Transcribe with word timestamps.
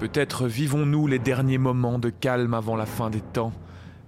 Peut-être 0.00 0.46
vivons-nous 0.46 1.06
les 1.06 1.18
derniers 1.18 1.58
moments 1.58 1.98
de 1.98 2.08
calme 2.08 2.54
avant 2.54 2.74
la 2.74 2.86
fin 2.86 3.10
des 3.10 3.20
temps. 3.20 3.52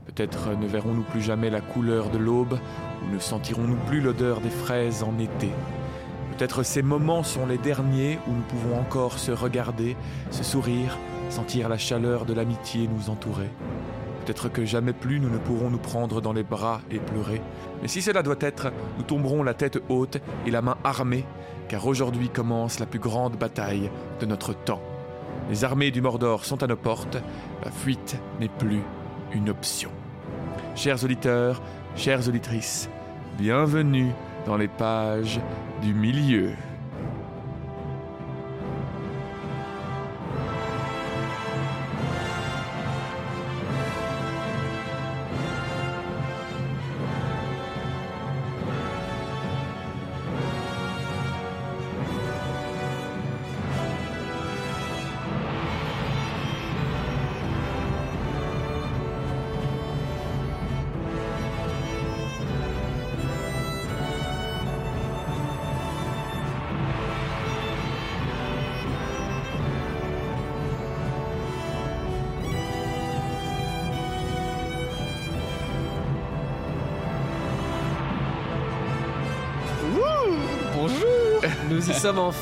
Peut-être 0.06 0.56
ne 0.58 0.66
verrons-nous 0.66 1.02
plus 1.02 1.20
jamais 1.20 1.50
la 1.50 1.60
couleur 1.60 2.08
de 2.08 2.16
l'aube, 2.16 2.58
ou 3.02 3.14
ne 3.14 3.18
sentirons-nous 3.18 3.76
plus 3.86 4.00
l'odeur 4.00 4.40
des 4.40 4.48
fraises 4.48 5.02
en 5.02 5.18
été. 5.18 5.50
Peut-être 6.30 6.62
ces 6.62 6.80
moments 6.80 7.22
sont 7.22 7.44
les 7.44 7.58
derniers 7.58 8.18
où 8.26 8.32
nous 8.32 8.40
pouvons 8.40 8.80
encore 8.80 9.18
se 9.18 9.32
regarder, 9.32 9.94
se 10.30 10.42
sourire, 10.42 10.96
sentir 11.28 11.68
la 11.68 11.76
chaleur 11.76 12.24
de 12.24 12.32
l'amitié 12.32 12.88
nous 12.88 13.10
entourer. 13.10 13.50
Peut-être 14.24 14.48
que 14.48 14.64
jamais 14.64 14.94
plus 14.94 15.20
nous 15.20 15.28
ne 15.28 15.36
pourrons 15.36 15.68
nous 15.68 15.76
prendre 15.76 16.22
dans 16.22 16.32
les 16.32 16.42
bras 16.42 16.80
et 16.90 17.00
pleurer. 17.00 17.42
Mais 17.82 17.88
si 17.88 18.00
cela 18.00 18.22
doit 18.22 18.36
être, 18.40 18.72
nous 18.96 19.04
tomberons 19.04 19.42
la 19.42 19.52
tête 19.52 19.78
haute 19.90 20.22
et 20.46 20.50
la 20.50 20.62
main 20.62 20.78
armée, 20.84 21.26
car 21.68 21.86
aujourd'hui 21.86 22.30
commence 22.30 22.80
la 22.80 22.86
plus 22.86 22.98
grande 22.98 23.36
bataille 23.36 23.90
de 24.20 24.24
notre 24.24 24.54
temps. 24.54 24.80
Les 25.48 25.64
armées 25.64 25.90
du 25.90 26.00
Mordor 26.00 26.44
sont 26.44 26.62
à 26.62 26.66
nos 26.66 26.76
portes, 26.76 27.18
la 27.64 27.70
fuite 27.70 28.16
n'est 28.40 28.48
plus 28.48 28.82
une 29.32 29.50
option. 29.50 29.90
Chers 30.74 31.04
auditeurs, 31.04 31.60
chères 31.96 32.26
auditrices, 32.28 32.88
bienvenue 33.38 34.12
dans 34.46 34.56
les 34.56 34.68
pages 34.68 35.40
du 35.82 35.94
milieu. 35.94 36.52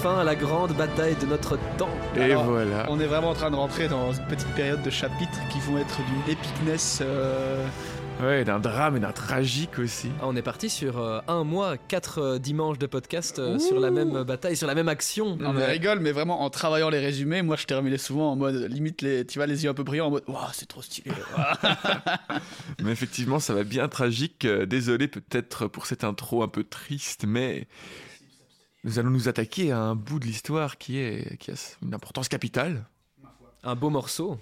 Enfin 0.00 0.20
à 0.20 0.24
la 0.24 0.34
grande 0.34 0.72
bataille 0.72 1.14
de 1.20 1.26
notre 1.26 1.58
temps. 1.76 1.90
Et 2.16 2.22
Alors, 2.22 2.44
voilà. 2.44 2.86
On 2.88 2.98
est 3.00 3.06
vraiment 3.06 3.28
en 3.30 3.34
train 3.34 3.50
de 3.50 3.56
rentrer 3.56 3.86
dans 3.86 4.14
une 4.14 4.24
petite 4.28 4.48
période 4.54 4.82
de 4.82 4.88
chapitres 4.88 5.38
qui 5.52 5.60
vont 5.60 5.76
être 5.76 5.98
d'une 5.98 6.32
épicness. 6.32 7.00
euh, 7.02 7.66
Ouais, 8.22 8.42
d'un 8.44 8.60
drame 8.60 8.96
et 8.96 9.00
d'un 9.00 9.12
tragique 9.12 9.78
aussi. 9.78 10.08
Ah, 10.20 10.24
on 10.26 10.36
est 10.36 10.42
parti 10.42 10.70
sur 10.70 10.98
euh, 10.98 11.20
un 11.28 11.44
mois, 11.44 11.76
quatre 11.76 12.18
euh, 12.18 12.38
dimanches 12.38 12.78
de 12.78 12.86
podcast 12.86 13.38
euh, 13.38 13.58
sur 13.58 13.78
la 13.78 13.90
même 13.90 14.22
bataille, 14.22 14.56
sur 14.56 14.66
la 14.66 14.74
même 14.74 14.88
action. 14.88 15.36
On 15.38 15.52
rigole, 15.52 16.00
mais 16.00 16.12
vraiment 16.12 16.44
en 16.44 16.48
travaillant 16.50 16.88
les 16.88 16.98
résumés, 16.98 17.42
moi 17.42 17.56
je 17.56 17.66
terminais 17.66 17.98
souvent 17.98 18.32
en 18.32 18.36
mode 18.36 18.54
limite 18.70 19.02
les, 19.02 19.26
tu 19.26 19.38
vois, 19.38 19.46
les 19.46 19.64
yeux 19.64 19.70
un 19.70 19.74
peu 19.74 19.84
brillants 19.84 20.06
en 20.06 20.10
mode 20.10 20.24
Waouh, 20.28 20.48
c'est 20.54 20.66
trop 20.68 20.80
stylé. 20.80 21.10
Mais 22.82 22.90
effectivement, 22.92 23.38
ça 23.38 23.52
va 23.52 23.64
bien 23.64 23.86
tragique. 23.88 24.46
Désolé 24.46 25.08
peut-être 25.08 25.66
pour 25.66 25.84
cette 25.84 26.04
intro 26.04 26.42
un 26.42 26.48
peu 26.48 26.64
triste, 26.64 27.24
mais 27.26 27.66
nous 28.84 28.98
allons 28.98 29.10
nous 29.10 29.28
attaquer 29.28 29.72
à 29.72 29.78
un 29.78 29.94
bout 29.94 30.18
de 30.18 30.26
l'histoire 30.26 30.78
qui, 30.78 30.98
est, 30.98 31.36
qui 31.38 31.50
a 31.50 31.54
une 31.82 31.94
importance 31.94 32.28
capitale. 32.28 32.86
Un 33.62 33.74
beau 33.74 33.90
morceau. 33.90 34.38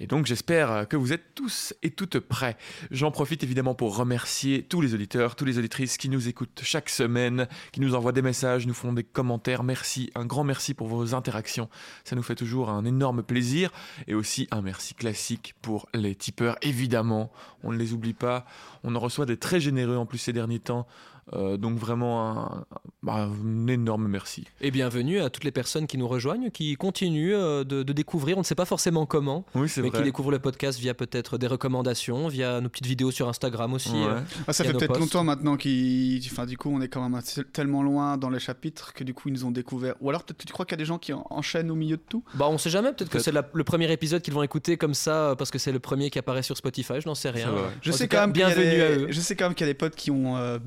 Et 0.00 0.08
donc 0.08 0.26
j'espère 0.26 0.88
que 0.88 0.96
vous 0.96 1.12
êtes 1.12 1.36
tous 1.36 1.72
et 1.84 1.92
toutes 1.92 2.18
prêts. 2.18 2.56
J'en 2.90 3.12
profite 3.12 3.44
évidemment 3.44 3.76
pour 3.76 3.96
remercier 3.96 4.64
tous 4.64 4.80
les 4.80 4.92
auditeurs, 4.92 5.36
tous 5.36 5.44
les 5.44 5.56
auditrices 5.58 5.96
qui 5.96 6.08
nous 6.08 6.26
écoutent 6.26 6.62
chaque 6.64 6.90
semaine, 6.90 7.46
qui 7.70 7.80
nous 7.80 7.94
envoient 7.94 8.10
des 8.10 8.22
messages, 8.22 8.66
nous 8.66 8.74
font 8.74 8.92
des 8.92 9.04
commentaires. 9.04 9.62
Merci, 9.62 10.10
un 10.16 10.26
grand 10.26 10.42
merci 10.42 10.74
pour 10.74 10.88
vos 10.88 11.14
interactions. 11.14 11.68
Ça 12.02 12.16
nous 12.16 12.24
fait 12.24 12.34
toujours 12.34 12.70
un 12.70 12.84
énorme 12.84 13.22
plaisir. 13.22 13.70
Et 14.08 14.14
aussi 14.14 14.48
un 14.50 14.62
merci 14.62 14.94
classique 14.94 15.54
pour 15.62 15.86
les 15.94 16.16
tipeurs, 16.16 16.56
évidemment. 16.62 17.30
On 17.62 17.70
ne 17.70 17.78
les 17.78 17.92
oublie 17.92 18.14
pas. 18.14 18.46
On 18.82 18.96
en 18.96 19.00
reçoit 19.00 19.26
des 19.26 19.36
très 19.36 19.60
généreux 19.60 19.96
en 19.96 20.06
plus 20.06 20.18
ces 20.18 20.32
derniers 20.32 20.58
temps. 20.58 20.88
Euh, 21.32 21.56
donc 21.56 21.78
vraiment 21.78 22.30
un, 22.38 22.64
bah, 23.02 23.28
un 23.30 23.66
énorme 23.66 24.06
merci. 24.08 24.44
Et 24.60 24.70
bienvenue 24.70 25.20
à 25.20 25.30
toutes 25.30 25.44
les 25.44 25.50
personnes 25.52 25.86
qui 25.86 25.96
nous 25.96 26.06
rejoignent, 26.06 26.50
qui 26.50 26.74
continuent 26.76 27.32
euh, 27.34 27.64
de, 27.64 27.82
de 27.82 27.92
découvrir, 27.94 28.36
on 28.36 28.40
ne 28.40 28.44
sait 28.44 28.54
pas 28.54 28.66
forcément 28.66 29.06
comment, 29.06 29.46
Oui, 29.54 29.68
mais 29.78 29.88
vrai. 29.88 29.98
qui 29.98 30.04
découvrent 30.04 30.30
le 30.30 30.38
podcast 30.38 30.78
via 30.78 30.92
peut-être 30.92 31.38
des 31.38 31.46
recommandations, 31.46 32.28
via 32.28 32.60
nos 32.60 32.68
petites 32.68 32.86
vidéos 32.86 33.10
sur 33.10 33.28
Instagram 33.28 33.72
aussi. 33.72 33.90
Ouais. 33.92 34.04
euh. 34.06 34.20
Ah, 34.46 34.52
ça 34.52 34.64
fait 34.64 34.72
peut-être 34.74 34.98
longtemps 34.98 35.24
maintenant 35.24 35.56
qu'ils. 35.56 36.20
Enfin, 36.30 36.44
du 36.44 36.58
coup, 36.58 36.68
on 36.70 36.80
est 36.82 36.88
quand 36.88 37.08
même 37.08 37.20
tellement 37.52 37.82
loin 37.82 38.18
dans 38.18 38.28
les 38.30 38.38
chapitres 38.38 38.92
que 38.92 39.02
du 39.02 39.14
coup, 39.14 39.28
ils 39.28 39.32
nous 39.32 39.44
ont 39.46 39.50
découvert. 39.50 39.94
Ou 40.02 40.10
alors, 40.10 40.24
peut-être 40.24 40.44
tu 40.44 40.52
crois 40.52 40.66
qu'il 40.66 40.72
y 40.74 40.78
a 40.80 40.82
des 40.82 40.84
gens 40.84 40.98
qui 40.98 41.12
en- 41.14 41.26
enchaînent 41.30 41.70
au 41.70 41.74
milieu 41.74 41.96
de 41.96 42.02
tout? 42.06 42.22
Bah 42.34 42.46
on 42.50 42.58
sait 42.58 42.70
jamais, 42.70 42.92
peut-être 42.92 43.08
que 43.10 43.18
c'est 43.18 43.32
le 43.32 43.64
premier 43.64 43.90
épisode 43.90 44.20
qu'ils 44.20 44.34
vont 44.34 44.42
écouter 44.42 44.76
comme 44.76 44.94
ça, 44.94 45.34
parce 45.38 45.50
que 45.50 45.58
c'est 45.58 45.72
le 45.72 45.80
premier 45.80 46.10
qui 46.10 46.18
apparaît 46.18 46.42
sur 46.42 46.56
Spotify, 46.56 47.00
je 47.00 47.08
n'en 47.08 47.14
sais 47.14 47.30
rien. 47.30 47.48
Je 47.80 47.90
sais 47.92 48.08
quand 48.08 48.20
même 48.20 48.32
qu'il 48.32 48.42
y 48.42 48.44
a 48.44 48.48
bienvenue 48.48 48.70
des- 48.76 48.80
à 48.82 48.90
eux. 48.90 49.06
Je 49.08 49.20
sais 49.20 49.36
quand 49.36 49.46
même 49.46 49.54
qu'il 49.54 49.66
y 49.66 49.70
a 49.70 49.72
des 49.72 49.78
potes 49.78 49.94
qui 49.96 50.10
ont 50.10 50.36
euh, 50.36 50.58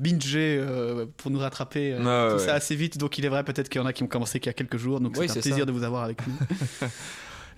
euh, 0.58 1.06
pour 1.16 1.30
nous 1.30 1.38
rattraper 1.38 1.92
euh, 1.92 1.98
Ouais, 1.98 2.32
tout 2.34 2.40
ouais. 2.40 2.46
ça 2.46 2.54
assez 2.54 2.74
vite. 2.76 2.96
Donc 2.98 3.18
il 3.18 3.24
est 3.24 3.28
vrai 3.28 3.44
peut-être 3.44 3.68
qu'il 3.68 3.80
y 3.80 3.84
en 3.84 3.86
a 3.86 3.92
qui 3.92 4.02
ont 4.02 4.06
commencé 4.08 4.40
qu'il 4.40 4.48
y 4.48 4.50
a 4.50 4.54
quelques 4.54 4.76
jours. 4.78 5.00
Donc 5.00 5.14
Oui, 5.18 5.26
c'est 5.28 5.38
un 5.38 5.42
plaisir 5.42 5.58
ça. 5.60 5.64
de 5.66 5.72
vous 5.72 5.84
avoir 5.84 6.04
avec 6.04 6.18
nous. 6.26 6.34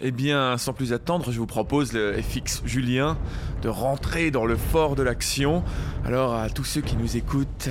Eh 0.02 0.12
bien, 0.12 0.56
sans 0.56 0.72
plus 0.72 0.94
attendre, 0.94 1.30
je 1.30 1.38
vous 1.38 1.46
propose 1.46 1.92
le 1.92 2.14
FX 2.22 2.62
Julien 2.64 3.18
de 3.60 3.68
rentrer 3.68 4.30
dans 4.30 4.46
le 4.46 4.56
fort 4.56 4.96
de 4.96 5.02
l'action. 5.02 5.62
Alors, 6.06 6.34
à 6.34 6.48
tous 6.48 6.64
ceux 6.64 6.80
qui 6.80 6.96
nous 6.96 7.18
écoutent, 7.18 7.68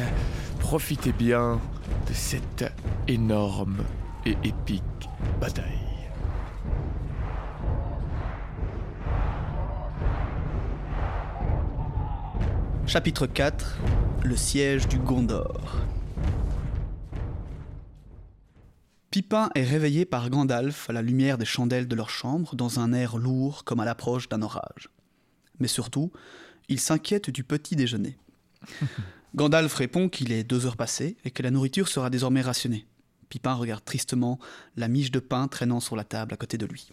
profitez 0.59 1.11
bien 1.11 1.59
de 2.07 2.13
cette 2.13 2.71
énorme 3.07 3.77
et 4.27 4.37
épique 4.43 4.83
bataille. 5.41 5.65
Chapitre 12.85 13.27
4 13.27 13.77
Le 14.23 14.35
siège 14.35 14.87
du 14.87 14.99
Gondor. 14.99 15.77
Pipin 19.11 19.49
est 19.55 19.63
réveillé 19.63 20.05
par 20.05 20.29
Gandalf 20.29 20.89
à 20.89 20.93
la 20.93 21.01
lumière 21.01 21.37
des 21.37 21.45
chandelles 21.45 21.87
de 21.87 21.95
leur 21.95 22.09
chambre 22.09 22.55
dans 22.55 22.79
un 22.79 22.91
air 22.91 23.17
lourd 23.17 23.63
comme 23.63 23.79
à 23.79 23.85
l'approche 23.85 24.27
d'un 24.27 24.41
orage. 24.41 24.89
Mais 25.59 25.69
surtout, 25.69 26.11
il 26.67 26.79
s'inquiète 26.79 27.29
du 27.29 27.43
petit 27.45 27.77
déjeuner. 27.77 28.17
Gandalf 29.35 29.73
répond 29.73 30.09
qu'il 30.09 30.33
est 30.33 30.43
deux 30.43 30.65
heures 30.65 30.77
passées 30.77 31.15
et 31.23 31.31
que 31.31 31.41
la 31.41 31.51
nourriture 31.51 31.87
sera 31.87 32.09
désormais 32.09 32.41
rationnée. 32.41 32.85
Pipin 33.29 33.53
regarde 33.53 33.85
tristement 33.85 34.37
la 34.75 34.89
miche 34.89 35.11
de 35.11 35.19
pain 35.19 35.47
traînant 35.47 35.79
sur 35.79 35.95
la 35.95 36.03
table 36.03 36.33
à 36.33 36.37
côté 36.37 36.57
de 36.57 36.65
lui. 36.65 36.89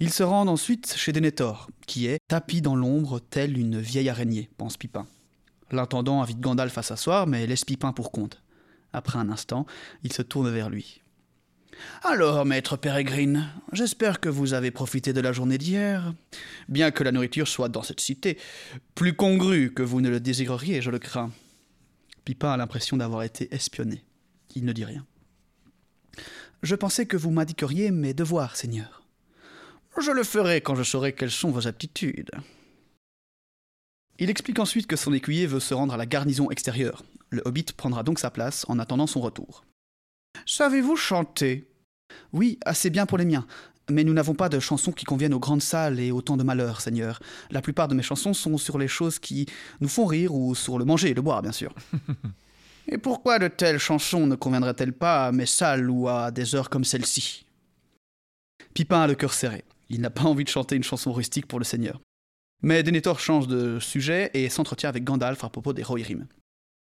Ils 0.00 0.12
se 0.12 0.22
rendent 0.22 0.48
ensuite 0.48 0.94
chez 0.96 1.12
Denethor, 1.12 1.70
qui 1.86 2.06
est 2.06 2.18
tapis 2.28 2.62
dans 2.62 2.76
l'ombre 2.76 3.18
telle 3.18 3.58
une 3.58 3.80
vieille 3.80 4.08
araignée, 4.08 4.48
pense 4.56 4.76
Pipin. 4.76 5.06
L'intendant 5.70 6.22
invite 6.22 6.40
Gandalf 6.40 6.78
à 6.78 6.82
s'asseoir, 6.82 7.26
mais 7.26 7.46
laisse 7.46 7.64
Pipin 7.64 7.92
pour 7.92 8.12
compte. 8.12 8.42
Après 8.92 9.18
un 9.18 9.30
instant, 9.30 9.66
il 10.02 10.12
se 10.12 10.22
tourne 10.22 10.50
vers 10.50 10.70
lui. 10.70 11.02
Alors, 12.02 12.44
maître 12.46 12.76
Pérégrine, 12.76 13.50
j'espère 13.72 14.20
que 14.20 14.28
vous 14.28 14.54
avez 14.54 14.70
profité 14.70 15.12
de 15.12 15.20
la 15.20 15.32
journée 15.32 15.58
d'hier. 15.58 16.14
Bien 16.68 16.90
que 16.90 17.04
la 17.04 17.12
nourriture 17.12 17.48
soit 17.48 17.68
dans 17.68 17.82
cette 17.82 18.00
cité, 18.00 18.38
plus 18.94 19.14
congrue 19.14 19.72
que 19.74 19.82
vous 19.82 20.00
ne 20.00 20.08
le 20.08 20.20
désireriez, 20.20 20.80
je 20.80 20.90
le 20.90 20.98
crains. 20.98 21.32
Pipin 22.24 22.52
a 22.52 22.56
l'impression 22.56 22.96
d'avoir 22.96 23.22
été 23.22 23.54
espionné. 23.54 24.04
Il 24.54 24.64
ne 24.64 24.72
dit 24.72 24.84
rien. 24.84 25.04
Je 26.62 26.74
pensais 26.74 27.06
que 27.06 27.16
vous 27.16 27.30
m'indiqueriez 27.30 27.90
mes 27.90 28.14
devoirs, 28.14 28.56
Seigneur. 28.56 29.02
Je 30.00 30.10
le 30.10 30.24
ferai 30.24 30.60
quand 30.60 30.74
je 30.74 30.82
saurai 30.82 31.12
quelles 31.12 31.30
sont 31.30 31.50
vos 31.50 31.66
aptitudes. 31.66 32.30
Il 34.18 34.30
explique 34.30 34.58
ensuite 34.58 34.86
que 34.86 34.96
son 34.96 35.12
écuyer 35.12 35.46
veut 35.46 35.60
se 35.60 35.74
rendre 35.74 35.92
à 35.92 35.98
la 35.98 36.06
garnison 36.06 36.50
extérieure. 36.50 37.04
Le 37.30 37.42
hobbit 37.44 37.66
prendra 37.76 38.02
donc 38.02 38.18
sa 38.18 38.30
place 38.30 38.64
en 38.68 38.78
attendant 38.78 39.06
son 39.06 39.20
retour. 39.20 39.64
Savez-vous 40.46 40.96
chanter? 40.96 41.68
Oui, 42.32 42.58
assez 42.64 42.88
bien 42.88 43.04
pour 43.04 43.18
les 43.18 43.24
miens. 43.26 43.46
Mais 43.90 44.04
nous 44.04 44.14
n'avons 44.14 44.34
pas 44.34 44.48
de 44.48 44.58
chansons 44.58 44.92
qui 44.92 45.04
conviennent 45.04 45.34
aux 45.34 45.38
grandes 45.38 45.62
salles 45.62 46.00
et 46.00 46.10
au 46.10 46.22
temps 46.22 46.36
de 46.36 46.42
malheur, 46.42 46.80
Seigneur. 46.80 47.20
La 47.50 47.62
plupart 47.62 47.88
de 47.88 47.94
mes 47.94 48.02
chansons 48.02 48.34
sont 48.34 48.58
sur 48.58 48.78
les 48.78 48.88
choses 48.88 49.18
qui 49.18 49.46
nous 49.80 49.88
font 49.88 50.06
rire 50.06 50.34
ou 50.34 50.54
sur 50.54 50.78
le 50.78 50.84
manger 50.84 51.10
et 51.10 51.14
le 51.14 51.22
boire, 51.22 51.42
bien 51.42 51.52
sûr. 51.52 51.74
et 52.88 52.98
pourquoi 52.98 53.38
de 53.38 53.48
telles 53.48 53.78
chansons 53.78 54.26
ne 54.26 54.34
conviendraient-elles 54.34 54.92
pas 54.92 55.26
à 55.26 55.32
mes 55.32 55.46
salles 55.46 55.90
ou 55.90 56.08
à 56.08 56.30
des 56.30 56.54
heures 56.54 56.70
comme 56.70 56.84
celle-ci 56.84 57.44
Pipin 58.74 59.02
a 59.02 59.06
le 59.06 59.14
cœur 59.14 59.32
serré. 59.32 59.64
Il 59.88 60.00
n'a 60.00 60.10
pas 60.10 60.24
envie 60.24 60.44
de 60.44 60.48
chanter 60.48 60.74
une 60.74 60.82
chanson 60.82 61.12
rustique 61.12 61.46
pour 61.46 61.58
le 61.58 61.64
Seigneur. 61.64 62.00
Mais 62.62 62.82
Denethor 62.82 63.20
change 63.20 63.46
de 63.48 63.78
sujet 63.78 64.30
et 64.34 64.48
s'entretient 64.48 64.88
avec 64.88 65.04
Gandalf 65.04 65.44
à 65.44 65.48
propos 65.48 65.72
des 65.72 65.82
Rohirrim. 65.82 66.26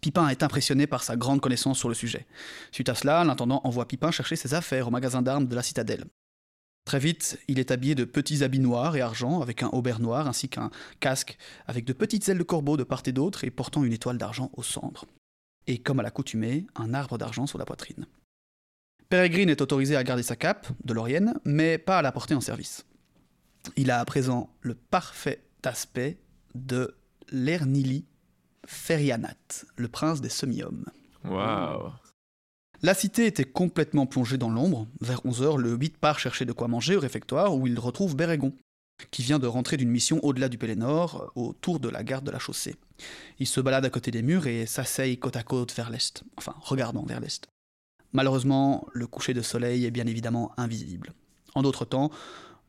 Pipin 0.00 0.28
est 0.28 0.42
impressionné 0.42 0.86
par 0.86 1.02
sa 1.02 1.16
grande 1.16 1.40
connaissance 1.40 1.78
sur 1.78 1.88
le 1.88 1.94
sujet. 1.94 2.26
Suite 2.70 2.88
à 2.88 2.94
cela, 2.94 3.24
l'intendant 3.24 3.60
envoie 3.64 3.88
Pipin 3.88 4.10
chercher 4.12 4.36
ses 4.36 4.54
affaires 4.54 4.86
au 4.86 4.90
magasin 4.90 5.22
d'armes 5.22 5.48
de 5.48 5.56
la 5.56 5.62
citadelle. 5.62 6.04
Très 6.84 7.00
vite, 7.00 7.38
il 7.48 7.58
est 7.58 7.70
habillé 7.70 7.94
de 7.94 8.04
petits 8.04 8.42
habits 8.44 8.60
noirs 8.60 8.96
et 8.96 9.00
argent, 9.00 9.42
avec 9.42 9.62
un 9.62 9.68
aubert 9.68 10.00
noir, 10.00 10.26
ainsi 10.26 10.48
qu'un 10.48 10.70
casque 11.00 11.36
avec 11.66 11.84
de 11.84 11.92
petites 11.92 12.28
ailes 12.28 12.38
de 12.38 12.44
corbeau 12.44 12.76
de 12.76 12.84
part 12.84 13.02
et 13.04 13.12
d'autre 13.12 13.44
et 13.44 13.50
portant 13.50 13.84
une 13.84 13.92
étoile 13.92 14.16
d'argent 14.16 14.50
au 14.54 14.62
centre. 14.62 15.04
Et 15.66 15.78
comme 15.78 16.00
à 16.00 16.02
l'accoutumée, 16.02 16.64
un 16.76 16.94
arbre 16.94 17.18
d'argent 17.18 17.46
sur 17.46 17.58
la 17.58 17.66
poitrine. 17.66 18.06
Peregrine 19.10 19.50
est 19.50 19.60
autorisé 19.60 19.96
à 19.96 20.04
garder 20.04 20.22
sa 20.22 20.36
cape, 20.36 20.68
de 20.84 20.94
l'Orienne, 20.94 21.34
mais 21.44 21.76
pas 21.76 21.98
à 21.98 22.02
la 22.02 22.12
porter 22.12 22.34
en 22.34 22.40
service. 22.40 22.86
Il 23.76 23.90
a 23.90 24.00
à 24.00 24.04
présent 24.04 24.48
le 24.60 24.74
parfait 24.74 25.47
aspect 25.66 26.18
de 26.54 26.94
l'Ernili 27.30 28.04
Ferianat, 28.66 29.64
le 29.76 29.88
prince 29.88 30.20
des 30.20 30.28
semi-hommes. 30.28 30.84
Waouh. 31.24 31.92
La 32.82 32.94
cité 32.94 33.26
était 33.26 33.44
complètement 33.44 34.06
plongée 34.06 34.38
dans 34.38 34.50
l'ombre. 34.50 34.86
Vers 35.00 35.20
11h, 35.24 35.56
le 35.56 35.72
hobbit 35.72 35.90
part 35.90 36.18
chercher 36.18 36.44
de 36.44 36.52
quoi 36.52 36.68
manger 36.68 36.96
au 36.96 37.00
réfectoire 37.00 37.56
où 37.56 37.66
il 37.66 37.78
retrouve 37.78 38.14
Bérégon, 38.14 38.52
qui 39.10 39.22
vient 39.22 39.40
de 39.40 39.48
rentrer 39.48 39.76
d'une 39.76 39.90
mission 39.90 40.20
au-delà 40.22 40.48
du 40.48 40.58
Pélénor, 40.58 41.32
autour 41.34 41.80
de 41.80 41.88
la 41.88 42.04
garde 42.04 42.24
de 42.24 42.30
la 42.30 42.38
chaussée. 42.38 42.76
Il 43.38 43.46
se 43.46 43.60
balade 43.60 43.84
à 43.84 43.90
côté 43.90 44.10
des 44.10 44.22
murs 44.22 44.46
et 44.46 44.66
s'asseye 44.66 45.18
côte 45.18 45.36
à 45.36 45.42
côte 45.42 45.74
vers 45.74 45.90
l'est, 45.90 46.22
enfin 46.36 46.54
regardant 46.60 47.04
vers 47.04 47.20
l'est. 47.20 47.48
Malheureusement, 48.12 48.86
le 48.92 49.06
coucher 49.06 49.34
de 49.34 49.42
soleil 49.42 49.84
est 49.84 49.90
bien 49.90 50.06
évidemment 50.06 50.52
invisible. 50.56 51.12
En 51.54 51.62
d'autres 51.62 51.84
temps, 51.84 52.10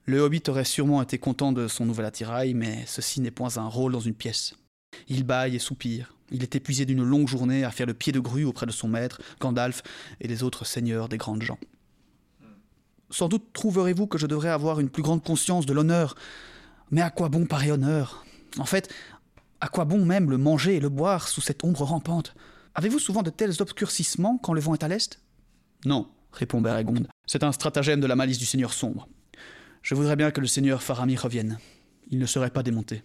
le 0.06 0.20
hobbit 0.20 0.44
aurait 0.48 0.66
sûrement 0.66 1.02
été 1.02 1.18
content 1.18 1.52
de 1.52 1.68
son 1.68 1.86
nouvel 1.86 2.06
attirail, 2.06 2.54
mais 2.54 2.84
ceci 2.88 3.22
n'est 3.22 3.32
point 3.32 3.58
un 3.58 3.68
rôle 3.68 3.92
dans 3.92 4.00
une 4.00 4.16
pièce. 4.16 4.56
Il 5.08 5.24
bâille 5.24 5.56
et 5.56 5.60
soupire. 5.60 6.16
Il 6.32 6.44
est 6.44 6.56
épuisé 6.56 6.86
d'une 6.86 7.04
longue 7.04 7.28
journée 7.28 7.64
à 7.64 7.72
faire 7.72 7.88
le 7.88 7.94
pied 7.94 8.12
de 8.12 8.20
grue 8.20 8.46
auprès 8.46 8.66
de 8.66 8.72
son 8.72 8.88
maître, 8.88 9.22
Gandalf, 9.40 9.82
et 10.20 10.28
des 10.28 10.44
autres 10.44 10.66
seigneurs 10.66 11.10
des 11.10 11.18
grandes 11.18 11.42
gens. 11.42 11.60
Sans 13.10 13.28
doute 13.28 13.54
trouverez-vous 13.54 14.08
que 14.08 14.18
je 14.18 14.28
devrais 14.28 14.50
avoir 14.50 14.80
une 14.80 14.90
plus 14.90 15.02
grande 15.02 15.24
conscience 15.24 15.66
de 15.66 15.74
l'honneur. 15.74 16.16
Mais 16.92 17.02
à 17.02 17.10
quoi 17.10 17.30
bon 17.30 17.46
pareil 17.46 17.72
honneur? 17.72 18.24
En 18.58 18.66
fait, 18.66 18.94
à 19.62 19.68
quoi 19.68 19.86
bon 19.86 20.06
même 20.06 20.30
le 20.30 20.38
manger 20.38 20.76
et 20.76 20.80
le 20.80 20.90
boire 20.90 21.28
sous 21.28 21.42
cette 21.42 21.64
ombre 21.64 21.84
rampante? 21.84 22.36
Avez-vous 22.76 23.00
souvent 23.00 23.24
de 23.24 23.30
tels 23.30 23.62
obscurcissements 23.62 24.38
quand 24.38 24.54
le 24.54 24.62
vent 24.62 24.74
est 24.74 24.84
à 24.84 24.88
l'est? 24.88 25.20
Non, 25.86 26.08
répond 26.32 26.62
Bérégonde. 26.62 27.08
C'est 27.26 27.44
un 27.44 27.52
stratagème 27.52 28.00
de 28.00 28.08
la 28.08 28.16
malice 28.16 28.38
du 28.38 28.46
Seigneur 28.46 28.74
sombre. 28.74 29.08
Je 29.82 29.96
voudrais 29.96 30.16
bien 30.16 30.32
que 30.32 30.42
le 30.42 30.48
Seigneur 30.48 30.84
Faramir 30.84 31.24
revienne. 31.24 31.60
Il 32.10 32.20
ne 32.20 32.26
serait 32.26 32.50
pas 32.50 32.64
démonté. 32.64 33.04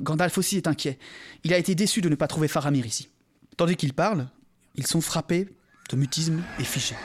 Gandalf 0.00 0.38
aussi 0.38 0.56
est 0.56 0.66
inquiet. 0.66 0.98
Il 1.44 1.52
a 1.52 1.58
été 1.58 1.74
déçu 1.74 2.00
de 2.00 2.08
ne 2.08 2.14
pas 2.14 2.28
trouver 2.28 2.48
Faramir 2.48 2.86
ici. 2.86 3.08
Tandis 3.56 3.76
qu'ils 3.76 3.92
parlent, 3.92 4.28
ils 4.74 4.86
sont 4.86 5.00
frappés 5.00 5.48
de 5.90 5.96
mutisme 5.96 6.42
et 6.58 6.64
fichés. 6.64 6.96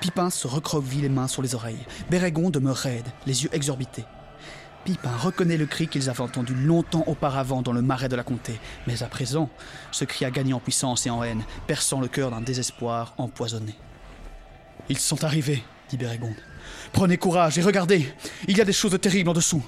Pipin 0.00 0.30
se 0.30 0.46
recroqueville 0.46 1.02
les 1.02 1.08
mains 1.08 1.28
sur 1.28 1.42
les 1.42 1.54
oreilles. 1.54 1.86
Bérégon 2.10 2.50
demeure 2.50 2.76
raide, 2.76 3.06
les 3.26 3.44
yeux 3.44 3.50
exorbités. 3.52 4.04
Pipin 4.84 5.16
reconnaît 5.16 5.56
le 5.56 5.66
cri 5.66 5.88
qu'ils 5.88 6.08
avaient 6.08 6.20
entendu 6.20 6.54
longtemps 6.54 7.04
auparavant 7.06 7.62
dans 7.62 7.72
le 7.72 7.82
marais 7.82 8.08
de 8.08 8.14
la 8.14 8.22
comté. 8.22 8.60
Mais 8.86 9.02
à 9.02 9.06
présent, 9.06 9.50
ce 9.90 10.04
cri 10.04 10.24
a 10.24 10.30
gagné 10.30 10.52
en 10.52 10.60
puissance 10.60 11.06
et 11.06 11.10
en 11.10 11.24
haine, 11.24 11.44
perçant 11.66 12.00
le 12.00 12.08
cœur 12.08 12.30
d'un 12.30 12.40
désespoir 12.40 13.14
empoisonné. 13.18 13.74
Ils 14.88 14.98
sont 14.98 15.24
arrivés, 15.24 15.64
dit 15.88 15.96
Bérégonde. 15.96 16.36
Prenez 16.96 17.18
courage 17.18 17.58
et 17.58 17.62
regardez, 17.62 18.10
il 18.48 18.56
y 18.56 18.60
a 18.62 18.64
des 18.64 18.72
choses 18.72 18.98
terribles 18.98 19.28
en 19.28 19.34
dessous. 19.34 19.62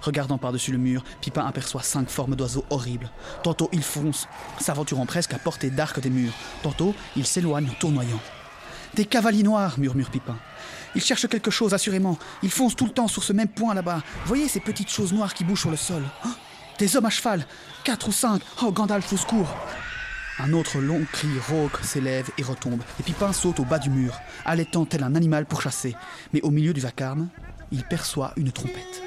Regardant 0.00 0.38
par-dessus 0.38 0.72
le 0.72 0.78
mur, 0.78 1.04
Pipin 1.20 1.46
aperçoit 1.46 1.84
cinq 1.84 2.10
formes 2.10 2.34
d'oiseaux 2.34 2.64
horribles. 2.68 3.12
Tantôt 3.44 3.68
ils 3.72 3.84
foncent, 3.84 4.26
s'aventurant 4.58 5.06
presque 5.06 5.32
à 5.34 5.38
portée 5.38 5.70
d'arc 5.70 6.00
des 6.00 6.10
murs. 6.10 6.32
Tantôt 6.64 6.92
ils 7.14 7.26
s'éloignent 7.26 7.70
en 7.70 7.74
tournoyant. 7.74 8.18
Des 8.94 9.04
cavaliers 9.04 9.44
noirs, 9.44 9.78
murmure 9.78 10.10
Pipin. 10.10 10.36
Ils 10.96 11.00
cherchent 11.00 11.28
quelque 11.28 11.52
chose, 11.52 11.74
assurément. 11.74 12.18
Ils 12.42 12.50
foncent 12.50 12.74
tout 12.74 12.86
le 12.86 12.92
temps 12.92 13.06
sur 13.06 13.22
ce 13.22 13.32
même 13.32 13.46
point 13.46 13.72
là-bas. 13.72 14.02
Voyez 14.26 14.48
ces 14.48 14.58
petites 14.58 14.90
choses 14.90 15.12
noires 15.12 15.32
qui 15.32 15.44
bougent 15.44 15.60
sur 15.60 15.70
le 15.70 15.76
sol. 15.76 16.02
Oh, 16.26 16.28
des 16.80 16.96
hommes 16.96 17.06
à 17.06 17.10
cheval. 17.10 17.46
Quatre 17.84 18.08
ou 18.08 18.12
cinq. 18.12 18.42
Oh, 18.60 18.72
Gandalf 18.72 19.12
au 19.12 19.16
secours. 19.16 19.54
Un 20.40 20.52
autre 20.52 20.78
long 20.80 21.04
cri 21.12 21.28
rauque 21.48 21.78
s'élève 21.82 22.28
et 22.38 22.42
retombe, 22.42 22.82
et 22.98 23.02
Pipin 23.04 23.32
saute 23.32 23.60
au 23.60 23.64
bas 23.64 23.78
du 23.78 23.88
mur, 23.88 24.18
allaitant 24.44 24.84
tel 24.84 25.04
un 25.04 25.14
animal 25.14 25.46
pour 25.46 25.62
chasser. 25.62 25.94
Mais 26.32 26.40
au 26.42 26.50
milieu 26.50 26.72
du 26.72 26.80
vacarme, 26.80 27.28
il 27.70 27.84
perçoit 27.84 28.32
une 28.36 28.50
trompette. 28.50 29.02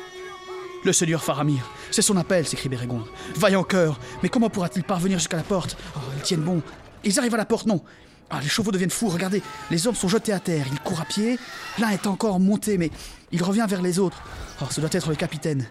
Le 0.85 0.93
seigneur 0.93 1.23
Faramir, 1.23 1.69
c'est 1.91 2.01
son 2.01 2.15
appel, 2.15 2.47
s'écrie 2.47 2.69
Bérégonde. 2.69 3.05
Vaillant 3.35 3.63
cœur, 3.63 3.99
mais 4.23 4.29
comment 4.29 4.49
pourra-t-il 4.49 4.85
parvenir 4.85 5.17
jusqu'à 5.19 5.35
la 5.35 5.43
porte? 5.43 5.77
Oh, 5.97 5.99
Ils 6.15 6.21
tiennent 6.21 6.41
bon. 6.41 6.61
Ils 7.03 7.19
arrivent 7.19 7.33
à 7.33 7.37
la 7.37 7.45
porte, 7.45 7.65
non 7.65 7.83
ah, 8.29 8.41
les 8.41 8.49
chevaux 8.49 8.71
deviennent 8.73 8.89
fous, 8.89 9.07
regardez, 9.07 9.41
les 9.71 9.87
hommes 9.87 9.95
sont 9.95 10.09
jetés 10.09 10.33
à 10.33 10.39
terre, 10.41 10.65
ils 10.69 10.79
courent 10.81 10.99
à 10.99 11.05
pied, 11.05 11.39
l'un 11.79 11.91
est 11.91 12.07
encore 12.07 12.41
monté, 12.41 12.77
mais 12.77 12.91
il 13.31 13.41
revient 13.41 13.65
vers 13.69 13.81
les 13.81 13.99
autres. 13.99 14.21
Oh, 14.61 14.65
ce 14.69 14.81
doit 14.81 14.89
être 14.91 15.07
le 15.07 15.15
capitaine. 15.15 15.65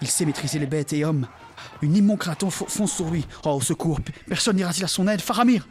Il 0.00 0.08
sait 0.08 0.24
maîtriser 0.24 0.58
les 0.58 0.66
bêtes 0.66 0.94
et 0.94 1.04
hommes. 1.04 1.26
Une 1.82 1.96
immonde 1.96 2.18
craton 2.18 2.50
fonce 2.50 2.92
sur 2.92 3.10
lui. 3.10 3.26
Oh, 3.44 3.50
au 3.50 3.60
secours, 3.60 4.00
personne 4.26 4.56
n'ira-t-il 4.56 4.84
à 4.84 4.88
son 4.88 5.06
aide 5.08 5.20
Faramir? 5.20 5.66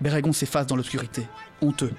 Bérégon 0.00 0.32
s'efface 0.32 0.66
dans 0.66 0.76
l'obscurité, 0.76 1.26
honteux. 1.62 1.92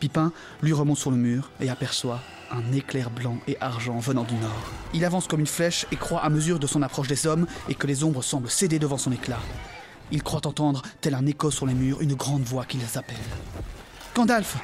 Pipin 0.00 0.32
lui 0.62 0.72
remonte 0.72 0.96
sur 0.96 1.10
le 1.10 1.18
mur 1.18 1.50
et 1.60 1.68
aperçoit 1.68 2.20
un 2.50 2.72
éclair 2.72 3.10
blanc 3.10 3.38
et 3.46 3.56
argent 3.60 3.98
venant 3.98 4.24
du 4.24 4.34
nord. 4.34 4.70
Il 4.94 5.04
avance 5.04 5.28
comme 5.28 5.40
une 5.40 5.46
flèche 5.46 5.86
et 5.92 5.96
croit 5.96 6.24
à 6.24 6.30
mesure 6.30 6.58
de 6.58 6.66
son 6.66 6.82
approche 6.82 7.08
des 7.08 7.26
hommes 7.26 7.46
et 7.68 7.74
que 7.74 7.86
les 7.86 8.02
ombres 8.02 8.22
semblent 8.22 8.50
céder 8.50 8.78
devant 8.78 8.98
son 8.98 9.12
éclat. 9.12 9.38
Il 10.10 10.22
croit 10.22 10.46
entendre, 10.46 10.82
tel 11.00 11.14
un 11.14 11.26
écho 11.26 11.50
sur 11.50 11.66
les 11.66 11.74
murs, 11.74 12.00
une 12.00 12.14
grande 12.14 12.42
voix 12.42 12.64
qui 12.64 12.78
les 12.78 12.98
appelle. 12.98 13.16
Gandalf 14.14 14.56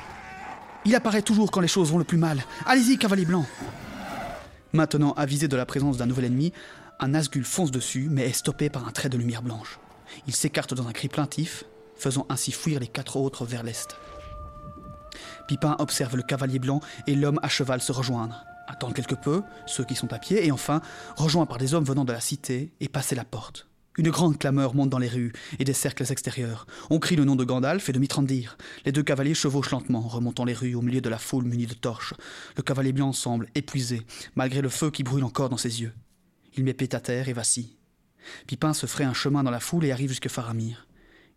Il 0.85 0.95
apparaît 0.95 1.23
toujours 1.23 1.51
quand 1.51 1.61
les 1.61 1.69
choses 1.69 1.93
vont 1.93 1.99
le 1.99 2.05
plus 2.05 2.19
mal. 2.19 2.43
Allez-y, 2.65 2.99
cavalier 2.99 3.27
blanc 3.27 3.47
Maintenant, 4.73 5.13
avisé 5.13 5.49
de 5.49 5.57
la 5.57 5.65
présence 5.65 5.97
d'un 5.97 6.07
nouvel 6.07 6.27
ennemi, 6.27 6.53
un 6.99 7.09
Nazgûl 7.09 7.45
fonce 7.45 7.71
dessus, 7.71 8.09
mais 8.11 8.29
est 8.29 8.33
stoppé 8.33 8.71
par 8.71 8.87
un 8.87 8.93
trait 8.93 9.09
de 9.09 9.19
lumière 9.19 9.43
blanche. 9.43 9.79
Il 10.27 10.35
s'écarte 10.35 10.75
dans 10.75 10.87
un 10.87 10.93
cri 10.93 11.09
plaintif, 11.09 11.65
faisant 11.97 12.27
ainsi 12.29 12.53
fuir 12.53 12.81
les 12.81 12.87
quatre 12.87 13.17
autres 13.17 13.45
vers 13.45 13.63
l'est. 13.63 13.97
Pipin 15.49 15.77
observe 15.79 16.17
le 16.17 16.23
cavalier 16.23 16.59
blanc 16.59 16.81
et 17.07 17.15
l'homme 17.15 17.41
à 17.43 17.49
cheval 17.49 17.81
se 17.81 17.93
rejoindre, 17.93 18.45
attendre 18.67 18.95
quelque 18.95 19.15
peu, 19.15 19.43
ceux 19.67 19.85
qui 19.85 19.95
sont 19.95 20.13
à 20.13 20.19
pied, 20.19 20.47
et 20.47 20.53
enfin, 20.53 20.81
rejoint 21.17 21.47
par 21.47 21.59
des 21.59 21.75
hommes 21.75 21.85
venant 21.85 22.05
de 22.05 22.13
la 22.13 22.21
cité 22.21 22.73
et 22.81 22.89
passer 22.89 23.15
la 23.15 23.25
porte. 23.25 23.69
Une 23.99 24.11
grande 24.11 24.39
clameur 24.39 24.75
monte 24.75 24.91
dans 24.91 24.99
les 24.99 25.09
rues 25.09 25.33
et 25.59 25.65
des 25.65 25.73
cercles 25.73 26.11
extérieurs. 26.13 26.67
On 26.91 26.99
crie 26.99 27.17
le 27.17 27.25
nom 27.25 27.35
de 27.35 27.45
Gandalf 27.45 27.89
et 27.89 27.93
de 27.93 27.99
Mitrandir. 27.99 28.59
Les 28.85 28.93
deux 28.93 29.03
cavaliers 29.03 29.33
chevauchent 29.33 29.71
lentement, 29.71 30.01
remontant 30.01 30.45
les 30.45 30.53
rues 30.53 30.75
au 30.75 30.83
milieu 30.83 31.01
de 31.01 31.09
la 31.09 31.17
foule 31.17 31.45
munie 31.45 31.67
de 31.67 31.73
torches. 31.73 32.13
Le 32.59 32.63
cavalier 32.63 32.93
blanc 32.93 33.15
semble 33.15 33.49
épuisé, 33.55 34.03
malgré 34.35 34.61
le 34.61 34.69
feu 34.69 34.91
qui 34.91 35.03
brûle 35.03 35.25
encore 35.25 35.49
dans 35.49 35.57
ses 35.57 35.81
yeux. 35.81 35.95
Il 36.57 36.65
met 36.65 36.75
pied 36.75 36.95
à 36.95 37.01
terre 37.01 37.29
et 37.29 37.35
vacille. 37.35 37.77
Pipin 38.47 38.73
se 38.73 38.87
ferait 38.87 39.05
un 39.05 39.13
chemin 39.13 39.45
dans 39.45 39.51
la 39.51 39.61
foule 39.61 39.85
et 39.85 39.93
arrive 39.93 40.09
jusque 40.09 40.29
Faramir. 40.29 40.87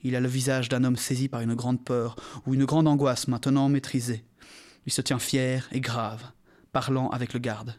Il 0.01 0.15
a 0.15 0.21
le 0.21 0.29
visage 0.29 0.69
d'un 0.69 0.83
homme 0.85 0.95
saisi 0.95 1.27
par 1.27 1.41
une 1.41 1.55
grande 1.55 1.83
peur 1.83 2.15
ou 2.45 2.53
une 2.53 2.65
grande 2.65 2.87
angoisse 2.87 3.27
maintenant 3.27 3.67
maîtrisée. 3.67 4.23
Il 4.85 4.93
se 4.93 5.01
tient 5.01 5.19
fier 5.19 5.67
et 5.73 5.81
grave, 5.81 6.23
parlant 6.71 7.09
avec 7.09 7.33
le 7.33 7.39
garde. 7.39 7.75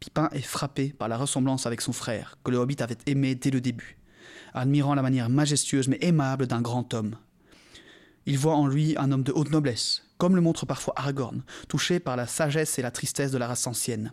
Pipin 0.00 0.28
est 0.32 0.40
frappé 0.40 0.92
par 0.92 1.08
la 1.08 1.18
ressemblance 1.18 1.66
avec 1.66 1.80
son 1.80 1.92
frère, 1.92 2.38
que 2.44 2.50
le 2.50 2.56
hobbit 2.56 2.82
avait 2.82 2.96
aimé 3.06 3.34
dès 3.34 3.50
le 3.50 3.60
début, 3.60 3.98
admirant 4.54 4.94
la 4.94 5.02
manière 5.02 5.28
majestueuse 5.28 5.88
mais 5.88 5.98
aimable 6.00 6.46
d'un 6.46 6.62
grand 6.62 6.94
homme. 6.94 7.16
Il 8.26 8.38
voit 8.38 8.56
en 8.56 8.66
lui 8.66 8.96
un 8.96 9.12
homme 9.12 9.22
de 9.22 9.32
haute 9.32 9.50
noblesse, 9.50 10.02
comme 10.16 10.34
le 10.34 10.40
montre 10.40 10.64
parfois 10.64 10.94
Aragorn, 10.96 11.42
touché 11.68 12.00
par 12.00 12.16
la 12.16 12.26
sagesse 12.26 12.78
et 12.78 12.82
la 12.82 12.90
tristesse 12.90 13.32
de 13.32 13.38
la 13.38 13.48
race 13.48 13.66
ancienne. 13.66 14.12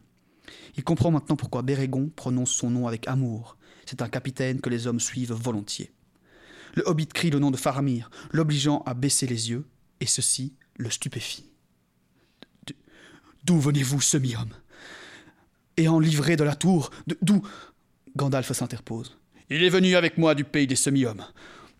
Il 0.77 0.84
comprend 0.84 1.12
maintenant 1.12 1.36
pourquoi 1.36 1.62
Bérégon 1.62 2.12
prononce 2.15 2.51
son 2.51 2.70
nom 2.70 2.88
avec 2.88 3.08
amour. 3.08 3.58
C'est 3.86 4.01
un 4.01 4.10
capitaine 4.10 4.62
que 4.62 4.70
les 4.70 4.88
hommes 4.88 5.00
suivent 5.00 5.34
volontiers. 5.34 5.91
Le 6.75 6.84
hobbit 6.86 7.08
crie 7.08 7.29
le 7.29 7.39
nom 7.39 7.51
de 7.51 7.58
Faramir, 7.58 8.10
l'obligeant 8.31 8.81
à 8.86 8.93
baisser 8.93 9.27
les 9.27 9.50
yeux, 9.50 9.65
et 10.00 10.05
ceci 10.05 10.53
le 10.77 10.89
stupéfie. 10.89 11.50
D'où 13.43 13.60
venez-vous, 13.60 14.01
semi-homme? 14.01 14.53
Et 15.77 15.88
en 15.88 16.00
livré 16.00 16.36
de 16.36 16.43
la 16.43 16.55
tour. 16.55 16.91
D'où? 17.22 17.41
Gandalf 18.15 18.51
s'interpose. 18.51 19.17
Il 19.50 19.63
est 19.63 19.70
venu 19.70 19.96
avec 19.96 20.17
moi 20.17 20.36
du 20.36 20.43
pays 20.43 20.67
des 20.67 20.75
semi-hommes. 20.75 21.25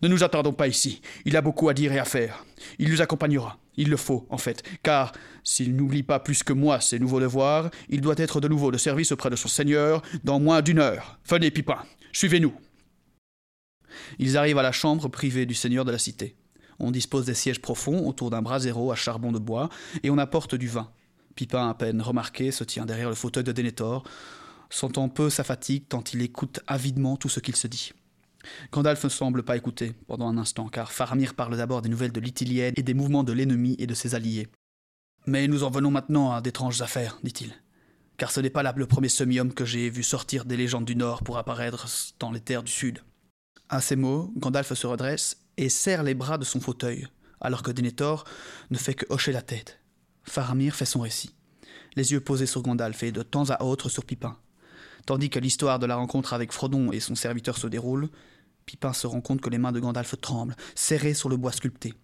Ne 0.02 0.08
nous 0.08 0.24
attendons 0.24 0.52
pas 0.52 0.66
ici. 0.66 1.00
Il 1.24 1.36
a 1.36 1.42
beaucoup 1.42 1.68
à 1.68 1.74
dire 1.74 1.92
et 1.92 1.98
à 1.98 2.04
faire. 2.04 2.44
Il 2.78 2.90
nous 2.90 3.00
accompagnera. 3.00 3.58
Il 3.76 3.88
le 3.88 3.96
faut, 3.96 4.26
en 4.28 4.36
fait, 4.36 4.62
car 4.82 5.12
s'il 5.44 5.74
n'oublie 5.76 6.02
pas 6.02 6.18
plus 6.18 6.42
que 6.42 6.52
moi 6.52 6.80
ses 6.80 6.98
nouveaux 6.98 7.20
devoirs, 7.20 7.70
il 7.88 8.00
doit 8.00 8.16
être 8.18 8.40
de 8.40 8.48
nouveau 8.48 8.70
de 8.70 8.78
service 8.78 9.12
auprès 9.12 9.30
de 9.30 9.36
son 9.36 9.48
seigneur 9.48 10.02
dans 10.24 10.40
moins 10.40 10.60
d'une 10.60 10.78
heure. 10.78 11.18
Venez, 11.26 11.50
Pipin, 11.50 11.78
suivez-nous. 12.12 12.52
Ils 14.18 14.36
arrivent 14.36 14.58
à 14.58 14.62
la 14.62 14.72
chambre 14.72 15.08
privée 15.08 15.46
du 15.46 15.54
seigneur 15.54 15.84
de 15.84 15.92
la 15.92 15.98
cité. 15.98 16.36
On 16.78 16.90
dispose 16.90 17.24
des 17.24 17.34
sièges 17.34 17.60
profonds 17.60 18.06
autour 18.06 18.30
d'un 18.30 18.42
brasero 18.42 18.90
à 18.90 18.94
charbon 18.94 19.32
de 19.32 19.38
bois, 19.38 19.70
et 20.02 20.10
on 20.10 20.18
apporte 20.18 20.54
du 20.54 20.68
vin. 20.68 20.90
Pipin, 21.34 21.68
à 21.68 21.74
peine 21.74 22.02
remarqué, 22.02 22.50
se 22.50 22.64
tient 22.64 22.84
derrière 22.84 23.08
le 23.08 23.14
fauteuil 23.14 23.44
de 23.44 23.52
Denethor, 23.52 24.04
sentant 24.68 25.08
peu 25.08 25.30
sa 25.30 25.44
fatigue 25.44 25.88
tant 25.88 26.02
il 26.12 26.22
écoute 26.22 26.60
avidement 26.66 27.16
tout 27.16 27.28
ce 27.28 27.40
qu'il 27.40 27.56
se 27.56 27.68
dit. 27.68 27.92
Gandalf 28.72 29.04
ne 29.04 29.08
semble 29.08 29.42
pas 29.42 29.56
écouter 29.56 29.94
pendant 30.06 30.28
un 30.28 30.38
instant, 30.38 30.68
car 30.68 30.92
Faramir 30.92 31.34
parle 31.34 31.56
d'abord 31.56 31.82
des 31.82 31.88
nouvelles 31.88 32.12
de 32.12 32.20
l'Ithilienne 32.20 32.74
et 32.76 32.82
des 32.82 32.94
mouvements 32.94 33.24
de 33.24 33.32
l'ennemi 33.32 33.76
et 33.78 33.86
de 33.86 33.94
ses 33.94 34.14
alliés. 34.14 34.48
Mais 35.26 35.46
nous 35.46 35.62
en 35.62 35.70
venons 35.70 35.90
maintenant 35.90 36.32
à 36.32 36.40
d'étranges 36.40 36.82
affaires, 36.82 37.18
dit-il. 37.22 37.52
Car 38.16 38.30
ce 38.30 38.40
n'est 38.40 38.50
pas 38.50 38.62
le 38.62 38.86
premier 38.86 39.08
semi-homme 39.08 39.54
que 39.54 39.64
j'ai 39.64 39.88
vu 39.88 40.02
sortir 40.02 40.44
des 40.44 40.56
légendes 40.56 40.84
du 40.84 40.96
Nord 40.96 41.22
pour 41.22 41.38
apparaître 41.38 41.86
dans 42.18 42.32
les 42.32 42.40
terres 42.40 42.62
du 42.62 42.72
Sud. 42.72 43.00
À 43.68 43.80
ces 43.80 43.96
mots, 43.96 44.32
Gandalf 44.36 44.72
se 44.72 44.86
redresse 44.86 45.38
et 45.56 45.68
serre 45.68 46.02
les 46.02 46.14
bras 46.14 46.38
de 46.38 46.44
son 46.44 46.60
fauteuil, 46.60 47.06
alors 47.40 47.62
que 47.62 47.70
Denethor 47.70 48.24
ne 48.70 48.78
fait 48.78 48.94
que 48.94 49.06
hocher 49.08 49.32
la 49.32 49.42
tête. 49.42 49.80
Faramir 50.24 50.74
fait 50.74 50.84
son 50.84 51.00
récit, 51.00 51.34
les 51.96 52.12
yeux 52.12 52.20
posés 52.20 52.46
sur 52.46 52.62
Gandalf 52.62 53.02
et 53.02 53.12
de 53.12 53.22
temps 53.22 53.50
à 53.50 53.64
autre 53.64 53.88
sur 53.88 54.04
Pipin. 54.04 54.36
Tandis 55.06 55.30
que 55.30 55.38
l'histoire 55.38 55.78
de 55.78 55.86
la 55.86 55.96
rencontre 55.96 56.32
avec 56.32 56.52
Frodon 56.52 56.92
et 56.92 57.00
son 57.00 57.14
serviteur 57.14 57.58
se 57.58 57.66
déroule, 57.66 58.08
Pipin 58.66 58.92
se 58.92 59.06
rend 59.06 59.20
compte 59.20 59.40
que 59.40 59.50
les 59.50 59.58
mains 59.58 59.72
de 59.72 59.80
Gandalf 59.80 60.14
tremblent, 60.20 60.56
serrées 60.74 61.14
sur 61.14 61.28
le 61.28 61.36
bois 61.36 61.52
sculpté. 61.52 61.94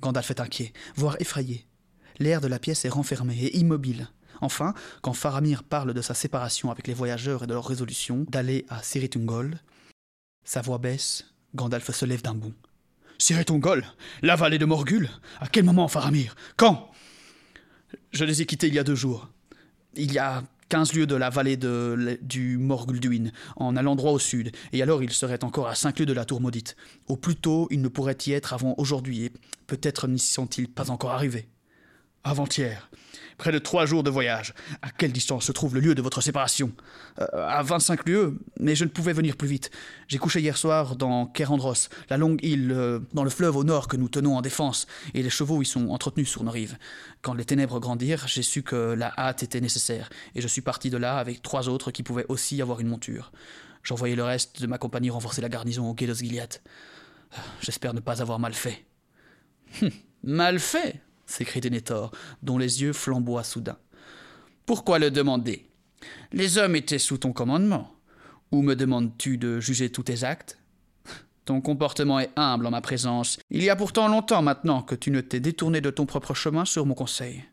Gandalf 0.00 0.30
est 0.30 0.40
inquiet, 0.40 0.72
voire 0.96 1.16
effrayé. 1.20 1.66
L'air 2.18 2.40
de 2.40 2.48
la 2.48 2.58
pièce 2.58 2.84
est 2.84 2.90
renfermé 2.90 3.36
et 3.36 3.58
immobile. 3.58 4.08
Enfin, 4.40 4.74
quand 5.02 5.12
Faramir 5.12 5.64
parle 5.64 5.94
de 5.94 6.02
sa 6.02 6.14
séparation 6.14 6.70
avec 6.70 6.86
les 6.86 6.94
voyageurs 6.94 7.44
et 7.44 7.46
de 7.46 7.54
leur 7.54 7.66
résolution 7.66 8.24
d'aller 8.28 8.64
à 8.68 8.82
Siritungol, 8.82 9.58
sa 10.44 10.62
voix 10.62 10.78
baisse, 10.78 11.24
Gandalf 11.54 11.90
se 11.90 12.04
lève 12.04 12.22
d'un 12.22 12.34
bond. 12.34 12.54
Siritungol 13.18 13.84
La 14.22 14.36
vallée 14.36 14.58
de 14.58 14.64
Morgul 14.64 15.10
À 15.40 15.48
quel 15.48 15.64
moment, 15.64 15.88
Faramir? 15.88 16.36
Quand? 16.56 16.90
Je 18.12 18.24
les 18.24 18.42
ai 18.42 18.46
quittés 18.46 18.68
il 18.68 18.74
y 18.74 18.78
a 18.78 18.84
deux 18.84 18.94
jours. 18.94 19.28
Il 19.94 20.12
y 20.12 20.18
a 20.18 20.44
quinze 20.68 20.92
lieues 20.92 21.06
de 21.06 21.14
la 21.14 21.30
vallée 21.30 21.56
de, 21.56 22.18
du 22.22 22.58
Morgulduin, 22.58 23.30
en 23.56 23.76
allant 23.76 23.96
droit 23.96 24.12
au 24.12 24.18
sud, 24.18 24.52
et 24.72 24.82
alors 24.82 25.02
il 25.02 25.12
serait 25.12 25.44
encore 25.44 25.68
à 25.68 25.74
cinq 25.74 25.98
lieues 25.98 26.06
de 26.06 26.12
la 26.12 26.24
tour 26.24 26.40
maudite. 26.40 26.76
Au 27.06 27.16
plus 27.16 27.36
tôt, 27.36 27.68
il 27.70 27.82
ne 27.82 27.88
pourrait 27.88 28.18
y 28.26 28.32
être 28.32 28.52
avant 28.52 28.74
aujourd'hui, 28.78 29.24
et 29.24 29.32
peut-être 29.66 30.08
n'y 30.08 30.18
sont-ils 30.18 30.68
pas 30.68 30.90
encore 30.90 31.10
arrivés. 31.10 31.48
Avant-hier. 32.28 32.90
Près 33.38 33.52
de 33.52 33.58
trois 33.58 33.86
jours 33.86 34.02
de 34.02 34.10
voyage. 34.10 34.52
À 34.82 34.90
quelle 34.90 35.12
distance 35.12 35.46
se 35.46 35.52
trouve 35.52 35.74
le 35.74 35.80
lieu 35.80 35.94
de 35.94 36.02
votre 36.02 36.20
séparation? 36.20 36.72
Euh, 37.20 37.26
À 37.32 37.62
25 37.62 38.06
lieues, 38.06 38.38
mais 38.60 38.74
je 38.74 38.84
ne 38.84 38.90
pouvais 38.90 39.14
venir 39.14 39.34
plus 39.34 39.48
vite. 39.48 39.70
J'ai 40.08 40.18
couché 40.18 40.40
hier 40.40 40.58
soir 40.58 40.96
dans 40.96 41.24
Kerandros, 41.24 41.88
la 42.10 42.18
longue 42.18 42.40
île 42.44 42.70
euh, 42.70 42.98
dans 43.14 43.24
le 43.24 43.30
fleuve 43.30 43.56
au 43.56 43.64
nord 43.64 43.88
que 43.88 43.96
nous 43.96 44.10
tenons 44.10 44.36
en 44.36 44.42
défense, 44.42 44.86
et 45.14 45.22
les 45.22 45.30
chevaux 45.30 45.62
y 45.62 45.64
sont 45.64 45.88
entretenus 45.88 46.28
sur 46.28 46.44
nos 46.44 46.50
rives. 46.50 46.76
Quand 47.22 47.32
les 47.32 47.46
ténèbres 47.46 47.80
grandirent, 47.80 48.28
j'ai 48.28 48.42
su 48.42 48.62
que 48.62 48.92
la 48.92 49.10
hâte 49.16 49.42
était 49.42 49.62
nécessaire, 49.62 50.10
et 50.34 50.42
je 50.42 50.48
suis 50.48 50.60
parti 50.60 50.90
de 50.90 50.98
là 50.98 51.16
avec 51.16 51.40
trois 51.40 51.70
autres 51.70 51.92
qui 51.92 52.02
pouvaient 52.02 52.26
aussi 52.28 52.60
avoir 52.60 52.80
une 52.80 52.88
monture. 52.88 53.32
J'envoyai 53.84 54.16
le 54.16 54.24
reste 54.24 54.60
de 54.60 54.66
ma 54.66 54.76
compagnie 54.76 55.08
renforcer 55.08 55.40
la 55.40 55.48
garnison 55.48 55.88
au 55.88 55.94
Gué 55.94 56.12
Gilead. 56.12 56.56
J'espère 57.62 57.94
ne 57.94 58.00
pas 58.00 58.20
avoir 58.20 58.38
mal 58.38 58.52
fait. 58.52 58.84
Hum, 59.80 59.90
mal 60.24 60.58
fait 60.58 61.00
s'écrie 61.28 61.60
Denethor, 61.60 62.10
dont 62.42 62.58
les 62.58 62.82
yeux 62.82 62.92
flamboient 62.92 63.44
soudain. 63.44 63.76
Pourquoi 64.66 64.98
le 64.98 65.10
demander? 65.10 65.68
Les 66.32 66.58
hommes 66.58 66.76
étaient 66.76 66.98
sous 66.98 67.18
ton 67.18 67.32
commandement. 67.32 67.94
Ou 68.50 68.62
me 68.62 68.74
demandes-tu 68.74 69.38
de 69.38 69.60
juger 69.60 69.90
tous 69.90 70.04
tes 70.04 70.24
actes? 70.24 70.58
Ton 71.44 71.60
comportement 71.60 72.20
est 72.20 72.30
humble 72.36 72.66
en 72.66 72.70
ma 72.70 72.80
présence. 72.80 73.38
Il 73.50 73.62
y 73.62 73.70
a 73.70 73.76
pourtant 73.76 74.08
longtemps 74.08 74.42
maintenant 74.42 74.82
que 74.82 74.94
tu 74.94 75.10
ne 75.10 75.20
t'es 75.20 75.40
détourné 75.40 75.80
de 75.80 75.90
ton 75.90 76.04
propre 76.04 76.34
chemin 76.34 76.64
sur 76.64 76.84
mon 76.84 76.94
conseil. 76.94 77.44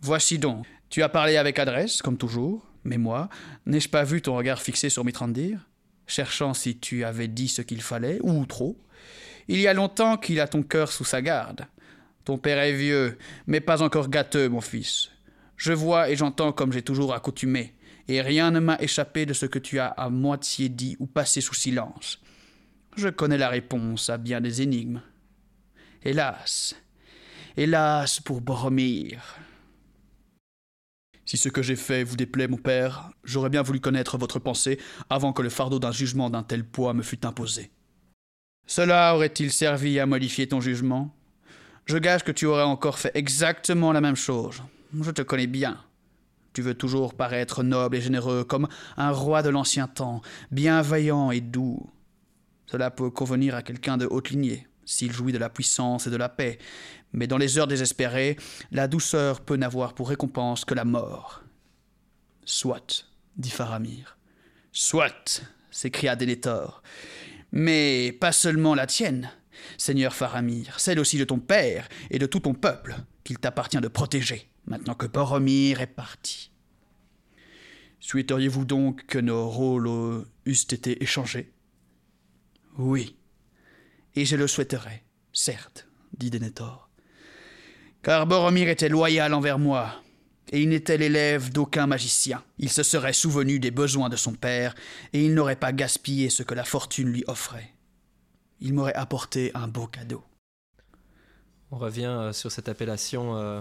Voici 0.00 0.38
donc, 0.38 0.66
tu 0.88 1.02
as 1.02 1.08
parlé 1.10 1.36
avec 1.36 1.58
adresse, 1.58 2.00
comme 2.00 2.16
toujours, 2.16 2.66
mais 2.84 2.96
moi, 2.96 3.28
n'ai-je 3.66 3.90
pas 3.90 4.04
vu 4.04 4.22
ton 4.22 4.36
regard 4.36 4.62
fixé 4.62 4.88
sur 4.88 5.04
Mitrandir, 5.04 5.68
cherchant 6.06 6.54
si 6.54 6.78
tu 6.78 7.04
avais 7.04 7.28
dit 7.28 7.48
ce 7.48 7.60
qu'il 7.60 7.82
fallait, 7.82 8.18
ou 8.22 8.46
trop 8.46 8.78
Il 9.48 9.60
y 9.60 9.68
a 9.68 9.74
longtemps 9.74 10.16
qu'il 10.16 10.40
a 10.40 10.48
ton 10.48 10.62
cœur 10.62 10.90
sous 10.90 11.04
sa 11.04 11.20
garde. 11.20 11.66
Ton 12.30 12.38
père 12.38 12.60
est 12.60 12.74
vieux, 12.74 13.18
mais 13.48 13.58
pas 13.58 13.82
encore 13.82 14.08
gâteux, 14.08 14.48
mon 14.48 14.60
fils. 14.60 15.10
Je 15.56 15.72
vois 15.72 16.10
et 16.10 16.14
j'entends 16.14 16.52
comme 16.52 16.72
j'ai 16.72 16.80
toujours 16.80 17.12
accoutumé, 17.12 17.74
et 18.06 18.20
rien 18.20 18.52
ne 18.52 18.60
m'a 18.60 18.80
échappé 18.80 19.26
de 19.26 19.32
ce 19.32 19.46
que 19.46 19.58
tu 19.58 19.80
as 19.80 19.88
à 19.88 20.10
moitié 20.10 20.68
dit 20.68 20.96
ou 21.00 21.08
passé 21.08 21.40
sous 21.40 21.56
silence. 21.56 22.22
Je 22.96 23.08
connais 23.08 23.36
la 23.36 23.48
réponse 23.48 24.10
à 24.10 24.16
bien 24.16 24.40
des 24.40 24.62
énigmes. 24.62 25.02
Hélas, 26.04 26.76
hélas 27.56 28.20
pour 28.20 28.40
Boromir. 28.40 29.36
Si 31.26 31.36
ce 31.36 31.48
que 31.48 31.62
j'ai 31.62 31.74
fait 31.74 32.04
vous 32.04 32.14
déplaît, 32.14 32.46
mon 32.46 32.58
père, 32.58 33.10
j'aurais 33.24 33.50
bien 33.50 33.62
voulu 33.62 33.80
connaître 33.80 34.18
votre 34.18 34.38
pensée 34.38 34.78
avant 35.08 35.32
que 35.32 35.42
le 35.42 35.50
fardeau 35.50 35.80
d'un 35.80 35.90
jugement 35.90 36.30
d'un 36.30 36.44
tel 36.44 36.62
poids 36.62 36.94
me 36.94 37.02
fût 37.02 37.26
imposé. 37.26 37.72
Cela 38.68 39.16
aurait-il 39.16 39.50
servi 39.50 39.98
à 39.98 40.06
modifier 40.06 40.46
ton 40.46 40.60
jugement? 40.60 41.12
Je 41.90 41.98
gage 41.98 42.22
que 42.22 42.32
tu 42.32 42.46
aurais 42.46 42.62
encore 42.62 42.98
fait 42.98 43.10
exactement 43.14 43.92
la 43.92 44.00
même 44.00 44.16
chose. 44.16 44.62
Je 44.98 45.10
te 45.10 45.22
connais 45.22 45.48
bien. 45.48 45.82
Tu 46.52 46.62
veux 46.62 46.74
toujours 46.74 47.14
paraître 47.14 47.62
noble 47.62 47.96
et 47.96 48.00
généreux, 48.00 48.44
comme 48.44 48.68
un 48.96 49.10
roi 49.10 49.42
de 49.42 49.50
l'ancien 49.50 49.88
temps, 49.88 50.22
bienveillant 50.52 51.32
et 51.32 51.40
doux. 51.40 51.90
Cela 52.66 52.90
peut 52.90 53.10
convenir 53.10 53.56
à 53.56 53.62
quelqu'un 53.62 53.96
de 53.96 54.06
haute 54.06 54.30
lignée, 54.30 54.68
s'il 54.84 55.12
jouit 55.12 55.32
de 55.32 55.38
la 55.38 55.50
puissance 55.50 56.06
et 56.06 56.10
de 56.10 56.16
la 56.16 56.28
paix, 56.28 56.58
mais 57.12 57.26
dans 57.26 57.38
les 57.38 57.58
heures 57.58 57.66
désespérées, 57.66 58.36
la 58.70 58.86
douceur 58.86 59.40
peut 59.40 59.56
n'avoir 59.56 59.94
pour 59.94 60.08
récompense 60.08 60.64
que 60.64 60.74
la 60.74 60.84
mort. 60.84 61.42
Soit, 62.44 63.06
dit 63.36 63.50
Faramir. 63.50 64.16
Soit, 64.70 65.42
s'écria 65.72 66.14
Denethor. 66.14 66.82
Mais 67.50 68.16
pas 68.20 68.30
seulement 68.30 68.76
la 68.76 68.86
tienne. 68.86 69.30
Seigneur 69.78 70.14
Faramir, 70.14 70.78
celle 70.80 71.00
aussi 71.00 71.18
de 71.18 71.24
ton 71.24 71.38
père 71.38 71.88
et 72.10 72.18
de 72.18 72.26
tout 72.26 72.40
ton 72.40 72.54
peuple, 72.54 72.96
qu'il 73.24 73.38
t'appartient 73.38 73.80
de 73.80 73.88
protéger, 73.88 74.48
maintenant 74.66 74.94
que 74.94 75.06
Boromir 75.06 75.80
est 75.80 75.86
parti. 75.86 76.50
Souhaiteriez-vous 78.00 78.64
donc 78.64 79.06
que 79.06 79.18
nos 79.18 79.48
rôles 79.48 80.24
eussent 80.46 80.72
été 80.72 81.02
échangés? 81.02 81.52
Oui, 82.78 83.16
et 84.14 84.24
je 84.24 84.36
le 84.36 84.46
souhaiterais, 84.46 85.04
certes, 85.32 85.86
dit 86.16 86.30
Denethor. 86.30 86.88
Car 88.02 88.26
Boromir 88.26 88.68
était 88.68 88.88
loyal 88.88 89.34
envers 89.34 89.58
moi, 89.58 90.02
et 90.52 90.62
il 90.62 90.70
n'était 90.70 90.96
l'élève 90.96 91.52
d'aucun 91.52 91.86
magicien. 91.86 92.42
Il 92.58 92.70
se 92.70 92.82
serait 92.82 93.12
souvenu 93.12 93.60
des 93.60 93.70
besoins 93.70 94.08
de 94.08 94.16
son 94.16 94.32
père, 94.32 94.74
et 95.12 95.24
il 95.24 95.34
n'aurait 95.34 95.56
pas 95.56 95.72
gaspillé 95.72 96.30
ce 96.30 96.42
que 96.42 96.54
la 96.54 96.64
fortune 96.64 97.10
lui 97.10 97.24
offrait 97.26 97.74
il 98.60 98.74
m'aurait 98.74 98.94
apporté 98.94 99.50
un 99.54 99.68
beau 99.68 99.86
cadeau. 99.86 100.22
On 101.72 101.78
revient 101.78 102.06
euh, 102.06 102.32
sur 102.32 102.50
cette 102.50 102.68
appellation 102.68 103.36
euh, 103.36 103.60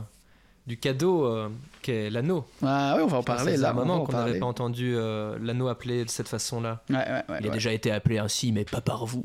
du 0.66 0.78
cadeau 0.78 1.26
euh, 1.26 1.50
qu'est 1.82 2.10
l'anneau. 2.10 2.46
Ah 2.64 2.96
oui, 2.98 3.04
on 3.04 3.08
va 3.08 3.18
en 3.18 3.24
parler 3.24 3.56
là. 3.56 3.70
un 3.70 3.74
moment 3.74 4.04
qu'on 4.04 4.14
n'avait 4.14 4.40
pas 4.40 4.46
entendu 4.46 4.96
l'anneau 4.96 5.68
appelé 5.68 6.06
de 6.06 6.10
cette 6.10 6.28
façon-là. 6.28 6.84
Ouais, 6.90 6.96
ouais, 6.96 7.40
il 7.42 7.48
a 7.48 7.52
déjà 7.52 7.72
été 7.72 7.92
appelé 7.92 8.18
ainsi, 8.18 8.52
mais 8.52 8.66
pas 8.66 8.82
par 8.82 9.06
vous. 9.06 9.24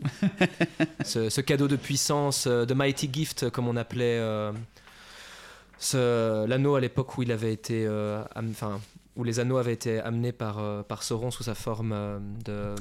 ce, 1.05 1.41
cadeau 1.41 1.69
de 1.69 1.77
puissance, 1.77 2.47
de 2.47 2.75
mighty 2.75 3.09
gift, 3.13 3.51
comme 3.51 3.69
on 3.69 3.77
appelait 3.77 4.21
l'anneau 5.93 6.75
à 6.77 6.81
l'époque 6.81 7.17
où 7.17 7.23
il 7.23 7.33
avait 7.33 7.53
été, 7.53 7.89
enfin, 8.37 8.81
où 9.17 9.25
les 9.25 9.41
anneaux 9.41 9.59
avaient 9.59 9.73
été 9.73 10.01
amenés 10.01 10.33
par, 10.33 10.59
euh, 10.59 10.83
par 10.83 11.03
Sauron 11.03 11.31
sous 11.31 11.45
sa 11.45 11.55
forme 11.55 11.93
euh, 11.93 12.19
de 12.45 12.75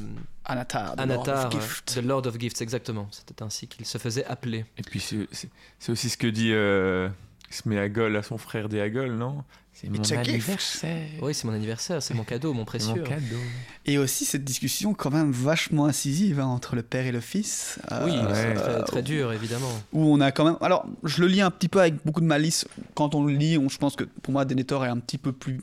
Anatar, 0.45 0.95
de, 0.95 1.03
Lord 1.03 1.29
of 1.29 1.51
Gifts. 1.51 2.01
Lord 2.03 2.27
of 2.27 2.39
Gifts, 2.39 2.61
exactement. 2.61 3.07
C'était 3.11 3.43
ainsi 3.43 3.67
qu'il 3.67 3.85
se 3.85 3.97
faisait 3.97 4.25
appeler. 4.25 4.65
Et 4.77 4.81
puis 4.81 4.99
c'est 4.99 5.91
aussi 5.91 6.09
ce 6.09 6.17
que 6.17 6.27
dit 6.27 6.51
euh, 6.53 7.09
Sméagol 7.49 8.15
à 8.15 8.23
son 8.23 8.37
frère 8.37 8.67
Déagol, 8.67 9.11
non? 9.11 9.43
C'est 9.73 9.89
mon 9.89 10.03
anniversaire. 10.19 11.07
Oui, 11.21 11.33
c'est 11.33 11.45
mon 11.45 11.53
anniversaire, 11.53 12.01
c'est 12.01 12.13
mon 12.13 12.23
cadeau, 12.23 12.53
mon 12.53 12.63
précieux. 12.63 13.01
Mon 13.01 13.03
cadeau. 13.03 13.37
Et 13.85 13.97
aussi 13.97 14.23
cette 14.23 14.43
discussion 14.43 14.93
quand 14.93 15.09
même 15.09 15.31
vachement 15.31 15.85
incisive 15.85 16.39
hein, 16.39 16.45
entre 16.45 16.75
le 16.75 16.83
père 16.83 17.07
et 17.07 17.11
le 17.11 17.19
fils. 17.19 17.79
Oui, 18.03 18.13
c'est 18.33 18.53
très, 18.53 18.83
très, 18.83 19.01
dur, 19.01 19.33
évidemment. 19.33 19.71
Où 19.91 20.13
on 20.13 20.21
a 20.21 20.31
quand 20.31 20.45
même... 20.45 20.57
Alors, 20.61 20.85
je 21.03 21.21
le 21.21 21.27
lis 21.27 21.41
un 21.41 21.49
petit 21.49 21.69
peu 21.69 21.79
avec 21.79 21.95
beaucoup 22.05 22.21
de 22.21 22.27
malice. 22.27 22.67
Quand 22.93 23.15
on 23.15 23.25
le 23.25 23.33
lit, 23.33 23.57
on, 23.57 23.67
je 23.67 23.79
pense 23.79 23.95
que 23.95 24.03
pour 24.03 24.31
moi, 24.31 24.45
Denethor 24.45 24.85
est 24.85 24.89
un 24.89 24.99
petit 24.99 25.17
peu 25.17 25.31
plus 25.31 25.59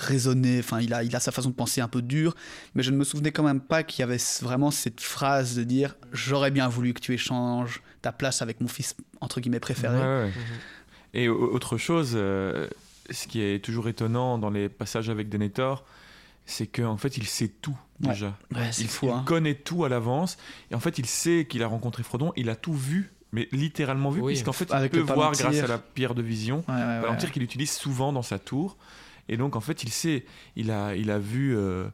raisonné, 0.00 0.58
enfin 0.58 0.80
il 0.80 0.92
a, 0.94 1.02
il 1.02 1.14
a 1.14 1.20
sa 1.20 1.32
façon 1.32 1.50
de 1.50 1.54
penser 1.54 1.80
un 1.80 1.88
peu 1.88 2.02
dure, 2.02 2.34
mais 2.74 2.82
je 2.82 2.90
ne 2.90 2.96
me 2.96 3.04
souvenais 3.04 3.32
quand 3.32 3.42
même 3.42 3.60
pas 3.60 3.82
qu'il 3.82 4.00
y 4.00 4.02
avait 4.02 4.18
vraiment 4.42 4.70
cette 4.70 5.00
phrase 5.00 5.54
de 5.56 5.64
dire 5.64 5.96
j'aurais 6.12 6.50
bien 6.50 6.68
voulu 6.68 6.94
que 6.94 7.00
tu 7.00 7.12
échanges 7.14 7.82
ta 8.02 8.12
place 8.12 8.42
avec 8.42 8.60
mon 8.60 8.68
fils 8.68 8.96
entre 9.20 9.40
guillemets 9.40 9.60
préféré. 9.60 9.98
Mhm. 9.98 10.32
Et 11.12 11.28
autre 11.28 11.76
chose, 11.76 12.12
euh, 12.14 12.68
ce 13.10 13.26
qui 13.26 13.42
est 13.42 13.64
toujours 13.64 13.88
étonnant 13.88 14.38
dans 14.38 14.50
les 14.50 14.68
passages 14.68 15.10
avec 15.10 15.28
Denethor, 15.28 15.84
c'est 16.46 16.66
qu'en 16.66 16.96
fait 16.96 17.16
il 17.16 17.26
sait 17.26 17.48
tout 17.48 17.76
déjà. 17.98 18.36
il, 18.78 18.88
fou, 18.88 19.10
hein. 19.10 19.22
connaît 19.26 19.54
tout 19.54 19.84
à 19.84 19.88
l'avance, 19.88 20.38
et 20.70 20.74
en 20.74 20.80
fait 20.80 20.98
il 20.98 21.06
sait 21.06 21.46
qu'il 21.48 21.62
a 21.62 21.66
rencontré 21.66 22.02
Frodon, 22.02 22.32
il 22.36 22.48
a 22.48 22.56
tout 22.56 22.74
vu 22.74 23.12
mais 23.32 23.48
littéralement 23.52 24.10
vu, 24.10 24.22
puisqu'en 24.22 24.52
fait, 24.52 24.68
il 24.82 24.90
peut 24.90 25.00
voir 25.00 25.32
grâce 25.32 25.60
à 25.60 25.66
la 25.66 25.78
pierre 25.78 26.14
de 26.14 26.22
vision, 26.22 26.64
ouais, 26.68 27.00
Palantir 27.00 27.30
qu'il 27.30 27.42
utilise 27.42 27.70
souvent 27.70 28.12
dans 28.12 28.22
sa 28.22 28.38
tour. 28.38 28.76
Et 29.30 29.36
donc, 29.38 29.56
en 29.56 29.60
fait, 29.60 29.82
il 29.84 29.90
sait, 29.90 30.24
il 30.56 30.70
a, 30.70 30.94
il 30.94 31.10
a 31.10 31.18
vu 31.18 31.56
euh, 31.56 31.84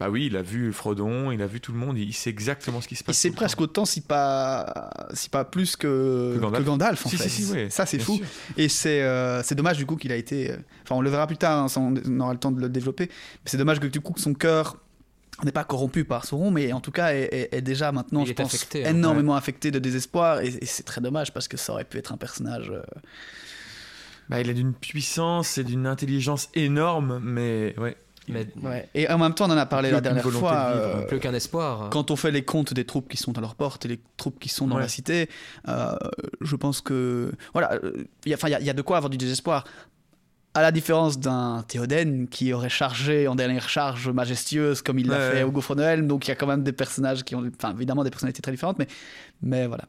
Bah 0.00 0.08
oui, 0.08 0.26
il 0.26 0.36
a 0.36 0.42
vu 0.42 0.72
Frodon, 0.72 1.30
il 1.32 1.42
a 1.42 1.46
vu 1.46 1.60
tout 1.60 1.72
le 1.72 1.78
monde, 1.78 1.98
il 1.98 2.12
sait 2.14 2.30
exactement 2.30 2.80
ce 2.80 2.88
qui 2.88 2.94
se 2.96 3.02
Il 3.02 3.06
passe. 3.06 3.18
sait 3.18 3.28
tout 3.28 3.34
le 3.34 3.38
presque 3.38 3.60
autant, 3.60 3.84
si 3.84 4.00
pas, 4.00 4.90
si 5.14 5.28
pas 5.28 5.44
plus 5.44 5.76
que, 5.76 6.32
Que 6.36 6.40
Gandalf. 6.40 6.62
que 6.62 6.66
Gandalf, 6.68 7.06
en 7.06 7.08
Si, 7.10 7.16
fait. 7.16 7.28
si, 7.28 7.42
si, 7.44 7.52
ouais, 7.52 7.70
Ça, 7.70 7.84
c'est 7.86 7.98
fou. 7.98 8.16
sûr. 8.16 8.26
Et 8.56 8.68
c'est 8.68 9.02
euh, 9.02 9.42
c'est 9.42 9.54
dommage 9.54 9.76
du 9.78 9.84
coup 9.86 9.96
qu'il 9.96 10.12
a 10.12 10.16
été. 10.16 10.52
euh, 10.52 10.56
Enfin, 10.84 10.94
on 10.96 11.00
le 11.00 11.10
verra 11.10 11.26
plus 11.26 11.36
tard, 11.36 11.64
hein, 11.64 11.66
on, 11.76 12.20
aura 12.20 12.32
le 12.32 12.38
temps 12.38 12.52
de 12.52 12.60
le 12.60 12.68
développer. 12.68 13.06
Mais 13.08 13.46
c'est 13.50 13.56
dommage 13.58 13.80
que 13.80 13.86
du 13.88 14.00
coup 14.00 14.12
que 14.12 14.20
son 14.20 14.34
cœur 14.34 14.76
n'est 15.44 15.50
pas 15.52 15.64
corrompu 15.64 16.04
par 16.04 16.24
Sauron, 16.24 16.52
mais 16.52 16.72
en 16.72 16.80
tout 16.80 16.92
cas 16.92 17.12
est, 17.14 17.28
est- 17.32 17.48
est 17.56 17.62
déjà 17.62 17.90
maintenant, 17.90 18.20
Il 18.22 18.28
je 18.28 18.32
pense, 18.34 18.54
affecté, 18.54 18.86
hein. 18.86 18.90
énormément 18.90 19.34
affecté 19.34 19.72
de 19.72 19.80
désespoir. 19.80 20.40
Et, 20.42 20.48
et 20.60 20.66
c'est 20.66 20.84
très 20.84 21.00
dommage 21.00 21.32
parce 21.32 21.48
que 21.48 21.56
ça 21.56 21.72
aurait 21.72 21.84
pu 21.84 21.98
être 21.98 22.12
un 22.12 22.16
personnage. 22.16 22.70
euh, 22.70 22.82
Bah, 24.28 24.40
il 24.40 24.48
a 24.48 24.52
d'une 24.54 24.72
puissance 24.74 25.58
et 25.58 25.64
d'une 25.64 25.86
intelligence 25.86 26.48
énorme, 26.54 27.20
mais 27.22 27.74
ouais. 27.78 27.96
Mais 28.26 28.46
ouais. 28.62 28.88
Et 28.94 29.06
en 29.10 29.18
même 29.18 29.34
temps, 29.34 29.46
on 29.46 29.52
en 29.52 29.56
a 29.58 29.66
parlé 29.66 29.90
Plus 29.90 29.94
la 29.96 30.00
dernière 30.00 30.22
fois. 30.22 30.32
de 30.32 30.36
vivre, 30.78 30.96
euh, 30.96 31.06
plus 31.06 31.18
qu'un 31.20 31.34
espoir. 31.34 31.90
quand 31.90 32.10
on 32.10 32.16
fait 32.16 32.30
les 32.30 32.42
comptes 32.42 32.72
des 32.72 32.86
troupes 32.86 33.06
qui 33.06 33.18
sont 33.18 33.36
à 33.36 33.40
leur 33.42 33.54
porte 33.54 33.84
et 33.84 33.88
les 33.88 34.00
troupes 34.16 34.38
qui 34.40 34.48
sont 34.48 34.66
dans 34.66 34.76
Ouais. 34.76 34.80
la 34.82 34.88
cité, 34.88 35.28
euh, 35.68 35.94
je 36.40 36.56
pense 36.56 36.80
que 36.80 37.32
voilà, 37.52 37.74
euh, 37.74 38.04
il 38.24 38.30
y 38.32 38.34
a- 38.34 38.60
y, 38.60 38.64
y 38.70 38.72
de 38.72 38.80
quoi 38.82 38.96
avoir 38.96 39.10
du 39.10 39.18
désespoir. 39.18 39.64
À 40.54 40.62
la 40.62 40.70
différence 40.72 41.18
d'un 41.18 41.64
Théoden 41.68 42.26
qui 42.28 42.52
aurait 42.54 42.68
chargé 42.70 43.28
en 43.28 43.34
dernière 43.34 43.68
charge 43.68 44.08
majestueuse 44.08 44.80
comme 44.80 44.98
il 45.00 45.08
l'a 45.08 45.32
fait 45.32 45.42
au 45.42 45.50
Gouffre 45.50 45.74
Noël, 45.74 46.06
donc 46.06 46.26
il 46.26 46.30
y 46.30 46.32
a 46.32 46.36
quand 46.36 46.46
même 46.46 46.62
des 46.62 46.72
personnages 46.72 47.24
qui 47.24 47.34
ont, 47.34 47.44
enfin 47.60 47.74
évidemment 47.74 48.04
des 48.04 48.10
personnalités 48.10 48.40
très 48.40 48.52
différentes, 48.52 48.78
mais 48.78 48.86
mais 49.42 49.66
voilà. 49.66 49.84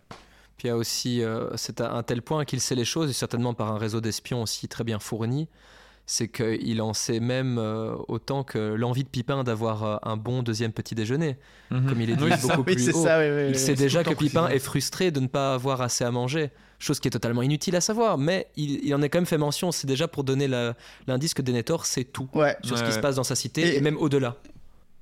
Puis 0.57 0.67
il 0.67 0.71
y 0.71 0.71
a 0.71 0.77
aussi, 0.77 1.21
euh, 1.23 1.49
c'est 1.55 1.81
à 1.81 1.93
un 1.93 2.03
tel 2.03 2.21
point 2.21 2.45
qu'il 2.45 2.61
sait 2.61 2.75
les 2.75 2.85
choses, 2.85 3.09
et 3.09 3.13
certainement 3.13 3.53
par 3.53 3.71
un 3.71 3.77
réseau 3.77 3.99
d'espions 4.01 4.41
aussi 4.41 4.67
très 4.67 4.83
bien 4.83 4.99
fourni, 4.99 5.47
c'est 6.07 6.27
qu'il 6.27 6.81
en 6.83 6.93
sait 6.93 7.19
même 7.19 7.57
euh, 7.57 7.95
autant 8.07 8.43
que 8.43 8.59
l'envie 8.75 9.03
de 9.03 9.09
Pipin 9.09 9.43
d'avoir 9.43 9.83
euh, 9.83 9.97
un 10.03 10.17
bon 10.17 10.43
deuxième 10.43 10.71
petit 10.71 10.93
déjeuner, 10.95 11.37
comme 11.69 11.99
il 11.99 12.09
est 12.11 12.15
dit 12.17 12.23
Oui, 12.23 12.31
beaucoup 12.41 12.63
plus 12.63 12.89
haut. 12.93 13.03
ça, 13.03 13.19
oui, 13.19 13.25
oui, 13.35 13.45
Il 13.49 13.57
sait 13.57 13.73
déjà 13.73 14.03
que 14.03 14.13
Pipin 14.13 14.47
est 14.49 14.59
frustré 14.59 15.09
de 15.11 15.19
ne 15.19 15.27
pas 15.27 15.55
avoir 15.55 15.81
assez 15.81 16.03
à 16.03 16.11
manger, 16.11 16.51
chose 16.79 16.99
qui 16.99 17.07
est 17.07 17.11
totalement 17.11 17.41
inutile 17.41 17.75
à 17.75 17.81
savoir, 17.81 18.17
mais 18.19 18.47
il, 18.55 18.85
il 18.85 18.93
en 18.93 19.01
est 19.01 19.09
quand 19.09 19.17
même 19.17 19.25
fait 19.25 19.37
mention, 19.39 19.71
c'est 19.71 19.87
déjà 19.87 20.07
pour 20.07 20.23
donner 20.23 20.47
l'indice 21.07 21.33
que 21.33 21.41
Denethor 21.41 21.85
sait 21.87 22.03
tout 22.03 22.29
Ouais. 22.35 22.55
sur 22.63 22.77
ce 22.77 22.83
qui 22.83 22.89
Ouais. 22.89 22.95
se 22.95 22.99
passe 22.99 23.15
dans 23.15 23.23
sa 23.23 23.35
cité, 23.35 23.61
Et- 23.61 23.77
et, 23.77 23.81
même 23.81 23.97
au-delà. 23.97 24.35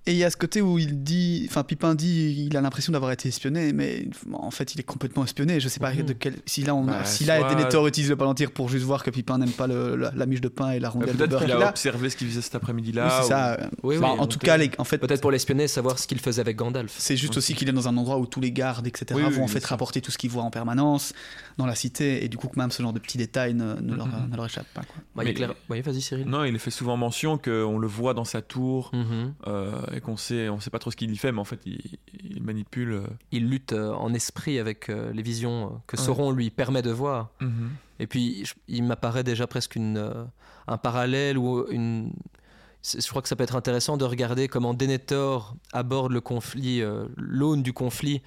Et 0.05 0.11
il 0.11 0.17
y 0.17 0.25
a 0.25 0.29
ce 0.29 0.35
côté 0.35 0.61
où 0.61 0.77
il 0.77 1.01
dit, 1.01 1.47
enfin 1.49 1.63
Pipin 1.63 1.95
dit, 1.95 2.45
il 2.49 2.57
a 2.57 2.61
l'impression 2.61 2.91
d'avoir 2.91 3.13
été 3.13 3.29
espionné, 3.29 3.71
mais 3.71 4.05
en 4.33 4.51
fait 4.51 4.75
il 4.75 4.79
est 4.81 4.83
complètement 4.83 5.23
espionné. 5.23 5.61
Je 5.61 5.69
sais 5.69 5.79
pas 5.79 5.93
Mhm. 5.93 6.03
de 6.03 6.11
quel, 6.13 6.35
si 6.45 6.61
là, 6.61 6.75
on, 6.75 6.83
Bah, 6.83 7.05
si 7.05 7.23
là 7.23 7.39
soit- 7.39 7.53
Denethor 7.53 7.87
utilise 7.87 8.09
le 8.09 8.17
palantir 8.17 8.51
pour 8.51 8.67
juste 8.67 8.83
voir 8.83 9.01
que 9.01 9.09
Pipin 9.11 9.37
n'aime 9.37 9.51
pas 9.51 9.65
le- 9.65 9.95
la, 9.95 10.11
la 10.13 10.25
miche 10.25 10.41
de 10.41 10.49
pain 10.49 10.71
et 10.71 10.79
la 10.81 10.89
Euh, 10.89 10.91
rondelle 10.91 11.11
de 11.13 11.17
Peut-être 11.17 11.29
beurre 11.29 11.39
qu'il 11.45 11.53
qu'il 11.53 11.63
a 11.63 11.69
observé 11.69 12.09
ce 12.09 12.17
qu'il 12.17 12.27
faisait 12.27 12.41
cet 12.41 12.51
Oui, 12.53 12.57
après-midi-là. 12.57 13.09
c'est 13.21 13.25
ou- 13.25 13.29
ça. 13.29 13.57
Oui, 13.81 13.97
Bah, 13.97 14.09
oui, 14.15 14.19
en 14.19 14.27
tout 14.27 14.39
cas, 14.39 14.57
les- 14.57 14.71
en 14.77 14.83
fait, 14.83 14.97
Peut-être 14.97 15.21
pour 15.21 15.31
l'espionner, 15.31 15.69
savoir 15.69 15.97
ce 15.97 16.05
qu'il 16.05 16.19
faisait 16.19 16.41
avec 16.41 16.57
Gandalf. 16.57 16.93
c'est 16.97 17.15
juste 17.15 17.37
aussi 17.37 17.53
aussi. 17.53 17.55
qu'il 17.55 17.69
est 17.69 17.73
dans 17.73 17.87
un 17.87 17.95
endroit 17.95 18.17
où 18.19 18.25
tous 18.25 18.41
les 18.41 18.51
gardes, 18.51 18.85
etc., 18.87 19.05
Oui, 19.15 19.23
oui, 19.25 19.33
vont 19.33 19.43
en 19.45 19.47
fait 19.47 19.63
rapporter 19.65 20.01
tout 20.01 20.11
ce 20.11 20.17
qu'ils 20.17 20.29
voient 20.31 20.43
en 20.43 20.51
permanence 20.51 21.13
dans 21.57 21.65
la 21.65 21.75
cité, 21.75 22.25
et 22.25 22.27
du 22.27 22.35
coup 22.35 22.49
que 22.49 22.59
même 22.59 22.71
ce 22.71 22.81
genre 22.83 22.91
de 22.93 22.99
petits 22.99 23.17
détails 23.17 23.53
ne, 23.53 23.75
ne 23.75 23.95
leur, 23.95 24.07
Mhm. 24.07 24.29
ne 24.31 24.35
leur 24.35 24.45
échappe 24.47 24.67
pas. 24.73 24.81
Quoi. 24.81 24.95
Bah, 25.15 25.23
il 25.23 25.27
est 25.27 25.31
Mais- 25.31 25.33
clair- 25.35 25.53
Oui, 25.69 25.79
vas-y 25.81 26.01
Cyril. 26.01 26.25
Non, 26.27 26.43
il 26.43 26.59
fait 26.59 26.71
souvent 26.71 26.97
mention 26.97 27.37
qu'on 27.37 27.77
le 27.77 27.87
voit 27.87 28.13
dans 28.13 28.25
sa 28.25 28.41
tour 28.41 28.91
Mhm. 29.95 30.01
qu'on 30.01 30.17
sait, 30.17 30.49
on 30.49 30.59
sait 30.59 30.69
pas 30.69 30.79
trop 30.79 30.91
ce 30.91 30.95
qu'il 30.95 31.11
y 31.11 31.17
fait, 31.17 31.31
mais 31.31 31.39
en 31.39 31.45
fait, 31.45 31.59
il, 31.65 31.79
il 32.23 32.41
manipule. 32.43 32.91
euh, 32.93 33.07
il 33.31 33.49
lutte 33.49 33.73
euh, 33.73 33.91
en 33.93 34.13
esprit 34.13 34.59
avec 34.59 34.89
euh, 34.89 35.11
les 35.13 35.21
visions 35.21 35.81
que 35.87 35.97
Ouais. 35.97 36.03
Sauron 36.03 36.31
lui 36.31 36.49
permet 36.49 36.81
de 36.81 36.91
voir. 36.91 37.29
Et 37.99 38.07
puis, 38.07 38.45
je- 38.45 38.53
il 38.67 38.83
m'apparaît 38.83 39.23
déjà 39.23 39.47
presque 39.47 39.75
une, 39.75 40.25
un 40.67 40.77
parallèle 40.77 41.37
ou 41.37 41.65
une. 41.69 42.11
Je 42.83 43.07
crois 43.07 43.21
que 43.21 43.27
ça 43.29 43.35
peut 43.35 43.43
être 43.45 43.55
intéressant 43.55 43.95
de 43.97 44.03
regarder 44.05 44.47
comment 44.49 44.73
Denethor 44.73 45.55
aborde 45.71 46.11
le 46.11 46.19
conflit, 46.21 46.81
l'aune 47.15 47.63
du 47.63 47.71
conflit, 47.71 48.21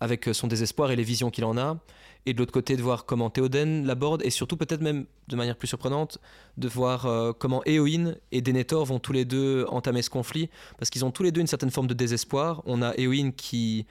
avec 0.00 0.28
son 0.32 0.46
désespoir 0.48 0.90
et 0.90 0.96
les 0.96 1.02
visions 1.04 1.30
qu'il 1.30 1.44
en 1.44 1.56
a. 1.56 1.78
Et 2.26 2.34
de 2.34 2.38
l'autre 2.38 2.52
côté, 2.52 2.76
de 2.76 2.82
voir 2.82 3.06
comment 3.06 3.30
Théoden 3.30 3.86
l'aborde, 3.86 4.20
et 4.24 4.30
surtout, 4.30 4.56
peut-être 4.56 4.80
même 4.80 5.06
de 5.28 5.36
manière 5.36 5.56
plus 5.56 5.68
surprenante, 5.68 6.18
de 6.56 6.66
voir 6.66 7.06
euh, 7.06 7.32
comment 7.32 7.62
Éowyn 7.64 8.16
et 8.32 8.42
Denethor 8.42 8.84
vont 8.84 8.98
tous 8.98 9.12
les 9.12 9.24
deux 9.24 9.64
entamer 9.68 10.02
ce 10.02 10.10
conflit, 10.10 10.50
parce 10.78 10.90
qu'ils 10.90 11.04
ont 11.04 11.12
tous 11.12 11.22
les 11.22 11.30
deux 11.30 11.40
une 11.40 11.46
certaine 11.46 11.70
forme 11.70 11.86
de 11.86 11.94
désespoir. 11.94 12.62
On 12.66 12.82
a 12.82 12.94
Éowyn 12.96 13.30
qui, 13.30 13.86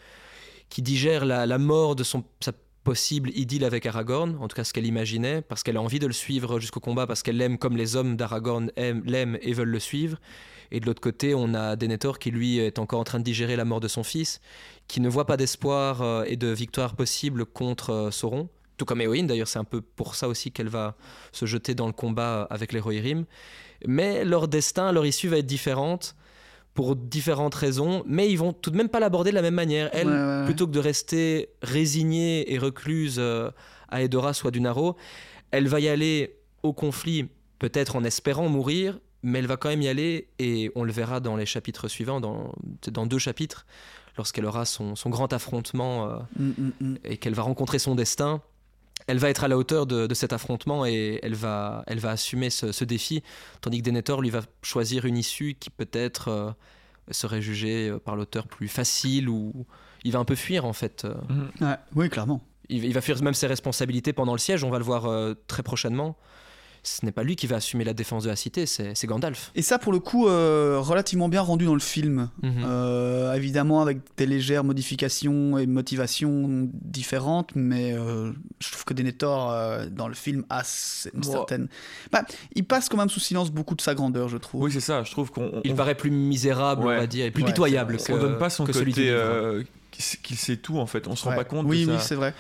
digère 0.78 1.26
la, 1.26 1.46
la 1.46 1.58
mort 1.58 1.96
de 1.96 2.04
son, 2.04 2.26
sa 2.42 2.52
possible 2.86 3.32
idylle 3.36 3.66
avec 3.66 3.86
Aragorn, 3.86 4.38
en 4.40 4.48
tout 4.48 4.56
cas 4.56 4.64
ce 4.64 4.72
qu'elle 4.72 4.86
imaginait, 4.86 5.42
parce 5.42 5.62
qu'elle 5.64 5.76
a 5.76 5.82
envie 5.82 6.00
de 6.00 6.08
le 6.08 6.14
suivre 6.14 6.60
jusqu'au 6.62 6.80
combat, 6.80 7.06
parce 7.06 7.22
qu'elle 7.24 7.36
l'aime 7.36 7.58
comme 7.58 7.76
les 7.76 7.98
hommes 7.98 8.16
d'Aragorn 8.16 8.72
aiment- 8.78 9.04
l'aiment 9.06 9.38
et 9.42 9.52
veulent 9.52 9.68
le 9.70 9.80
suivre. 9.80 10.18
Et 10.72 10.80
de 10.80 10.86
l'autre 10.86 11.02
côté, 11.02 11.36
on 11.36 11.54
a 11.54 11.76
Denethor 11.76 12.18
qui 12.20 12.32
lui 12.32 12.60
est 12.60 12.80
encore 12.80 13.00
en 13.00 13.04
train 13.04 13.20
de 13.20 13.24
digérer 13.24 13.56
la 13.56 13.66
mort 13.66 13.82
de 13.82 13.88
son 13.90 14.04
fils, 14.04 14.40
qui 14.88 15.02
ne 15.02 15.10
voit 15.10 15.26
pas 15.26 15.36
d'espoir 15.36 16.02
euh, 16.02 16.24
et 16.26 16.38
de 16.38 16.48
victoire 16.48 16.96
possible 16.96 17.46
contre 17.46 17.90
euh, 17.90 18.12
Sauron. 18.12 18.48
Tout 18.78 18.86
comme 18.86 19.02
Éowyn, 19.02 19.24
d'ailleurs, 19.26 19.48
c'est 19.48 19.60
un 19.60 19.64
peu 19.64 19.82
pour 19.82 20.16
ça 20.16 20.28
aussi 20.28 20.52
qu'elle 20.52 20.70
va 20.70 20.96
se 21.32 21.46
jeter 21.46 21.76
dans 21.76 21.88
le 21.88 21.94
combat 21.94 22.48
avec 22.50 22.72
les 22.72 22.80
Rohirrim. 22.80 23.26
Mais 23.88 24.24
leur 24.24 24.48
destin, 24.48 24.92
leur 24.92 25.06
issue 25.06 25.28
va 25.28 25.38
être 25.38 25.46
différente 25.46 26.16
pour 26.76 26.96
différentes 26.96 27.56
raisons, 27.56 28.04
mais 28.06 28.30
ils 28.30 28.36
vont 28.38 28.54
tout 28.54 28.70
de 28.70 28.78
même 28.78 28.90
pas 28.90 29.00
l'aborder 29.00 29.32
de 29.32 29.36
la 29.36 29.42
même 29.42 29.56
manière. 29.56 29.90
Elle, 29.94 30.08
Ouais, 30.08 30.14
ouais, 30.14 30.40
ouais. 30.42 30.46
plutôt 30.46 30.68
que 30.68 30.72
de 30.74 30.80
rester 30.80 31.50
résignée 31.64 32.54
et 32.54 32.58
recluse 32.60 33.16
euh, 33.18 33.50
à 33.90 34.04
Edoras 34.04 34.34
soit 34.34 34.52
du 34.52 34.62
Naro, 34.62 34.96
elle 35.52 35.68
va 35.68 35.80
y 35.80 35.88
aller 35.88 36.36
au 36.64 36.74
conflit, 36.74 37.28
peut-être 37.60 37.96
en 37.96 38.04
espérant 38.04 38.50
mourir, 38.50 39.00
mais 39.24 39.40
elle 39.40 39.48
va 39.48 39.58
quand 39.58 39.70
même 39.70 39.82
y 39.82 39.88
aller, 39.88 40.28
et 40.38 40.70
on 40.76 40.84
le 40.84 40.92
verra 40.92 41.20
dans 41.20 41.36
les 41.38 41.46
chapitres 41.46 41.88
suivants, 41.88 42.20
dans, 42.20 42.52
dans 42.92 43.06
deux 43.08 43.20
chapitres, 43.20 43.66
lorsqu'elle 44.18 44.46
aura 44.46 44.66
son, 44.66 44.96
son 44.96 45.10
grand 45.10 45.32
affrontement 45.34 46.08
euh, 46.10 46.18
Mm, 46.38 46.44
mm, 46.58 46.72
mm. 46.82 46.96
et 47.06 47.18
qu'elle 47.18 47.34
va 47.36 47.44
rencontrer 47.44 47.80
son 47.80 47.96
destin. 47.96 48.42
Elle 49.08 49.20
va 49.20 49.30
être 49.30 49.44
à 49.44 49.48
la 49.48 49.58
hauteur 49.58 49.86
de, 49.86 50.08
de 50.08 50.14
cet 50.16 50.34
affrontement 50.34 50.86
et 50.86 51.20
elle 51.22 51.36
va, 51.36 51.84
elle 51.88 52.00
va 52.00 52.10
assumer 52.12 52.50
ce, 52.50 52.72
ce 52.72 52.84
défi, 52.84 53.22
tandis 53.62 53.80
que 53.80 53.84
Denethor 53.84 54.22
lui 54.22 54.30
va 54.32 54.42
choisir 54.64 55.06
une 55.06 55.18
issue 55.18 55.56
qui 55.60 55.70
peut-être 55.70 56.28
euh, 56.30 56.52
serait 57.12 57.42
jugée 57.42 57.90
euh, 57.90 58.00
par 58.00 58.16
l'auteur 58.16 58.48
plus 58.48 58.68
facile 58.68 59.30
ou 59.30 59.66
il 60.04 60.12
va 60.12 60.20
un 60.20 60.26
peu 60.26 60.36
fuir 60.36 60.66
en 60.66 60.74
fait. 60.74 61.06
euh. 61.06 61.14
Mhm. 61.30 61.52
Ouais, 61.62 61.76
oui, 61.96 62.10
clairement. 62.10 62.42
Il, 62.70 62.84
il 62.84 62.94
va 62.94 63.02
fuir 63.02 63.22
même 63.22 63.36
ses 63.36 63.46
responsabilités 63.48 64.12
pendant 64.12 64.34
le 64.34 64.40
siège, 64.40 64.64
on 64.64 64.72
va 64.72 64.80
le 64.80 64.84
voir 64.84 65.06
euh, 65.06 65.36
très 65.48 65.62
prochainement. 65.62 66.18
Ce 66.88 67.04
n'est 67.04 67.12
pas 67.12 67.24
lui 67.24 67.36
qui 67.36 67.48
va 67.48 67.56
assumer 67.56 67.84
la 67.84 67.94
défense 67.96 68.26
de 68.26 68.30
la 68.30 68.36
cité, 68.36 68.68
c'est 68.68 69.08
Gandalf. 69.08 69.52
Et 69.56 69.64
ça, 69.64 69.80
pour 69.80 69.92
le 69.92 69.98
coup, 69.98 70.28
euh, 70.28 70.78
relativement 70.80 71.30
bien 71.30 71.42
rendu 71.42 71.66
dans 71.66 71.74
le 71.74 71.80
film. 71.80 72.30
Mhm. 72.44 72.64
Euh, 72.64 73.34
évidemment, 73.34 73.82
avec 73.82 73.98
des 74.18 74.28
légères 74.28 74.64
modifications 74.64 75.58
et 75.58 75.66
motivations 75.66 76.70
différentes, 76.72 77.50
mais 77.56 77.94
euh, 77.94 78.32
je 78.60 78.70
trouve 78.72 78.86
que 78.86 78.94
Denethor, 78.94 79.52
euh, 79.52 79.88
dans 79.90 80.08
le 80.08 80.14
film, 80.14 80.46
a 80.52 80.62
une 81.12 81.22
Moi- 81.24 81.32
certaine. 81.34 81.68
Bah, 82.12 82.24
il 82.54 82.64
passe 82.66 82.88
quand 82.88 82.98
même 82.98 83.10
sous 83.10 83.20
silence 83.20 83.50
beaucoup 83.52 83.74
de 83.74 83.82
sa 83.82 83.96
grandeur, 83.96 84.30
je 84.30 84.38
trouve. 84.38 84.62
Oui, 84.64 84.72
c'est 84.72 84.80
ça. 84.80 85.02
Je 85.02 85.10
trouve 85.10 85.32
qu'on 85.32 85.62
Il 85.64 85.72
on- 85.72 85.76
paraît 85.76 85.96
plus 85.96 86.12
misérable, 86.12 86.86
Ouais. 86.86 86.96
on 86.98 87.00
va 87.00 87.08
dire, 87.08 87.26
et 87.26 87.32
plus 87.32 87.42
Ouais, 87.44 87.50
pitoyable 87.50 87.98
que, 87.98 88.12
on 88.14 88.18
donne 88.20 88.38
pas 88.38 88.52
son 88.52 88.64
que 88.64 88.72
côté. 88.74 89.12
Qu'il 90.18 90.38
sait- 90.38 90.58
tout 90.58 90.78
en 90.80 90.86
fait. 90.86 91.08
On 91.08 91.16
se 91.16 91.24
rend 91.26 91.36
pas 91.36 91.44
compte 91.46 91.66
Oui, 91.68 91.86
de, 91.86 91.92
oui, 91.92 91.98
sa- 91.98 92.04
c'est 92.04 92.16
vrai. 92.16 92.34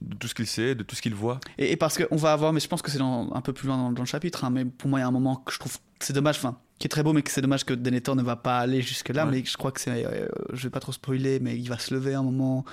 de 0.00 0.16
tout 0.16 0.28
ce 0.28 0.34
qu'il 0.34 0.46
sait, 0.46 0.74
de 0.74 0.82
tout 0.82 0.94
ce 0.96 1.02
qu'il 1.02 1.14
voit. 1.14 1.38
Et, 1.58 1.72
et 1.72 1.76
parce 1.76 1.98
qu'on 1.98 2.16
va 2.16 2.32
avoir, 2.32 2.52
mais 2.52 2.60
je 2.60 2.68
pense 2.68 2.82
que 2.82 2.90
c'est 2.90 3.00
un 3.00 3.40
peu 3.42 3.52
plus 3.52 3.66
loin 3.68 3.76
dans, 3.76 3.92
dans 3.92 4.02
le 4.02 4.06
chapitre, 4.08 4.44
hein, 4.44 4.50
mais 4.50 4.64
pour 4.64 4.88
moi, 4.90 4.98
il 4.98 5.02
y 5.02 5.04
a 5.04 5.08
un 5.08 5.12
moment 5.12 5.36
que 5.36 5.52
je 5.52 5.58
trouve 5.58 5.76
que 5.98 6.04
c'est 6.04 6.12
dommage, 6.12 6.36
enfin, 6.38 6.58
qui 6.78 6.86
est 6.86 6.90
très 6.90 7.02
beau, 7.02 7.12
mais 7.12 7.22
que 7.22 7.30
c'est 7.30 7.40
dommage 7.40 7.64
que 7.64 7.74
Denethor 7.74 8.14
ne 8.16 8.22
va 8.22 8.36
pas 8.36 8.58
aller 8.58 8.82
jusque-là, 8.82 9.24
Ouais. 9.26 9.32
mais 9.32 9.44
je 9.44 9.56
crois 9.56 9.72
que 9.72 9.80
c'est. 9.80 10.04
euh, 10.06 10.28
je 10.52 10.62
vais 10.64 10.70
pas 10.70 10.80
trop 10.80 10.92
spoiler, 10.92 11.40
mais 11.40 11.56
il 11.58 11.68
va 11.68 11.78
se 11.78 11.92
lever 11.94 12.14
un 12.14 12.22
moment. 12.22 12.64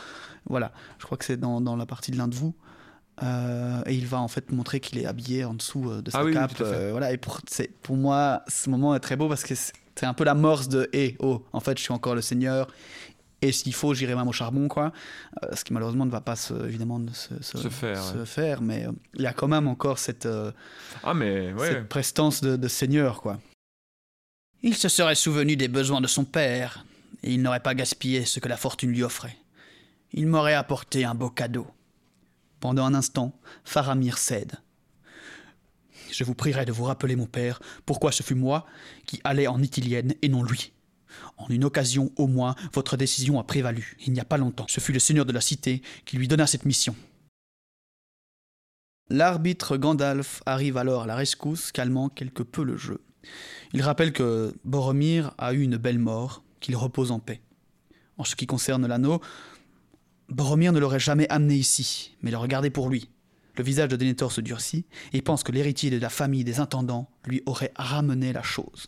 Voilà, 0.48 0.72
je 1.00 1.06
crois 1.06 1.18
que 1.18 1.26
c'est 1.26 1.38
dans, 1.38 1.60
dans 1.62 1.76
la 1.76 1.86
partie 1.86 2.12
de 2.12 2.18
l'un 2.18 2.28
de 2.28 2.36
vous. 2.36 2.54
Euh, 3.24 3.82
et 3.86 3.94
il 3.96 4.06
va 4.06 4.20
en 4.20 4.28
fait 4.28 4.52
montrer 4.52 4.80
qu'il 4.82 5.00
est 5.00 5.06
habillé 5.06 5.46
en 5.46 5.54
dessous 5.54 5.90
euh, 5.90 6.02
de 6.02 6.12
sa 6.12 6.20
Ah 6.20 6.24
oui, 6.26 6.32
oui, 6.32 6.34
cape. 6.38 6.52
euh, 6.60 6.90
voilà, 6.92 7.14
et 7.14 7.18
pour, 7.18 7.40
moi, 7.96 8.42
ce 8.50 8.70
moment 8.70 8.94
est 8.94 9.00
très 9.00 9.16
beau 9.16 9.30
parce 9.30 9.44
que 9.46 9.56
c'est 9.56 10.06
un 10.06 10.14
peu 10.14 10.26
l'amorce 10.26 10.68
de 10.68 10.90
Eh, 10.92 11.16
oh, 11.20 11.42
en 11.54 11.62
fait, 11.62 11.78
je 11.78 11.84
suis 11.84 11.94
encore 11.94 12.14
le 12.16 12.22
Seigneur. 12.22 12.68
Et 13.48 13.52
s'il 13.52 13.74
faut, 13.76 13.94
j'irai 13.94 14.16
même 14.16 14.28
au 14.28 14.32
charbon, 14.32 14.68
quoi. 14.68 14.92
Euh, 15.44 15.56
ce 15.56 15.64
qui 15.64 15.72
malheureusement 15.72 16.06
ne 16.06 16.10
va 16.12 16.20
pas 16.22 16.36
se, 16.36 16.54
évidemment 16.66 17.00
se, 17.14 17.42
Se 17.44 17.70
faire, 17.70 18.02
se 18.02 18.18
ouais. 18.18 18.26
faire, 18.26 18.62
mais 18.62 18.88
euh, 18.88 18.92
il 19.14 19.22
y 19.22 19.28
a 19.28 19.34
quand 19.34 19.48
même 19.48 19.68
encore 19.68 20.00
cette, 20.00 20.26
euh, 20.26 20.52
Ah, 21.04 21.14
mais 21.14 21.54
ouais. 21.54 21.68
cette 21.68 21.88
prestance 21.88 22.42
de, 22.42 22.56
de 22.56 22.68
seigneur, 22.68 23.22
quoi. 23.22 23.40
Il 24.64 24.76
se 24.76 24.90
serait 24.90 25.14
souvenu 25.16 25.56
des 25.56 25.68
besoins 25.68 26.02
de 26.02 26.08
son 26.08 26.24
père, 26.26 26.86
et 27.22 27.34
il 27.34 27.42
n'aurait 27.44 27.60
pas 27.60 27.76
gaspillé 27.76 28.26
ce 28.26 28.40
que 28.40 28.48
la 28.48 28.58
fortune 28.58 28.90
lui 28.92 29.04
offrait. 29.04 29.38
Il 30.14 30.26
m'aurait 30.28 30.56
apporté 30.56 31.06
un 31.06 31.14
beau 31.14 31.30
cadeau. 31.30 31.68
Pendant 32.60 32.86
un 32.86 32.96
instant, 32.96 33.38
Faramir 33.64 34.18
cède. 34.18 34.54
Je 36.12 36.24
vous 36.24 36.34
prierai 36.34 36.66
de 36.66 36.72
vous 36.72 36.86
rappeler, 36.86 37.16
mon 37.16 37.26
père, 37.28 37.60
pourquoi 37.86 38.12
ce 38.12 38.24
fut 38.24 38.34
moi 38.36 38.66
qui 39.06 39.20
allais 39.24 39.48
en 39.48 39.62
Ithilienne 39.62 40.16
et 40.22 40.30
non 40.30 40.42
lui. 40.44 40.72
En 41.38 41.48
une 41.50 41.66
occasion, 41.66 42.12
au 42.16 42.28
moins, 42.28 42.56
votre 42.74 42.98
décision 42.98 43.40
a 43.40 43.44
prévalu. 43.44 43.98
Il 44.06 44.14
n'y 44.14 44.20
a 44.20 44.26
pas 44.26 44.38
longtemps, 44.38 44.66
ce 44.70 44.80
fut 44.80 44.94
le 44.94 45.00
seigneur 45.00 45.26
de 45.26 45.34
la 45.34 45.42
cité 45.42 45.82
qui 46.06 46.18
lui 46.18 46.28
donna 46.28 46.48
cette 46.48 46.66
mission. 46.66 46.96
L'arbitre 49.10 49.78
Gandalf 49.78 50.42
arrive 50.46 50.78
alors 50.78 51.04
à 51.04 51.08
la 51.08 51.16
rescousse, 51.16 51.72
calmant 51.72 52.10
quelque 52.10 52.42
peu 52.42 52.64
le 52.64 52.76
jeu. 52.76 53.02
Il 53.74 53.82
rappelle 53.82 54.14
que 54.14 54.56
Boromir 54.64 55.34
a 55.38 55.54
eu 55.54 55.62
une 55.62 55.78
belle 55.78 56.00
mort, 56.00 56.44
qu'il 56.60 56.76
repose 56.76 57.12
en 57.12 57.20
paix. 57.20 57.42
En 58.18 58.24
ce 58.24 58.36
qui 58.36 58.48
concerne 58.48 58.88
l'anneau, 58.88 59.22
Boromir 60.30 60.74
ne 60.74 60.80
l'aurait 60.80 61.00
jamais 61.00 61.30
amené 61.30 61.56
ici, 61.56 62.16
mais 62.22 62.32
le 62.32 62.38
regardait 62.38 62.72
pour 62.72 62.90
lui. 62.90 63.10
Le 63.58 63.64
visage 63.64 63.90
de 63.90 63.96
Denethor 63.96 64.32
se 64.32 64.42
durcit 64.42 64.86
et 65.14 65.22
pense 65.22 65.44
que 65.44 65.52
l'héritier 65.52 65.90
de 65.90 66.00
la 66.00 66.10
famille 66.10 66.44
des 66.44 66.60
intendants 66.60 67.10
lui 67.26 67.44
aurait 67.46 67.72
ramené 67.76 68.34
la 68.34 68.42
chose. 68.42 68.88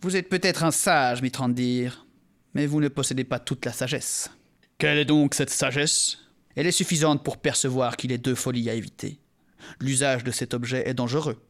Vous 0.00 0.16
êtes 0.16 0.28
peut-être 0.28 0.64
un 0.64 0.70
sage, 0.70 1.22
Mitrandir, 1.22 2.06
mais 2.54 2.66
vous 2.66 2.80
ne 2.80 2.88
possédez 2.88 3.24
pas 3.24 3.38
toute 3.38 3.64
la 3.64 3.72
sagesse. 3.72 4.30
Quelle 4.78 4.98
est 4.98 5.04
donc 5.04 5.34
cette 5.34 5.50
sagesse? 5.50 6.18
Elle 6.56 6.66
est 6.66 6.72
suffisante 6.72 7.22
pour 7.22 7.38
percevoir 7.38 7.96
qu'il 7.96 8.12
est 8.12 8.18
deux 8.18 8.34
folies 8.34 8.68
à 8.68 8.74
éviter. 8.74 9.18
L'usage 9.80 10.24
de 10.24 10.30
cet 10.30 10.54
objet 10.54 10.88
est 10.88 10.94
dangereux. 10.94 11.40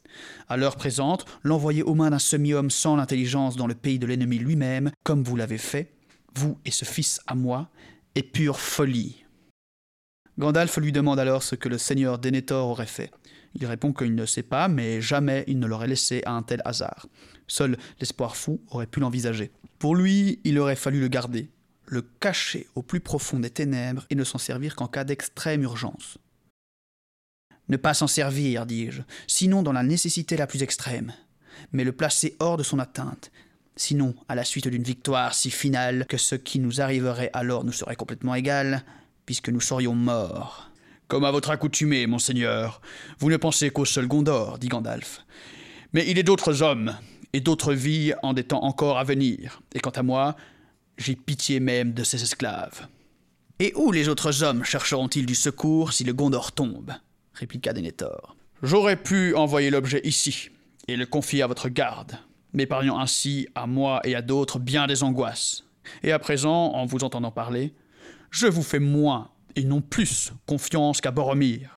À 0.48 0.57
l'heure 0.57 0.76
présente, 0.76 1.24
l'envoyer 1.42 1.83
aux 1.83 1.94
mains 1.94 2.11
d'un 2.11 2.18
semi-homme 2.18 2.70
sans 2.70 2.96
l'intelligence 2.96 3.57
dans 3.57 3.66
le 3.66 3.74
pays 3.74 3.98
de 3.98 4.07
l'ennemi 4.07 4.38
lui-même, 4.38 4.90
comme 5.02 5.22
vous 5.22 5.37
l'avez 5.37 5.59
fait, 5.59 5.92
vous 6.35 6.59
et 6.64 6.70
ce 6.70 6.85
fils 6.85 7.20
à 7.26 7.35
moi, 7.35 7.70
est 8.14 8.22
pure 8.22 8.61
folie. 8.61 9.24
Gandalf 10.38 10.76
lui 10.76 10.92
demande 10.92 11.18
alors 11.18 11.42
ce 11.42 11.55
que 11.55 11.68
le 11.68 11.78
seigneur 11.78 12.18
Denethor 12.18 12.68
aurait 12.68 12.87
fait. 12.87 13.11
Il 13.54 13.66
répond 13.66 13.92
qu'il 13.92 14.14
ne 14.14 14.26
sait 14.26 14.42
pas, 14.42 14.68
mais 14.68 15.00
jamais 15.00 15.44
il 15.46 15.58
ne 15.58 15.66
l'aurait 15.66 15.88
laissé 15.88 16.22
à 16.24 16.32
un 16.32 16.42
tel 16.42 16.62
hasard. 16.64 17.06
Seul 17.46 17.76
l'espoir 18.00 18.36
fou 18.36 18.60
aurait 18.70 18.86
pu 18.86 19.00
l'envisager. 19.00 19.50
Pour 19.78 19.94
lui, 19.94 20.40
il 20.44 20.58
aurait 20.58 20.76
fallu 20.76 21.00
le 21.00 21.08
garder, 21.08 21.50
le 21.86 22.02
cacher 22.02 22.66
au 22.74 22.82
plus 22.82 23.00
profond 23.00 23.40
des 23.40 23.50
ténèbres 23.50 24.06
et 24.10 24.14
ne 24.14 24.24
s'en 24.24 24.38
servir 24.38 24.76
qu'en 24.76 24.86
cas 24.86 25.04
d'extrême 25.04 25.62
urgence. 25.62 26.18
Ne 27.68 27.76
pas 27.76 27.94
s'en 27.94 28.06
servir, 28.06 28.66
dis-je, 28.66 29.02
sinon 29.26 29.62
dans 29.62 29.72
la 29.72 29.82
nécessité 29.82 30.36
la 30.36 30.46
plus 30.46 30.62
extrême, 30.62 31.12
mais 31.72 31.84
le 31.84 31.92
placer 31.92 32.36
hors 32.40 32.56
de 32.56 32.62
son 32.62 32.78
atteinte, 32.78 33.30
sinon 33.76 34.14
à 34.28 34.34
la 34.34 34.44
suite 34.44 34.68
d'une 34.68 34.82
victoire 34.82 35.34
si 35.34 35.50
finale 35.50 36.06
que 36.06 36.16
ce 36.16 36.34
qui 36.34 36.58
nous 36.58 36.80
arriverait 36.80 37.30
alors 37.32 37.64
nous 37.64 37.72
serait 37.72 37.96
complètement 37.96 38.34
égal, 38.34 38.84
puisque 39.26 39.48
nous 39.48 39.60
serions 39.60 39.94
morts. 39.94 40.71
Comme 41.08 41.24
à 41.24 41.30
votre 41.30 41.50
accoutumée, 41.50 42.06
monseigneur, 42.06 42.80
vous 43.18 43.30
ne 43.30 43.36
pensez 43.36 43.70
qu'au 43.70 43.84
seul 43.84 44.06
Gondor, 44.06 44.58
dit 44.58 44.68
Gandalf. 44.68 45.24
Mais 45.92 46.08
il 46.08 46.18
est 46.18 46.22
d'autres 46.22 46.62
hommes, 46.62 46.96
et 47.32 47.40
d'autres 47.40 47.74
vies 47.74 48.12
en 48.22 48.32
des 48.32 48.44
temps 48.44 48.62
encore 48.62 48.98
à 48.98 49.04
venir, 49.04 49.60
et 49.74 49.80
quant 49.80 49.90
à 49.90 50.02
moi, 50.02 50.36
j'ai 50.98 51.16
pitié 51.16 51.60
même 51.60 51.92
de 51.92 52.04
ces 52.04 52.22
esclaves. 52.22 52.86
Et 53.58 53.72
où 53.76 53.92
les 53.92 54.08
autres 54.08 54.42
hommes 54.42 54.64
chercheront-ils 54.64 55.26
du 55.26 55.34
secours 55.34 55.92
si 55.92 56.04
le 56.04 56.12
Gondor 56.12 56.52
tombe? 56.52 56.92
répliqua 57.34 57.72
Denethor. 57.72 58.36
J'aurais 58.62 58.96
pu 58.96 59.34
envoyer 59.34 59.70
l'objet 59.70 60.00
ici, 60.04 60.50
et 60.88 60.96
le 60.96 61.06
confier 61.06 61.42
à 61.42 61.46
votre 61.46 61.68
garde, 61.68 62.18
m'épargnant 62.52 62.98
ainsi 62.98 63.48
à 63.54 63.66
moi 63.66 64.00
et 64.04 64.14
à 64.14 64.22
d'autres 64.22 64.58
bien 64.58 64.86
des 64.86 65.02
angoisses. 65.02 65.64
Et 66.02 66.12
à 66.12 66.18
présent, 66.18 66.72
en 66.72 66.86
vous 66.86 67.02
entendant 67.02 67.30
parler, 67.30 67.74
je 68.30 68.46
vous 68.46 68.62
fais 68.62 68.78
moins 68.78 69.30
et 69.56 69.64
non 69.64 69.80
plus 69.80 70.32
confiance 70.46 71.00
qu'à 71.00 71.10
Boromir. 71.10 71.76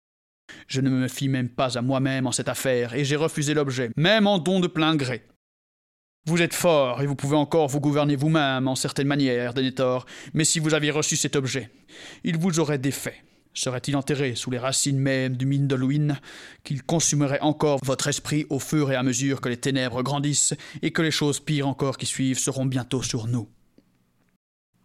Je 0.67 0.81
ne 0.81 0.89
me 0.89 1.07
fie 1.07 1.27
même 1.27 1.49
pas 1.49 1.77
à 1.77 1.81
moi-même 1.81 2.27
en 2.27 2.31
cette 2.31 2.49
affaire, 2.49 2.93
et 2.93 3.05
j'ai 3.05 3.15
refusé 3.15 3.53
l'objet, 3.53 3.91
même 3.95 4.27
en 4.27 4.39
don 4.39 4.59
de 4.59 4.67
plein 4.67 4.95
gré. 4.95 5.23
Vous 6.27 6.41
êtes 6.41 6.53
fort, 6.53 7.01
et 7.01 7.05
vous 7.05 7.15
pouvez 7.15 7.35
encore 7.35 7.67
vous 7.67 7.79
gouverner 7.79 8.15
vous-même 8.15 8.67
en 8.67 8.75
certaines 8.75 9.07
manières, 9.07 9.53
Denethor, 9.53 10.05
mais 10.33 10.43
si 10.43 10.59
vous 10.59 10.73
aviez 10.73 10.91
reçu 10.91 11.15
cet 11.15 11.35
objet, 11.35 11.69
il 12.23 12.37
vous 12.37 12.59
aurait 12.59 12.79
défait. 12.79 13.23
Serait-il 13.53 13.95
enterré 13.95 14.35
sous 14.35 14.51
les 14.51 14.57
racines 14.57 14.99
mêmes 14.99 15.37
du 15.37 15.45
Mindolwyn, 15.45 16.19
qu'il 16.63 16.83
consumerait 16.83 17.39
encore 17.39 17.79
votre 17.83 18.07
esprit 18.07 18.45
au 18.49 18.59
fur 18.59 18.91
et 18.91 18.95
à 18.95 19.03
mesure 19.03 19.39
que 19.39 19.49
les 19.49 19.57
ténèbres 19.57 20.03
grandissent, 20.03 20.53
et 20.81 20.91
que 20.91 21.01
les 21.01 21.11
choses 21.11 21.39
pires 21.39 21.67
encore 21.67 21.97
qui 21.97 22.05
suivent 22.05 22.39
seront 22.39 22.65
bientôt 22.65 23.01
sur 23.01 23.27
nous? 23.27 23.47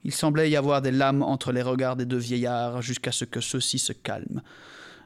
Il 0.04 0.12
semblait 0.12 0.50
y 0.50 0.56
avoir 0.56 0.82
des 0.82 0.90
lames 0.90 1.22
entre 1.22 1.52
les 1.52 1.62
regards 1.62 1.96
des 1.96 2.06
deux 2.06 2.18
vieillards 2.18 2.82
jusqu'à 2.82 3.12
ce 3.12 3.24
que 3.24 3.40
ceux-ci 3.40 3.78
se 3.78 3.92
calment. 3.92 4.42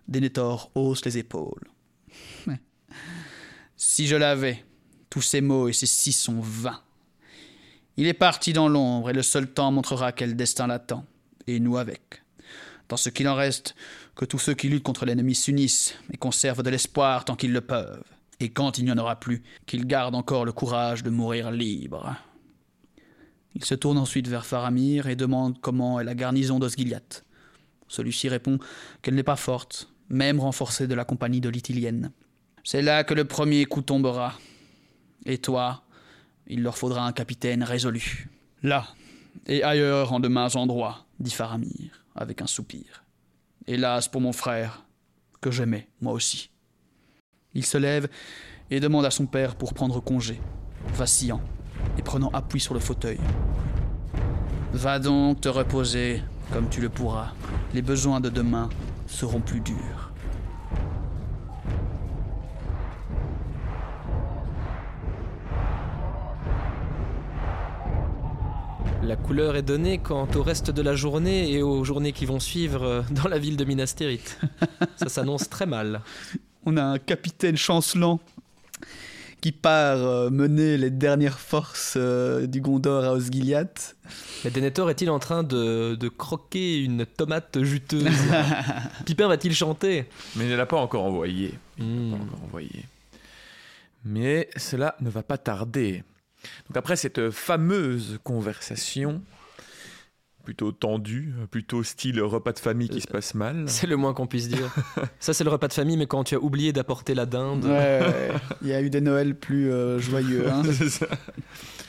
Denethor 0.09 0.71
hausse 0.75 1.05
les 1.05 1.19
épaules. 1.19 1.69
si 3.77 4.07
je 4.07 4.17
l'avais, 4.17 4.65
tous 5.11 5.23
ces 5.23 5.41
mots 5.41 5.69
et 5.69 5.73
ces 5.73 5.87
six 5.87 6.13
sont 6.13 6.41
vains. 6.41 6.81
Il 7.97 8.07
est 8.07 8.15
parti 8.15 8.53
dans 8.53 8.69
l'ombre 8.69 9.11
et 9.11 9.13
le 9.13 9.23
seul 9.23 9.49
temps 9.49 9.71
montrera 9.71 10.13
quel 10.13 10.37
destin 10.37 10.67
l'attend, 10.67 11.07
et 11.47 11.61
nous 11.61 11.77
avec. 11.77 12.23
Dans 12.89 12.97
ce 12.97 13.09
qu'il 13.09 13.29
en 13.29 13.35
reste, 13.35 13.75
que 14.17 14.25
tous 14.25 14.39
ceux 14.39 14.55
qui 14.55 14.69
luttent 14.69 14.83
contre 14.83 15.07
l'ennemi 15.07 15.35
s'unissent 15.35 15.95
et 16.13 16.17
conservent 16.17 16.63
de 16.63 16.71
l'espoir 16.71 17.25
tant 17.25 17.37
qu'ils 17.37 17.53
le 17.53 17.61
peuvent, 17.61 18.03
et 18.41 18.51
quand 18.51 18.79
il 18.79 18.85
n'y 18.85 18.93
en 18.93 18.99
aura 18.99 19.21
plus, 19.21 19.43
qu'ils 19.67 19.87
gardent 19.87 20.17
encore 20.17 20.45
le 20.45 20.53
courage 20.53 21.03
de 21.03 21.11
mourir 21.11 21.51
libres. 21.51 22.17
Il 23.55 23.65
se 23.65 23.75
tourne 23.75 23.99
ensuite 23.99 24.29
vers 24.29 24.45
Faramir 24.45 25.07
et 25.07 25.17
demande 25.17 25.61
comment 25.61 26.01
est 26.01 26.05
la 26.05 26.15
garnison 26.15 26.59
d'Osgiliath. 26.59 27.25
Celui-ci 27.89 28.29
répond 28.29 28.59
qu'elle 29.03 29.15
n'est 29.15 29.23
pas 29.23 29.37
forte, 29.37 29.93
même 30.09 30.41
renforcée 30.41 30.87
de 30.87 30.95
la 30.95 31.05
compagnie 31.05 31.41
de 31.41 31.49
l'Itilienne. 31.49 32.11
C'est 32.65 32.83
là 32.83 33.05
que 33.05 33.15
le 33.15 33.25
premier 33.25 33.65
coup 33.67 33.83
tombera. 33.83 34.35
Et 35.27 35.39
toi, 35.39 35.85
il 36.47 36.63
leur 36.63 36.77
faudra 36.77 37.07
un 37.07 37.13
capitaine 37.13 37.63
résolu. 37.63 38.29
Là, 38.63 38.89
et 39.47 39.63
ailleurs 39.63 40.13
en 40.13 40.21
demains 40.21 40.57
endroits, 40.57 41.07
dit 41.21 41.31
Faramir, 41.31 42.05
avec 42.17 42.43
un 42.43 42.47
soupir. 42.47 43.05
Hélas 43.67 44.09
pour 44.09 44.21
mon 44.21 44.33
frère, 44.33 44.85
que 45.41 45.51
j'aimais, 45.51 45.89
moi 46.01 46.13
aussi. 46.13 46.51
Il 47.55 47.65
se 47.65 47.79
lève 47.79 48.09
et 48.71 48.81
demande 48.81 49.05
à 49.05 49.11
son 49.11 49.27
père 49.27 49.55
pour 49.55 49.75
prendre 49.75 50.01
congé, 50.01 50.41
vacillant 50.95 51.43
et 51.99 52.03
prenant 52.03 52.31
appui 52.33 52.61
sur 52.61 52.75
le 52.75 52.81
fauteuil. 52.81 53.19
Va 54.73 54.99
donc 54.99 55.41
te 55.41 55.49
reposer 55.49 56.23
comme 56.53 56.69
tu 56.69 56.81
le 56.81 56.89
pourras. 56.89 57.29
Les 57.73 57.83
besoins 57.83 58.21
de 58.21 58.29
demain 58.29 58.69
seront 59.07 59.41
plus 59.41 59.61
durs. 59.61 60.05
La 69.05 69.17
couleur 69.17 69.55
est 69.55 69.63
donnée 69.63 69.99
quant 69.99 70.27
au 70.35 70.43
reste 70.43 70.71
de 70.71 70.81
la 70.81 70.95
journée 70.95 71.53
et 71.53 71.63
aux 71.63 71.85
journées 71.85 72.13
qui 72.13 72.25
vont 72.25 72.41
suivre 72.41 72.83
euh, 72.83 73.03
dans 73.11 73.29
la 73.29 73.39
ville 73.39 73.59
de 73.59 73.65
Minas 73.65 73.93
Tirith. 73.95 74.41
Ça 74.97 75.11
s'annonce 75.11 75.51
très 75.51 75.67
mal. 75.67 76.01
On 76.65 76.79
a 76.79 76.83
un 76.83 76.99
capitaine 76.99 77.57
chancelant 77.57 78.19
qui 79.45 79.53
part 79.53 79.99
euh, 79.99 80.31
mener 80.31 80.79
les 80.79 80.89
dernières 80.89 81.39
forces 81.39 81.99
euh, 81.99 82.47
du 82.47 82.63
Gondor 82.63 83.05
à 83.05 83.13
Osgiliath. 83.13 83.95
Mais 84.43 84.51
Denethor 84.51 84.89
est-il 84.89 85.11
en 85.11 85.19
train 85.19 85.43
de, 85.43 86.09
croquer 86.17 86.83
une 86.83 87.05
tomate 87.05 87.63
juteuse 87.63 88.09
Pipin 89.05 89.29
va-t-il 89.29 89.55
chanter? 89.55 90.07
Mais 90.37 90.47
il 90.47 90.51
ne 90.51 90.57
l'a 90.57 90.65
pas 90.65 90.79
encore 90.79 91.05
envoyé. 91.05 91.53
Hmm. 91.77 92.13
Pas 92.13 92.17
encore 92.17 92.43
envoyé. 92.43 92.87
Mais 94.07 94.49
cela 94.57 94.97
ne 95.03 95.11
va 95.11 95.23
pas 95.23 95.37
tarder. 95.37 96.05
Donc 96.67 96.79
après 96.79 96.97
cette 96.97 97.29
fameuse 97.29 98.21
conversation, 98.25 99.21
plutôt 100.45 100.73
tendu, 100.73 101.33
plutôt 101.51 101.83
style 101.83 102.21
repas 102.21 102.53
de 102.53 102.59
famille 102.59 102.89
qui 102.89 103.01
se 103.01 103.07
passe 103.07 103.35
mal. 103.35 103.65
C'est 103.67 103.87
le 103.87 103.97
moins 103.97 104.15
qu'on 104.15 104.27
puisse 104.27 104.49
dire. 104.49 104.73
ça, 105.19 105.35
c'est 105.35 105.45
le 105.45 105.51
repas 105.51 105.69
de 105.69 105.73
famille, 105.73 105.97
mais 105.97 106.07
quand 106.07 106.25
tu 106.25 106.35
as 106.35 106.39
oublié 106.39 106.73
d'apporter 106.73 107.15
la 107.15 107.27
dinde. 107.27 107.65
Ouais, 107.65 108.01
il 108.63 108.69
y 108.69 108.73
a 108.73 108.81
eu 108.81 108.91
des 108.91 109.01
Noëls 109.01 109.35
plus 109.35 109.73
euh, 109.73 109.99
joyeux. 109.99 110.47
Hein. 110.49 110.63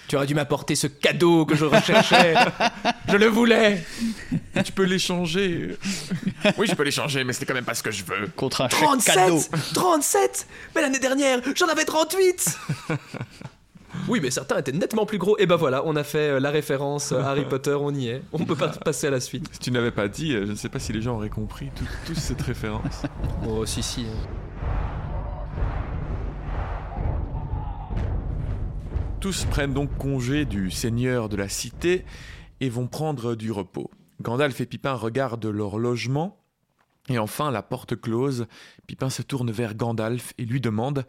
Tu 0.08 0.16
aurais 0.16 0.28
dû 0.28 0.36
m'apporter 0.36 0.76
ce 0.76 0.86
cadeau 0.86 1.48
que 1.48 1.56
je 1.56 1.66
recherchais. 1.66 2.36
je 3.10 3.18
le 3.18 3.26
voulais. 3.26 3.84
Tu 4.64 4.72
peux 4.72 4.84
l'échanger. 4.84 5.78
Oui, 6.60 6.68
je 6.68 6.76
peux 6.76 6.84
l'échanger, 6.84 7.24
mais 7.24 7.34
c'était 7.34 7.48
quand 7.48 7.56
même 7.56 7.66
pas 7.66 7.74
ce 7.74 7.82
que 7.82 7.90
je 7.90 8.04
veux. 8.04 8.28
Contre 8.36 8.62
un 8.62 8.68
37 8.68 9.16
cadeau. 9.16 9.42
37 9.74 10.48
Mais 10.76 10.82
l'année 10.82 11.00
dernière, 11.00 11.42
j'en 11.56 11.68
avais 11.68 11.86
38 11.86 12.58
oui, 14.08 14.20
mais 14.22 14.30
certains 14.30 14.58
étaient 14.58 14.72
nettement 14.72 15.06
plus 15.06 15.18
gros. 15.18 15.38
Et 15.40 15.46
ben 15.46 15.56
voilà, 15.56 15.84
on 15.86 15.96
a 15.96 16.04
fait 16.04 16.30
euh, 16.30 16.40
la 16.40 16.52
référence 16.52 17.12
euh, 17.12 17.20
Harry 17.20 17.46
Potter, 17.46 17.74
on 17.74 17.94
y 17.94 18.10
est. 18.10 18.22
On 18.34 18.46
peut 18.46 18.56
pas 18.56 18.68
passer 18.86 19.08
à 19.08 19.10
la 19.10 19.20
suite. 19.20 19.50
Si 19.52 19.60
tu 19.60 19.72
n'avais 19.72 19.92
pas 19.92 20.08
dit, 20.08 20.36
euh, 20.36 20.46
je 20.46 20.52
ne 20.52 20.56
sais 20.56 20.70
pas 20.70 20.80
si 20.80 20.94
les 20.94 21.02
gens 21.02 21.16
auraient 21.16 21.30
compris 21.30 21.70
toute 22.06 22.18
cette 22.18 22.42
référence. 22.42 23.04
Oh, 23.48 23.66
si, 23.66 23.84
si. 23.84 24.02
Hein. 24.02 24.66
Tous 29.20 29.46
prennent 29.46 29.74
donc 29.74 29.96
congé 29.98 30.46
du 30.46 30.72
seigneur 30.72 31.30
de 31.30 31.36
la 31.36 31.50
cité 31.50 32.06
et 32.60 32.70
vont 32.70 32.88
prendre 32.88 33.36
du 33.36 33.52
repos. 33.52 33.90
Gandalf 34.22 34.62
et 34.62 34.66
Pipin 34.66 34.94
regardent 34.94 35.46
leur 35.46 35.78
logement. 35.78 36.42
Et 37.10 37.20
enfin, 37.20 37.52
la 37.52 37.62
porte 37.62 37.96
close, 38.00 38.48
Pipin 38.88 39.10
se 39.10 39.22
tourne 39.22 39.52
vers 39.52 39.76
Gandalf 39.76 40.34
et 40.38 40.46
lui 40.46 40.62
demande 40.62 41.06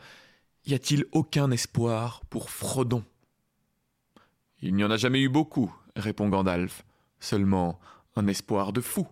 y 0.66 0.74
a-t-il 0.74 1.04
aucun 1.12 1.50
espoir 1.50 2.22
pour 2.28 2.50
Frodon? 2.50 3.04
Il 4.62 4.74
n'y 4.74 4.84
en 4.84 4.90
a 4.90 4.96
jamais 4.96 5.20
eu 5.20 5.28
beaucoup, 5.28 5.74
répond 5.94 6.28
Gandalf, 6.28 6.84
seulement 7.20 7.78
un 8.16 8.26
espoir 8.26 8.72
de 8.72 8.80
fou. 8.80 9.06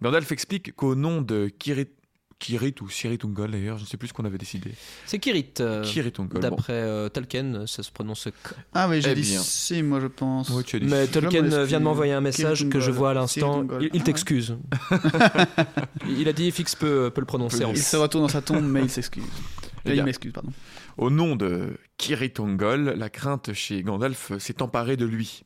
Gandalf 0.00 0.30
explique 0.32 0.74
qu'au 0.74 0.94
nom 0.94 1.22
de 1.22 1.48
Kirit 1.48 2.74
ou 2.82 2.88
Siritungol 2.88 3.50
d'ailleurs, 3.50 3.78
je 3.78 3.84
ne 3.84 3.88
sais 3.88 3.96
plus 3.96 4.08
ce 4.08 4.12
qu'on 4.12 4.24
avait 4.24 4.38
décidé. 4.38 4.72
C'est 5.06 5.18
Kirit. 5.18 5.54
Euh, 5.60 5.82
Kiritungol. 5.82 6.40
D'après 6.40 6.74
euh, 6.74 7.08
Tolkien, 7.08 7.66
ça 7.66 7.82
se 7.82 7.90
prononce 7.90 8.28
Ah 8.74 8.88
oui, 8.88 9.00
j'ai 9.00 9.12
eh 9.12 9.14
dit 9.14 9.24
si, 9.24 9.82
moi 9.82 10.00
je 10.00 10.06
pense. 10.06 10.50
Mais 10.82 11.06
Tolkien 11.06 11.42
vient 11.64 11.80
de 11.80 11.84
m'envoyer 11.84 12.12
un 12.12 12.20
message 12.20 12.68
que 12.68 12.78
je 12.78 12.90
vois 12.90 13.10
à 13.10 13.14
l'instant. 13.14 13.66
Il, 13.80 13.90
ah 13.92 14.04
t'excuse. 14.04 14.56
il 16.08 16.28
a 16.28 16.32
dit 16.32 16.50
Fix 16.50 16.76
peut, 16.76 17.10
peut 17.10 17.22
le 17.22 17.26
prononcer. 17.26 17.64
Il 17.68 17.78
se 17.78 17.96
retourne 17.96 18.24
dans 18.24 18.32
sa 18.32 18.42
tombe, 18.42 18.64
mais 18.64 18.82
il 18.82 18.90
s'excuse. 18.90 19.24
Il 19.94 20.04
m'excuse, 20.04 20.32
pardon. 20.32 20.52
Au 20.96 21.10
nom 21.10 21.36
de 21.36 21.78
Kiritungol, 21.96 22.94
la 22.96 23.10
crainte 23.10 23.52
chez 23.52 23.82
Gandalf 23.82 24.36
s'est 24.38 24.62
emparée 24.62 24.96
de 24.96 25.06
lui. 25.06 25.44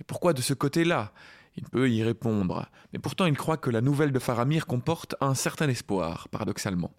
Et 0.00 0.04
pourquoi 0.04 0.32
de 0.32 0.42
ce 0.42 0.54
côté-là? 0.54 1.12
Il 1.56 1.64
peut 1.64 1.90
y 1.90 2.02
répondre, 2.02 2.66
mais 2.92 2.98
pourtant 2.98 3.26
il 3.26 3.36
croit 3.36 3.56
que 3.56 3.70
la 3.70 3.80
nouvelle 3.80 4.12
de 4.12 4.18
Faramir 4.18 4.66
comporte 4.66 5.16
un 5.20 5.34
certain 5.34 5.68
espoir, 5.68 6.28
paradoxalement. 6.28 6.92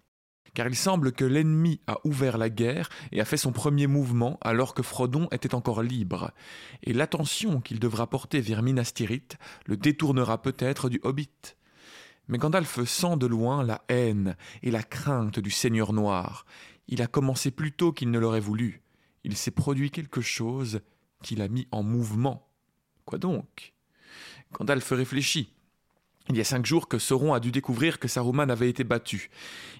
Car 0.54 0.66
il 0.66 0.76
semble 0.76 1.12
que 1.12 1.24
l'ennemi 1.24 1.80
a 1.86 1.96
ouvert 2.04 2.36
la 2.36 2.50
guerre 2.50 2.90
et 3.10 3.22
a 3.22 3.24
fait 3.24 3.38
son 3.38 3.52
premier 3.52 3.86
mouvement 3.86 4.38
alors 4.42 4.74
que 4.74 4.82
Frodon 4.82 5.26
était 5.32 5.54
encore 5.54 5.82
libre, 5.82 6.32
et 6.82 6.92
l'attention 6.92 7.62
qu'il 7.62 7.80
devra 7.80 8.08
porter 8.08 8.42
vers 8.42 8.62
Minas 8.62 8.92
Tirith 8.94 9.38
le 9.66 9.78
détournera 9.78 10.42
peut-être 10.42 10.90
du 10.90 11.00
Hobbit. 11.02 11.56
Mais 12.32 12.38
Gandalf 12.38 12.82
sent 12.84 13.18
de 13.18 13.26
loin 13.26 13.62
la 13.62 13.84
haine 13.90 14.38
et 14.62 14.70
la 14.70 14.82
crainte 14.82 15.38
du 15.38 15.50
Seigneur 15.50 15.92
Noir. 15.92 16.46
Il 16.88 17.02
a 17.02 17.06
commencé 17.06 17.50
plus 17.50 17.72
tôt 17.72 17.92
qu'il 17.92 18.10
ne 18.10 18.18
l'aurait 18.18 18.40
voulu. 18.40 18.80
Il 19.22 19.36
s'est 19.36 19.50
produit 19.50 19.90
quelque 19.90 20.22
chose 20.22 20.80
qu'il 21.22 21.42
a 21.42 21.48
mis 21.48 21.68
en 21.72 21.82
mouvement. 21.82 22.48
Quoi 23.04 23.18
donc? 23.18 23.74
Gandalf 24.50 24.92
réfléchit. 24.92 25.52
Il 26.30 26.36
y 26.38 26.40
a 26.40 26.44
cinq 26.44 26.64
jours 26.64 26.88
que 26.88 26.98
Sauron 26.98 27.34
a 27.34 27.40
dû 27.40 27.52
découvrir 27.52 27.98
que 27.98 28.08
Saruman 28.08 28.48
avait 28.48 28.70
été 28.70 28.82
battu. 28.82 29.28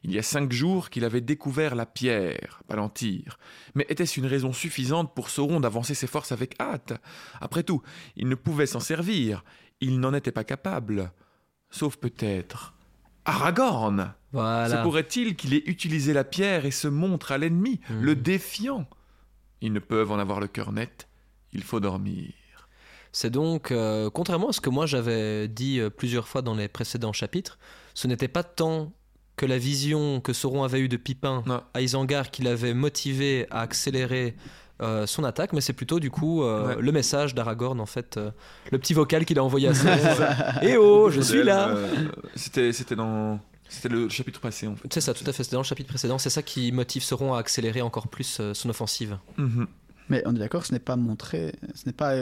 Il 0.04 0.12
y 0.12 0.18
a 0.18 0.22
cinq 0.22 0.52
jours 0.52 0.90
qu'il 0.90 1.06
avait 1.06 1.22
découvert 1.22 1.74
la 1.74 1.86
pierre, 1.86 2.62
Palantir. 2.68 3.38
Mais 3.74 3.86
était-ce 3.88 4.20
une 4.20 4.26
raison 4.26 4.52
suffisante 4.52 5.14
pour 5.14 5.30
Sauron 5.30 5.58
d'avancer 5.58 5.94
ses 5.94 6.06
forces 6.06 6.32
avec 6.32 6.60
hâte? 6.60 7.00
Après 7.40 7.62
tout, 7.62 7.80
il 8.14 8.28
ne 8.28 8.34
pouvait 8.34 8.66
s'en 8.66 8.80
servir. 8.80 9.42
Il 9.80 10.00
n'en 10.00 10.12
était 10.12 10.32
pas 10.32 10.44
capable. 10.44 11.12
Sauf 11.72 11.96
peut-être 11.96 12.74
Aragorn. 13.24 14.14
Voilà. 14.32 14.78
Se 14.78 14.82
pourrait-il 14.82 15.36
qu'il 15.36 15.54
ait 15.54 15.62
utilisé 15.66 16.12
la 16.12 16.24
pierre 16.24 16.66
et 16.66 16.70
se 16.70 16.86
montre 16.86 17.32
à 17.32 17.38
l'ennemi, 17.38 17.80
hmm. 17.90 18.00
le 18.00 18.14
défiant? 18.14 18.86
Ils 19.60 19.72
ne 19.72 19.78
peuvent 19.78 20.12
en 20.12 20.18
avoir 20.18 20.38
le 20.38 20.48
cœur 20.48 20.72
net. 20.72 21.08
Il 21.52 21.62
faut 21.62 21.80
dormir. 21.80 22.32
C'est 23.12 23.30
donc, 23.30 23.72
euh, 23.72 24.10
contrairement 24.10 24.48
à 24.48 24.52
ce 24.52 24.60
que 24.60 24.70
moi 24.70 24.86
j'avais 24.86 25.48
dit 25.48 25.80
euh, 25.80 25.90
plusieurs 25.90 26.28
fois 26.28 26.42
dans 26.42 26.54
les 26.54 26.68
précédents 26.68 27.12
chapitres, 27.12 27.58
ce 27.94 28.06
n'était 28.06 28.28
pas 28.28 28.42
tant 28.42 28.92
que 29.36 29.46
la 29.46 29.58
vision 29.58 30.20
que 30.20 30.32
Sauron 30.32 30.62
avait 30.62 30.80
eue 30.80 30.88
de 30.88 30.96
Pipin 30.96 31.42
à 31.74 31.80
Isengard 31.80 32.30
qui 32.30 32.42
l'avait 32.42 32.74
motivé 32.74 33.46
à 33.50 33.60
accélérer 33.60 34.36
euh, 34.82 35.06
son 35.06 35.24
attaque, 35.24 35.52
mais 35.52 35.60
c'est 35.60 35.72
plutôt 35.72 36.00
du 36.00 36.10
coup 36.10 36.42
le 36.42 36.92
message 36.92 37.34
d'Aragorn 37.34 37.80
en 37.80 37.86
fait, 37.86 38.18
le 38.70 38.78
petit 38.78 38.94
vocal 38.94 39.24
qu'il 39.24 39.38
a 39.38 39.44
envoyé 39.44 39.68
à 39.68 39.74
Sauron. 39.74 40.26
Eh 40.62 40.76
oh, 40.76 41.10
je 41.10 41.20
suis 41.20 41.42
là. 41.42 41.74
c'était 42.34 42.72
c'était 42.72 42.96
dans 42.96 43.40
c'était 43.68 43.88
le 43.88 44.08
chapitre 44.08 44.40
passé 44.40 44.66
en 44.66 44.76
fait. 44.76 44.92
C'est 44.92 45.00
ça, 45.00 45.14
tout 45.14 45.24
à 45.26 45.32
fait. 45.32 45.44
C'était 45.44 45.56
dans 45.56 45.62
le 45.62 45.66
chapitre 45.66 45.88
précédent. 45.88 46.18
C'est 46.18 46.30
ça 46.30 46.42
qui 46.42 46.72
motive 46.72 47.02
Sauron 47.02 47.32
à 47.34 47.38
accélérer 47.38 47.80
encore 47.80 48.08
plus 48.08 48.40
son 48.52 48.68
offensive. 48.68 49.18
Mhm. 49.38 49.66
Mais 50.08 50.22
on 50.26 50.34
est 50.34 50.38
d'accord, 50.38 50.66
ce 50.66 50.72
n'est 50.72 50.78
pas 50.78 50.96
montré, 50.96 51.54
ce 51.74 51.86
n'est 51.86 51.92
pas 51.92 52.14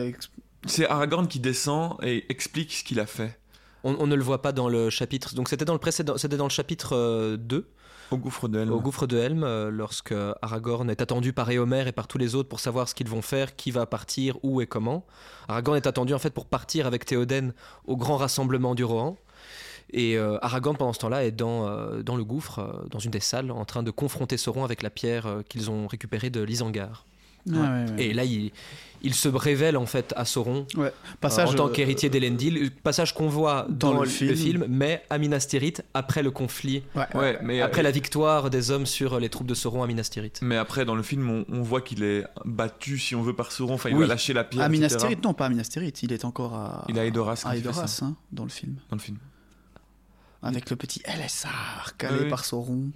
c'est 0.66 0.86
Aragorn 0.86 1.26
qui 1.26 1.40
descend 1.40 1.96
et 2.02 2.30
explique 2.30 2.72
ce 2.72 2.84
qu'il 2.84 3.00
a 3.00 3.06
fait. 3.06 3.38
On, 3.82 4.06
ne 4.06 4.14
le 4.14 4.22
voit 4.22 4.42
pas 4.42 4.52
dans 4.52 4.68
le 4.68 4.90
chapitre. 4.90 5.34
Donc 5.34 5.48
c'était 5.48 5.64
dans 5.64 5.72
le 5.72 5.78
précédent, 5.78 6.18
c'était 6.18 6.36
dans 6.36 6.44
le 6.44 6.50
chapitre 6.50 7.36
2. 7.36 7.66
Euh, 8.10 8.14
au 8.14 8.18
gouffre 8.18 8.48
de 8.48 8.58
Helm. 8.58 8.72
Au 8.72 8.80
gouffre 8.80 9.06
de 9.06 9.18
Helm, 9.18 9.44
euh, 9.44 9.70
lorsque 9.70 10.14
Aragorn 10.42 10.90
est 10.90 11.02
attendu 11.02 11.32
par 11.32 11.50
Éomer 11.50 11.84
et 11.86 11.92
par 11.92 12.06
tous 12.06 12.18
les 12.18 12.34
autres 12.34 12.48
pour 12.48 12.60
savoir 12.60 12.88
ce 12.88 12.94
qu'ils 12.94 13.08
vont 13.08 13.22
faire, 13.22 13.56
qui 13.56 13.70
va 13.70 13.86
partir, 13.86 14.36
où 14.42 14.60
et 14.60 14.66
comment. 14.66 15.04
Aragorn 15.48 15.76
est 15.76 15.86
attendu 15.86 16.14
en 16.14 16.18
fait 16.18 16.30
pour 16.30 16.46
partir 16.46 16.86
avec 16.86 17.04
Théoden 17.04 17.52
au 17.86 17.96
grand 17.96 18.16
rassemblement 18.16 18.74
du 18.74 18.84
Rohan. 18.84 19.16
Et 19.92 20.16
euh, 20.16 20.38
Aragorn, 20.42 20.76
pendant 20.76 20.92
ce 20.92 21.00
temps-là, 21.00 21.24
est 21.24 21.32
dans, 21.32 21.66
dans 22.02 22.16
le 22.16 22.24
gouffre, 22.24 22.86
dans 22.90 23.00
une 23.00 23.10
des 23.10 23.20
salles, 23.20 23.50
en 23.50 23.64
train 23.64 23.82
de 23.82 23.90
confronter 23.90 24.36
Sauron 24.36 24.64
avec 24.64 24.82
la 24.82 24.90
pierre 24.90 25.42
qu'ils 25.48 25.70
ont 25.70 25.86
récupérée 25.86 26.30
de 26.30 26.40
l'Isengard. 26.40 27.04
Ah 27.54 27.84
et 27.98 28.12
là, 28.12 28.24
il, 28.24 28.50
il, 29.02 29.14
se 29.14 29.28
révèle 29.28 29.76
en 29.76 29.86
fait 29.86 30.12
à 30.16 30.24
Sauron 30.24 30.66
passage, 31.20 31.50
en 31.50 31.54
tant 31.54 31.68
qu'héritier 31.68 32.08
euh, 32.08 32.12
d'Elendil. 32.12 32.70
Passage 32.70 33.14
qu'on 33.14 33.28
voit 33.28 33.66
dans, 33.68 34.00
le, 34.00 34.06
film. 34.06 34.66
mais 34.68 35.02
à 35.10 35.18
Minas 35.18 35.46
Tirith 35.48 35.82
après 35.94 36.22
le 36.22 36.30
conflit, 36.30 36.82
mais 37.42 37.60
après 37.60 37.82
la 37.82 37.90
victoire 37.90 38.50
des 38.50 38.70
hommes 38.70 38.86
sur 38.86 39.18
les 39.18 39.28
troupes 39.28 39.46
de 39.46 39.54
Sauron 39.54 39.82
à 39.82 39.86
Minas 39.86 40.08
Tirith. 40.10 40.40
Mais 40.42 40.56
après, 40.56 40.84
dans 40.84 40.94
le 40.94 41.02
film, 41.02 41.44
on, 41.48 41.62
voit 41.62 41.80
qu'il 41.80 42.02
est 42.02 42.24
battu, 42.44 42.98
si 42.98 43.14
on 43.14 43.22
veut, 43.22 43.34
par 43.34 43.52
Sauron. 43.52 43.74
Enfin, 43.74 43.90
il 43.90 43.96
va 43.96 44.06
lâcher 44.06 44.32
la 44.32 44.44
pierre. 44.44 44.64
À 44.64 44.68
Minas 44.68 44.96
Tirith, 44.98 45.22
non, 45.24 45.34
pas 45.34 45.46
à 45.46 45.48
Minas 45.48 45.68
Tirith. 45.70 46.02
Il 46.02 46.12
est 46.12 46.24
encore 46.24 46.54
à. 46.54 46.84
Il 46.88 46.96
est 46.96 47.00
à 47.00 47.04
Edoras. 47.04 47.42
À 47.44 47.56
Edoras, 47.56 48.00
hein, 48.02 48.16
dans 48.32 48.44
le 48.44 48.50
film. 48.50 48.76
Dans 48.88 48.96
le 48.96 49.02
film. 49.02 49.18
Avec 50.42 50.70
le 50.70 50.76
petit 50.76 51.02
LSR 51.04 51.96
calé 51.98 52.28
par 52.28 52.44
Sauron. 52.44 52.90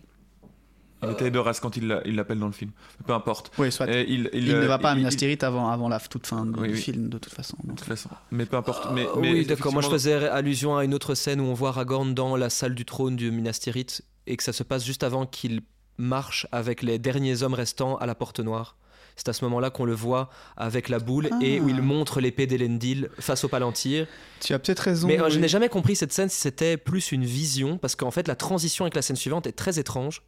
Il 1.07 1.13
était 1.13 1.27
Edoras 1.27 1.59
quand 1.61 1.77
il 1.77 1.89
l'appelle 1.89 2.39
dans 2.39 2.47
le 2.47 2.53
film. 2.53 2.71
Peu 3.07 3.13
importe. 3.13 3.51
Oui, 3.59 3.71
soit. 3.71 3.91
il, 3.91 4.31
ne 4.33 4.67
va 4.67 4.79
pas 4.79 4.91
à 4.91 4.95
Minas 4.95 5.11
Tirith 5.11 5.45
avant, 5.45 5.69
avant 5.69 5.89
la 5.89 6.01
toute 6.01 6.27
fin 6.27 6.47
du 6.47 6.77
film, 6.77 7.09
de 7.09 7.19
toute 7.19 7.33
façon. 7.33 7.57
De 7.65 7.71
toute 7.71 7.81
façon. 7.85 8.11
Mais 8.31 8.47
peu 8.47 8.57
importe. 8.57 8.89
Mais, 8.93 9.07
oui, 9.17 9.47
d'accord. 9.47 9.73
Moi, 9.73 9.83
je 9.83 9.89
faisais 9.89 10.15
allusion 10.29 10.77
à 10.77 10.85
une 10.85 10.95
autre 10.95 11.15
scène 11.15 11.41
où 11.41 11.45
on 11.45 11.55
voit 11.55 11.71
Aragorn 11.71 12.15
dans 12.15 12.37
la 12.37 12.51
salle 12.51 12.75
du 12.75 12.85
trône 12.85 13.17
du 13.17 13.31
Minas 13.31 13.59
Tirith 13.61 14.03
et 14.27 14.37
que 14.37 14.43
ça 14.43 14.53
se 14.53 14.63
passe 14.63 14.85
juste 14.85 15.03
avant 15.03 15.27
qu'il 15.27 15.61
marche 15.99 16.47
avec 16.51 16.83
les 16.83 16.99
derniers 16.99 17.43
hommes 17.43 17.55
restants 17.55 17.97
à 17.97 18.07
la 18.07 18.15
Porte 18.15 18.41
Noire. 18.41 18.77
C'est 19.17 19.29
à 19.29 19.33
ce 19.33 19.45
moment-là 19.45 19.71
qu'on 19.71 19.85
le 19.85 19.95
voit 19.95 20.29
avec 20.57 20.89
la 20.89 20.99
boule 20.99 21.31
et 21.41 21.61
où 21.61 21.69
il 21.69 21.77
ah. 21.79 21.83
montre 21.83 22.21
l'épée 22.21 22.47
d'Elendil 22.47 23.09
face 23.19 23.45
au 23.45 23.49
Palantir. 23.49 24.07
Tu 24.41 24.53
as 24.55 24.59
peut-être 24.59 24.81
raison. 24.81 25.07
Mais 25.07 25.21
euh, 25.21 25.31
je 25.31 25.39
n'ai 25.39 25.47
jamais 25.47 25.69
compris 25.69 25.95
cette 25.95 26.13
scène 26.13 26.29
si 26.29 26.41
c'était 26.41 26.77
plus 26.77 27.13
une 27.13 27.25
vision, 27.25 27.79
parce 27.79 27.95
qu'en 27.95 28.11
fait 28.11 28.27
la 28.27 28.35
transition 28.35 28.85
avec 28.85 28.95
la 28.97 29.03
scène 29.03 29.17
suivante 29.17 29.47
est 29.47 29.53
très 29.53 29.79
étrange 29.79 30.23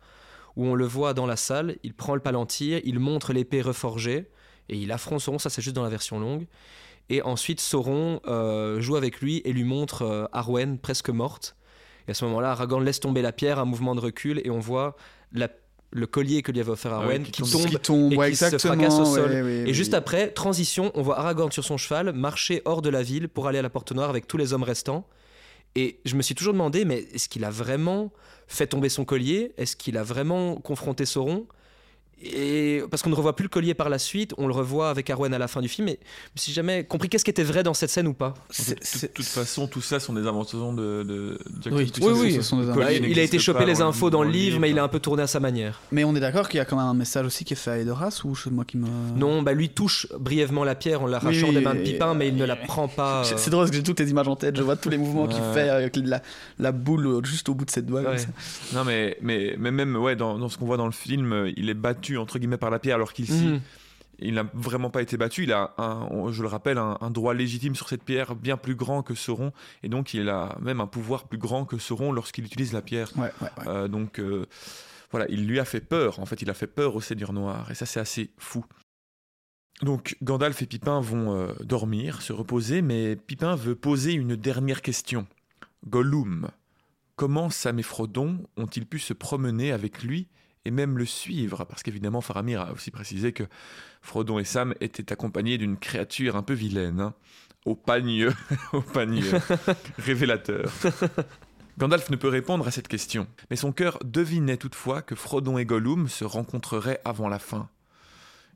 où 0.57 0.67
on 0.67 0.75
le 0.75 0.87
voit 0.87 1.15
dans 1.15 1.27
la 1.27 1.37
salle, 1.37 1.77
il 1.83 1.95
prend 1.95 2.15
le 2.15 2.21
palantir, 2.21 2.81
il 2.85 2.99
montre 2.99 3.33
l'épée 3.33 3.61
reforgée, 3.63 4.31
et 4.69 4.77
il 4.77 4.91
affronte 4.91 5.21
Sauron, 5.21 5.39
ça 5.39 5.51
c'est 5.51 5.63
juste 5.63 5.77
dans 5.77 5.85
la 5.85 5.91
version 5.91 6.19
longue. 6.19 6.47
Et 7.09 7.23
ensuite 7.23 7.61
Sauron 7.61 8.21
euh, 8.27 8.81
joue 8.81 8.97
avec 8.97 9.21
lui 9.21 9.43
et 9.45 9.53
lui 9.53 9.65
montre 9.65 10.03
euh, 10.03 10.25
Arwen 10.33 10.79
presque 10.79 11.11
morte. 11.11 11.57
Et 12.09 12.13
à 12.13 12.15
ce 12.15 12.25
moment-là, 12.25 12.53
Aragorn 12.53 12.85
laisse 12.85 13.01
tomber 13.01 13.23
la 13.23 13.33
pierre, 13.33 13.59
un 13.59 13.65
mouvement 13.65 13.95
de 13.95 14.01
recul, 14.01 14.41
et 14.45 14.51
on 14.51 14.59
voit 14.59 14.97
le 15.33 16.07
collier 16.07 16.43
que 16.43 16.53
lui 16.53 16.61
avait 16.61 16.71
offert 16.71 16.93
ah 16.93 17.03
Arwen 17.03 17.25
qui, 17.25 17.43
tombe, 17.43 18.13
et 18.13 18.31
qui 18.31 18.37
se 18.37 18.59
fracasse 18.59 18.99
au 18.99 19.05
sol. 19.05 19.33
et 19.33 19.75
juste 19.75 19.95
après, 19.95 20.31
transition, 20.31 20.91
on 20.95 21.03
voit 21.03 21.19
Aragorn 21.19 21.53
sur 21.53 21.65
son 21.65 21.77
cheval 21.77 22.13
marcher 22.13 22.63
hors 22.65 22.83
de 22.83 22.91
la 22.91 23.03
ville 23.03 23.29
pour 23.29 23.47
aller 23.47 23.59
à 23.59 23.63
la 23.63 23.71
Porte 23.71 23.93
Noire 23.93 24.11
avec 24.11 24.27
tous 24.27 24.37
les 24.37 24.53
hommes 24.53 24.63
restants. 24.63 25.07
Et 25.77 26.01
je 26.07 26.17
me 26.17 26.23
suis 26.23 26.35
toujours 26.35 26.55
demandé, 26.55 26.87
mais 26.87 27.07
est-ce 27.13 27.29
qu'il 27.29 27.45
a 27.45 27.51
vraiment 27.51 28.11
fait 28.49 28.67
tomber 28.67 28.89
son 28.89 29.05
collier? 29.05 29.53
Est-ce 29.59 29.77
qu'il 29.77 29.99
a 29.99 30.03
vraiment 30.03 30.57
confronté 30.57 31.05
Sauron? 31.05 31.47
Et 32.23 32.83
parce 32.91 33.03
qu'on 33.03 33.11
ne 33.11 33.15
revoit 33.15 33.37
plus 33.37 33.43
le 33.43 33.51
collier 33.51 33.75
par 33.75 33.91
la 33.91 33.99
suite, 33.99 34.33
on 34.39 34.47
le 34.47 34.55
revoit 34.55 34.89
avec 34.89 35.11
Arwen 35.11 35.35
à 35.35 35.39
la 35.39 35.49
fin 35.49 35.61
du 35.61 35.69
film, 35.69 35.87
mais 35.87 35.99
je 36.35 36.51
me 36.51 36.55
jamais 36.55 36.85
compris 36.85 37.11
qu'est-ce 37.11 37.25
qui 37.25 37.31
était 37.31 37.43
vrai 37.43 37.63
dans 37.63 37.75
cette 37.75 37.91
scène 37.91 38.07
ou 38.07 38.15
pas. 38.15 38.33
De 38.59 39.07
toute 39.09 39.27
façon, 39.27 39.67
tout 39.67 39.83
ça 39.83 40.01
sont 40.01 40.15
des 40.15 40.27
inventions 40.27 40.73
de, 40.73 41.03
de 41.03 41.39
Jack 41.61 41.75
Oui, 41.75 41.93
oui, 42.01 42.39
oui. 42.39 43.01
il 43.11 43.19
a 43.19 43.23
été 43.23 43.39
chopé 43.39 43.67
les 43.67 43.83
infos 43.83 44.09
dans 44.09 44.23
le 44.23 44.31
livre, 44.31 44.59
mais 44.61 44.71
il 44.71 44.79
a 44.79 44.83
un 44.83 44.89
peu 44.89 44.99
tourné 44.99 45.23
à 45.25 45.27
sa 45.27 45.41
manière. 45.41 45.81
Mais 45.93 46.05
on 46.05 46.17
est 46.17 46.21
d'accord 46.21 46.49
qu'il 46.49 46.57
y 46.57 46.61
a 46.61 46.65
quand 46.65 46.77
même 46.77 46.87
un 46.87 46.95
message 46.95 47.27
aussi 47.27 47.45
qui 47.45 47.53
est 47.53 47.57
fait 47.57 47.71
à 47.73 47.79
Edoras 47.79 48.23
ou 48.25 48.35
c'est 48.35 48.51
moi 48.51 48.65
qui 48.65 48.79
me. 48.79 48.87
Non, 49.17 49.43
bah 49.43 49.53
lui 49.53 49.69
touche 49.69 50.07
brièvement 50.19 50.65
la 50.65 50.75
pierre 50.75 51.03
en 51.03 51.07
l'arrachant 51.07 51.53
des 51.53 51.61
mains 51.61 51.75
de 51.75 51.81
Pipin, 51.81 52.15
mais 52.15 52.29
il 52.29 52.37
ne 52.37 52.45
la 52.45 52.57
prend 52.57 52.89
pas. 52.89 53.25
C'est 53.25 53.51
drôle 53.51 53.65
parce 53.65 53.73
que 53.73 53.77
j'ai 53.77 53.83
toutes 53.83 54.01
les 54.01 54.11
images 54.11 54.29
en 54.29 54.37
tête, 54.37 54.57
je 54.57 54.63
vois 54.63 54.77
tous 54.77 54.89
les 54.89 54.99
mouvements 54.99 55.27
qu'il 55.27 55.43
fait 55.53 55.69
avec 55.69 55.97
la, 55.97 56.23
la, 56.59 56.73
boule 56.73 57.21
juste 57.27 57.49
au 57.51 57.55
bout 57.55 57.67
de 57.67 57.71
ses 57.71 57.83
doigts. 57.83 58.03
Non, 58.73 58.85
mais, 58.85 59.19
mais, 59.21 59.55
mais 59.59 59.71
même 59.71 59.97
ouais, 59.97 60.17
dans, 60.17 60.39
dans 60.39 60.49
ce 60.49 60.57
qu'on 60.57 60.67
voit 60.67 60.77
dans 60.79 60.87
le 60.87 60.93
film, 60.93 61.53
il 61.57 61.69
est 61.69 61.75
battu 61.75 62.06
entre 62.17 62.39
guillemets 62.39 62.59
par 62.59 62.71
la 62.71 62.79
pierre, 62.79 62.97
alors 62.97 63.13
qu'ici, 63.13 63.47
mhm. 63.47 63.61
il 64.19 64.35
n'a 64.35 64.45
vraiment 64.55 64.91
pas 64.91 65.03
été 65.03 65.17
battu. 65.17 65.45
Il 65.45 65.53
a, 65.53 65.75
un, 65.79 66.31
je 66.31 66.43
le 66.43 66.49
rappelle, 66.49 66.79
un, 66.79 67.11
droit 67.11 67.35
légitime 67.35 67.75
sur 67.75 67.89
cette 67.89 68.03
pierre 68.03 68.35
bien 68.35 68.57
plus 68.57 68.75
grand 68.75 69.03
que 69.03 69.15
Sauron, 69.15 69.53
et 69.83 69.89
donc 69.89 70.15
il 70.15 70.29
a 70.29 70.57
même 70.61 70.81
un 70.81 70.87
pouvoir 70.87 71.25
plus 71.25 71.39
grand 71.39 71.65
que 71.65 71.79
Sauron 71.79 72.13
lorsqu'il 72.13 72.45
utilise 72.45 72.73
la 72.73 72.83
pierre. 72.83 73.11
Euh, 73.67 73.89
donc 73.89 74.21
euh, 74.21 74.47
voilà, 75.11 75.27
il 75.29 75.47
lui 75.47 75.59
a 75.59 75.65
fait 75.65 75.81
peur. 75.81 76.21
En 76.21 76.27
fait, 76.27 76.43
il 76.43 76.51
a 76.51 76.55
fait 76.55 76.67
peur 76.67 76.95
au 76.95 77.01
Seigneur 77.01 77.33
Noir, 77.33 77.71
et 77.71 77.75
ça 77.75 77.87
c'est 77.87 78.01
assez 78.01 78.31
fou. 78.39 78.65
Donc 79.83 80.17
Gandalf 80.23 80.63
et 80.63 80.67
Pipin 80.67 81.01
vont 81.01 81.35
euh, 81.35 81.53
dormir, 81.63 82.23
se 82.23 82.33
reposer, 82.33 82.81
mais 82.81 83.17
Pipin 83.17 83.57
veut 83.57 83.75
poser 83.75 84.13
une 84.13 84.37
dernière 84.37 84.81
question. 84.81 85.27
Gollum, 85.87 86.49
comment 87.15 87.51
Sam 87.51 87.79
et 87.79 87.83
Frodon 87.83 88.39
ont-ils 88.57 88.87
pu 88.87 88.99
se 88.99 89.13
promener 89.13 89.73
avec 89.73 90.03
lui 90.03 90.29
et 90.67 90.73
même 90.73 90.99
le 90.99 91.07
suivre, 91.07 91.65
parce 91.65 91.85
qu'évidemment 91.85 92.21
Faramir 92.21 92.61
a 92.61 92.73
aussi 92.73 92.91
précisé 92.91 93.33
que 93.33 93.45
Frodon 94.03 94.41
et 94.41 94.45
Sam 94.45 94.75
étaient 94.81 95.13
accompagnés 95.13 95.59
d'une 95.59 95.77
créature 95.77 96.35
un 96.35 96.43
peu 96.43 96.55
vilaine, 96.55 97.01
hein, 97.01 97.15
au 97.65 97.77
pagne, 97.77 98.31
au 98.73 98.81
pagne 98.81 99.23
révélateur. 99.99 100.73
Gandalf 101.79 102.11
ne 102.11 102.17
peut 102.17 102.29
répondre 102.29 102.67
à 102.67 102.73
cette 102.73 102.89
question, 102.89 103.29
mais 103.49 103.57
son 103.57 103.71
cœur 103.71 104.01
devinait 104.05 104.57
toutefois 104.57 105.03
que 105.03 105.15
Frodon 105.15 105.57
et 105.57 105.67
Gollum 105.67 106.09
se 106.09 106.25
rencontreraient 106.25 107.01
avant 107.05 107.29
la 107.29 107.39
fin. 107.39 107.69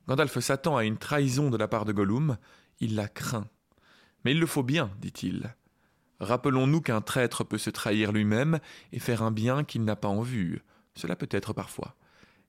Gandalf 0.08 0.40
s'attend 0.40 0.76
à 0.76 0.84
une 0.84 0.98
trahison 0.98 1.48
de 1.48 1.56
la 1.56 1.68
part 1.68 1.84
de 1.84 1.92
Gollum, 1.92 2.38
il 2.80 2.96
la 2.96 3.06
craint. 3.06 3.46
Mais 4.24 4.32
il 4.32 4.40
le 4.40 4.46
faut 4.46 4.64
bien, 4.64 4.90
dit-il. 5.00 5.54
Rappelons-nous 6.18 6.80
qu'un 6.80 7.02
traître 7.02 7.44
peut 7.44 7.58
se 7.58 7.70
trahir 7.70 8.10
lui-même 8.10 8.58
et 8.92 8.98
faire 8.98 9.22
un 9.22 9.30
bien 9.30 9.62
qu'il 9.62 9.84
n'a 9.84 9.96
pas 9.96 10.08
en 10.08 10.22
vue. 10.22 10.62
Cela 10.96 11.14
peut 11.14 11.28
être 11.30 11.52
parfois. 11.52 11.94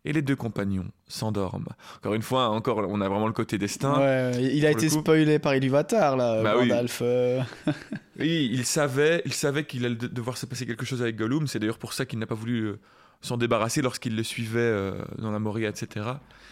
Et 0.04 0.14
les 0.14 0.24
deux 0.24 0.36
compagnons 0.36 0.88
s'endorment. 1.08 1.70
Encore 1.98 2.16
une 2.16 2.24
fois, 2.24 2.50
encore, 2.50 2.80
on 2.90 3.02
a 3.02 3.10
vraiment 3.10 3.28
le 3.28 3.34
côté 3.34 3.60
destin. 3.60 4.32
il 4.40 4.66
a 4.66 4.72
été 4.72 4.90
spoilé 4.90 5.38
par 5.38 5.56
Iluvatar, 5.56 6.18
là, 6.18 6.42
bah 6.42 6.56
Gandalf. 6.56 7.00
Euh. 7.02 7.42
Oui. 8.20 8.50
il 8.52 8.66
savait, 8.66 9.22
il 9.26 9.34
savait 9.34 9.64
qu'il 9.64 9.86
allait 9.86 9.96
devoir 9.96 10.38
se 10.38 10.46
passer 10.46 10.66
quelque 10.66 10.86
chose 10.86 11.02
avec 11.02 11.16
Gollum. 11.16 11.48
C'est 11.48 11.60
d'ailleurs 11.60 11.80
pour 11.80 11.94
ça 11.94 12.06
qu'il 12.06 12.20
n'a 12.20 12.28
pas 12.28 12.36
voulu 12.36 12.66
euh, 12.66 12.80
s'en 13.22 13.38
débarrasser 13.38 13.82
lorsqu'il 13.82 14.16
le 14.16 14.24
suivait 14.24 14.60
euh, 14.60 14.94
dans 15.18 15.32
la 15.32 15.40
Moria, 15.40 15.70
etc. 15.70 16.06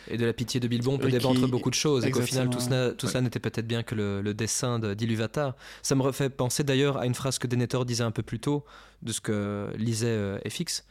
Et 0.07 0.17
de 0.17 0.25
la 0.25 0.33
pitié 0.33 0.59
de 0.59 0.67
Bilbon 0.67 0.97
peut 0.97 1.09
débattre 1.09 1.47
beaucoup 1.47 1.69
de 1.69 1.75
choses. 1.75 2.05
Et 2.05 2.11
qu'au 2.11 2.21
final, 2.21 2.49
tout, 2.49 2.59
cela, 2.59 2.91
tout 2.91 3.07
n'était 3.19 3.39
peut-être 3.39 3.67
bien 3.67 3.83
que 3.83 3.95
le, 3.95 4.33
dessin 4.33 4.79
d'Iluvatar. 4.79 5.55
Ça 5.81 5.95
me 5.95 6.01
refait 6.01 6.29
penser 6.29 6.63
d'ailleurs 6.63 6.97
à 6.97 7.05
une 7.05 7.15
phrase 7.15 7.39
que 7.39 7.47
Denethor 7.47 7.85
disait 7.85 8.03
un 8.03 8.11
peu 8.11 8.23
plus 8.23 8.39
tôt, 8.39 8.65
de 9.01 9.11
ce 9.11 9.21
que 9.21 9.69
lisait 9.75 10.07
euh, 10.07 10.39
FX, 10.47 10.85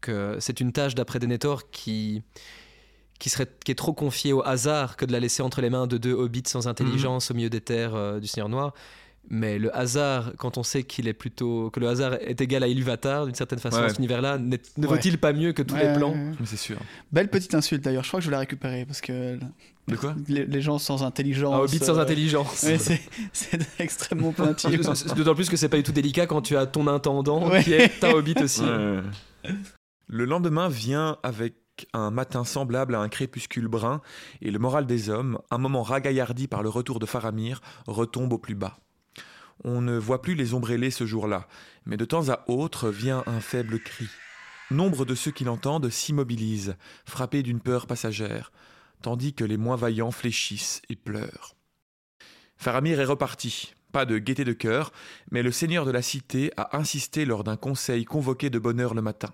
que 0.00 0.36
c'est 0.40 0.60
une 0.60 0.72
tâche 0.72 0.94
d'après 0.94 1.18
Denethor 1.18 1.70
qui, 1.70 2.22
qui, 3.18 3.30
serait, 3.30 3.48
qui 3.64 3.72
est 3.72 3.76
trop 3.76 3.92
confiée 3.92 4.32
au 4.32 4.42
hasard 4.46 4.96
que 4.96 5.04
de 5.04 5.12
la 5.12 5.20
laisser 5.20 5.42
entre 5.42 5.60
les 5.60 5.70
mains 5.70 5.86
de 5.86 5.98
deux 5.98 6.12
hobbits 6.12 6.44
sans 6.46 6.68
intelligence 6.68 7.30
mhm. 7.30 7.34
au 7.34 7.36
milieu 7.36 7.50
des 7.50 7.60
terres 7.60 8.20
du 8.20 8.26
Seigneur 8.26 8.48
Noir. 8.48 8.72
Mais 9.30 9.58
le 9.58 9.74
hasard, 9.74 10.32
quand 10.36 10.58
on 10.58 10.62
sait 10.62 10.82
qu'il 10.82 11.08
est 11.08 11.14
plutôt 11.14 11.70
que 11.70 11.80
le 11.80 11.88
hasard 11.88 12.14
est 12.14 12.40
égal 12.40 12.62
à 12.62 12.68
Ilúvatar 12.68 13.24
d'une 13.26 13.34
certaine 13.34 13.58
façon 13.58 13.80
dans 13.80 13.88
cet 13.88 13.98
univers-là, 13.98 14.38
ne 14.38 14.56
vaut-il 14.86 15.18
pas 15.18 15.32
mieux 15.32 15.52
que 15.52 15.62
tous 15.62 15.76
les 15.76 15.92
plans? 15.94 16.14
C'est 16.44 16.58
sûr. 16.58 16.76
Belle 17.12 17.28
petite 17.28 17.54
insulte 17.54 17.82
d'ailleurs. 17.84 18.04
Je 18.04 18.08
crois 18.08 18.20
que 18.20 18.24
je 18.24 18.30
vais 18.30 18.34
la 18.34 18.40
récupérer 18.40 18.84
parce 18.84 19.00
que 19.00 19.38
de 19.88 19.96
quoi? 19.96 20.14
les, 20.28 20.60
gens 20.60 20.78
sans 20.78 21.02
intelligence. 21.02 21.54
Un 21.54 21.58
hobbit 21.58 21.78
sans 21.78 21.98
euh, 21.98 22.02
intelligence. 22.02 22.66
c'est 23.32 23.60
extrêmement 23.78 24.32
pointu. 24.36 24.66
D'autant 25.16 25.34
plus 25.34 25.48
que 25.48 25.56
c'est 25.56 25.68
pas 25.68 25.76
du 25.76 25.82
tout 25.82 25.92
délicat 25.92 26.26
quand 26.26 26.42
tu 26.42 26.56
as 26.56 26.66
ton 26.66 26.86
intendant 26.86 27.50
qui 27.60 27.72
est 27.72 28.02
un 28.04 28.10
hobbit 28.10 28.34
aussi. 28.42 28.62
Le 30.06 30.24
lendemain 30.24 30.68
vient 30.68 31.18
avec 31.22 31.54
un 31.92 32.10
matin 32.10 32.44
semblable 32.44 32.94
à 32.94 33.00
un 33.00 33.08
crépuscule 33.08 33.68
brun, 33.68 34.00
et 34.40 34.50
le 34.50 34.58
moral 34.58 34.86
des 34.86 35.10
hommes, 35.10 35.38
un 35.50 35.58
moment 35.58 35.82
ragaillardi 35.82 36.46
par 36.46 36.62
le 36.62 36.68
retour 36.68 36.98
de 36.98 37.06
Faramir, 37.06 37.60
retombe 37.86 38.32
au 38.32 38.38
plus 38.38 38.54
bas. 38.54 38.78
On 39.62 39.80
ne 39.80 39.96
voit 39.96 40.22
plus 40.22 40.34
les 40.34 40.54
ombrellés 40.54 40.90
ce 40.90 41.06
jour-là, 41.06 41.46
mais 41.86 41.96
de 41.96 42.04
temps 42.04 42.28
à 42.28 42.44
autre 42.48 42.90
vient 42.90 43.22
un 43.26 43.40
faible 43.40 43.78
cri. 43.78 44.08
Nombre 44.70 45.04
de 45.04 45.14
ceux 45.14 45.30
qui 45.30 45.44
l'entendent 45.44 45.90
s'immobilisent, 45.90 46.76
frappés 47.04 47.42
d'une 47.42 47.60
peur 47.60 47.86
passagère, 47.86 48.50
tandis 49.02 49.34
que 49.34 49.44
les 49.44 49.58
moins 49.58 49.76
vaillants 49.76 50.10
fléchissent 50.10 50.82
et 50.88 50.96
pleurent. 50.96 51.54
Faramir 52.56 52.98
est 52.98 53.04
reparti, 53.04 53.74
pas 53.92 54.06
de 54.06 54.18
gaieté 54.18 54.44
de 54.44 54.52
cœur, 54.52 54.92
mais 55.30 55.42
le 55.42 55.52
seigneur 55.52 55.84
de 55.84 55.90
la 55.90 56.02
cité 56.02 56.50
a 56.56 56.76
insisté 56.76 57.24
lors 57.24 57.44
d'un 57.44 57.56
conseil 57.56 58.04
convoqué 58.04 58.50
de 58.50 58.58
bonne 58.58 58.80
heure 58.80 58.94
le 58.94 59.02
matin. 59.02 59.32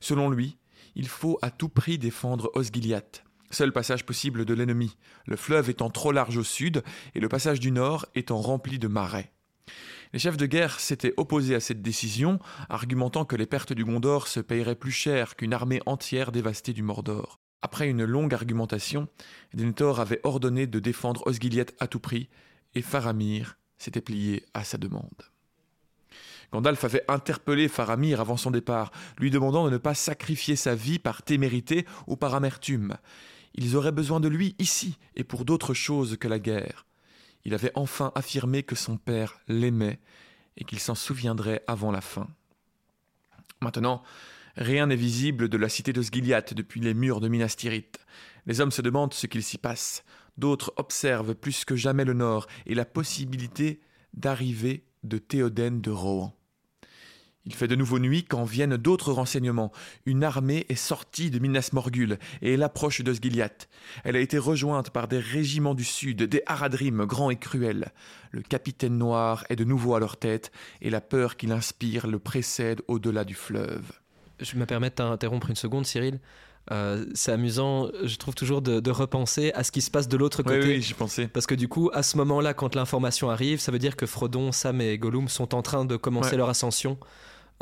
Selon 0.00 0.30
lui, 0.30 0.56
il 0.94 1.06
faut 1.06 1.38
à 1.42 1.50
tout 1.50 1.68
prix 1.68 1.98
défendre 1.98 2.50
Osgiliath, 2.54 3.22
seul 3.50 3.72
passage 3.72 4.04
possible 4.04 4.44
de 4.44 4.54
l'ennemi, 4.54 4.96
le 5.26 5.36
fleuve 5.36 5.70
étant 5.70 5.90
trop 5.90 6.12
large 6.12 6.38
au 6.38 6.44
sud 6.44 6.82
et 7.14 7.20
le 7.20 7.28
passage 7.28 7.60
du 7.60 7.70
nord 7.70 8.06
étant 8.14 8.40
rempli 8.40 8.78
de 8.78 8.88
marais. 8.88 9.32
Les 10.12 10.18
chefs 10.18 10.36
de 10.36 10.46
guerre 10.46 10.80
s'étaient 10.80 11.14
opposés 11.16 11.54
à 11.54 11.60
cette 11.60 11.82
décision, 11.82 12.40
argumentant 12.68 13.24
que 13.24 13.36
les 13.36 13.46
pertes 13.46 13.72
du 13.72 13.84
Gondor 13.84 14.26
se 14.26 14.40
paieraient 14.40 14.74
plus 14.74 14.90
cher 14.90 15.36
qu'une 15.36 15.54
armée 15.54 15.80
entière 15.86 16.32
dévastée 16.32 16.72
du 16.72 16.82
Mordor. 16.82 17.38
Après 17.62 17.88
une 17.88 18.04
longue 18.04 18.34
argumentation, 18.34 19.08
Denethor 19.54 20.00
avait 20.00 20.20
ordonné 20.24 20.66
de 20.66 20.80
défendre 20.80 21.26
Osgiliath 21.26 21.74
à 21.78 21.86
tout 21.86 22.00
prix, 22.00 22.28
et 22.74 22.82
Faramir 22.82 23.58
s'était 23.78 24.00
plié 24.00 24.44
à 24.54 24.64
sa 24.64 24.78
demande. 24.78 25.22
Gandalf 26.52 26.82
avait 26.82 27.04
interpellé 27.08 27.68
Faramir 27.68 28.20
avant 28.20 28.36
son 28.36 28.50
départ, 28.50 28.90
lui 29.18 29.30
demandant 29.30 29.66
de 29.66 29.70
ne 29.70 29.78
pas 29.78 29.94
sacrifier 29.94 30.56
sa 30.56 30.74
vie 30.74 30.98
par 30.98 31.22
témérité 31.22 31.86
ou 32.08 32.16
par 32.16 32.34
amertume. 32.34 32.96
Ils 33.54 33.76
auraient 33.76 33.92
besoin 33.92 34.20
de 34.20 34.28
lui 34.28 34.56
ici 34.58 34.98
et 35.14 35.22
pour 35.22 35.44
d'autres 35.44 35.74
choses 35.74 36.16
que 36.16 36.28
la 36.28 36.38
guerre 36.38 36.86
il 37.44 37.54
avait 37.54 37.72
enfin 37.74 38.12
affirmé 38.14 38.62
que 38.62 38.74
son 38.74 38.96
père 38.96 39.40
l'aimait 39.48 40.00
et 40.56 40.64
qu'il 40.64 40.78
s'en 40.78 40.94
souviendrait 40.94 41.62
avant 41.66 41.90
la 41.90 42.00
fin. 42.00 42.28
Maintenant, 43.60 44.02
rien 44.56 44.86
n'est 44.86 44.96
visible 44.96 45.48
de 45.48 45.56
la 45.56 45.68
cité 45.68 45.92
de 45.92 46.02
Sgiliath 46.02 46.54
depuis 46.54 46.80
les 46.80 46.94
murs 46.94 47.20
de 47.20 47.28
Minas 47.28 47.54
Tirith. 47.56 48.04
Les 48.46 48.60
hommes 48.60 48.70
se 48.70 48.82
demandent 48.82 49.14
ce 49.14 49.26
qu'il 49.26 49.42
s'y 49.42 49.58
passe. 49.58 50.04
D'autres 50.38 50.72
observent 50.76 51.34
plus 51.34 51.64
que 51.64 51.76
jamais 51.76 52.04
le 52.04 52.14
nord 52.14 52.46
et 52.66 52.74
la 52.74 52.84
possibilité 52.84 53.80
d'arriver 54.14 54.84
de 55.02 55.18
Théoden 55.18 55.80
de 55.80 55.90
Rohan. 55.90 56.34
Il 57.46 57.54
fait 57.54 57.68
de 57.68 57.74
nouveau 57.74 57.98
nuit 57.98 58.24
quand 58.24 58.44
viennent 58.44 58.76
d'autres 58.76 59.12
renseignements. 59.12 59.72
Une 60.04 60.24
armée 60.24 60.66
est 60.68 60.74
sortie 60.74 61.30
de 61.30 61.38
Minas 61.38 61.70
Morgul 61.72 62.18
et 62.42 62.52
elle 62.52 62.62
approche 62.62 63.00
d'Osgiliath. 63.00 63.68
Elle 64.04 64.16
a 64.16 64.20
été 64.20 64.36
rejointe 64.36 64.90
par 64.90 65.08
des 65.08 65.18
régiments 65.18 65.74
du 65.74 65.84
sud, 65.84 66.22
des 66.22 66.42
Haradrim 66.46 67.06
grands 67.06 67.30
et 67.30 67.38
cruels. 67.38 67.92
Le 68.30 68.42
capitaine 68.42 68.98
noir 68.98 69.44
est 69.48 69.56
de 69.56 69.64
nouveau 69.64 69.94
à 69.94 70.00
leur 70.00 70.18
tête 70.18 70.52
et 70.82 70.90
la 70.90 71.00
peur 71.00 71.36
qu'il 71.36 71.52
inspire 71.52 72.06
le 72.06 72.18
précède 72.18 72.82
au-delà 72.88 73.24
du 73.24 73.34
fleuve. 73.34 73.90
Je 74.38 74.56
me 74.56 74.66
permets 74.66 74.90
de 74.90 74.94
t'interrompre 74.94 75.48
une 75.48 75.56
seconde, 75.56 75.86
Cyril. 75.86 76.20
Euh, 76.70 77.04
c'est 77.14 77.32
amusant, 77.32 77.88
je 78.04 78.16
trouve 78.16 78.34
toujours 78.34 78.62
de, 78.62 78.90
repenser 78.90 79.52
à 79.54 79.64
ce 79.64 79.72
qui 79.72 79.80
se 79.80 79.90
passe 79.90 80.08
de 80.08 80.16
l'autre 80.16 80.42
côté. 80.42 80.60
Oui, 80.60 80.66
oui 80.66 80.82
j'y 80.82 80.94
pensais. 80.94 81.26
Parce 81.26 81.46
que 81.46 81.54
du 81.54 81.68
coup, 81.68 81.90
à 81.92 82.02
ce 82.02 82.16
moment-là, 82.18 82.54
quand 82.54 82.74
l'information 82.74 83.30
arrive, 83.30 83.58
ça 83.58 83.72
veut 83.72 83.78
dire 83.78 83.96
que 83.96 84.06
Frodon, 84.06 84.52
Sam 84.52 84.80
et 84.80 84.98
Gollum 84.98 85.28
sont 85.28 85.54
en 85.54 85.62
train 85.62 85.84
de 85.84 85.96
commencer 85.96 86.36
leur 86.36 86.48
ascension. 86.48 86.98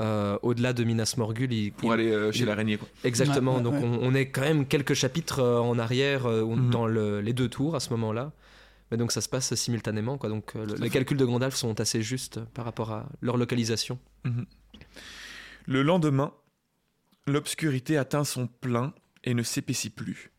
Euh, 0.00 0.38
au-delà 0.42 0.72
de 0.72 0.84
Minas 0.84 1.14
Morgul. 1.16 1.72
pour 1.72 1.90
aller 1.90 2.12
euh, 2.12 2.30
chez 2.30 2.44
l'araignée. 2.44 2.78
Exactement. 3.02 3.60
donc 3.60 3.74
On, 3.82 4.14
est 4.14 4.26
quand 4.26 4.42
même 4.42 4.64
quelques 4.64 4.94
chapitres 4.94 5.42
en 5.42 5.76
arrière 5.76 6.28
mhm. 6.28 6.70
dans 6.70 6.86
les 6.86 7.32
deux 7.32 7.48
tours 7.48 7.74
à 7.74 7.80
ce 7.80 7.90
moment-là. 7.90 8.30
Mais 8.90 8.96
donc 8.96 9.10
ça 9.10 9.20
se 9.20 9.28
passe 9.28 9.54
simultanément. 9.54 10.16
Quoi. 10.16 10.30
Donc 10.30 10.54
les 10.78 10.88
calculs 10.88 11.16
de 11.16 11.24
Gandalf 11.24 11.56
sont 11.56 11.80
assez 11.80 12.00
justes 12.00 12.38
par 12.54 12.64
rapport 12.64 12.92
à 12.92 13.06
leur 13.22 13.36
localisation. 13.36 13.98
Mhm. 14.24 14.46
Le 15.66 15.82
lendemain, 15.82 16.32
L'obscurité 17.28 17.98
atteint 17.98 18.24
son 18.24 18.46
plein 18.46 18.94
et 19.22 19.34
ne 19.34 19.42
s'épaissit 19.42 19.94
plus. 19.94 20.32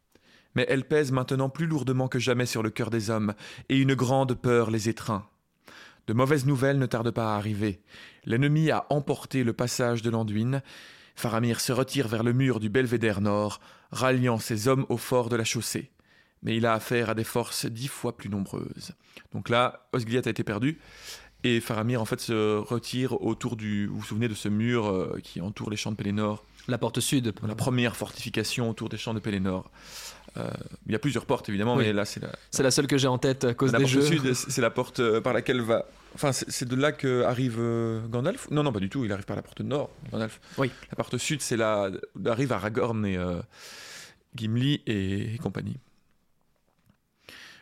Mais 0.56 0.65
elle 0.69 0.86
pèse 0.86 1.12
maintenant 1.12 1.47
plus 1.47 1.67
lourdement 1.67 2.08
que 2.08 2.17
jamais 2.17 2.47
sur 2.47 2.63
le 2.63 2.71
cœur 2.71 2.89
des 2.89 3.12
hommes, 3.12 3.36
et 3.69 3.78
une 3.78 3.93
grande 3.93 4.34
peur 4.34 4.71
les 4.71 4.89
étreint. 4.89 5.30
De 6.08 6.13
mauvaises 6.13 6.47
nouvelles 6.47 6.80
ne 6.80 6.88
tardent 6.88 7.12
pas 7.12 7.36
à 7.36 7.38
arriver. 7.38 7.80
L'ennemi 8.25 8.71
a 8.71 8.88
emporté 8.89 9.43
le 9.43 9.54
passage 9.54 10.02
de 10.02 10.10
l'Anduin. 10.10 10.63
Faramir 11.15 11.60
se 11.60 11.71
retire 11.71 12.08
vers 12.08 12.23
le 12.23 12.34
mur 12.34 12.60
du 12.60 12.69
belvédère 12.69 13.21
nord, 13.21 13.60
ralliant 13.91 14.39
ses 14.39 14.67
hommes 14.67 14.88
au 14.89 14.97
fort 14.97 15.30
de 15.30 15.36
la 15.36 15.43
chaussée. 15.43 15.91
Mais 16.41 16.58
il 16.58 16.65
a 16.65 16.74
affaire 16.74 17.11
à 17.11 17.13
des 17.13 17.24
forces 17.24 17.68
dix 17.68 17.88
fois 17.88 18.18
plus 18.18 18.30
nombreuses. 18.30 18.95
Donc 19.32 19.49
là, 19.49 19.88
Osgiliath 19.93 20.26
a 20.26 20.32
été 20.32 20.43
perdu, 20.43 20.80
et 21.43 21.61
Faramir 21.61 22.01
en 22.01 22.05
fait 22.05 22.20
se 22.20 22.57
retire 22.57 23.22
autour 23.22 23.55
du. 23.55 23.86
Vous 23.86 23.99
vous 23.99 24.05
souvenez 24.05 24.28
de 24.28 24.34
ce 24.34 24.49
mur 24.49 24.88
euh, 24.88 25.20
qui 25.22 25.39
entoure 25.39 25.70
les 25.70 25.78
champs 25.78 25.91
de 25.91 25.95
Pélénor? 25.95 26.43
La 26.70 26.78
porte 26.78 26.99
sud. 26.99 27.34
La 27.47 27.55
première 27.55 27.95
fortification 27.95 28.70
autour 28.70 28.89
des 28.89 28.97
champs 28.97 29.13
de 29.13 29.20
Pélénor. 29.20 29.70
Euh, 30.38 30.49
il 30.86 30.91
y 30.91 30.95
a 30.95 30.99
plusieurs 30.99 31.26
portes 31.26 31.49
évidemment, 31.49 31.76
mais 31.76 31.91
là 31.91 32.05
c'est 32.05 32.22
la. 32.22 32.30
C'est 32.51 32.63
la 32.63 32.72
seule 32.72 32.88
que 32.88 32.97
j'ai 32.97 33.07
en 33.07 33.17
tête 33.17 33.43
à 33.45 33.53
cause 33.53 33.72
la 33.72 33.80
des 33.80 33.86
porte 33.86 34.01
sud, 34.01 34.34
c'est 34.34 34.61
la 34.61 34.70
porte 34.70 34.99
euh, 34.99 35.22
par 35.22 35.34
laquelle 35.34 35.61
va. 35.61 35.86
Enfin, 36.15 36.32
c'est 36.32 36.67
de 36.67 36.76
là 36.76 36.91
que 36.91 37.24
arrive 37.24 37.57
euh, 37.59 38.05
Gandalf. 38.07 38.49
Non, 38.49 38.63
non, 38.63 38.72
pas 38.72 38.80
du 38.80 38.89
tout. 38.89 39.05
Il 39.05 39.11
arrive 39.11 39.26
par 39.26 39.36
la 39.36 39.41
porte 39.41 39.61
nord, 39.61 39.89
Gandalf. 40.11 40.39
Oui. 40.57 40.72
La 40.91 40.95
porte 40.95 41.17
sud, 41.17 41.41
c'est 41.41 41.57
là 41.57 41.89
arrive 42.26 42.51
Aragorn 42.51 43.05
et 43.05 43.17
Gimli 44.36 44.82
et 44.86 45.38
compagnie. 45.41 45.78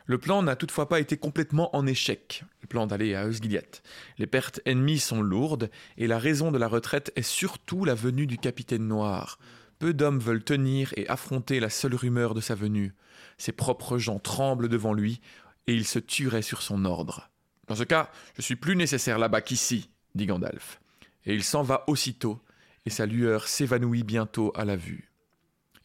Le 0.08 0.18
plan 0.18 0.42
n'a 0.42 0.56
toutefois 0.56 0.88
pas 0.88 1.02
été 1.02 1.18
complètement 1.18 1.76
en 1.76 1.86
échec, 1.86 2.46
le 2.62 2.68
plan 2.68 2.88
d'aller 2.88 3.14
à 3.14 3.26
Osgiliath. 3.26 3.84
Les 4.18 4.26
pertes 4.26 4.62
ennemies 4.66 5.00
sont 5.00 5.22
lourdes, 5.22 5.70
et 5.98 6.08
la 6.08 6.18
raison 6.18 6.50
de 6.50 6.58
la 6.58 6.70
retraite 6.70 7.12
est 7.18 7.22
surtout 7.22 7.84
la 7.84 7.94
venue 7.94 8.26
du 8.26 8.38
capitaine 8.38 8.88
noir. 8.88 9.38
Peu 9.80 9.94
d'hommes 9.94 10.20
veulent 10.20 10.46
tenir 10.46 10.94
et 10.96 11.10
affronter 11.10 11.60
la 11.60 11.70
seule 11.70 11.94
rumeur 11.94 12.34
de 12.34 12.40
sa 12.42 12.56
venue. 12.56 12.96
Ses 13.38 13.52
propres 13.52 13.98
gens 13.98 14.18
tremblent 14.18 14.70
devant 14.70 14.94
lui, 14.94 15.20
et 15.68 15.74
il 15.74 15.86
se 15.86 16.00
tuerait 16.00 16.42
sur 16.42 16.62
son 16.62 16.86
ordre. 16.86 17.30
Dans 17.68 17.76
ce 17.76 17.84
cas, 17.84 18.10
je 18.38 18.42
suis 18.42 18.56
plus 18.56 18.78
nécessaire 18.78 19.20
là-bas 19.20 19.42
qu'ici, 19.42 19.90
dit 20.16 20.26
Gandalf. 20.26 20.80
Et 21.26 21.36
il 21.36 21.44
s'en 21.44 21.64
va 21.64 21.84
aussitôt, 21.88 22.42
et 22.86 22.90
sa 22.90 23.06
lueur 23.06 23.50
s'évanouit 23.50 24.04
bientôt 24.04 24.54
à 24.56 24.64
la 24.64 24.78
vue. 24.78 25.12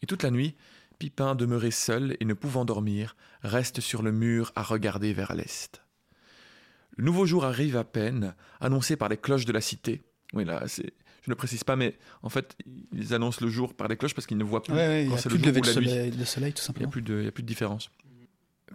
Et 0.01 0.07
toute 0.07 0.23
la 0.23 0.31
nuit, 0.31 0.55
Pipin, 1.03 1.35
demeuré 1.35 1.73
seul 1.73 2.17
et 2.21 2.25
ne 2.25 2.33
pouvant 2.33 2.65
dormir, 2.65 3.17
reste 3.43 3.81
sur 3.81 4.05
le 4.05 4.13
mur 4.13 4.53
à 4.55 4.63
regarder 4.63 5.13
vers 5.13 5.35
l'est. 5.35 5.83
Le 6.97 7.03
nouveau 7.03 7.27
jour 7.27 7.45
arrive 7.45 7.77
à 7.77 7.83
peine, 7.83 8.37
annoncé 8.61 8.95
par 8.95 9.09
les 9.09 9.17
cloches 9.17 9.45
de 9.45 9.51
la 9.51 9.61
cité. 9.61 10.03
Oui, 10.33 10.45
là, 10.45 10.63
c'est 10.69 10.93
je 11.25 11.31
ne 11.31 11.35
précise 11.35 11.65
pas, 11.65 11.75
mais 11.75 11.99
en 12.23 12.29
fait, 12.29 12.57
ils 12.93 13.15
annoncent 13.15 13.45
le 13.45 13.51
jour 13.51 13.75
par 13.75 13.89
les 13.89 13.97
cloches 13.97 14.15
parce 14.15 14.29
qu'ils 14.29 14.39
ne 14.39 14.45
voient 14.45 14.63
plus 14.63 14.75
quand 14.75 15.17
c'est 15.17 15.29
le 15.29 15.39
jour 15.39 15.49
ou 15.49 15.61
la 15.61 15.73
soleil, 15.73 16.13
nuit. 16.13 16.25
soleil, 16.25 16.53
tout 16.53 16.63
simplement. 16.63 16.89
Il 16.95 17.15
n'y 17.17 17.27
a, 17.27 17.33
plus 17.33 17.43
de 17.43 17.49
différence. 17.49 17.91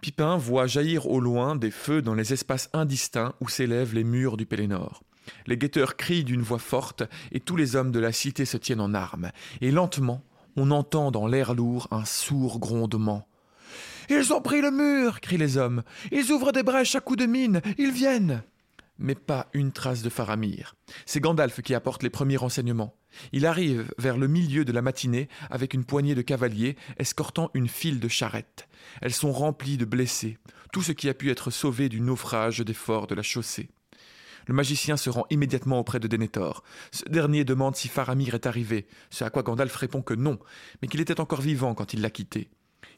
Pipin 0.02 0.36
voit 0.36 0.68
jaillir 0.68 1.10
au 1.10 1.22
loin 1.22 1.56
des 1.56 1.72
feux 1.72 2.02
dans 2.02 2.14
les 2.14 2.34
espaces 2.34 2.70
indistincts 2.74 3.36
où 3.40 3.48
s'élèvent 3.48 3.96
les 3.96 4.04
murs 4.04 4.36
du 4.36 4.46
Pélénor. 4.46 5.02
Les 5.46 5.58
guetteurs 5.58 5.96
crient 5.96 6.26
d'une 6.26 6.42
voix 6.42 6.60
forte 6.60 7.04
et 7.32 7.40
tous 7.40 7.56
les 7.56 7.78
hommes 7.78 7.94
de 7.94 8.00
la 8.00 8.12
cité 8.12 8.44
se 8.44 8.58
tiennent 8.58 8.82
en 8.82 8.94
armes. 8.94 9.32
Et 9.62 9.72
lentement, 9.72 10.26
on 10.58 10.72
entend 10.72 11.12
dans 11.12 11.28
l'air 11.28 11.54
lourd 11.54 11.88
un 11.92 12.04
sourd 12.04 12.60
grondement. 12.60 13.28
Ils 14.10 14.34
ont 14.34 14.42
pris 14.42 14.62
le 14.62 14.72
mur 14.72 15.22
crient 15.22 15.38
les 15.38 15.58
hommes. 15.58 15.84
Ils 16.12 16.32
ouvrent 16.32 16.52
des 16.52 16.64
brèches 16.64 16.96
à 16.96 17.00
coups 17.00 17.20
de 17.20 17.26
mine. 17.26 17.62
Ils 17.78 17.92
viennent 17.92 18.44
mais 19.00 19.16
pas 19.16 19.48
une 19.54 19.72
trace 19.72 20.02
de 20.02 20.10
Faramir. 20.10 20.76
C'est 21.06 21.20
Gandalf 21.20 21.62
qui 21.62 21.74
apporte 21.74 22.04
les 22.04 22.10
premiers 22.10 22.38
renseignements. 22.38 22.96
Il 23.32 23.46
arrive 23.46 23.92
vers 23.98 24.18
le 24.18 24.28
milieu 24.28 24.66
de 24.66 24.72
la 24.72 24.82
matinée 24.82 25.30
avec 25.50 25.74
une 25.74 25.86
poignée 25.86 26.16
de 26.16 26.22
cavaliers 26.22 26.76
escortant 26.98 27.50
une 27.54 27.68
file 27.68 28.00
de 28.00 28.08
charrettes. 28.08 28.68
Elles 29.02 29.14
sont 29.14 29.32
remplies 29.32 29.78
de 29.78 29.86
blessés, 29.86 30.38
tout 30.74 30.82
ce 30.82 30.92
qui 30.92 31.10
a 31.10 31.14
pu 31.14 31.32
être 31.32 31.52
sauvé 31.52 31.90
du 31.90 32.02
naufrage 32.02 32.60
des 32.60 32.74
forts 32.74 33.08
de 33.08 33.16
la 33.16 33.24
chaussée. 33.24 33.70
Le 34.48 34.54
magicien 34.54 34.98
se 34.98 35.10
rend 35.10 35.26
immédiatement 35.30 35.80
auprès 35.80 36.00
de 36.00 36.08
Denethor. 36.08 36.64
Ce 36.92 37.06
dernier 37.06 37.44
demande 37.44 37.76
si 37.76 37.88
Faramir 37.88 38.34
est 38.34 38.48
arrivé, 38.48 38.88
ce 39.10 39.24
à 39.24 39.30
quoi 39.30 39.44
Gandalf 39.44 39.76
répond 39.76 40.02
que 40.02 40.14
non, 40.14 40.40
mais 40.82 40.88
qu'il 40.88 41.02
était 41.02 41.20
encore 41.20 41.42
vivant 41.42 41.76
quand 41.76 41.94
il 41.94 42.02
l'a 42.02 42.10
quitté. 42.10 42.50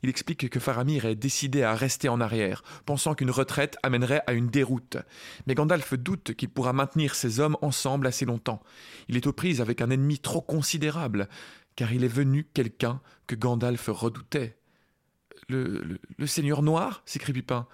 Il 0.03 0.09
explique 0.09 0.49
que 0.49 0.59
Faramir 0.59 1.05
est 1.05 1.15
décidé 1.15 1.63
à 1.63 1.75
rester 1.75 2.07
en 2.07 2.21
arrière, 2.21 2.63
pensant 2.85 3.15
qu'une 3.15 3.31
retraite 3.31 3.77
amènerait 3.83 4.23
à 4.27 4.33
une 4.33 4.47
déroute. 4.47 4.97
Mais 5.45 5.55
Gandalf 5.55 5.93
doute 5.93 6.33
qu'il 6.35 6.49
pourra 6.49 6.73
maintenir 6.73 7.15
ses 7.15 7.39
hommes 7.39 7.57
ensemble 7.61 8.07
assez 8.07 8.25
longtemps. 8.25 8.61
Il 9.09 9.17
est 9.17 9.27
aux 9.27 9.33
prises 9.33 9.61
avec 9.61 9.81
un 9.81 9.89
ennemi 9.89 10.19
trop 10.19 10.41
considérable, 10.41 11.27
car 11.75 11.91
il 11.91 12.03
est 12.03 12.09
venu 12.09 12.45
quelqu'un 12.53 13.01
que 13.27 13.35
Gandalf 13.35 13.89
redoutait. 13.91 14.57
Le, 15.47 15.99
le, 16.17 16.27
Seigneur 16.27 16.61
Noir? 16.61 17.01
s'écrie 17.05 17.33
Pipin. 17.33 17.67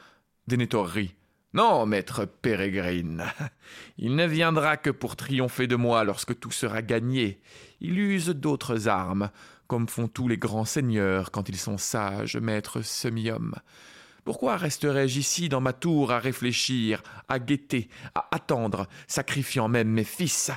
Denethor 0.48 0.88
rit. 0.88 1.16
Non, 1.56 1.86
maître 1.86 2.26
Pérégrine, 2.26 3.24
il 3.98 4.18
ne 4.18 4.26
viendra 4.28 4.76
que 4.76 4.90
pour 4.90 5.16
triompher 5.16 5.68
de 5.68 5.78
moi 5.78 6.04
lorsque 6.04 6.38
tout 6.38 6.52
sera 6.52 6.82
gagné. 6.82 7.40
Il 7.80 7.98
use 7.98 8.28
d'autres 8.28 8.90
armes, 8.90 9.30
comme 9.66 9.88
font 9.88 10.10
tous 10.10 10.28
les 10.28 10.38
grands 10.38 10.66
seigneurs 10.66 11.32
quand 11.32 11.48
ils 11.48 11.58
sont 11.58 11.78
sages, 11.78 12.36
maître 12.36 12.82
semi-homme. 12.82 13.56
Pourquoi 14.26 14.58
resterais-je 14.58 15.18
ici 15.18 15.48
dans 15.48 15.62
ma 15.62 15.72
tour 15.72 16.12
à 16.12 16.20
réfléchir, 16.20 17.02
à 17.30 17.40
guetter, 17.40 17.88
à 18.16 18.28
attendre, 18.36 18.88
sacrifiant 19.08 19.70
même 19.70 19.88
mes 19.88 20.04
fils? 20.04 20.52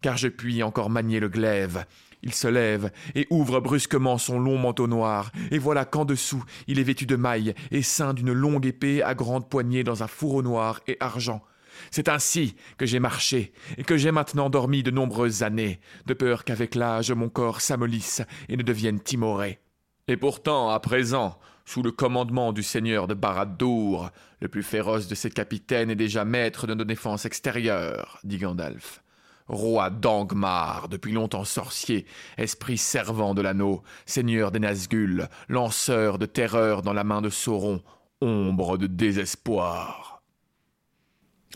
Car 0.00 0.16
je 0.16 0.28
puis 0.28 0.62
encore 0.62 0.88
manier 0.88 1.20
le 1.20 1.28
glaive. 1.28 1.84
Il 2.22 2.34
se 2.34 2.48
lève 2.48 2.90
et 3.14 3.26
ouvre 3.30 3.60
brusquement 3.60 4.18
son 4.18 4.38
long 4.40 4.58
manteau 4.58 4.86
noir, 4.86 5.30
et 5.50 5.58
voilà 5.58 5.84
qu'en 5.84 6.04
dessous 6.04 6.44
il 6.66 6.78
est 6.78 6.84
vêtu 6.84 7.06
de 7.06 7.16
mailles 7.16 7.54
et 7.70 7.82
ceint 7.82 8.14
d'une 8.14 8.32
longue 8.32 8.66
épée 8.66 9.02
à 9.02 9.14
grande 9.14 9.48
poignée 9.48 9.84
dans 9.84 10.02
un 10.02 10.08
fourreau 10.08 10.42
noir 10.42 10.80
et 10.86 10.96
argent. 11.00 11.42
C'est 11.90 12.08
ainsi 12.08 12.56
que 12.76 12.86
j'ai 12.86 12.98
marché, 12.98 13.52
et 13.76 13.84
que 13.84 13.96
j'ai 13.96 14.10
maintenant 14.10 14.50
dormi 14.50 14.82
de 14.82 14.90
nombreuses 14.90 15.42
années, 15.42 15.80
de 16.06 16.14
peur 16.14 16.44
qu'avec 16.44 16.74
l'âge 16.74 17.12
mon 17.12 17.28
corps 17.28 17.60
s'amollisse 17.60 18.22
et 18.48 18.56
ne 18.56 18.62
devienne 18.62 19.00
timoré. 19.00 19.60
Et 20.08 20.16
pourtant, 20.16 20.70
à 20.70 20.80
présent, 20.80 21.38
sous 21.64 21.82
le 21.82 21.92
commandement 21.92 22.52
du 22.52 22.62
seigneur 22.62 23.06
de 23.06 23.14
Barad-dûr, 23.14 24.10
le 24.40 24.48
plus 24.48 24.62
féroce 24.62 25.06
de 25.06 25.14
ses 25.14 25.30
capitaines 25.30 25.90
est 25.90 25.96
déjà 25.96 26.24
maître 26.24 26.66
de 26.66 26.74
nos 26.74 26.84
défenses 26.84 27.26
extérieures, 27.26 28.18
dit 28.24 28.38
Gandalf. 28.38 29.02
Roi 29.48 29.90
d'Angmar, 29.90 30.88
depuis 30.88 31.12
longtemps 31.12 31.44
sorcier, 31.44 32.06
esprit 32.36 32.78
servant 32.78 33.34
de 33.34 33.42
l'anneau, 33.42 33.82
seigneur 34.06 34.50
des 34.50 34.58
Nazgûl, 34.58 35.28
lanceur 35.48 36.18
de 36.18 36.26
terreur 36.26 36.82
dans 36.82 36.92
la 36.92 37.04
main 37.04 37.22
de 37.22 37.30
Sauron, 37.30 37.82
ombre 38.20 38.76
de 38.76 38.86
désespoir. 38.86 40.17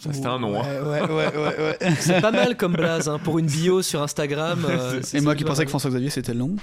C'était 0.01 0.27
un 0.27 0.39
nom. 0.39 0.61
Hein. 0.61 0.65
Ouais, 0.85 1.03
ouais, 1.03 1.37
ouais, 1.37 1.79
c'est 2.01 2.21
pas 2.21 2.33
mal 2.33 2.57
comme 2.57 2.73
blaze 2.73 3.09
hein, 3.09 3.21
pour 3.23 3.39
une 3.39 3.47
bio 3.47 3.83
sur 3.83 4.03
Instagram. 4.03 4.67
Euh, 4.69 5.01
et 5.15 5.21
moi 5.21 5.37
qui 5.37 5.45
pensais 5.45 5.65
que 5.65 5.71
François-Xavier 5.71 6.11
c'était 6.11 6.35
long. 6.35 6.57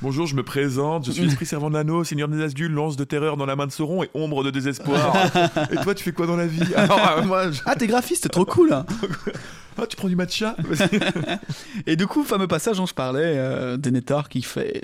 Bonjour, 0.00 0.26
je 0.26 0.36
me 0.36 0.44
présente, 0.44 1.06
je 1.06 1.10
suis 1.10 1.22
l'esprit 1.24 1.46
servant 1.46 1.70
de 1.70 1.74
l'anneau, 1.74 2.04
seigneur 2.04 2.28
des 2.28 2.36
Nazgûl, 2.36 2.70
lance 2.70 2.96
de 2.96 3.04
terreur 3.04 3.36
dans 3.36 3.46
la 3.46 3.56
main 3.56 3.66
de 3.66 3.72
Sauron 3.72 4.04
et 4.04 4.10
ombre 4.14 4.44
de 4.44 4.50
désespoir. 4.50 5.16
et 5.72 5.76
toi, 5.82 5.94
tu 5.94 6.04
fais 6.04 6.12
quoi 6.12 6.26
dans 6.26 6.36
la 6.36 6.46
vie? 6.46 6.72
Alors, 6.76 7.24
moi, 7.24 7.46
Ah, 7.64 7.74
t'es 7.74 7.88
graphiste, 7.88 8.30
trop 8.30 8.44
cool. 8.44 8.72
Hein. 8.72 8.86
Ah, 9.76 9.86
tu 9.86 9.96
prends 9.96 10.08
du 10.08 10.16
matcha? 10.16 10.56
Et 11.86 11.94
du 11.96 12.06
coup, 12.06 12.24
fameux 12.24 12.48
passage 12.48 12.78
dont 12.78 12.86
je 12.86 12.94
parlais, 12.94 13.34
euh, 13.36 13.76
Denethor 13.76 14.28
qui 14.28 14.42
fait 14.42 14.82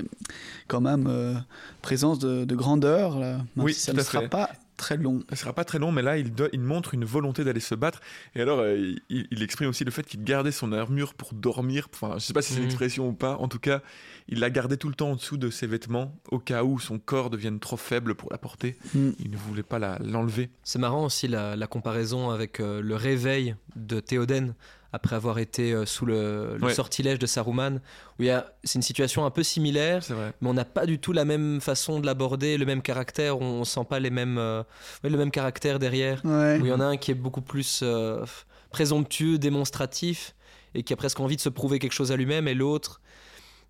quand 0.69 0.81
même 0.81 1.07
euh, 1.09 1.35
présence 1.83 2.19
de, 2.21 2.55
grandeur. 2.55 3.19
Là, 3.19 3.39
oui, 3.57 3.75
ça 3.75 3.93
ne 3.93 4.01
sera 4.01 4.23
pas 4.23 4.51
très 4.77 4.97
long. 4.97 5.21
Ce 5.31 5.37
sera 5.37 5.53
pas 5.53 5.65
très 5.65 5.79
long, 5.79 5.93
mais 5.93 6.03
là, 6.03 6.19
il, 6.19 6.33
il 6.53 6.61
montre 6.61 6.95
une 6.95 7.05
volonté 7.05 7.45
d'aller 7.45 7.61
se 7.61 7.75
battre. 7.75 8.01
Et 8.35 8.41
alors, 8.41 8.61
euh, 8.61 8.95
il, 9.09 9.43
exprime 9.43 9.69
aussi 9.69 9.85
le 9.85 9.91
fait 9.91 10.05
qu'il 10.05 10.23
gardait 10.25 10.53
son 10.53 10.73
armure 10.73 11.15
pour 11.15 11.35
dormir. 11.35 11.89
Enfin, 11.93 12.15
je 12.19 12.25
sais 12.25 12.33
pas 12.33 12.43
si 12.43 12.53
c'est 12.53 12.59
une 12.59 12.65
mm. 12.65 12.69
expression 12.69 13.09
ou 13.09 13.13
pas. 13.13 13.37
En 13.37 13.49
tout 13.49 13.59
cas, 13.59 13.83
il 14.29 14.41
l'a 14.41 14.51
gardé 14.51 14.77
tout 14.77 14.89
le 14.89 14.95
temps 14.95 15.11
en 15.11 15.17
dessous 15.17 15.37
de 15.37 15.51
ses 15.51 15.67
vêtements, 15.67 16.17
au 16.31 16.39
cas 16.39 16.65
où 16.65 16.79
son 16.79 16.99
corps 16.99 17.31
devienne 17.31 17.61
trop 17.61 17.77
faible 17.77 18.15
pour 18.15 18.31
la 18.31 18.39
porter. 18.39 18.77
Mm. 18.95 19.11
Il 19.19 19.31
ne 19.31 19.37
voulait 19.37 19.63
pas 19.63 19.79
l'enlever. 19.99 20.51
c'est 20.63 20.79
marrant 20.79 21.05
aussi 21.05 21.29
la, 21.29 21.67
comparaison 21.67 22.31
avec 22.31 22.61
euh, 22.61 22.81
le 22.81 22.95
réveil 22.95 23.57
de 23.75 23.99
Théoden 23.99 24.55
après 24.95 25.17
avoir 25.17 25.41
été 25.41 25.73
euh, 25.73 25.87
sous 25.87 26.07
le, 26.07 26.57
sortilège 26.73 27.19
de 27.19 27.27
Saruman, 27.27 27.81
où 28.21 28.23
c'est 28.63 28.77
une 28.77 28.83
situation 28.83 29.27
un 29.27 29.31
peu 29.31 29.43
similaire, 29.43 30.05
mais 30.41 30.49
on 30.49 30.55
n'a 30.55 30.65
pas 30.65 30.87
du 30.87 31.01
tout 31.01 31.13
la 31.13 31.25
même 31.25 31.61
façon 31.61 31.99
de 31.99 32.07
l'aborder, 32.07 32.57
le 32.57 32.65
même 32.65 32.81
caractère, 32.81 33.41
on, 33.41 33.61
ne 33.61 33.65
sent 33.65 33.85
pas 33.89 33.99
les 33.99 34.11
mêmes, 34.11 34.39
euh, 34.39 34.63
le 35.03 35.17
même 35.17 35.33
caractère 35.33 35.81
derrière, 35.81 36.21
où 36.25 36.65
il 36.65 36.67
y 36.67 36.73
en 36.73 36.79
a 36.79 36.85
un 36.85 36.97
qui 36.97 37.11
est 37.11 37.17
beaucoup 37.17 37.41
plus 37.41 37.81
euh, 37.83 38.25
présomptueux, 38.71 39.37
démonstratif, 39.37 40.37
et 40.77 40.85
qui 40.85 40.93
a 40.93 40.97
presque 40.97 41.19
envie 41.19 41.37
de 41.37 41.41
se 41.41 41.49
prouver 41.49 41.81
quelque 41.81 41.93
chose 41.93 42.13
à 42.13 42.17
lui-même, 42.17 42.47
et 42.47 42.55
l'autre 42.55 43.01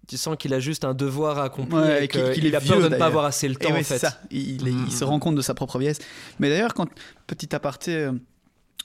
tu 0.07 0.19
sens 0.19 0.37
qu'il 0.37 0.53
a 0.53 0.61
juste 0.61 0.85
un 0.85 0.93
devoir 0.93 1.39
à 1.39 1.45
accomplir 1.45 1.97
et 1.97 2.09
qu'il 2.09 2.55
a 2.55 2.61
peur 2.61 2.79
de 2.79 2.91
ne 2.91 2.97
pas 2.99 3.07
avoir 3.07 3.25
assez 3.25 3.49
le 3.49 3.55
temps 3.55 3.75
en 3.75 3.83
fait. 3.83 3.97
Ça. 3.97 4.19
Il, 4.31 4.69
il, 4.69 4.93
se 4.93 5.03
rend 5.03 5.19
compte 5.19 5.35
de 5.35 5.41
sa 5.41 5.55
propre 5.55 5.79
vieillesse. 5.79 6.01
Mais 6.39 6.51
d'ailleurs, 6.51 6.75
quand 6.75 6.87
petit 7.27 7.57
aparté, 7.57 8.11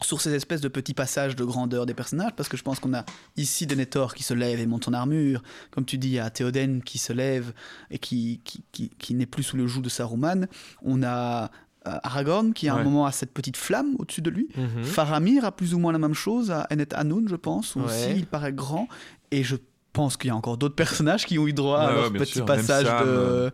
sur 0.02 0.22
ces 0.22 0.34
espèces 0.34 0.62
de 0.62 0.68
petits 0.68 0.94
passages 0.94 1.36
de 1.36 1.44
grandeur 1.44 1.86
des 1.86 1.94
personnages, 1.94 2.32
parce 2.36 2.48
que 2.48 2.56
je 2.56 2.64
pense 2.64 2.80
qu'on 2.80 2.94
a 2.94 3.04
ici 3.36 3.68
Denethor 3.68 4.14
qui 4.14 4.24
se 4.24 4.34
lève 4.34 4.60
et 4.60 4.66
monte 4.66 4.86
son 4.86 4.94
armure, 4.94 5.44
comme 5.72 5.86
tu 5.86 5.98
dis, 5.98 6.10
il 6.10 6.14
y 6.14 6.20
a 6.20 6.30
Théoden 6.30 6.82
qui 6.82 6.98
se 6.98 7.12
lève 7.12 7.54
et 7.92 8.00
qui, 8.00 8.42
qui, 8.44 8.90
qui, 8.98 9.14
n'est 9.14 9.26
plus 9.26 9.44
sous 9.44 9.58
le 9.58 9.68
joug 9.68 9.82
de 9.82 9.90
Saruman, 9.90 10.48
on 10.82 11.04
a 11.04 11.52
euh, 11.88 11.98
Aragorn 12.04 12.54
qui 12.54 12.70
à 12.70 12.76
un 12.76 12.84
moment 12.84 13.06
a 13.06 13.12
cette 13.12 13.34
petite 13.34 13.58
flamme 13.58 13.96
au-dessus 14.00 14.22
de 14.22 14.30
lui, 14.30 14.48
mhm. 14.56 14.84
Faramir 14.84 15.44
a 15.44 15.52
plus 15.52 15.74
ou 15.74 15.80
moins 15.80 15.92
la 15.92 16.00
même 16.00 16.14
chose, 16.14 16.50
à 16.50 16.66
Enet 16.72 16.94
Anun 16.94 17.28
je 17.28 17.36
pense, 17.36 17.76
aussi 17.76 18.12
il 18.16 18.26
paraît 18.26 18.54
grand, 18.54 18.88
et 19.32 19.44
je 19.44 19.58
pense 19.92 20.16
qu'il 20.16 20.30
y 20.30 20.32
a 20.32 20.36
encore 20.36 20.58
d'autres 20.58 20.76
personnages 20.76 21.26
qui 21.26 21.38
ont 21.40 21.48
eu 21.48 21.54
droit 21.54 21.80
à 21.80 21.92
leur 21.92 22.14
petit 22.14 22.42
passage 22.42 22.86
de... 22.86 23.52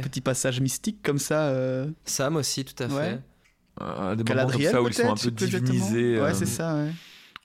Petit 0.00 0.22
passage 0.22 0.60
mystique 0.60 1.02
comme 1.02 1.18
ça. 1.18 1.48
Euh. 1.48 1.90
Sam 2.06 2.36
aussi, 2.36 2.64
tout 2.64 2.82
à 2.82 2.88
fait 2.88 3.20
des 3.78 4.34
moments 4.34 4.50
comme 4.50 4.62
ça 4.62 4.82
où 4.82 4.88
ils 4.88 4.94
sont 4.94 5.10
un 5.10 5.14
peu 5.14 5.30
divinisés. 5.30 6.20
Ouais, 6.20 6.34
c'est 6.34 6.44
euh, 6.44 6.46
ça, 6.46 6.74
ouais. 6.74 6.90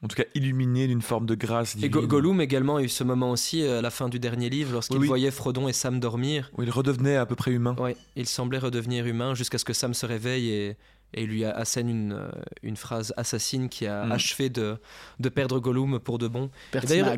En 0.03 0.07
tout 0.07 0.15
cas, 0.15 0.23
illuminés 0.33 0.87
d'une 0.87 1.01
forme 1.01 1.27
de 1.27 1.35
grâce 1.35 1.75
divine. 1.75 2.03
Et 2.03 2.07
Gollum 2.07 2.41
également 2.41 2.77
a 2.77 2.81
eu 2.81 2.89
ce 2.89 3.03
moment 3.03 3.29
aussi 3.29 3.63
euh, 3.63 3.79
à 3.79 3.81
la 3.83 3.91
fin 3.91 4.09
du 4.09 4.19
dernier 4.19 4.49
livre, 4.49 4.73
lorsqu'il 4.73 4.97
voyait 4.97 5.29
Frodon 5.29 5.67
et 5.67 5.73
Sam 5.73 5.99
dormir. 5.99 6.49
Où 6.57 6.63
il 6.63 6.71
redevenait 6.71 7.17
à 7.17 7.25
peu 7.27 7.35
près 7.35 7.51
humain. 7.51 7.75
Oui, 7.79 7.95
il 8.15 8.25
semblait 8.25 8.57
redevenir 8.57 9.05
humain 9.05 9.35
jusqu'à 9.35 9.59
ce 9.59 9.65
que 9.65 9.73
Sam 9.73 9.93
se 9.93 10.07
réveille 10.07 10.49
et, 10.49 10.77
et 11.13 11.27
lui 11.27 11.45
assène 11.45 11.87
une, 11.87 12.13
euh, 12.13 12.31
une 12.63 12.77
phrase 12.77 13.13
assassine 13.15 13.69
qui 13.69 13.85
a 13.85 14.05
mm. 14.05 14.11
achevé 14.11 14.49
de, 14.49 14.77
de 15.19 15.29
perdre 15.29 15.59
Gollum 15.59 15.99
pour 15.99 16.17
de 16.17 16.27
bon. 16.27 16.49
D'ailleurs, 16.73 17.15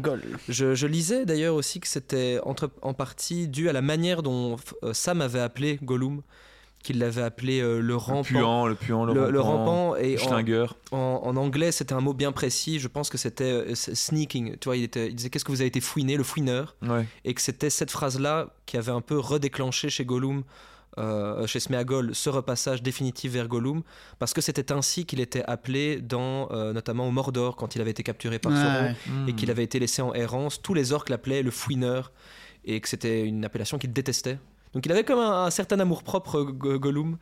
je, 0.50 0.76
je, 0.76 0.88
lisais 0.88 1.26
d'ailleurs 1.26 1.56
aussi 1.56 1.80
que 1.80 1.88
c'était 1.88 2.42
en 2.44 2.94
partie 2.94 3.48
dû 3.48 3.70
à 3.70 3.74
la 3.74 3.82
manière 3.82 4.24
dont 4.24 4.58
Sam 4.92 5.22
avait 5.22 5.40
appelé 5.40 5.80
Gollum 5.82 6.22
qu'il 6.84 7.00
l'avait 7.00 7.24
appelé 7.24 7.62
euh, 7.62 7.80
le 7.80 7.96
rampant. 7.96 8.68
Le 8.68 8.76
puant, 8.76 9.06
le, 9.06 9.32
le, 9.32 9.40
rampant, 9.40 9.96
et 9.96 10.18
en, 10.92 10.98
en, 11.24 11.36
anglais, 11.38 11.72
c'était 11.72 11.94
un 11.94 12.02
mot 12.02 12.14
bien 12.14 12.32
précis. 12.32 12.80
Je 12.80 12.88
pense 12.88 13.10
que 13.10 13.18
c'était 13.18 13.46
euh, 13.46 13.74
sneaking. 13.74 14.58
Tu 14.60 14.66
vois, 14.66 14.78
il, 14.78 14.84
était, 14.84 15.08
il 15.08 15.16
disait 15.16 15.30
qu'est-ce 15.30 15.46
que 15.46 15.52
vous 15.52 15.62
avez 15.62 15.70
été 15.70 15.82
fouiné, 15.82 16.18
le 16.18 16.24
fouineur? 16.24 16.76
Et 17.24 17.34
que 17.34 17.42
c'était 17.42 17.70
cette 17.70 17.90
phrase-là 17.90 18.50
qui 18.66 18.78
avait 18.78 18.92
un 18.92 19.02
peu 19.02 19.18
redéclenché 19.18 19.90
chez 19.90 20.06
Gollum. 20.06 20.44
Euh, 21.00 21.48
chez 21.48 21.60
Smeagol 21.60 22.14
ce 22.14 22.30
repassage 22.30 22.84
définitif 22.84 23.32
vers 23.32 23.48
Gollum 23.48 23.82
parce 24.20 24.32
que 24.32 24.42
c'était 24.42 24.72
ainsi 24.72 25.08
qu'il 25.08 25.22
était 25.22 25.44
appelé 25.46 26.00
dans 26.00 26.50
notamment 26.72 27.08
au 27.08 27.10
Mordor 27.10 27.56
quand 27.56 27.74
il 27.74 27.82
avait 27.82 27.90
été 27.90 28.04
capturé 28.04 28.38
par 28.38 28.52
Sauron 28.52 28.94
et 29.28 29.32
hmm. 29.32 29.36
qu'il 29.36 29.50
avait 29.50 29.64
été 29.64 29.80
laissé 29.80 30.04
en 30.04 30.14
errance 30.14 30.62
tous 30.62 30.76
les 30.76 30.92
orques 30.92 31.10
l'appelaient 31.10 31.42
le 31.42 31.50
fouineur 31.50 32.12
et 32.64 32.80
que 32.80 32.88
c'était 32.88 33.24
une 33.26 33.44
appellation 33.44 33.80
qu'il 33.80 33.92
détestait 33.92 34.38
donc 34.74 34.86
il 34.86 34.92
avait 34.92 35.04
comme 35.04 35.20
un, 35.20 35.50
certain 35.50 35.80
amour 35.80 36.04
propre, 36.04 36.44
Gollum, 36.44 37.18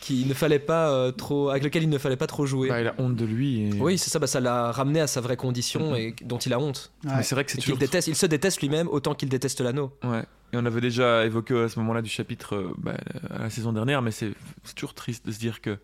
qu'il 0.00 0.28
ne 0.28 0.34
fallait 0.34 0.58
pas 0.58 0.90
euh, 0.90 1.12
trop, 1.12 1.50
avec 1.50 1.64
lequel 1.64 1.82
il 1.82 1.88
ne 1.88 1.98
fallait 1.98 2.16
pas 2.16 2.26
trop 2.26 2.46
jouer. 2.46 2.68
Bah, 2.68 2.80
il 2.80 2.86
a 2.86 2.94
honte 2.98 3.16
de 3.16 3.24
lui. 3.24 3.70
Oui, 3.80 3.98
c'est 3.98 4.10
ça. 4.10 4.18
Bah, 4.18 4.26
ça 4.26 4.40
l'a 4.40 4.70
ramené 4.72 5.00
à 5.00 5.06
sa 5.06 5.20
vraie 5.20 5.36
condition 5.36 5.96
et 5.96 6.14
dont 6.22 6.38
il 6.38 6.52
a 6.52 6.58
honte. 6.58 6.92
c'est 7.22 7.34
vrai 7.34 7.44
que 7.44 7.52
c'est 7.52 7.58
toujours... 7.58 7.78
déteste. 7.78 8.08
Il 8.08 8.16
se 8.16 8.26
déteste 8.26 8.60
lui-même 8.60 8.88
autant 8.88 9.14
qu'il 9.14 9.28
déteste 9.28 9.60
l'anneau. 9.60 9.92
Ouais. 10.04 10.24
Et 10.52 10.56
on 10.56 10.64
avait 10.64 10.80
déjà 10.80 11.24
évoqué 11.26 11.58
à 11.58 11.68
ce 11.68 11.78
moment-là 11.80 12.02
du 12.02 12.10
chapitre 12.10 12.54
euh, 12.54 12.74
bah, 12.78 12.96
à 13.30 13.44
la 13.44 13.50
saison 13.50 13.72
dernière, 13.72 14.02
mais 14.02 14.12
c'est 14.12 14.32
toujours 14.74 14.94
triste 14.94 15.26
de 15.26 15.32
se 15.32 15.38
dire 15.38 15.60
que 15.60 15.78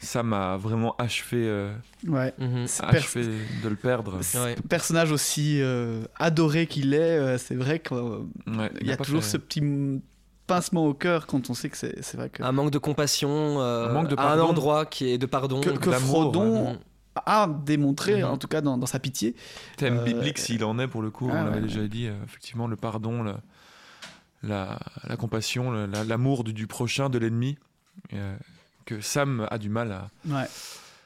ça 0.00 0.22
m'a 0.22 0.56
vraiment 0.56 0.94
achevé, 0.96 1.44
euh, 1.46 1.72
ouais. 2.06 2.32
Mhm. 2.38 2.66
achevé 2.80 3.26
de 3.62 3.68
le 3.68 3.76
perdre. 3.76 4.20
Personnage 4.68 5.10
aussi 5.10 5.60
euh, 5.60 6.04
adoré 6.16 6.66
qu'il 6.66 6.94
est, 6.94 7.38
c'est 7.38 7.56
vrai 7.56 7.80
qu'il 7.80 7.98
y 8.82 8.92
a, 8.92 8.96
toujours 8.96 9.24
ce 9.24 9.36
petit 9.36 9.60
pincement 10.48 10.84
au 10.86 10.94
cœur 10.94 11.26
quand 11.28 11.50
on 11.50 11.54
sait 11.54 11.68
que 11.68 11.76
c'est 11.76 12.14
vrai 12.14 12.30
que... 12.30 12.42
Un 12.42 12.50
manque 12.50 12.72
de 12.72 12.78
compassion, 12.78 13.60
un 13.60 13.92
manque 13.92 14.08
de 14.08 14.16
à 14.18 14.32
un 14.32 14.40
endroit 14.40 14.84
qui 14.86 15.08
est 15.10 15.18
de 15.18 15.26
pardon. 15.26 15.60
Que, 15.60 15.70
que 15.70 15.92
Frodon 15.92 16.78
a 17.26 17.48
démontré, 17.64 18.22
mhm. 18.22 18.30
en 18.30 18.38
tout 18.38 18.48
cas 18.48 18.60
dans, 18.60 18.84
sa 18.86 18.98
pitié. 18.98 19.36
Thème 19.76 20.02
biblique 20.02 20.38
s'il 20.38 20.64
en 20.64 20.78
est 20.78 20.88
pour 20.88 21.02
le 21.02 21.10
coup, 21.10 21.28
ah 21.32 21.38
on 21.38 21.44
l'avait 21.44 21.60
déjà 21.60 21.86
dit, 21.86 22.06
effectivement, 22.26 22.66
le 22.66 22.76
pardon, 22.76 23.22
le 23.22 23.34
la, 24.42 24.78
compassion, 25.18 25.72
l'amour 25.72 26.44
du, 26.44 26.66
prochain, 26.66 27.10
de 27.10 27.18
l'ennemi, 27.18 27.58
euh, 28.12 28.36
que 28.84 29.00
Sam 29.00 29.46
a 29.50 29.58
du 29.58 29.68
mal 29.68 29.92
à. 29.92 30.46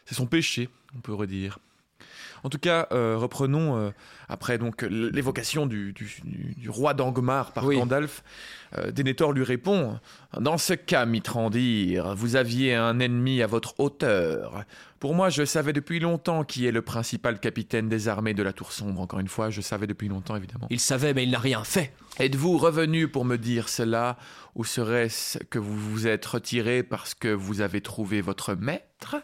C'est 0.04 0.14
son 0.14 0.26
péché, 0.26 0.68
on 0.96 1.00
peut 1.00 1.14
redire. 1.14 1.58
En 2.44 2.48
tout 2.48 2.58
cas, 2.58 2.88
euh, 2.92 3.16
reprenons 3.16 3.76
euh, 3.76 3.90
après 4.28 4.58
donc 4.58 4.82
l'évocation 4.82 5.66
du, 5.66 5.94
roi 6.68 6.94
d'Angmar 6.94 7.52
par 7.52 7.66
Gandalf. 7.66 8.24
Euh, 8.76 8.90
Denethor 8.90 9.32
lui 9.32 9.44
répond 9.44 9.98
Dans 10.38 10.58
ce 10.58 10.72
cas, 10.72 11.06
Mitrandir, 11.06 12.14
vous 12.16 12.36
aviez 12.36 12.74
un 12.74 12.98
ennemi 13.00 13.42
à 13.42 13.46
votre 13.46 13.78
hauteur. 13.78 14.64
Pour 14.98 15.14
moi, 15.14 15.30
je 15.30 15.44
savais 15.44 15.72
depuis 15.72 16.00
longtemps 16.00 16.44
qui 16.44 16.66
est 16.66 16.72
le 16.72 16.82
principal 16.82 17.38
capitaine 17.40 17.88
des 17.88 18.08
armées 18.08 18.34
de 18.34 18.42
la 18.42 18.52
Tour 18.52 18.72
Sombre. 18.72 19.00
Encore 19.00 19.18
une 19.18 19.28
fois, 19.28 19.50
je 19.50 19.60
savais 19.60 19.86
depuis 19.86 20.08
longtemps, 20.08 20.36
évidemment. 20.36 20.66
Il 20.70 20.80
savait, 20.80 21.12
mais 21.12 21.24
il 21.24 21.30
n'a 21.30 21.38
rien 21.38 21.64
fait. 21.64 21.92
Êtes-vous 22.18 22.56
revenu 22.56 23.08
pour 23.08 23.24
me 23.24 23.36
dire 23.36 23.68
cela, 23.68 24.16
ou 24.54 24.64
serait-ce 24.64 25.38
que 25.38 25.58
vous 25.58 25.76
vous 25.76 26.06
êtes 26.06 26.24
retiré 26.24 26.82
parce 26.82 27.14
que 27.14 27.28
vous 27.28 27.60
avez 27.60 27.80
trouvé 27.80 28.20
votre 28.20 28.54
maître? 28.54 29.16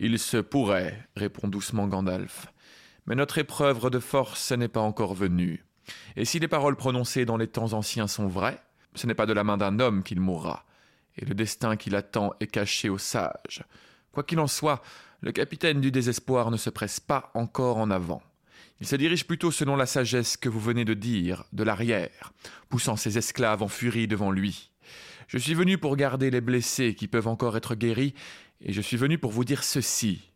Il 0.00 0.18
se 0.18 0.38
pourrait, 0.38 1.08
répond 1.16 1.46
doucement 1.46 1.86
Gandalf. 1.86 2.46
Mais 3.06 3.14
notre 3.14 3.38
épreuve 3.38 3.90
de 3.90 4.00
force 4.00 4.50
n'est 4.52 4.68
pas 4.68 4.80
encore 4.80 5.14
venue. 5.14 5.64
Et 6.16 6.24
si 6.24 6.38
les 6.38 6.48
paroles 6.48 6.76
prononcées 6.76 7.24
dans 7.24 7.36
les 7.36 7.46
temps 7.46 7.74
anciens 7.74 8.08
sont 8.08 8.26
vraies, 8.26 8.60
ce 8.94 9.06
n'est 9.06 9.14
pas 9.14 9.26
de 9.26 9.32
la 9.32 9.44
main 9.44 9.56
d'un 9.56 9.78
homme 9.80 10.02
qu'il 10.02 10.20
mourra, 10.20 10.64
et 11.16 11.24
le 11.24 11.34
destin 11.34 11.76
qui 11.76 11.90
l'attend 11.90 12.32
est 12.40 12.46
caché 12.46 12.88
aux 12.88 12.98
sages. 12.98 13.62
Quoi 14.12 14.24
qu'il 14.24 14.40
en 14.40 14.46
soit, 14.46 14.82
le 15.20 15.32
capitaine 15.32 15.80
du 15.80 15.90
désespoir 15.90 16.50
ne 16.50 16.56
se 16.56 16.70
presse 16.70 17.00
pas 17.00 17.30
encore 17.34 17.78
en 17.78 17.90
avant. 17.90 18.22
Il 18.80 18.86
se 18.86 18.96
dirige 18.96 19.26
plutôt 19.26 19.50
selon 19.50 19.76
la 19.76 19.86
sagesse 19.86 20.36
que 20.36 20.48
vous 20.48 20.60
venez 20.60 20.84
de 20.84 20.94
dire, 20.94 21.44
de 21.52 21.62
l'arrière, 21.62 22.32
poussant 22.68 22.96
ses 22.96 23.18
esclaves 23.18 23.62
en 23.62 23.68
furie 23.68 24.08
devant 24.08 24.30
lui. 24.30 24.70
Je 25.28 25.38
suis 25.38 25.54
venu 25.54 25.78
pour 25.78 25.96
garder 25.96 26.30
les 26.30 26.40
blessés 26.40 26.94
qui 26.94 27.08
peuvent 27.08 27.28
encore 27.28 27.56
être 27.56 27.74
guéris 27.74 28.14
et 28.64 28.72
je 28.72 28.80
suis 28.80 28.96
venu 28.96 29.18
pour 29.18 29.30
vous 29.30 29.44
dire 29.44 29.62
ceci. 29.62 30.32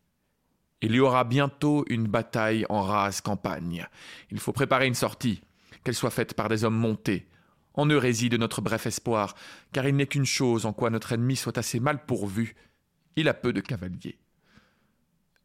Il 0.81 0.93
y 0.93 0.99
aura 0.99 1.25
bientôt 1.25 1.83
une 1.89 2.07
bataille 2.07 2.65
en 2.69 2.81
rase 2.81 3.19
campagne. 3.19 3.85
Il 4.31 4.39
faut 4.39 4.53
préparer 4.53 4.87
une 4.87 4.93
sortie, 4.93 5.41
qu'elle 5.83 5.95
soit 5.95 6.11
faite 6.11 6.35
par 6.35 6.47
des 6.47 6.63
hommes 6.63 6.77
montés. 6.77 7.27
En 7.73 7.87
eux 7.87 7.97
réside 7.97 8.35
notre 8.35 8.61
bref 8.61 8.85
espoir, 8.85 9.35
car 9.73 9.87
il 9.87 9.95
n'est 9.95 10.07
qu'une 10.07 10.25
chose 10.25 10.65
en 10.65 10.73
quoi 10.73 10.89
notre 10.89 11.11
ennemi 11.11 11.35
soit 11.35 11.57
assez 11.57 11.79
mal 11.79 12.05
pourvu. 12.05 12.55
Il 13.15 13.27
a 13.27 13.33
peu 13.33 13.51
de 13.51 13.61
cavaliers. 13.61 14.19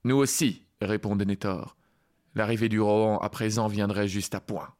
Nous 0.04 0.16
aussi, 0.16 0.62
répond 0.80 1.16
Denethor. 1.16 1.76
L'arrivée 2.34 2.68
du 2.68 2.80
Rohan 2.80 3.18
à 3.18 3.28
présent 3.30 3.66
viendrait 3.66 4.08
juste 4.08 4.34
à 4.34 4.40
point. 4.40 4.74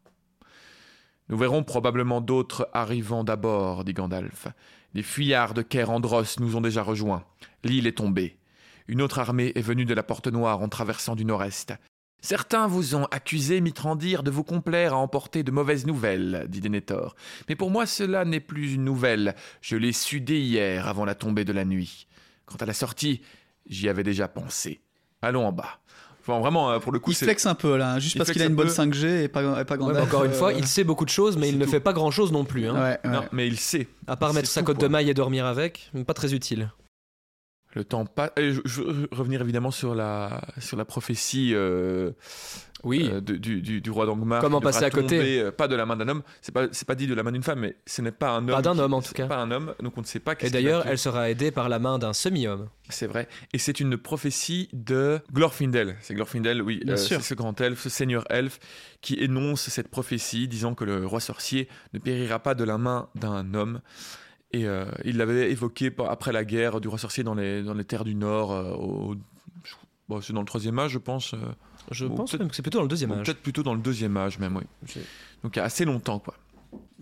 Nous 1.28 1.38
verrons 1.38 1.64
probablement 1.64 2.20
d'autres 2.20 2.68
arrivant 2.72 3.24
d'abord, 3.24 3.84
dit 3.84 3.94
Gandalf. 3.94 4.48
Des 4.94 5.02
fuyards 5.02 5.54
de 5.54 5.62
Cair 5.62 5.90
Andros 5.90 6.38
nous 6.38 6.56
ont 6.56 6.60
déjà 6.60 6.82
rejoints. 6.82 7.24
L'île 7.64 7.86
est 7.86 7.98
tombée. 7.98 8.38
Une 8.86 9.00
autre 9.00 9.18
armée 9.18 9.52
est 9.54 9.62
venue 9.62 9.86
de 9.86 9.94
la 9.94 10.02
Porte 10.02 10.26
Noire 10.26 10.60
en 10.60 10.68
traversant 10.68 11.16
du 11.16 11.24
nord-est. 11.24 11.72
Certains 12.20 12.66
vous 12.66 12.94
ont 12.94 13.04
accusé, 13.06 13.60
Mitrandir, 13.60 14.22
de 14.22 14.30
vous 14.30 14.44
complaire 14.44 14.94
à 14.94 14.98
emporter 14.98 15.42
de 15.42 15.50
mauvaises 15.50 15.86
nouvelles, 15.86 16.46
dit 16.48 16.60
Denethor. 16.60 17.16
Mais 17.48 17.56
pour 17.56 17.70
moi, 17.70 17.86
cela 17.86 18.24
n'est 18.24 18.40
plus 18.40 18.74
une 18.74 18.84
nouvelle. 18.84 19.34
Je 19.60 19.76
l'ai 19.76 19.92
su 19.92 20.20
dès 20.20 20.40
hier, 20.40 20.88
avant 20.88 21.04
la 21.04 21.14
tombée 21.14 21.44
de 21.44 21.52
la 21.52 21.64
nuit. 21.64 22.06
Quant 22.46 22.56
à 22.56 22.66
la 22.66 22.72
sortie, 22.72 23.20
j'y 23.66 23.88
avais 23.88 24.04
déjà 24.04 24.28
pensé. 24.28 24.80
Allons 25.22 25.46
en 25.46 25.52
bas. 25.52 25.80
Enfin, 26.26 26.40
vraiment, 26.40 26.70
euh, 26.70 26.78
pour 26.78 26.90
le 26.90 26.98
coup, 26.98 27.10
il 27.10 27.16
flex 27.16 27.44
un 27.44 27.54
peu 27.54 27.76
là, 27.76 27.98
juste 27.98 28.16
parce 28.16 28.30
qu'il 28.30 28.40
a 28.40 28.46
une 28.46 28.54
bonne 28.54 28.68
5G 28.68 29.24
et 29.24 29.28
pas, 29.28 29.60
et 29.60 29.64
pas 29.64 29.76
Encore 29.76 30.24
une 30.24 30.32
fois, 30.32 30.54
il 30.54 30.66
sait 30.66 30.84
beaucoup 30.84 31.04
de 31.04 31.10
choses, 31.10 31.36
mais 31.36 31.50
il 31.50 31.58
ne 31.58 31.66
fait 31.66 31.80
pas 31.80 31.92
grand 31.92 32.10
chose 32.10 32.32
non 32.32 32.44
plus. 32.44 32.66
Hein. 32.68 32.96
Non, 33.04 33.24
mais 33.32 33.46
il 33.46 33.58
sait. 33.58 33.88
À 34.06 34.16
part 34.16 34.32
mettre 34.32 34.48
sa 34.48 34.62
cote 34.62 34.80
de 34.80 34.88
maille 34.88 35.10
et 35.10 35.14
dormir 35.14 35.46
avec, 35.46 35.90
pas 36.06 36.14
très 36.14 36.34
utile. 36.34 36.70
Le 37.74 37.84
temps 37.84 38.06
passe. 38.06 38.30
Je 38.36 38.82
veux 38.82 39.08
revenir 39.10 39.40
évidemment 39.40 39.70
sur 39.70 39.94
la, 39.94 40.42
sur 40.58 40.76
la 40.76 40.84
prophétie 40.84 41.52
euh, 41.54 42.12
oui. 42.84 43.10
Euh, 43.12 43.20
du, 43.20 43.60
du, 43.80 43.90
roi 43.90 44.06
d'Angmar. 44.06 44.40
Comment 44.40 44.60
passer 44.60 44.84
à 44.84 44.90
côté 44.90 45.40
euh, 45.40 45.50
Pas 45.50 45.68
de 45.68 45.74
la 45.74 45.86
main 45.86 45.96
d'un 45.96 46.08
homme. 46.08 46.22
C'est 46.40 46.52
pas, 46.52 46.66
pas 46.68 46.94
dit 46.94 47.06
de 47.06 47.14
la 47.14 47.22
main 47.22 47.32
d'une 47.32 47.42
femme, 47.42 47.60
mais 47.60 47.76
ce 47.86 48.02
n'est 48.02 48.12
pas 48.12 48.30
un 48.30 48.38
homme. 48.38 48.54
Pas 48.54 48.62
d'un 48.62 48.78
homme 48.78 48.94
en 48.94 49.02
tout 49.02 49.12
cas. 49.12 49.26
Pas 49.26 49.38
un 49.38 49.50
homme, 49.50 49.74
donc 49.82 49.96
on 49.96 50.00
ne 50.00 50.06
sait 50.06 50.20
pas. 50.20 50.34
Et 50.40 50.50
d'ailleurs, 50.50 50.86
elle 50.86 50.98
sera 50.98 51.30
aidée 51.30 51.50
par 51.50 51.68
la 51.68 51.78
main 51.78 51.98
d'un 51.98 52.12
semi-homme. 52.12 52.68
C'est 52.90 53.06
vrai. 53.06 53.28
Et 53.52 53.58
c'est 53.58 53.80
une 53.80 53.96
prophétie 53.96 54.68
de 54.72 55.20
Glorfindel. 55.32 55.96
C'est 56.00 56.14
Glorfindel, 56.14 56.62
oui. 56.62 56.80
Bien 56.84 56.96
sûr. 56.96 57.20
C'est 57.22 57.28
ce 57.28 57.34
grand 57.34 57.58
elfe, 57.60 57.80
ce 57.80 57.88
seigneur 57.88 58.24
elfe, 58.30 58.58
qui 59.00 59.14
énonce 59.14 59.68
cette 59.68 59.88
prophétie, 59.88 60.48
disant 60.48 60.74
que 60.74 60.84
le 60.84 61.06
roi 61.06 61.20
sorcier 61.20 61.68
ne 61.92 61.98
périra 61.98 62.38
pas 62.38 62.54
de 62.54 62.64
la 62.64 62.78
main 62.78 63.08
d'un 63.14 63.54
homme. 63.54 63.80
Et 64.54 64.66
euh, 64.66 64.84
il 65.04 65.16
l'avait 65.16 65.50
évoqué 65.50 65.92
après 66.08 66.30
la 66.30 66.44
guerre 66.44 66.80
du 66.80 66.86
roi 66.86 66.96
sorcier 66.96 67.24
dans 67.24 67.34
les, 67.34 67.64
dans 67.64 67.74
les 67.74 67.84
terres 67.84 68.04
du 68.04 68.14
Nord. 68.14 68.52
Euh, 68.52 69.16
bon, 70.08 70.20
c'est 70.20 70.32
dans 70.32 70.42
le 70.42 70.46
troisième 70.46 70.78
âge, 70.78 70.92
je 70.92 70.98
pense. 70.98 71.34
Euh, 71.34 71.38
je 71.90 72.06
pense 72.06 72.36
que 72.36 72.38
c'est 72.52 72.62
plutôt 72.62 72.78
dans 72.78 72.84
le 72.84 72.88
deuxième 72.88 73.10
âge. 73.10 73.26
Peut-être 73.26 73.42
plutôt 73.42 73.64
dans 73.64 73.74
le 73.74 73.80
deuxième 73.80 74.16
âge, 74.16 74.38
même, 74.38 74.56
oui. 74.56 74.62
Donc 75.42 75.56
il 75.56 75.58
y 75.58 75.60
a 75.60 75.64
assez 75.64 75.84
longtemps, 75.84 76.20
quoi. 76.20 76.34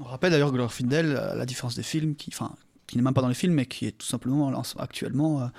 On 0.00 0.04
rappelle 0.04 0.30
d'ailleurs 0.30 0.50
Glorfindel, 0.50 1.14
à 1.14 1.34
la 1.34 1.44
différence 1.44 1.74
des 1.74 1.82
films, 1.82 2.14
qui, 2.16 2.30
enfin, 2.32 2.54
qui 2.86 2.96
n'est 2.96 3.02
même 3.02 3.12
pas 3.12 3.20
dans 3.20 3.28
les 3.28 3.34
films, 3.34 3.52
mais 3.52 3.66
qui 3.66 3.86
est 3.86 3.92
tout 3.92 4.06
simplement 4.06 4.50
actuellement 4.78 5.50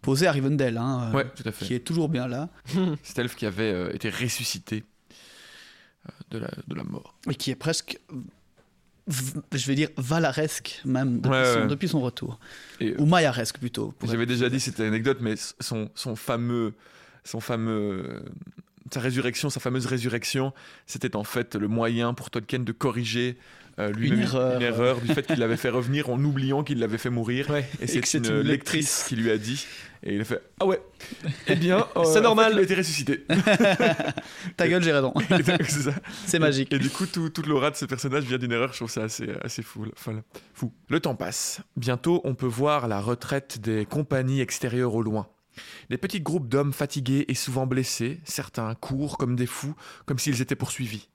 posé 0.00 0.26
à 0.26 0.32
Rivendell. 0.32 0.78
Hein, 0.78 1.12
ouais, 1.12 1.28
tout 1.36 1.46
à 1.46 1.52
fait. 1.52 1.66
Qui 1.66 1.74
est 1.74 1.80
toujours 1.80 2.08
bien 2.08 2.28
là. 2.28 2.48
Cet 3.02 3.18
elfe 3.18 3.36
qui 3.36 3.44
avait 3.44 3.94
été 3.94 4.08
ressuscité 4.08 4.84
de 6.30 6.38
la, 6.38 6.50
de 6.66 6.74
la 6.74 6.84
mort. 6.84 7.14
Et 7.28 7.34
qui 7.34 7.50
est 7.50 7.56
presque 7.56 8.00
je 9.08 9.66
vais 9.66 9.74
dire 9.74 9.88
valaresque 9.96 10.80
même 10.84 11.20
depuis, 11.68 11.88
son, 11.88 12.00
retour. 12.00 12.38
Ou 12.80 13.06
mayaresque 13.06 13.58
plutôt 13.58 13.94
j'avais 14.06 14.26
déjà 14.26 14.48
dit 14.48 14.64
une 14.78 14.84
anecdote 14.84 15.18
mais 15.20 15.34
son, 15.60 15.90
son 15.94 16.16
fameux 16.16 16.74
son 17.24 17.40
fameux 17.40 18.22
sa 18.92 19.00
résurrection 19.00 19.50
sa 19.50 19.60
fameuse 19.60 19.86
résurrection 19.86 20.52
c'était 20.86 21.16
en 21.16 21.24
fait 21.24 21.56
le 21.56 21.68
moyen 21.68 22.14
pour 22.14 22.30
Tolkien 22.30 22.60
de 22.60 22.72
corriger 22.72 23.36
euh, 23.78 23.90
lui 23.90 24.08
une, 24.08 24.20
erreur. 24.20 24.56
une 24.56 24.62
erreur 24.62 25.00
du 25.00 25.08
fait 25.08 25.26
qu'il 25.26 25.38
l'avait 25.38 25.56
fait 25.56 25.70
revenir 25.70 26.10
en 26.10 26.22
oubliant 26.22 26.62
qu'il 26.62 26.78
l'avait 26.78 26.98
fait 26.98 27.10
mourir. 27.10 27.48
et 27.80 27.86
c'est 27.86 28.14
une, 28.14 28.40
lectrice 28.40 29.04
qui 29.08 29.16
lui 29.16 29.30
a 29.30 29.38
dit. 29.38 29.66
Et 30.04 30.16
il 30.16 30.20
a 30.20 30.24
fait 30.24 30.42
Ah 30.58 30.66
ouais, 30.66 30.82
eh 31.46 31.54
bien, 31.54 31.86
c'est 32.04 32.18
euh, 32.18 32.20
normal. 32.20 32.52
il 32.54 32.58
a 32.58 32.62
été 32.62 32.74
ressuscité. 32.74 33.24
Ta 34.56 34.68
gueule, 34.68 34.82
j'ai 34.82 34.92
raison. 34.92 35.14
c'est 36.26 36.40
magique. 36.40 36.72
Et, 36.72 36.78
du 36.78 36.90
coup, 36.90 37.06
toute 37.06 37.46
l'aura 37.46 37.70
de 37.70 37.76
ce 37.76 37.84
personnage 37.84 38.24
vient 38.24 38.38
d'une 38.38 38.52
erreur. 38.52 38.72
Je 38.72 38.78
trouve 38.78 38.90
ça 38.90 39.04
assez, 39.04 39.28
assez 39.42 39.62
fou, 39.62 39.86
fou. 40.54 40.72
Le 40.88 41.00
temps 41.00 41.14
passe. 41.14 41.60
Bientôt, 41.76 42.20
on 42.24 42.34
peut 42.34 42.46
voir 42.46 42.88
la 42.88 43.00
retraite 43.00 43.60
des 43.60 43.86
compagnies 43.86 44.40
extérieures 44.40 44.94
au 44.94 45.02
loin. 45.02 45.28
Des 45.88 45.98
petits 45.98 46.20
groupes 46.20 46.48
d'hommes 46.48 46.72
fatigués 46.72 47.24
et 47.28 47.34
souvent 47.34 47.66
blessés, 47.66 48.20
certains 48.24 48.74
courent 48.74 49.18
comme 49.18 49.36
des 49.36 49.46
fous, 49.46 49.74
comme 50.06 50.18
s'ils 50.18 50.40
étaient 50.40 50.56
poursuivis. 50.56 51.08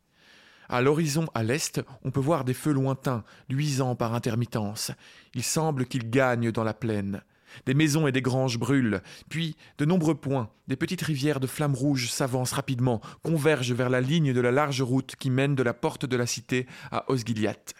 À 0.69 0.81
l'horizon 0.81 1.27
à 1.33 1.43
l'est, 1.43 1.81
on 2.03 2.11
peut 2.11 2.19
voir 2.19 2.43
des 2.43 2.53
feux 2.53 2.73
lointains, 2.73 3.23
luisants 3.49 3.95
par 3.95 4.13
intermittence. 4.13 4.91
Il 5.33 5.43
semble 5.43 5.85
qu'ils 5.85 6.09
gagnent 6.09 6.51
dans 6.51 6.63
la 6.63 6.73
plaine. 6.73 7.21
Des 7.65 7.73
maisons 7.73 8.07
et 8.07 8.11
des 8.11 8.21
granges 8.21 8.59
brûlent, 8.59 9.01
puis, 9.29 9.55
de 9.77 9.85
nombreux 9.85 10.15
points, 10.15 10.49
des 10.67 10.75
petites 10.75 11.01
rivières 11.01 11.39
de 11.39 11.47
flammes 11.47 11.75
rouges 11.75 12.11
s'avancent 12.11 12.51
rapidement, 12.51 13.01
convergent 13.23 13.73
vers 13.73 13.89
la 13.89 14.01
ligne 14.01 14.33
de 14.33 14.41
la 14.41 14.51
large 14.51 14.81
route 14.81 15.15
qui 15.15 15.29
mène 15.29 15.55
de 15.55 15.63
la 15.63 15.73
porte 15.73 16.05
de 16.05 16.17
la 16.17 16.25
cité 16.25 16.67
à 16.91 17.09
Osgiliath. 17.09 17.73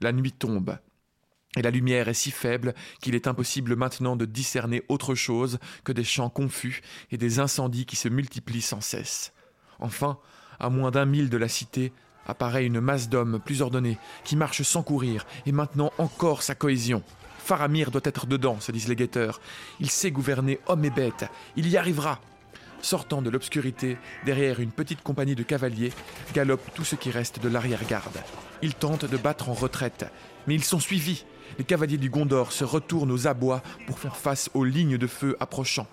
La 0.00 0.12
nuit 0.12 0.32
tombe, 0.32 0.78
et 1.56 1.62
la 1.62 1.70
lumière 1.70 2.08
est 2.08 2.14
si 2.14 2.30
faible 2.30 2.74
qu'il 3.00 3.14
est 3.14 3.26
impossible 3.26 3.74
maintenant 3.74 4.14
de 4.14 4.24
discerner 4.24 4.82
autre 4.88 5.14
chose 5.16 5.58
que 5.82 5.92
des 5.92 6.04
chants 6.04 6.30
confus 6.30 6.80
et 7.10 7.18
des 7.18 7.40
incendies 7.40 7.86
qui 7.86 7.96
se 7.96 8.08
multiplient 8.08 8.62
sans 8.62 8.80
cesse. 8.80 9.32
Enfin, 9.80 10.18
à 10.60 10.70
moins 10.70 10.92
d'un 10.92 11.06
mille 11.06 11.28
de 11.28 11.36
la 11.36 11.48
cité, 11.48 11.92
apparaît 12.30 12.64
une 12.64 12.80
masse 12.80 13.08
d'hommes 13.08 13.40
plus 13.44 13.62
ordonnés, 13.62 13.98
qui 14.24 14.36
marchent 14.36 14.62
sans 14.62 14.82
courir, 14.82 15.26
et 15.46 15.52
maintenant 15.52 15.92
encore 15.98 16.42
sa 16.42 16.54
cohésion. 16.54 17.02
Faramir 17.38 17.90
doit 17.90 18.00
être 18.04 18.26
dedans, 18.26 18.60
se 18.60 18.72
disent 18.72 18.88
les 18.88 18.96
guetteurs. 18.96 19.40
Il 19.80 19.90
sait 19.90 20.10
gouverner 20.10 20.60
homme 20.66 20.84
et 20.84 20.90
bête. 20.90 21.26
Il 21.56 21.68
y 21.68 21.76
arrivera. 21.76 22.20
Sortant 22.82 23.20
de 23.20 23.28
l'obscurité, 23.28 23.98
derrière 24.24 24.60
une 24.60 24.70
petite 24.70 25.02
compagnie 25.02 25.34
de 25.34 25.42
cavaliers, 25.42 25.92
galope 26.32 26.72
tout 26.74 26.84
ce 26.84 26.96
qui 26.96 27.10
reste 27.10 27.40
de 27.40 27.48
l'arrière-garde. 27.48 28.22
Ils 28.62 28.74
tentent 28.74 29.04
de 29.04 29.16
battre 29.16 29.48
en 29.48 29.54
retraite, 29.54 30.06
mais 30.46 30.54
ils 30.54 30.64
sont 30.64 30.80
suivis. 30.80 31.24
Les 31.58 31.64
cavaliers 31.64 31.98
du 31.98 32.08
Gondor 32.08 32.52
se 32.52 32.64
retournent 32.64 33.10
aux 33.10 33.26
abois 33.26 33.62
pour 33.86 33.98
faire 33.98 34.16
face 34.16 34.48
aux 34.54 34.64
lignes 34.64 34.96
de 34.96 35.06
feu 35.06 35.36
approchant. 35.40 35.86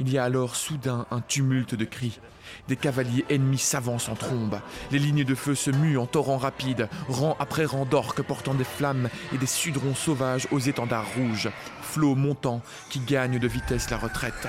Il 0.00 0.10
y 0.10 0.18
a 0.18 0.24
alors 0.24 0.56
soudain 0.56 1.06
un 1.10 1.20
tumulte 1.20 1.74
de 1.74 1.84
cris. 1.84 2.20
Des 2.68 2.76
cavaliers 2.76 3.24
ennemis 3.30 3.58
s'avancent 3.58 4.08
en 4.08 4.14
trombe. 4.14 4.60
Les 4.90 4.98
lignes 4.98 5.24
de 5.24 5.34
feu 5.34 5.54
se 5.54 5.70
muent 5.70 5.98
en 5.98 6.06
torrents 6.06 6.38
rapides, 6.38 6.88
rang 7.08 7.36
après 7.38 7.64
rang 7.64 7.84
d'orques 7.84 8.22
portant 8.22 8.54
des 8.54 8.64
flammes 8.64 9.08
et 9.32 9.38
des 9.38 9.46
sudrons 9.46 9.94
sauvages 9.94 10.48
aux 10.50 10.58
étendards 10.58 11.08
rouges, 11.16 11.50
flots 11.82 12.14
montants 12.14 12.62
qui 12.90 13.00
gagnent 13.00 13.38
de 13.38 13.48
vitesse 13.48 13.90
la 13.90 13.98
retraite. 13.98 14.48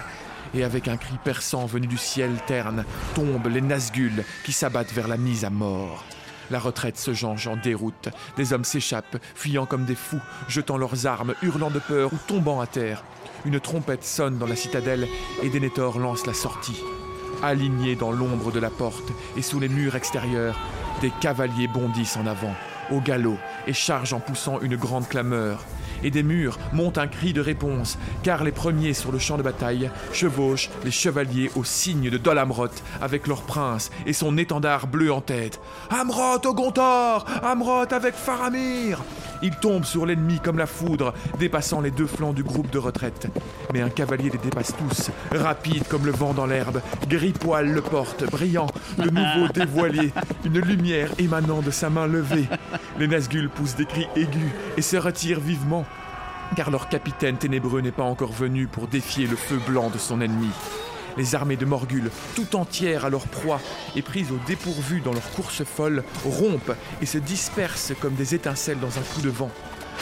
Et 0.54 0.64
avec 0.64 0.88
un 0.88 0.98
cri 0.98 1.16
perçant 1.24 1.66
venu 1.66 1.88
du 1.88 1.98
ciel 1.98 2.32
terne, 2.48 2.86
tombent 3.14 3.48
les 3.48 3.62
Nazgûl 3.62 4.24
qui 4.44 4.52
s'abattent 4.52 4.94
vers 4.94 5.08
la 5.08 5.18
mise 5.18 5.44
à 5.44 5.50
mort. 5.50 6.04
La 6.52 6.60
retraite 6.60 6.98
se 6.98 7.14
jange 7.14 7.48
en 7.48 7.58
déroute. 7.58 8.10
Des 8.38 8.54
hommes 8.54 8.64
s'échappent, 8.64 9.18
fuyant 9.34 9.66
comme 9.66 9.86
des 9.86 9.96
fous, 9.96 10.22
jetant 10.48 10.78
leurs 10.78 11.08
armes, 11.08 11.34
hurlant 11.42 11.72
de 11.72 11.80
peur 11.80 12.14
ou 12.14 12.18
tombant 12.28 12.62
à 12.62 12.68
terre. 12.68 13.04
Une 13.46 13.60
trompette 13.60 14.04
sonne 14.04 14.38
dans 14.38 14.48
la 14.48 14.56
citadelle 14.56 15.08
et 15.44 15.50
Denethor 15.50 16.00
lance 16.00 16.26
la 16.26 16.34
sortie. 16.34 16.82
Alignés 17.46 17.96
dans 17.96 18.12
l'ombre 18.12 18.52
de 18.52 18.60
la 18.60 18.72
porte 18.72 19.12
et 19.38 19.44
sous 19.44 19.60
les 19.60 19.70
murs 19.70 19.96
extérieurs, 19.96 20.60
des 21.00 21.12
cavaliers 21.22 21.68
bondissent 21.68 22.18
en 22.18 22.26
avant, 22.26 22.56
au 22.90 23.00
galop, 23.02 23.38
et 23.68 23.74
chargent 23.74 24.14
en 24.14 24.20
poussant 24.20 24.60
une 24.62 24.76
grande 24.76 25.08
clameur. 25.08 25.64
Et 26.06 26.12
des 26.12 26.22
murs 26.22 26.60
montent 26.72 27.00
un 27.00 27.08
cri 27.08 27.34
de 27.34 27.42
réponse, 27.42 27.98
car 28.22 28.44
les 28.44 28.52
premiers 28.52 28.94
sur 28.94 29.12
le 29.12 29.18
champ 29.18 29.38
de 29.38 29.44
bataille 29.44 29.90
chevauchent 30.14 30.70
les 30.84 30.92
chevaliers 30.92 31.50
au 31.56 31.64
signe 31.64 32.12
de 32.12 32.18
Dol 32.20 32.38
Amroth, 32.38 32.84
avec 33.02 33.26
leur 33.26 33.42
prince 33.42 33.90
et 34.06 34.14
son 34.14 34.38
étendard 34.38 34.86
bleu 34.86 35.12
en 35.12 35.22
tête. 35.22 35.60
Amroth 35.90 36.46
au 36.46 36.54
Gontor 36.54 37.26
Amroth 37.44 37.92
avec 37.92 38.14
Faramir 38.14 39.02
Ils 39.42 39.56
tombent 39.56 39.84
sur 39.84 40.06
l'ennemi 40.06 40.40
comme 40.40 40.60
la 40.60 40.68
foudre, 40.68 41.16
dépassant 41.40 41.82
les 41.82 41.90
deux 41.90 42.06
flancs 42.06 42.34
du 42.34 42.44
groupe 42.44 42.70
de 42.70 42.78
retraite. 42.78 43.28
Mais 43.74 43.82
un 43.82 43.90
cavalier 43.90 44.30
les 44.30 44.38
dépasse 44.38 44.76
tous, 44.78 45.10
rapide 45.32 45.88
comme 45.88 46.06
le 46.06 46.12
vent 46.12 46.34
dans 46.34 46.46
l'herbe, 46.46 46.82
gris-poil 47.10 47.72
le 47.72 47.82
porte, 47.82 48.30
brillant, 48.30 48.68
de 49.00 49.10
nouveau 49.10 49.48
dévoilé, 49.54 50.14
une 50.46 50.60
lumière 50.60 51.10
émanant 51.18 51.62
de 51.62 51.72
sa 51.72 51.90
main 51.90 52.06
levée. 52.06 52.46
Les 53.00 53.08
Nazgûl 53.08 53.50
poussent 53.50 53.76
des 53.76 53.86
cris 53.86 54.08
aigus 54.16 54.52
et 54.78 54.82
se 54.84 54.98
retirent 54.98 55.40
vivement, 55.40 55.86
car 56.56 56.72
leur 56.72 56.90
capitaine 56.90 57.38
ténébreux 57.38 57.82
n'est 57.82 57.92
pas 57.92 58.04
encore 58.04 58.32
venu 58.32 58.68
pour 58.68 58.88
défier 58.88 59.28
le 59.28 59.36
feu 59.36 59.60
blanc 59.68 59.90
de 59.90 59.98
son 59.98 60.22
ennemi. 60.22 60.50
Les 61.18 61.34
armées 61.34 61.56
de 61.56 61.66
Morgul, 61.66 62.12
tout 62.36 62.56
entières 62.56 63.06
à 63.06 63.10
leur 63.10 63.28
proie 63.28 63.62
et 63.96 64.02
prises 64.02 64.32
au 64.32 64.40
dépourvu 64.48 65.00
dans 65.02 65.14
leur 65.14 65.30
course 65.32 65.64
folle, 65.64 66.04
rompent 66.26 66.76
et 67.02 67.06
se 67.06 67.18
dispersent 67.18 67.94
comme 68.02 68.16
des 68.16 68.36
étincelles 68.36 68.80
dans 68.80 69.00
un 69.00 69.02
coup 69.02 69.22
de 69.22 69.30
vent. 69.30 69.52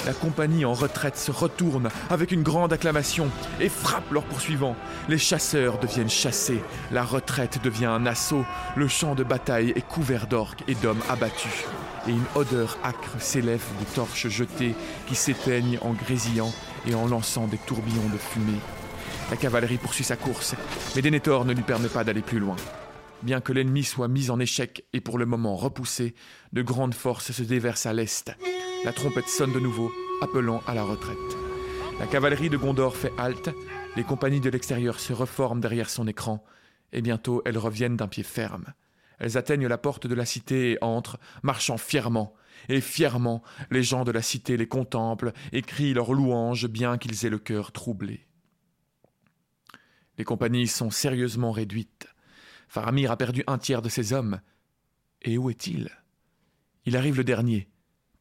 La 0.05 0.13
compagnie 0.13 0.65
en 0.65 0.73
retraite 0.73 1.17
se 1.17 1.31
retourne 1.31 1.89
avec 2.09 2.31
une 2.31 2.43
grande 2.43 2.73
acclamation 2.73 3.29
et 3.61 3.69
frappe 3.69 4.11
leurs 4.11 4.25
poursuivants. 4.25 4.75
Les 5.07 5.17
chasseurs 5.17 5.77
deviennent 5.77 6.09
chassés, 6.09 6.61
la 6.91 7.03
retraite 7.03 7.63
devient 7.63 7.85
un 7.85 8.05
assaut, 8.05 8.45
le 8.75 8.87
champ 8.87 9.15
de 9.15 9.23
bataille 9.23 9.71
est 9.75 9.87
couvert 9.87 10.27
d'orques 10.27 10.63
et 10.67 10.75
d'hommes 10.75 11.03
abattus. 11.09 11.65
Et 12.08 12.12
une 12.12 12.26
odeur 12.36 12.78
âcre 12.84 13.20
s'élève 13.20 13.64
des 13.80 13.86
torches 13.86 14.28
jetées 14.28 14.76
qui 15.08 15.16
s'éteignent 15.16 15.80
en 15.82 15.93
grésillant 15.93 16.54
et 16.86 16.95
en 16.95 17.08
lançant 17.08 17.47
des 17.47 17.58
tourbillons 17.58 18.10
de 18.12 18.18
fumée. 18.18 18.60
La 19.32 19.38
cavalerie 19.38 19.78
poursuit 19.78 20.04
sa 20.04 20.18
course, 20.18 20.56
mais 20.95 21.01
Denethor 21.01 21.45
ne 21.45 21.54
lui 21.54 21.64
permet 21.64 21.88
pas 21.88 22.04
d'aller 22.04 22.22
plus 22.22 22.39
loin. 22.39 22.58
Bien 23.22 23.39
que 23.39 23.54
l'ennemi 23.54 23.84
soit 23.84 24.10
mis 24.10 24.30
en 24.30 24.39
échec 24.39 24.86
et 24.91 24.99
pour 24.99 25.18
le 25.18 25.26
moment 25.26 25.56
repoussé, 25.56 26.14
de 26.51 26.62
grandes 26.62 26.93
forces 26.93 27.32
se 27.32 27.43
déversent 27.43 27.86
à 27.86 27.93
l'est. 27.93 28.32
La 28.84 28.91
trompette 28.91 29.30
sonne 29.30 29.54
de 29.54 29.62
nouveau, 29.62 29.89
appelant 30.22 30.62
à 30.68 30.74
la 30.74 30.84
retraite. 30.84 31.18
La 31.99 32.08
cavalerie 32.08 32.49
de 32.49 32.58
Gondor 32.58 32.97
fait 32.97 33.14
halte, 33.18 33.49
les 33.95 34.04
compagnies 34.04 34.41
de 34.41 34.49
l'extérieur 34.49 34.99
se 34.99 35.14
reforment 35.14 35.62
derrière 35.62 35.89
son 35.89 36.06
écran, 36.06 36.43
et 36.91 37.01
bientôt 37.01 37.41
elles 37.45 37.58
reviennent 37.58 37.95
d'un 37.95 38.10
pied 38.10 38.24
ferme. 38.24 38.74
Elles 39.24 39.38
atteignent 39.38 39.67
la 39.67 39.78
porte 39.78 40.05
de 40.05 40.15
la 40.15 40.26
cité 40.26 40.71
et 40.71 40.78
entrent, 40.82 41.17
marchant 41.43 41.78
fièrement. 41.78 42.34
Et 42.67 42.82
fièrement, 42.82 43.41
les 43.71 43.82
gens 43.82 44.03
de 44.03 44.11
la 44.11 44.21
cité 44.21 44.57
les 44.57 44.67
contemplent 44.67 45.32
et 45.53 45.61
crient 45.61 45.93
leurs 45.93 46.11
louanges 46.11 46.67
bien 46.67 46.97
qu'ils 46.97 47.26
aient 47.26 47.30
le 47.30 47.39
cœur 47.39 47.71
troublé. 47.71 48.28
Les 50.17 50.26
compagnies 50.26 50.67
sont 50.67 50.89
sérieusement 50.89 51.53
réduites. 51.53 52.05
Faramir 52.67 53.11
a 53.11 53.17
perdu 53.17 53.45
un 53.47 53.57
tiers 53.57 53.82
de 53.82 53.88
ses 53.88 54.11
hommes. 54.11 54.41
Et 55.21 55.38
où 55.38 55.49
est-il? 55.49 55.89
Il 56.84 56.97
arrive 56.97 57.15
le 57.15 57.24
dernier, 57.24 57.69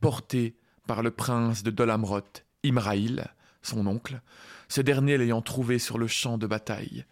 porté 0.00 0.54
par 0.86 1.02
le 1.02 1.10
prince 1.10 1.64
de 1.64 1.72
Dolamroth, 1.72 2.46
Imraïl, 2.62 3.26
son 3.60 3.88
oncle, 3.88 4.20
ce 4.68 4.80
dernier 4.80 5.18
l'ayant 5.18 5.42
trouvé 5.42 5.80
sur 5.80 5.98
le 5.98 6.06
champ 6.06 6.38
de 6.38 6.46
bataille. 6.46 7.06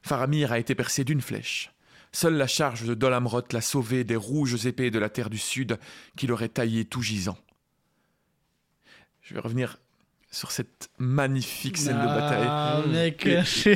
Faramir 0.00 0.50
a 0.50 0.58
été 0.58 0.74
percé 0.74 1.04
d'une 1.04 1.20
flèche. 1.20 1.73
Seule 2.14 2.36
la 2.36 2.46
charge 2.46 2.84
de 2.84 2.94
Dolamroth 2.94 3.52
l'a 3.52 3.60
sauvé 3.60 4.04
des 4.04 4.14
rouges 4.14 4.66
épées 4.66 4.92
de 4.92 5.00
la 5.00 5.08
terre 5.08 5.30
du 5.30 5.36
sud 5.36 5.80
qui 6.16 6.28
l'auraient 6.28 6.48
taillé 6.48 6.84
tout 6.84 7.02
gisant. 7.02 7.36
Je 9.20 9.34
vais 9.34 9.40
revenir 9.40 9.78
sur 10.30 10.52
cette 10.52 10.90
magnifique 10.96 11.76
scène 11.76 12.00
de 12.00 12.06
bataille. 12.06 12.46
Ah, 12.48 12.82
mec. 12.86 13.28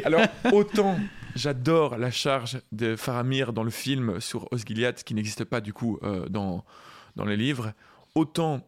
alors, 0.04 0.24
autant 0.52 1.00
j'adore 1.34 1.98
la 1.98 2.12
charge 2.12 2.60
de 2.70 2.94
Faramir 2.94 3.52
dans 3.52 3.64
le 3.64 3.72
film 3.72 4.20
sur 4.20 4.46
Osgiliath, 4.52 5.02
qui 5.02 5.14
n'existe 5.14 5.42
pas 5.42 5.60
du 5.60 5.72
coup 5.72 5.98
euh, 6.04 6.28
dans, 6.28 6.64
dans 7.16 7.24
les 7.24 7.36
livres, 7.36 7.72
autant 8.14 8.64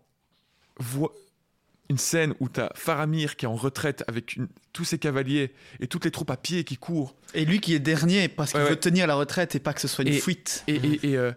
une 1.90 1.98
scène 1.98 2.34
où 2.38 2.48
tu 2.48 2.60
as 2.60 2.70
Faramir 2.74 3.36
qui 3.36 3.44
est 3.44 3.48
en 3.48 3.56
retraite 3.56 4.04
avec 4.06 4.38
tous 4.72 4.84
ses 4.84 4.98
cavaliers 4.98 5.52
et 5.80 5.88
toutes 5.88 6.04
les 6.04 6.12
troupes 6.12 6.30
à 6.30 6.36
pied 6.36 6.62
qui 6.62 6.76
courent. 6.76 7.16
Et 7.34 7.44
lui 7.44 7.60
qui 7.60 7.74
est 7.74 7.80
dernier 7.80 8.28
parce 8.28 8.52
qu'il 8.52 8.60
veut 8.60 8.76
tenir 8.76 9.08
la 9.08 9.16
retraite 9.16 9.56
et 9.56 9.60
pas 9.60 9.74
que 9.74 9.80
ce 9.80 9.88
soit 9.88 10.04
une 10.04 10.12
fuite. 10.14 10.62
Et, 10.68 10.76
et, 11.02 11.16
euh, 11.16 11.32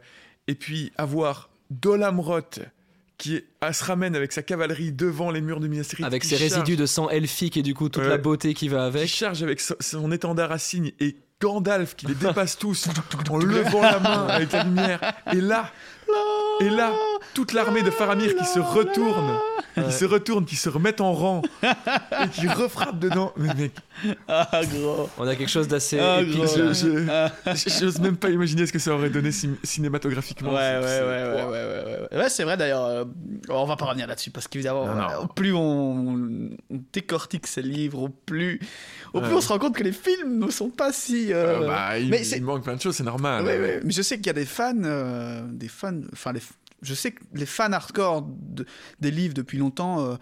et, 0.48 0.54
puis 0.54 0.92
avoir 0.96 1.50
Dolamroth 1.72 2.60
qui 3.18 3.42
se 3.72 3.84
ramène 3.84 4.16
avec 4.16 4.32
sa 4.32 4.44
cavalerie 4.44 4.92
devant 4.92 5.32
les 5.32 5.42
murs 5.42 5.60
de 5.60 5.68
Minas 5.68 5.96
Avec 6.04 6.24
ses 6.24 6.36
résidus 6.36 6.76
de 6.76 6.86
sang 6.86 7.10
elfique 7.10 7.58
et 7.58 7.64
du 7.64 7.74
coup 7.74 7.90
toute 7.90 8.04
la 8.04 8.18
beauté 8.18 8.54
qui 8.54 8.68
va 8.68 8.86
avec. 8.86 9.04
Qui 9.04 9.08
charge 9.08 9.42
avec 9.42 9.60
son, 9.60 10.12
étendard 10.12 10.52
à 10.52 10.60
cygne 10.60 10.92
et 11.00 11.16
Gandalf 11.44 11.96
qui 11.96 12.08
les 12.08 12.16
dépasse 12.28 12.58
tous 12.58 12.88
en 13.30 13.38
levant 13.38 13.82
la 13.82 14.00
main 14.00 14.28
avec 14.28 14.54
la 14.54 14.64
lumière. 14.64 15.00
Et 15.34 15.42
là, 15.42 15.72
et 16.62 16.70
là, 16.70 16.94
toute 17.34 17.54
l'armée 17.54 17.82
de 17.82 17.92
Faramir 17.92 18.36
qui 18.36 18.46
se 18.46 18.60
retourne, 18.60 19.40
qui 19.76 19.92
se 19.92 20.06
retourne, 20.06 20.46
qui 20.46 20.56
se 20.56 20.70
remet 20.70 21.02
en 21.02 21.14
rang 21.14 21.42
et 21.64 22.30
qui 22.32 22.48
refrappe 22.48 23.00
dedans. 23.00 23.34
Mais 23.38 23.54
mec, 23.56 23.74
ah 24.28 24.62
gros, 24.64 25.10
on 25.18 25.28
a 25.28 25.36
quelque 25.36 25.50
chose 25.50 25.68
d'assez 25.68 26.00
ah, 26.00 26.22
épique. 26.22 26.42
J'ose 27.80 28.00
même 28.00 28.18
pas 28.18 28.30
imaginer 28.30 28.66
ce 28.66 28.72
que 28.72 28.80
ça 28.80 28.94
aurait 28.94 29.10
donné 29.10 29.32
cinématographiquement. 29.32 30.54
Ouais, 30.54 30.78
ouais, 30.78 30.80
ouais, 30.80 31.02
ouais, 31.02 31.46
ouais, 31.46 32.08
ouais, 32.12 32.18
ouais. 32.18 32.30
c'est 32.30 32.44
vrai 32.44 32.56
d'ailleurs. 32.56 32.86
Euh, 32.86 33.06
on 33.50 33.66
va 33.66 33.76
pas 33.76 33.86
revenir 33.86 34.08
là-dessus 34.08 34.32
parce 34.32 34.48
qu'évidemment, 34.48 34.88
euh, 34.88 35.26
plus 35.36 35.54
on 35.54 36.50
décortique 36.70 37.48
ces 37.48 37.62
livres, 37.62 38.04
au 38.04 38.10
plus, 38.10 38.60
au 39.14 39.22
plus 39.22 39.34
on 39.34 39.42
se 39.42 39.48
rend 39.48 39.60
compte 39.60 39.76
que 39.76 39.84
les 39.84 39.92
films 39.92 40.40
ne 40.40 40.50
sont 40.50 40.70
pas 40.70 40.92
si. 40.92 41.32
Euh, 41.32 41.68
bah, 41.68 42.00
il, 42.00 42.10
mais 42.10 42.28
il 42.28 42.44
manque 42.44 42.64
plein 42.64 42.76
de 42.76 42.82
choses, 42.82 42.96
c'est 42.96 43.04
normal. 43.04 43.46
Ouais, 43.46 43.80
mais 43.84 43.92
je 43.92 44.02
sais 44.02 44.18
qu'il 44.18 44.28
y 44.28 44.32
a 44.32 44.34
des 44.34 44.46
fans, 44.46 44.74
des 44.74 45.68
fans, 45.68 46.02
enfin 46.12 46.34
les 46.34 46.42
je 46.84 46.94
sais 46.94 47.12
que 47.12 47.24
les 47.34 47.46
fans 47.46 47.72
hardcore 47.72 48.28
des 49.00 49.12
livres 49.12 49.34
depuis 49.34 49.58
longtemps, 49.58 50.02
euh, 50.02 50.16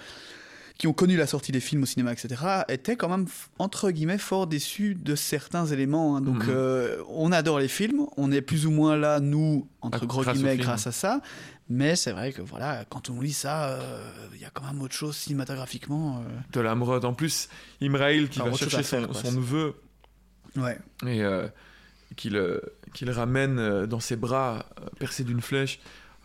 qui 0.77 0.87
ont 0.87 0.93
connu 0.93 1.15
la 1.17 1.27
sortie 1.27 1.51
des 1.51 1.59
films 1.59 1.83
au 1.83 1.85
cinéma, 1.85 2.11
etc., 2.13 2.41
étaient 2.69 2.95
quand 2.95 3.09
même, 3.09 3.27
entre 3.59 3.91
guillemets, 3.91 4.17
fort 4.17 4.47
déçus 4.47 4.95
de 4.95 5.15
certains 5.15 5.65
éléments. 5.67 6.15
Hein. 6.15 6.21
Donc, 6.21 6.45
mhm. 6.45 6.49
euh, 6.49 7.03
on 7.09 7.31
adore 7.31 7.59
les 7.59 7.67
films, 7.67 8.07
on 8.17 8.31
est 8.31 8.41
plus 8.41 8.65
ou 8.65 8.71
moins 8.71 8.95
là, 8.95 9.19
nous, 9.19 9.67
entre 9.81 10.05
gros 10.05 10.23
guillemets, 10.23 10.57
grâce 10.57 10.87
à 10.87 10.91
ça. 10.91 11.21
Mais 11.71 11.95
c'est 11.95 12.11
vrai 12.11 12.33
que 12.33 12.41
voilà, 12.41 12.85
quand 12.89 13.09
on 13.09 13.21
lit 13.21 13.31
ça, 13.33 13.69
euh, 13.69 14.27
il 14.33 14.41
y 14.41 14.45
a 14.45 14.49
quand 14.49 14.63
même 14.63 14.81
autre 14.81 14.93
chose 14.93 15.15
cinématographiquement. 15.15 16.23
De 16.51 16.59
la 16.59 16.75
mode. 16.75 17.05
En 17.05 17.13
plus, 17.13 17.47
Imraïl 17.79 18.29
qui 18.29 18.39
va 18.39 18.53
chercher 18.53 18.83
son, 18.83 19.31
neveu. 19.31 19.75
Ouais. 20.57 20.77
Et 21.07 21.23
qu'il 22.15 22.33
le 22.33 23.11
ramène 23.11 23.85
dans 23.85 23.99
ses 23.99 24.17
bras, 24.17 24.65
percé 24.99 25.23
d'une 25.23 25.41
flèche. 25.41 25.79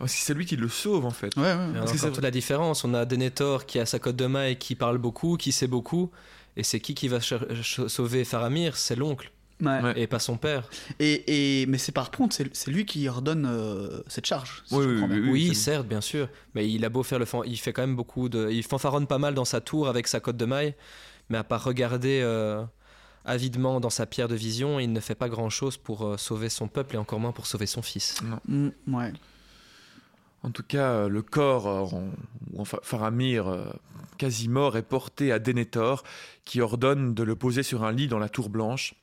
C'est 0.05 0.33
lui 0.33 0.45
qui 0.45 0.57
le 0.57 0.69
sauve 0.69 1.05
en 1.05 1.11
fait. 1.11 1.35
Ouais, 1.37 1.55
c'est 1.87 2.11
toute 2.11 2.21
la 2.21 2.31
différence. 2.31 2.83
On 2.83 2.93
a 2.93 3.05
Denethor 3.05 3.65
qui 3.65 3.79
a 3.79 3.85
sa 3.85 3.99
cote 3.99 4.15
de 4.15 4.49
et 4.49 4.57
qui 4.57 4.75
parle 4.75 4.97
beaucoup, 4.97 5.37
qui 5.37 5.51
sait 5.51 5.67
beaucoup. 5.67 6.11
Et 6.55 6.63
c'est 6.63 6.79
qui 6.79 6.93
qui 6.93 7.07
va 7.07 7.19
sauver 7.21 8.25
Faramir? 8.25 8.75
C'est 8.77 8.95
l'oncle. 8.95 9.31
Et 9.95 10.07
pas 10.07 10.19
son 10.19 10.37
père. 10.37 10.69
Et, 10.99 11.61
et 11.61 11.65
mais 11.65 11.77
c'est 11.77 11.91
par 11.91 12.11
contre, 12.11 12.35
c'est 12.35 12.71
lui 12.71 12.85
qui 12.85 13.07
ordonne 13.07 13.47
euh, 13.49 14.01
cette 14.07 14.25
charge. 14.25 14.63
oui, 14.71 15.01
oui, 15.29 15.55
certes, 15.55 15.87
bien 15.87 16.01
sûr. 16.01 16.29
Mais 16.53 16.69
il 16.69 16.85
a 16.85 16.89
beau 16.89 17.03
faire 17.03 17.19
le 17.19 17.25
fan... 17.25 17.41
il 17.45 17.57
fait 17.57 17.73
quand 17.73 17.81
même 17.81 17.95
beaucoup 17.95 18.29
de, 18.29 18.49
il 18.51 18.63
fanfaronne 18.63 19.07
pas 19.07 19.17
mal 19.17 19.33
dans 19.33 19.45
sa 19.45 19.61
tour 19.61 19.87
avec 19.87 20.07
sa 20.07 20.19
cote 20.19 20.37
de 20.37 20.45
maille, 20.45 20.75
mais 21.29 21.37
à 21.37 21.43
part 21.43 21.63
regarder 21.63 22.21
euh, 22.23 22.63
avidement 23.25 23.79
dans 23.79 23.89
sa 23.89 24.05
pierre 24.05 24.27
de 24.27 24.35
vision, 24.35 24.79
il 24.79 24.93
ne 24.93 24.99
fait 24.99 25.15
pas 25.15 25.29
grand 25.29 25.49
chose 25.49 25.77
pour 25.77 26.05
euh, 26.05 26.17
sauver 26.17 26.49
son 26.49 26.67
peuple 26.67 26.95
et 26.95 26.97
encore 26.97 27.19
moins 27.19 27.31
pour 27.31 27.47
sauver 27.47 27.65
son 27.65 27.81
fils. 27.81 28.21
Mm, 28.47 28.69
ouais. 28.93 29.13
En 30.43 30.51
tout 30.51 30.63
cas, 30.63 31.07
le 31.07 31.23
corps, 31.23 31.95
enfin, 32.57 32.77
Faramir, 32.83 33.73
quasi 34.19 34.47
mort, 34.47 34.77
est 34.77 34.83
porté 34.83 35.31
à 35.31 35.39
Denethor, 35.39 36.03
qui 36.45 36.61
ordonne 36.61 37.15
de 37.15 37.23
le 37.23 37.35
poser 37.35 37.63
sur 37.63 37.83
un 37.83 37.91
lit 37.91 38.07
dans 38.07 38.19
la 38.19 38.29
tour 38.29 38.49
blanche. 38.49 38.93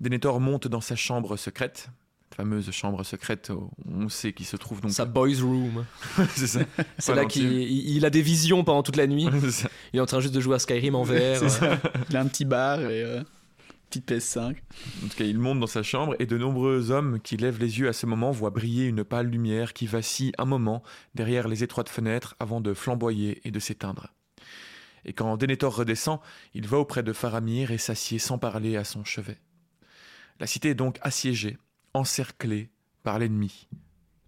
Denethor 0.00 0.40
monte 0.40 0.68
dans 0.68 0.80
sa 0.80 0.96
chambre 0.96 1.36
secrète, 1.36 1.90
fameuse 2.34 2.70
chambre 2.70 3.04
secrète 3.04 3.50
où 3.50 3.70
on 3.86 4.08
sait 4.08 4.32
qu'il 4.32 4.46
se 4.46 4.56
trouve 4.56 4.80
donc 4.80 4.90
sa 4.90 5.04
boys 5.04 5.40
room. 5.40 5.84
C'est 6.34 6.46
ça. 6.46 6.60
C'est 6.98 7.14
là 7.14 7.24
qu'il 7.24 8.04
a 8.04 8.10
des 8.10 8.22
visions 8.22 8.64
pendant 8.64 8.82
toute 8.82 8.96
la 8.96 9.06
nuit. 9.06 9.28
Il 9.92 9.98
est 9.98 10.00
en 10.00 10.06
train 10.06 10.20
juste 10.20 10.34
de 10.34 10.40
jouer 10.40 10.56
à 10.56 10.58
Skyrim 10.58 10.94
en 10.94 11.04
VR 11.04 11.14
il 12.10 12.16
a 12.16 12.20
un 12.20 12.26
petit 12.26 12.44
bar 12.44 12.80
et 12.80 13.02
euh, 13.04 13.22
petite 13.88 14.10
PS5. 14.10 14.56
En 15.04 15.08
tout 15.08 15.16
cas 15.16 15.24
il 15.24 15.38
monte 15.38 15.60
dans 15.60 15.68
sa 15.68 15.82
chambre 15.82 16.16
et 16.18 16.26
de 16.26 16.36
nombreux 16.36 16.90
hommes 16.90 17.20
qui 17.20 17.36
lèvent 17.36 17.60
les 17.60 17.78
yeux 17.78 17.88
à 17.88 17.92
ce 17.92 18.06
moment 18.06 18.32
voient 18.32 18.50
briller 18.50 18.86
une 18.86 19.04
pâle 19.04 19.28
lumière 19.28 19.72
qui 19.72 19.86
vacille 19.86 20.32
un 20.38 20.44
moment 20.44 20.82
derrière 21.14 21.46
les 21.46 21.62
étroites 21.62 21.88
fenêtres 21.88 22.34
avant 22.40 22.60
de 22.60 22.74
flamboyer 22.74 23.40
et 23.44 23.50
de 23.52 23.60
s'éteindre. 23.60 24.12
Et 25.04 25.12
quand 25.12 25.36
Denethor 25.36 25.76
redescend 25.76 26.18
il 26.54 26.66
va 26.66 26.78
auprès 26.78 27.02
de 27.02 27.12
Faramir 27.12 27.70
et 27.70 27.78
s'assied 27.78 28.18
sans 28.18 28.38
parler 28.38 28.76
à 28.76 28.84
son 28.84 29.04
chevet 29.04 29.38
la 30.40 30.46
cité 30.46 30.70
est 30.70 30.74
donc 30.74 30.98
assiégée, 31.02 31.58
encerclée 31.92 32.70
par 33.02 33.18
l'ennemi. 33.18 33.68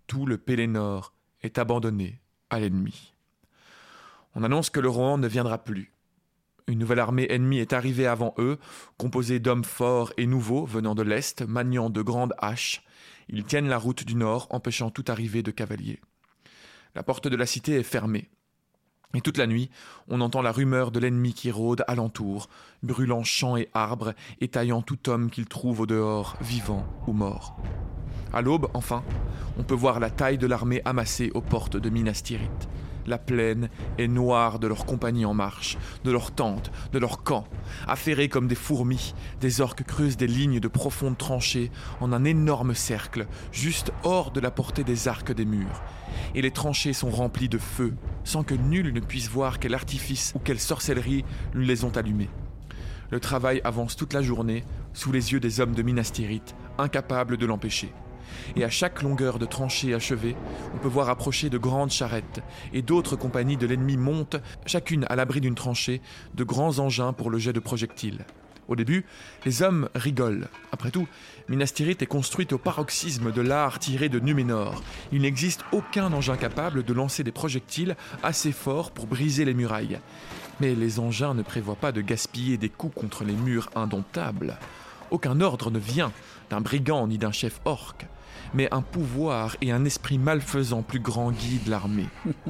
Tout 0.06 0.26
le 0.26 0.38
Pélénor 0.38 1.14
est 1.42 1.58
abandonné 1.58 2.20
à 2.50 2.60
l'ennemi. 2.60 3.14
On 4.34 4.44
annonce 4.44 4.70
que 4.70 4.80
le 4.80 4.88
Rohan 4.88 5.18
ne 5.18 5.28
viendra 5.28 5.64
plus. 5.64 5.92
Une 6.68 6.78
nouvelle 6.78 6.98
armée 6.98 7.26
ennemie 7.30 7.58
est 7.58 7.72
arrivée 7.72 8.06
avant 8.06 8.34
eux, 8.38 8.58
composée 8.98 9.40
d'hommes 9.40 9.64
forts 9.64 10.12
et 10.16 10.26
nouveaux 10.26 10.66
venant 10.66 10.94
de 10.94 11.02
l'Est, 11.02 11.42
maniant 11.42 11.90
de 11.90 12.02
grandes 12.02 12.34
haches. 12.38 12.82
Ils 13.28 13.44
tiennent 13.44 13.68
la 13.68 13.78
route 13.78 14.04
du 14.04 14.14
Nord, 14.14 14.46
empêchant 14.50 14.90
toute 14.90 15.10
arrivée 15.10 15.42
de 15.42 15.50
cavaliers. 15.50 16.00
La 16.94 17.02
porte 17.02 17.28
de 17.28 17.36
la 17.36 17.46
cité 17.46 17.74
est 17.74 17.82
fermée. 17.82 18.30
Et 19.16 19.22
toute 19.22 19.38
la 19.38 19.46
nuit, 19.46 19.70
on 20.08 20.20
entend 20.20 20.42
la 20.42 20.52
rumeur 20.52 20.90
de 20.90 20.98
l'ennemi 20.98 21.32
qui 21.32 21.50
rôde 21.50 21.82
alentour, 21.88 22.50
brûlant 22.82 23.24
champs 23.24 23.56
et 23.56 23.70
arbres 23.72 24.12
et 24.42 24.48
taillant 24.48 24.82
tout 24.82 25.08
homme 25.08 25.30
qu'il 25.30 25.46
trouve 25.46 25.80
au 25.80 25.86
dehors, 25.86 26.36
vivant 26.42 26.86
ou 27.06 27.14
mort. 27.14 27.56
À 28.34 28.42
l'aube, 28.42 28.68
enfin, 28.74 29.02
on 29.58 29.62
peut 29.62 29.74
voir 29.74 30.00
la 30.00 30.10
taille 30.10 30.36
de 30.36 30.46
l'armée 30.46 30.82
amassée 30.84 31.30
aux 31.32 31.40
portes 31.40 31.78
de 31.78 31.88
Minas 31.88 32.20
Tirith. 32.22 32.68
La 33.06 33.18
plaine 33.18 33.68
est 33.98 34.08
noire 34.08 34.58
de 34.58 34.66
leurs 34.66 34.84
compagnies 34.84 35.24
en 35.24 35.34
marche, 35.34 35.78
de 36.04 36.10
leurs 36.10 36.32
tentes, 36.32 36.72
de 36.92 36.98
leurs 36.98 37.22
camps. 37.22 37.46
Affairés 37.86 38.28
comme 38.28 38.48
des 38.48 38.56
fourmis, 38.56 39.14
des 39.40 39.60
orques 39.60 39.84
creusent 39.84 40.16
des 40.16 40.26
lignes 40.26 40.58
de 40.58 40.68
profondes 40.68 41.16
tranchées 41.16 41.70
en 42.00 42.12
un 42.12 42.24
énorme 42.24 42.74
cercle, 42.74 43.26
juste 43.52 43.92
hors 44.02 44.32
de 44.32 44.40
la 44.40 44.50
portée 44.50 44.82
des 44.82 45.06
arcs 45.06 45.32
des 45.32 45.44
murs. 45.44 45.82
Et 46.34 46.42
les 46.42 46.50
tranchées 46.50 46.92
sont 46.92 47.10
remplies 47.10 47.48
de 47.48 47.58
feu, 47.58 47.94
sans 48.24 48.42
que 48.42 48.54
nul 48.54 48.92
ne 48.92 49.00
puisse 49.00 49.28
voir 49.28 49.60
quel 49.60 49.74
artifice 49.74 50.32
ou 50.34 50.40
quelle 50.40 50.60
sorcellerie 50.60 51.24
les 51.54 51.84
ont 51.84 51.96
allumés. 51.96 52.30
Le 53.10 53.20
travail 53.20 53.60
avance 53.62 53.94
toute 53.94 54.14
la 54.14 54.22
journée, 54.22 54.64
sous 54.92 55.12
les 55.12 55.32
yeux 55.32 55.40
des 55.40 55.60
hommes 55.60 55.74
de 55.74 55.82
Minas 55.82 56.10
Tirith, 56.12 56.56
incapables 56.78 57.36
de 57.36 57.46
l'empêcher 57.46 57.92
et 58.56 58.64
à 58.64 58.70
chaque 58.70 59.02
longueur 59.02 59.38
de 59.38 59.46
tranchée 59.46 59.94
achevée, 59.94 60.36
on 60.74 60.78
peut 60.78 60.88
voir 60.88 61.08
approcher 61.08 61.50
de 61.50 61.58
grandes 61.58 61.90
charrettes, 61.90 62.42
et 62.72 62.82
d'autres 62.82 63.16
compagnies 63.16 63.56
de 63.56 63.66
l'ennemi 63.66 63.96
montent, 63.96 64.36
chacune 64.66 65.06
à 65.08 65.16
l'abri 65.16 65.40
d'une 65.40 65.54
tranchée, 65.54 66.00
de 66.34 66.44
grands 66.44 66.78
engins 66.78 67.12
pour 67.12 67.30
le 67.30 67.38
jet 67.38 67.52
de 67.52 67.60
projectiles. 67.60 68.24
Au 68.68 68.74
début, 68.74 69.04
les 69.44 69.62
hommes 69.62 69.88
rigolent. 69.94 70.48
Après 70.72 70.90
tout, 70.90 71.06
Minas 71.48 71.72
Tirith 71.74 72.02
est 72.02 72.06
construite 72.06 72.52
au 72.52 72.58
paroxysme 72.58 73.30
de 73.30 73.40
l'art 73.40 73.78
tiré 73.78 74.08
de 74.08 74.18
Numénor. 74.18 74.82
Il 75.12 75.22
n'existe 75.22 75.64
aucun 75.72 76.12
engin 76.12 76.36
capable 76.36 76.82
de 76.82 76.92
lancer 76.92 77.22
des 77.22 77.32
projectiles 77.32 77.96
assez 78.22 78.50
forts 78.50 78.90
pour 78.90 79.06
briser 79.06 79.44
les 79.44 79.54
murailles. 79.54 80.00
Mais 80.60 80.74
les 80.74 80.98
engins 80.98 81.34
ne 81.34 81.42
prévoient 81.42 81.76
pas 81.76 81.92
de 81.92 82.00
gaspiller 82.00 82.56
des 82.56 82.68
coups 82.68 82.94
contre 82.94 83.22
les 83.22 83.34
murs 83.34 83.70
indomptables. 83.76 84.58
Aucun 85.10 85.40
ordre 85.40 85.70
ne 85.70 85.78
vient 85.78 86.12
d'un 86.50 86.60
brigand 86.60 87.06
ni 87.06 87.18
d'un 87.18 87.32
chef 87.32 87.60
orc 87.64 87.98
mais 88.54 88.72
un 88.72 88.82
pouvoir 88.82 89.56
et 89.60 89.72
un 89.72 89.84
esprit 89.84 90.18
malfaisant 90.18 90.82
plus 90.82 91.00
grand 91.00 91.30
guident 91.30 91.68
l'armée. 91.68 92.08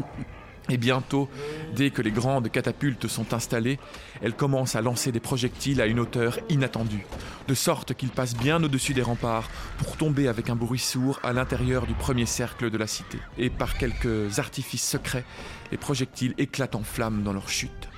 Et 0.68 0.78
bientôt, 0.78 1.28
dès 1.76 1.90
que 1.90 2.02
les 2.02 2.10
grandes 2.10 2.50
catapultes 2.50 3.06
sont 3.06 3.34
installées, 3.34 3.78
elles 4.20 4.34
commencent 4.34 4.74
à 4.74 4.80
lancer 4.80 5.12
des 5.12 5.20
projectiles 5.20 5.80
à 5.80 5.86
une 5.86 6.00
hauteur 6.00 6.40
inattendue, 6.48 7.06
de 7.46 7.54
sorte 7.54 7.94
qu'ils 7.94 8.08
passent 8.08 8.36
bien 8.36 8.62
au-dessus 8.62 8.92
des 8.92 9.02
remparts 9.02 9.48
pour 9.78 9.96
tomber 9.96 10.26
avec 10.26 10.50
un 10.50 10.56
bruit 10.56 10.80
sourd 10.80 11.20
à 11.22 11.32
l'intérieur 11.32 11.86
du 11.86 11.94
premier 11.94 12.26
cercle 12.26 12.68
de 12.70 12.78
la 12.78 12.88
cité. 12.88 13.18
Et 13.38 13.48
par 13.48 13.78
quelques 13.78 14.40
artifices 14.40 14.86
secrets, 14.86 15.24
les 15.70 15.78
projectiles 15.78 16.34
éclatent 16.36 16.74
en 16.74 16.82
flammes 16.82 17.22
dans 17.22 17.32
leur 17.32 17.48
chute. 17.48 17.88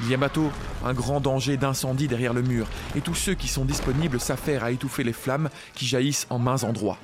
Il 0.00 0.10
y 0.10 0.14
a 0.14 0.18
bientôt 0.18 0.50
un 0.84 0.92
grand 0.92 1.20
danger 1.20 1.56
d'incendie 1.56 2.08
derrière 2.08 2.34
le 2.34 2.42
mur, 2.42 2.66
et 2.94 3.00
tous 3.00 3.14
ceux 3.14 3.34
qui 3.34 3.48
sont 3.48 3.64
disponibles 3.64 4.20
s'affairent 4.20 4.64
à 4.64 4.70
étouffer 4.70 5.04
les 5.04 5.14
flammes 5.14 5.48
qui 5.74 5.86
jaillissent 5.86 6.26
en 6.30 6.38
mains 6.38 6.64
endroits. 6.64 6.98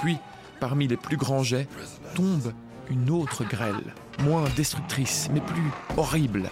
Puis, 0.00 0.18
parmi 0.60 0.86
les 0.88 0.96
plus 0.96 1.16
grands 1.16 1.42
jets, 1.42 1.68
tombe 2.14 2.52
une 2.90 3.10
autre 3.10 3.44
grêle, 3.44 3.94
moins 4.20 4.44
destructrice, 4.56 5.28
mais 5.32 5.40
plus 5.40 5.70
horrible. 5.96 6.50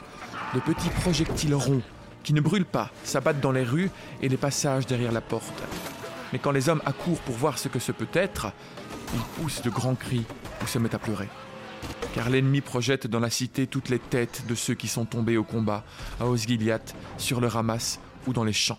De 0.55 0.61
petits 0.61 0.91
projectiles 0.91 1.55
ronds, 1.55 1.83
qui 2.23 2.33
ne 2.33 2.41
brûlent 2.41 2.65
pas, 2.65 2.91
s'abattent 3.05 3.41
dans 3.41 3.53
les 3.53 3.65
rues 3.65 3.91
et 4.21 4.29
les 4.29 4.37
passages 4.37 4.87
derrière 4.87 5.13
la 5.13 5.21
porte. 5.21 5.63
Mais 6.33 6.39
quand 6.39 6.51
les 6.51 6.69
hommes 6.69 6.83
accourent 6.87 7.21
pour 7.21 7.35
voir 7.35 7.59
ce 7.59 7.69
que 7.69 7.79
ce 7.79 7.93
peut 7.93 8.09
être, 8.13 8.53
ils 9.15 9.43
poussent 9.43 9.63
de 9.63 9.71
grands 9.71 9.95
cris 9.95 10.25
ou 10.63 10.67
se 10.67 10.79
mettent 10.79 10.95
à 10.95 10.99
pleurer. 10.99 11.29
Car 12.15 12.31
l'ennemi 12.31 12.61
projette 12.61 13.07
dans 13.07 13.21
la 13.21 13.31
cité 13.31 13.67
toutes 13.67 13.89
les 13.89 13.99
têtes 13.99 14.45
de 14.47 14.55
ceux 14.55 14.75
qui 14.75 14.89
sont 14.89 15.05
tombés 15.05 15.37
au 15.37 15.45
combat, 15.45 15.85
à 16.21 16.27
Osgiliath, 16.27 16.95
sur 17.19 17.41
le 17.41 17.49
ramas 17.49 17.99
ou 18.27 18.33
dans 18.33 18.45
les 18.45 18.53
champs. 18.53 18.79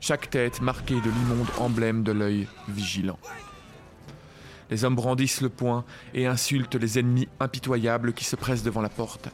Chaque 0.00 0.30
tête 0.30 0.60
marquée 0.60 1.00
de 1.00 1.10
l'immonde 1.10 1.48
emblème 1.58 2.02
de 2.02 2.12
l'œil 2.12 2.46
vigilant. 2.68 3.18
Les 4.70 4.84
hommes 4.84 4.96
brandissent 4.96 5.40
le 5.40 5.48
poing 5.48 5.84
et 6.14 6.26
insultent 6.26 6.74
les 6.74 6.98
ennemis 6.98 7.28
impitoyables 7.40 8.12
qui 8.12 8.24
se 8.24 8.36
pressent 8.36 8.62
devant 8.62 8.82
la 8.82 8.88
porte. 8.88 9.28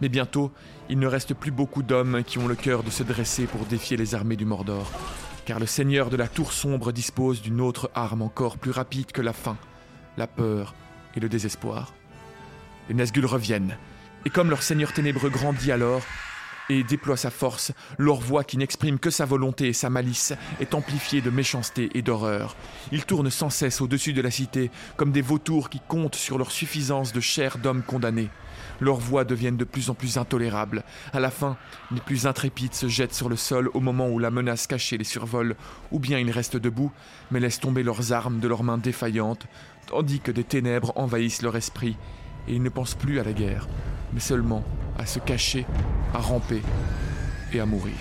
Mais 0.00 0.08
bientôt, 0.08 0.52
il 0.88 0.98
ne 0.98 1.06
reste 1.06 1.34
plus 1.34 1.50
beaucoup 1.50 1.82
d'hommes 1.82 2.22
qui 2.24 2.38
ont 2.38 2.48
le 2.48 2.54
cœur 2.54 2.82
de 2.82 2.90
se 2.90 3.02
dresser 3.02 3.46
pour 3.46 3.64
défier 3.66 3.96
les 3.96 4.14
armées 4.14 4.36
du 4.36 4.44
Mordor, 4.44 4.90
car 5.46 5.58
le 5.58 5.66
seigneur 5.66 6.10
de 6.10 6.16
la 6.16 6.28
tour 6.28 6.52
sombre 6.52 6.92
dispose 6.92 7.40
d'une 7.40 7.60
autre 7.60 7.90
arme 7.94 8.22
encore 8.22 8.58
plus 8.58 8.70
rapide 8.70 9.12
que 9.12 9.22
la 9.22 9.32
faim, 9.32 9.56
la 10.16 10.26
peur 10.26 10.74
et 11.16 11.20
le 11.20 11.28
désespoir. 11.28 11.94
Les 12.88 12.94
Nazgûl 12.94 13.24
reviennent, 13.24 13.78
et 14.26 14.30
comme 14.30 14.50
leur 14.50 14.62
seigneur 14.62 14.92
ténébreux 14.92 15.30
grandit 15.30 15.72
alors, 15.72 16.02
et 16.70 16.82
déploie 16.82 17.16
sa 17.16 17.30
force, 17.30 17.72
leur 17.98 18.20
voix 18.20 18.44
qui 18.44 18.56
n'exprime 18.56 18.98
que 18.98 19.10
sa 19.10 19.24
volonté 19.24 19.68
et 19.68 19.72
sa 19.72 19.90
malice 19.90 20.32
est 20.60 20.74
amplifiée 20.74 21.20
de 21.20 21.30
méchanceté 21.30 21.90
et 21.94 22.02
d'horreur. 22.02 22.56
Ils 22.92 23.04
tournent 23.04 23.30
sans 23.30 23.50
cesse 23.50 23.80
au-dessus 23.80 24.12
de 24.12 24.22
la 24.22 24.30
cité, 24.30 24.70
comme 24.96 25.12
des 25.12 25.22
vautours 25.22 25.70
qui 25.70 25.80
comptent 25.86 26.14
sur 26.14 26.38
leur 26.38 26.50
suffisance 26.50 27.12
de 27.12 27.20
chair 27.20 27.58
d'hommes 27.58 27.82
condamnés. 27.82 28.30
Leurs 28.80 28.96
voix 28.96 29.24
deviennent 29.24 29.56
de 29.56 29.64
plus 29.64 29.90
en 29.90 29.94
plus 29.94 30.18
intolérables. 30.18 30.84
À 31.12 31.20
la 31.20 31.30
fin, 31.30 31.56
les 31.92 32.00
plus 32.00 32.26
intrépides 32.26 32.74
se 32.74 32.88
jettent 32.88 33.14
sur 33.14 33.28
le 33.28 33.36
sol 33.36 33.70
au 33.74 33.80
moment 33.80 34.08
où 34.08 34.18
la 34.18 34.30
menace 34.30 34.66
cachée 34.66 34.98
les 34.98 35.04
survole, 35.04 35.56
ou 35.92 35.98
bien 35.98 36.18
ils 36.18 36.30
restent 36.30 36.56
debout, 36.56 36.92
mais 37.30 37.40
laissent 37.40 37.60
tomber 37.60 37.82
leurs 37.82 38.12
armes 38.12 38.40
de 38.40 38.48
leurs 38.48 38.64
mains 38.64 38.78
défaillantes, 38.78 39.46
tandis 39.86 40.20
que 40.20 40.32
des 40.32 40.44
ténèbres 40.44 40.92
envahissent 40.96 41.42
leur 41.42 41.56
esprit, 41.56 41.96
et 42.48 42.54
ils 42.54 42.62
ne 42.62 42.68
pensent 42.68 42.94
plus 42.94 43.20
à 43.20 43.24
la 43.24 43.32
guerre, 43.32 43.68
mais 44.14 44.20
seulement 44.20 44.64
à 44.96 45.06
se 45.06 45.18
cacher, 45.18 45.66
à 46.14 46.18
ramper 46.18 46.62
et 47.52 47.58
à 47.60 47.66
mourir. 47.66 47.94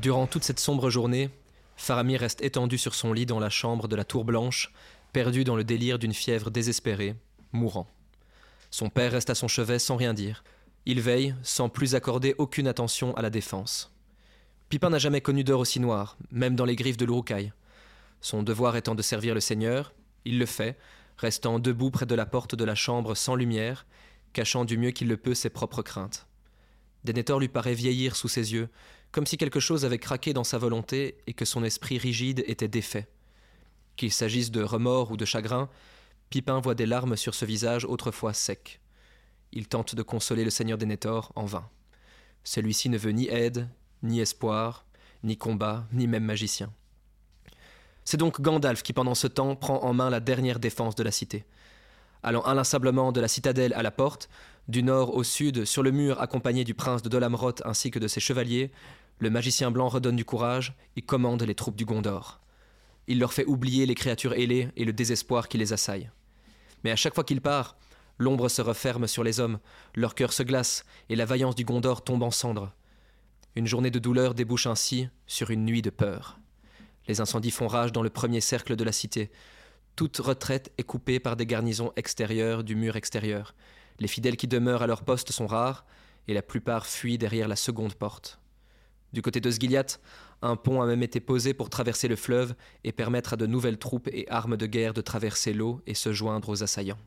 Durant 0.00 0.26
toute 0.26 0.42
cette 0.42 0.58
sombre 0.58 0.90
journée, 0.90 1.30
Faramir 1.76 2.20
reste 2.20 2.42
étendu 2.42 2.76
sur 2.76 2.94
son 2.94 3.12
lit 3.12 3.24
dans 3.24 3.38
la 3.38 3.50
chambre 3.50 3.86
de 3.86 3.94
la 3.94 4.04
Tour 4.04 4.24
Blanche, 4.24 4.72
perdu 5.12 5.44
dans 5.44 5.54
le 5.54 5.62
délire 5.62 6.00
d'une 6.00 6.12
fièvre 6.12 6.50
désespérée, 6.50 7.14
mourant. 7.52 7.86
Son 8.70 8.88
père 8.88 9.12
reste 9.12 9.30
à 9.30 9.34
son 9.34 9.48
chevet 9.48 9.78
sans 9.78 9.96
rien 9.96 10.14
dire. 10.14 10.44
Il 10.86 11.00
veille, 11.00 11.34
sans 11.42 11.68
plus 11.68 11.94
accorder 11.94 12.34
aucune 12.38 12.66
attention 12.66 13.14
à 13.16 13.22
la 13.22 13.30
défense. 13.30 13.94
Pipin 14.68 14.90
n'a 14.90 14.98
jamais 14.98 15.20
connu 15.20 15.44
d'heure 15.44 15.60
aussi 15.60 15.80
noire, 15.80 16.16
même 16.30 16.56
dans 16.56 16.64
les 16.64 16.76
griffes 16.76 16.96
de 16.96 17.04
l'Urukai. 17.04 17.52
Son 18.20 18.42
devoir 18.42 18.76
étant 18.76 18.94
de 18.94 19.02
servir 19.02 19.34
le 19.34 19.40
Seigneur, 19.40 19.92
il 20.24 20.38
le 20.38 20.46
fait, 20.46 20.78
restant 21.18 21.58
debout 21.58 21.90
près 21.90 22.06
de 22.06 22.14
la 22.14 22.26
porte 22.26 22.54
de 22.54 22.64
la 22.64 22.74
chambre 22.74 23.14
sans 23.14 23.34
lumière, 23.34 23.86
cachant 24.32 24.64
du 24.64 24.78
mieux 24.78 24.90
qu'il 24.90 25.08
le 25.08 25.16
peut 25.16 25.34
ses 25.34 25.50
propres 25.50 25.82
craintes. 25.82 26.26
Denethor 27.04 27.40
lui 27.40 27.48
paraît 27.48 27.74
vieillir 27.74 28.16
sous 28.16 28.28
ses 28.28 28.52
yeux, 28.52 28.68
comme 29.10 29.26
si 29.26 29.36
quelque 29.36 29.60
chose 29.60 29.84
avait 29.84 29.98
craqué 29.98 30.32
dans 30.32 30.44
sa 30.44 30.58
volonté 30.58 31.18
et 31.26 31.34
que 31.34 31.44
son 31.44 31.64
esprit 31.64 31.98
rigide 31.98 32.42
était 32.46 32.68
défait. 32.68 33.08
Qu'il 33.96 34.12
s'agisse 34.12 34.50
de 34.50 34.62
remords 34.62 35.10
ou 35.10 35.16
de 35.16 35.24
chagrin, 35.24 35.68
Pipin 36.32 36.60
voit 36.60 36.74
des 36.74 36.86
larmes 36.86 37.14
sur 37.14 37.34
ce 37.34 37.44
visage 37.44 37.84
autrefois 37.84 38.32
sec. 38.32 38.80
Il 39.52 39.68
tente 39.68 39.94
de 39.94 40.02
consoler 40.02 40.44
le 40.44 40.50
seigneur 40.50 40.78
Denethor 40.78 41.30
en 41.36 41.44
vain. 41.44 41.68
Celui-ci 42.42 42.88
ne 42.88 42.96
veut 42.96 43.10
ni 43.10 43.28
aide, 43.28 43.68
ni 44.02 44.18
espoir, 44.18 44.86
ni 45.24 45.36
combat, 45.36 45.86
ni 45.92 46.06
même 46.06 46.24
magicien. 46.24 46.72
C'est 48.06 48.16
donc 48.16 48.40
Gandalf 48.40 48.82
qui, 48.82 48.94
pendant 48.94 49.14
ce 49.14 49.26
temps, 49.26 49.56
prend 49.56 49.82
en 49.82 49.92
main 49.92 50.08
la 50.08 50.20
dernière 50.20 50.58
défense 50.58 50.94
de 50.94 51.02
la 51.02 51.10
cité. 51.10 51.44
Allant 52.22 52.46
inlassablement 52.46 53.12
de 53.12 53.20
la 53.20 53.28
citadelle 53.28 53.74
à 53.74 53.82
la 53.82 53.90
porte, 53.90 54.30
du 54.68 54.82
nord 54.82 55.14
au 55.14 55.24
sud, 55.24 55.66
sur 55.66 55.82
le 55.82 55.90
mur 55.90 56.18
accompagné 56.18 56.64
du 56.64 56.72
prince 56.72 57.02
de 57.02 57.10
Dolamroth 57.10 57.60
ainsi 57.66 57.90
que 57.90 57.98
de 57.98 58.08
ses 58.08 58.20
chevaliers, 58.20 58.72
le 59.18 59.28
magicien 59.28 59.70
blanc 59.70 59.88
redonne 59.88 60.16
du 60.16 60.24
courage 60.24 60.74
et 60.96 61.02
commande 61.02 61.42
les 61.42 61.54
troupes 61.54 61.76
du 61.76 61.84
Gondor. 61.84 62.40
Il 63.06 63.18
leur 63.18 63.34
fait 63.34 63.44
oublier 63.44 63.84
les 63.84 63.94
créatures 63.94 64.32
ailées 64.32 64.70
et 64.78 64.86
le 64.86 64.94
désespoir 64.94 65.48
qui 65.48 65.58
les 65.58 65.74
assaille. 65.74 66.10
Mais 66.84 66.90
à 66.90 66.96
chaque 66.96 67.14
fois 67.14 67.24
qu'il 67.24 67.40
part, 67.40 67.76
l'ombre 68.18 68.48
se 68.48 68.62
referme 68.62 69.06
sur 69.06 69.24
les 69.24 69.40
hommes, 69.40 69.58
leur 69.94 70.14
cœur 70.14 70.32
se 70.32 70.42
glace 70.42 70.84
et 71.08 71.16
la 71.16 71.24
vaillance 71.24 71.54
du 71.54 71.64
Gondor 71.64 72.04
tombe 72.04 72.22
en 72.22 72.30
cendres. 72.30 72.72
Une 73.54 73.66
journée 73.66 73.90
de 73.90 73.98
douleur 73.98 74.34
débouche 74.34 74.66
ainsi 74.66 75.08
sur 75.26 75.50
une 75.50 75.64
nuit 75.64 75.82
de 75.82 75.90
peur. 75.90 76.38
Les 77.08 77.20
incendies 77.20 77.50
font 77.50 77.68
rage 77.68 77.92
dans 77.92 78.02
le 78.02 78.10
premier 78.10 78.40
cercle 78.40 78.76
de 78.76 78.84
la 78.84 78.92
cité. 78.92 79.30
Toute 79.96 80.18
retraite 80.18 80.72
est 80.78 80.84
coupée 80.84 81.20
par 81.20 81.36
des 81.36 81.46
garnisons 81.46 81.92
extérieures 81.96 82.64
du 82.64 82.76
mur 82.76 82.96
extérieur. 82.96 83.54
Les 83.98 84.08
fidèles 84.08 84.36
qui 84.36 84.48
demeurent 84.48 84.82
à 84.82 84.86
leur 84.86 85.02
poste 85.02 85.32
sont 85.32 85.46
rares, 85.46 85.84
et 86.28 86.34
la 86.34 86.42
plupart 86.42 86.86
fuient 86.86 87.18
derrière 87.18 87.48
la 87.48 87.56
seconde 87.56 87.94
porte. 87.94 88.40
Du 89.12 89.20
côté 89.22 89.40
de 89.40 89.50
Sgiliath, 89.50 90.00
un 90.40 90.56
pont 90.56 90.80
a 90.80 90.86
même 90.86 91.02
été 91.02 91.20
posé 91.20 91.52
pour 91.54 91.68
traverser 91.68 92.08
le 92.08 92.16
fleuve 92.16 92.54
et 92.84 92.92
permettre 92.92 93.34
à 93.34 93.36
de 93.36 93.46
nouvelles 93.46 93.78
troupes 93.78 94.08
et 94.08 94.28
armes 94.30 94.56
de 94.56 94.66
guerre 94.66 94.94
de 94.94 95.02
traverser 95.02 95.52
l'eau 95.52 95.82
et 95.86 95.94
se 95.94 96.12
joindre 96.12 96.48
aux 96.48 96.62
assaillants. 96.62 96.98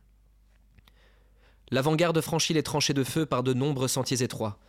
L'avant-garde 1.71 2.21
franchit 2.21 2.53
les 2.53 2.63
tranchées 2.63 2.93
de 2.93 3.03
feu 3.03 3.25
par 3.25 3.41
de 3.41 3.53
nombreux 3.53 3.87
sentiers 3.87 4.21
étroits. 4.21 4.59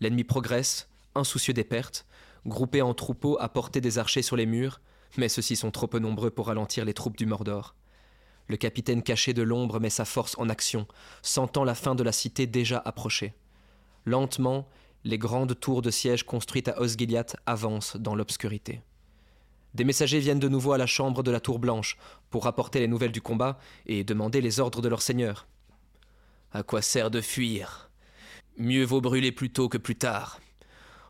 L'ennemi 0.00 0.24
progresse, 0.24 0.88
insoucieux 1.14 1.54
des 1.54 1.64
pertes, 1.64 2.04
groupés 2.46 2.82
en 2.82 2.94
troupeaux 2.94 3.38
à 3.40 3.48
porter 3.48 3.80
des 3.80 3.98
archers 3.98 4.22
sur 4.22 4.36
les 4.36 4.46
murs, 4.46 4.80
mais 5.16 5.28
ceux-ci 5.28 5.54
sont 5.54 5.70
trop 5.70 5.86
peu 5.86 6.00
nombreux 6.00 6.30
pour 6.30 6.48
ralentir 6.48 6.84
les 6.84 6.94
troupes 6.94 7.16
du 7.16 7.26
Mordor. 7.26 7.76
Le 8.48 8.56
capitaine 8.56 9.02
caché 9.02 9.34
de 9.34 9.42
l'ombre 9.42 9.78
met 9.78 9.90
sa 9.90 10.04
force 10.04 10.36
en 10.36 10.48
action, 10.48 10.88
sentant 11.22 11.62
la 11.62 11.76
fin 11.76 11.94
de 11.94 12.02
la 12.02 12.12
cité 12.12 12.48
déjà 12.48 12.82
approcher. 12.84 13.34
Lentement, 14.04 14.68
les 15.04 15.18
grandes 15.18 15.58
tours 15.58 15.82
de 15.82 15.90
siège 15.90 16.24
construites 16.24 16.68
à 16.68 16.80
Osgiliath 16.80 17.36
avancent 17.46 17.96
dans 17.96 18.14
l'obscurité. 18.14 18.80
Des 19.74 19.84
messagers 19.84 20.20
viennent 20.20 20.38
de 20.38 20.48
nouveau 20.48 20.72
à 20.72 20.78
la 20.78 20.86
chambre 20.86 21.22
de 21.22 21.30
la 21.30 21.40
Tour 21.40 21.58
Blanche 21.58 21.96
pour 22.30 22.44
rapporter 22.44 22.78
les 22.78 22.88
nouvelles 22.88 23.12
du 23.12 23.22
combat 23.22 23.58
et 23.86 24.04
demander 24.04 24.40
les 24.40 24.60
ordres 24.60 24.82
de 24.82 24.88
leur 24.88 25.02
seigneur. 25.02 25.46
À 26.52 26.62
quoi 26.62 26.82
sert 26.82 27.10
de 27.10 27.20
fuir? 27.20 27.90
Mieux 28.58 28.84
vaut 28.84 29.00
brûler 29.00 29.32
plus 29.32 29.50
tôt 29.50 29.70
que 29.70 29.78
plus 29.78 29.96
tard. 29.96 30.40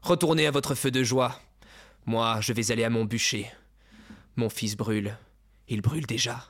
Retournez 0.03 0.47
à 0.47 0.53
votre 0.53 0.77
feu 0.77 0.93
de 0.93 1.03
joie. 1.03 1.41
Moi, 2.07 2.41
je 2.41 2.53
vais 2.53 2.71
aller 2.71 2.85
à 2.85 2.91
mon 2.91 3.05
bûcher. 3.05 3.51
Mon 4.37 4.49
fils 4.49 4.77
brûle. 4.77 5.17
Il 5.69 5.83
brûle 5.83 6.07
déjà. 6.07 6.47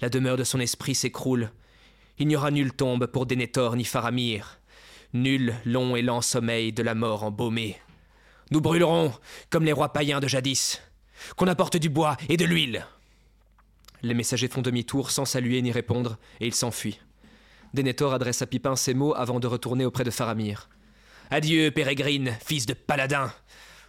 La 0.00 0.08
demeure 0.08 0.36
de 0.36 0.44
son 0.44 0.60
esprit 0.60 0.94
s'écroule. 0.96 1.50
Il 2.18 2.26
n'y 2.26 2.36
aura 2.36 2.50
nulle 2.50 2.72
tombe 2.72 3.06
pour 3.06 3.26
Denethor 3.26 3.76
ni 3.76 3.84
Faramir. 3.84 4.58
Nul 5.22 5.54
long 5.64 5.96
et 5.96 6.02
lent 6.02 6.20
sommeil 6.20 6.72
de 6.72 6.82
la 6.82 6.94
mort 6.94 7.24
embaumée. 7.24 7.80
Nous 8.50 8.60
brûlerons 8.60 9.12
comme 9.50 9.64
les 9.64 9.72
rois 9.72 9.92
païens 9.92 10.20
de 10.20 10.28
jadis. 10.28 10.82
Qu'on 11.36 11.48
apporte 11.48 11.78
du 11.78 11.88
bois 11.88 12.16
et 12.28 12.36
de 12.36 12.44
l'huile. 12.44 12.86
Les 14.02 14.12
messagers 14.12 14.48
font 14.48 14.60
demi-tour 14.60 15.10
sans 15.10 15.24
saluer 15.24 15.62
ni 15.62 15.72
répondre, 15.72 16.18
et 16.40 16.46
ils 16.46 16.54
s'enfuient. 16.54 17.00
Denethor 17.72 18.12
adresse 18.12 18.42
à 18.42 18.46
Pipin 18.46 18.76
ces 18.76 18.92
mots 18.92 19.14
avant 19.14 19.40
de 19.40 19.46
retourner 19.46 19.86
auprès 19.86 20.04
de 20.04 20.10
Faramir. 20.10 20.68
Adieu, 21.30 21.70
Pérégrine, 21.70 22.36
fils 22.44 22.66
de 22.66 22.74
paladin. 22.74 23.32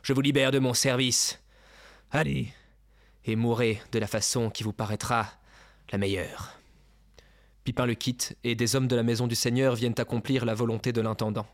Je 0.03 0.13
vous 0.13 0.21
libère 0.21 0.51
de 0.51 0.59
mon 0.59 0.73
service. 0.73 1.39
Allez, 2.11 2.53
et 3.25 3.35
mourrez 3.35 3.81
de 3.91 3.99
la 3.99 4.07
façon 4.07 4.49
qui 4.49 4.63
vous 4.63 4.73
paraîtra 4.73 5.27
la 5.91 5.97
meilleure. 5.97 6.56
Pipin 7.67 7.85
le 7.85 7.95
quitte, 7.95 8.37
et 8.45 8.55
des 8.55 8.77
hommes 8.77 8.87
de 8.87 8.95
la 8.95 9.03
maison 9.03 9.27
du 9.27 9.35
Seigneur 9.35 9.75
viennent 9.75 9.93
accomplir 9.97 10.45
la 10.45 10.53
volonté 10.53 10.93
de 10.93 11.01
l'intendant. 11.01 11.47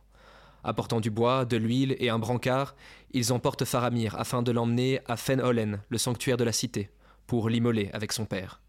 Apportant 0.64 1.00
du 1.00 1.10
bois, 1.10 1.44
de 1.44 1.58
l'huile 1.58 1.96
et 1.98 2.10
un 2.12 2.20
brancard, 2.20 2.76
ils 3.14 3.34
emportent 3.34 3.66
Faramir 3.66 4.14
afin 4.20 4.44
de 4.44 4.52
l'emmener 4.52 5.00
à 5.08 5.18
Fen-Olen, 5.18 5.82
le 5.90 5.98
sanctuaire 5.98 6.38
de 6.38 6.44
la 6.44 6.52
cité, 6.52 6.92
pour 7.26 7.50
l'immoler 7.50 7.90
avec 7.94 8.12
son 8.12 8.26
père. 8.26 8.62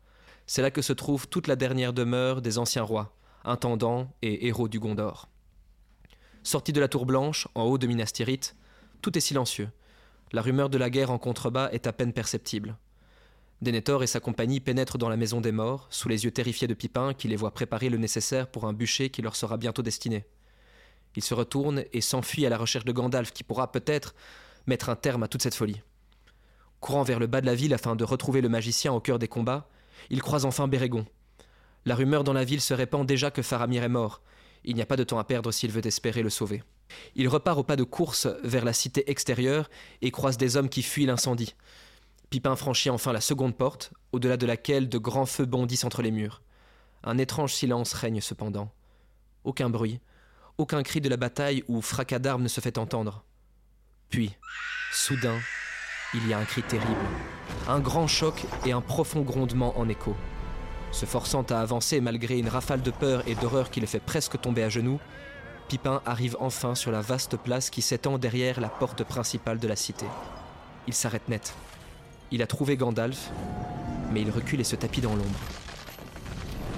C'est 0.46 0.62
là 0.62 0.70
que 0.70 0.80
se 0.80 0.94
trouve 0.94 1.28
toute 1.28 1.46
la 1.46 1.54
dernière 1.54 1.92
demeure 1.92 2.40
des 2.40 2.56
anciens 2.56 2.82
rois, 2.82 3.14
intendants 3.44 4.10
et 4.22 4.46
héros 4.46 4.68
du 4.68 4.80
Gondor. 4.80 5.28
Sorti 6.44 6.72
de 6.72 6.80
la 6.80 6.88
tour 6.88 7.04
blanche, 7.04 7.46
en 7.54 7.64
haut 7.64 7.76
de 7.76 7.86
Minas 7.86 8.12
Tirith, 8.14 8.56
tout 9.02 9.18
est 9.18 9.20
silencieux. 9.20 9.68
La 10.32 10.40
rumeur 10.40 10.70
de 10.70 10.78
la 10.78 10.88
guerre 10.88 11.10
en 11.10 11.18
contrebas 11.18 11.68
est 11.72 11.86
à 11.86 11.92
peine 11.92 12.14
perceptible. 12.14 12.78
Denethor 13.62 14.02
et 14.02 14.06
sa 14.06 14.20
compagnie 14.20 14.60
pénètrent 14.60 14.98
dans 14.98 15.08
la 15.08 15.16
maison 15.16 15.40
des 15.40 15.52
morts, 15.52 15.86
sous 15.90 16.08
les 16.08 16.24
yeux 16.24 16.30
terrifiés 16.30 16.66
de 16.66 16.74
Pipin 16.74 17.14
qui 17.14 17.28
les 17.28 17.36
voit 17.36 17.52
préparer 17.52 17.88
le 17.88 17.98
nécessaire 17.98 18.48
pour 18.48 18.66
un 18.66 18.72
bûcher 18.72 19.10
qui 19.10 19.22
leur 19.22 19.36
sera 19.36 19.56
bientôt 19.56 19.82
destiné. 19.82 20.24
Il 21.16 21.22
se 21.22 21.34
retourne 21.34 21.84
et 21.92 22.00
s'enfuit 22.00 22.44
à 22.44 22.48
la 22.48 22.58
recherche 22.58 22.84
de 22.84 22.92
Gandalf 22.92 23.32
qui 23.32 23.44
pourra 23.44 23.70
peut-être 23.70 24.14
mettre 24.66 24.88
un 24.88 24.96
terme 24.96 25.22
à 25.22 25.28
toute 25.28 25.42
cette 25.42 25.54
folie. 25.54 25.82
Courant 26.80 27.04
vers 27.04 27.20
le 27.20 27.26
bas 27.26 27.40
de 27.40 27.46
la 27.46 27.54
ville 27.54 27.74
afin 27.74 27.96
de 27.96 28.04
retrouver 28.04 28.40
le 28.40 28.48
magicien 28.48 28.92
au 28.92 29.00
cœur 29.00 29.18
des 29.18 29.28
combats, 29.28 29.68
il 30.10 30.20
croise 30.20 30.44
enfin 30.44 30.68
Bérégon. 30.68 31.06
La 31.84 31.94
rumeur 31.94 32.24
dans 32.24 32.32
la 32.32 32.44
ville 32.44 32.60
se 32.60 32.74
répand 32.74 33.06
déjà 33.06 33.30
que 33.30 33.42
Faramir 33.42 33.84
est 33.84 33.88
mort, 33.88 34.22
il 34.64 34.74
n'y 34.74 34.82
a 34.82 34.86
pas 34.86 34.96
de 34.96 35.04
temps 35.04 35.18
à 35.18 35.24
perdre 35.24 35.52
s'il 35.52 35.70
veut 35.70 35.86
espérer 35.86 36.22
le 36.22 36.30
sauver. 36.30 36.62
Il 37.14 37.28
repart 37.28 37.58
au 37.58 37.62
pas 37.62 37.76
de 37.76 37.84
course 37.84 38.26
vers 38.42 38.64
la 38.64 38.72
cité 38.72 39.10
extérieure 39.10 39.68
et 40.00 40.10
croise 40.10 40.38
des 40.38 40.56
hommes 40.56 40.68
qui 40.68 40.82
fuient 40.82 41.06
l'incendie. 41.06 41.54
Pipin 42.34 42.56
franchit 42.56 42.90
enfin 42.90 43.12
la 43.12 43.20
seconde 43.20 43.54
porte, 43.56 43.92
au-delà 44.10 44.36
de 44.36 44.44
laquelle 44.44 44.88
de 44.88 44.98
grands 44.98 45.24
feux 45.24 45.44
bondissent 45.44 45.84
entre 45.84 46.02
les 46.02 46.10
murs. 46.10 46.42
Un 47.04 47.16
étrange 47.16 47.54
silence 47.54 47.92
règne 47.92 48.20
cependant. 48.20 48.72
Aucun 49.44 49.70
bruit, 49.70 50.00
aucun 50.58 50.82
cri 50.82 51.00
de 51.00 51.08
la 51.08 51.16
bataille 51.16 51.62
ou 51.68 51.80
fracas 51.80 52.18
d'armes 52.18 52.42
ne 52.42 52.48
se 52.48 52.60
fait 52.60 52.76
entendre. 52.76 53.22
Puis, 54.08 54.34
soudain, 54.92 55.38
il 56.12 56.26
y 56.26 56.32
a 56.32 56.38
un 56.40 56.44
cri 56.44 56.64
terrible, 56.64 57.06
un 57.68 57.78
grand 57.78 58.08
choc 58.08 58.44
et 58.66 58.72
un 58.72 58.80
profond 58.80 59.20
grondement 59.20 59.78
en 59.78 59.88
écho. 59.88 60.16
Se 60.90 61.06
forçant 61.06 61.42
à 61.42 61.60
avancer 61.60 62.00
malgré 62.00 62.36
une 62.36 62.48
rafale 62.48 62.82
de 62.82 62.90
peur 62.90 63.22
et 63.28 63.36
d'horreur 63.36 63.70
qui 63.70 63.78
le 63.78 63.86
fait 63.86 64.00
presque 64.00 64.40
tomber 64.40 64.64
à 64.64 64.68
genoux, 64.68 64.98
Pipin 65.68 66.02
arrive 66.04 66.36
enfin 66.40 66.74
sur 66.74 66.90
la 66.90 67.00
vaste 67.00 67.36
place 67.36 67.70
qui 67.70 67.80
s'étend 67.80 68.18
derrière 68.18 68.60
la 68.60 68.70
porte 68.70 69.04
principale 69.04 69.60
de 69.60 69.68
la 69.68 69.76
cité. 69.76 70.06
Il 70.88 70.94
s'arrête 70.94 71.28
net. 71.28 71.54
Il 72.34 72.42
a 72.42 72.48
trouvé 72.48 72.76
Gandalf, 72.76 73.30
mais 74.12 74.22
il 74.22 74.28
recule 74.28 74.60
et 74.60 74.64
se 74.64 74.74
tapit 74.74 75.00
dans 75.00 75.14
l'ombre. 75.14 75.38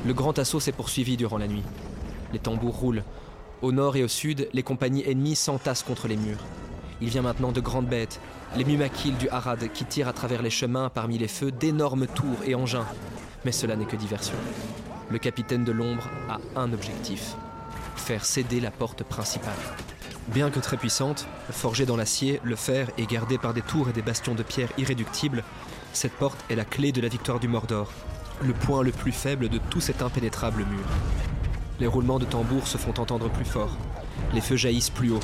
Le 0.04 0.12
grand 0.12 0.38
assaut 0.38 0.60
s'est 0.60 0.70
poursuivi 0.70 1.16
durant 1.16 1.38
la 1.38 1.48
nuit. 1.48 1.62
Les 2.34 2.38
tambours 2.38 2.76
roulent. 2.76 3.04
Au 3.62 3.72
nord 3.72 3.96
et 3.96 4.04
au 4.04 4.08
sud, 4.08 4.50
les 4.52 4.62
compagnies 4.62 5.08
ennemies 5.08 5.34
s'entassent 5.34 5.82
contre 5.82 6.08
les 6.08 6.16
murs. 6.18 6.44
Il 7.00 7.08
vient 7.08 7.22
maintenant 7.22 7.52
de 7.52 7.62
grandes 7.62 7.88
bêtes, 7.88 8.20
les 8.54 8.66
Mumakil 8.66 9.16
du 9.16 9.30
Harad 9.30 9.72
qui 9.72 9.86
tirent 9.86 10.08
à 10.08 10.12
travers 10.12 10.42
les 10.42 10.50
chemins 10.50 10.90
parmi 10.90 11.16
les 11.16 11.26
feux 11.26 11.52
d'énormes 11.52 12.06
tours 12.06 12.44
et 12.44 12.54
engins, 12.54 12.86
mais 13.46 13.52
cela 13.52 13.76
n'est 13.76 13.86
que 13.86 13.96
diversion. 13.96 14.36
Le 15.08 15.16
capitaine 15.16 15.64
de 15.64 15.72
l'ombre 15.72 16.10
a 16.28 16.38
un 16.60 16.70
objectif 16.74 17.34
faire 17.96 18.26
céder 18.26 18.60
la 18.60 18.70
porte 18.70 19.04
principale. 19.04 19.54
Bien 20.28 20.50
que 20.50 20.58
très 20.58 20.76
puissante, 20.76 21.28
forgée 21.50 21.86
dans 21.86 21.96
l'acier, 21.96 22.40
le 22.42 22.56
fer 22.56 22.90
et 22.98 23.06
gardée 23.06 23.38
par 23.38 23.54
des 23.54 23.62
tours 23.62 23.88
et 23.88 23.92
des 23.92 24.02
bastions 24.02 24.34
de 24.34 24.42
pierre 24.42 24.72
irréductibles, 24.76 25.44
cette 25.92 26.14
porte 26.14 26.38
est 26.50 26.56
la 26.56 26.64
clé 26.64 26.90
de 26.90 27.00
la 27.00 27.06
victoire 27.06 27.38
du 27.38 27.46
Mordor, 27.46 27.92
le 28.42 28.52
point 28.52 28.82
le 28.82 28.90
plus 28.90 29.12
faible 29.12 29.48
de 29.48 29.58
tout 29.70 29.80
cet 29.80 30.02
impénétrable 30.02 30.64
mur. 30.64 30.84
Les 31.78 31.86
roulements 31.86 32.18
de 32.18 32.24
tambour 32.24 32.66
se 32.66 32.76
font 32.76 32.98
entendre 33.00 33.30
plus 33.30 33.44
fort, 33.44 33.76
les 34.34 34.40
feux 34.40 34.56
jaillissent 34.56 34.90
plus 34.90 35.12
haut, 35.12 35.20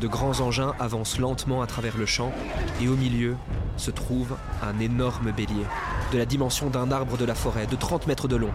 de 0.00 0.08
grands 0.08 0.40
engins 0.40 0.74
avancent 0.80 1.20
lentement 1.20 1.62
à 1.62 1.68
travers 1.68 1.96
le 1.96 2.06
champ, 2.06 2.32
et 2.80 2.88
au 2.88 2.96
milieu 2.96 3.36
se 3.76 3.92
trouve 3.92 4.36
un 4.60 4.80
énorme 4.80 5.30
bélier, 5.30 5.66
de 6.12 6.18
la 6.18 6.26
dimension 6.26 6.68
d'un 6.68 6.90
arbre 6.90 7.16
de 7.16 7.24
la 7.24 7.36
forêt, 7.36 7.68
de 7.68 7.76
30 7.76 8.08
mètres 8.08 8.26
de 8.26 8.36
long, 8.36 8.52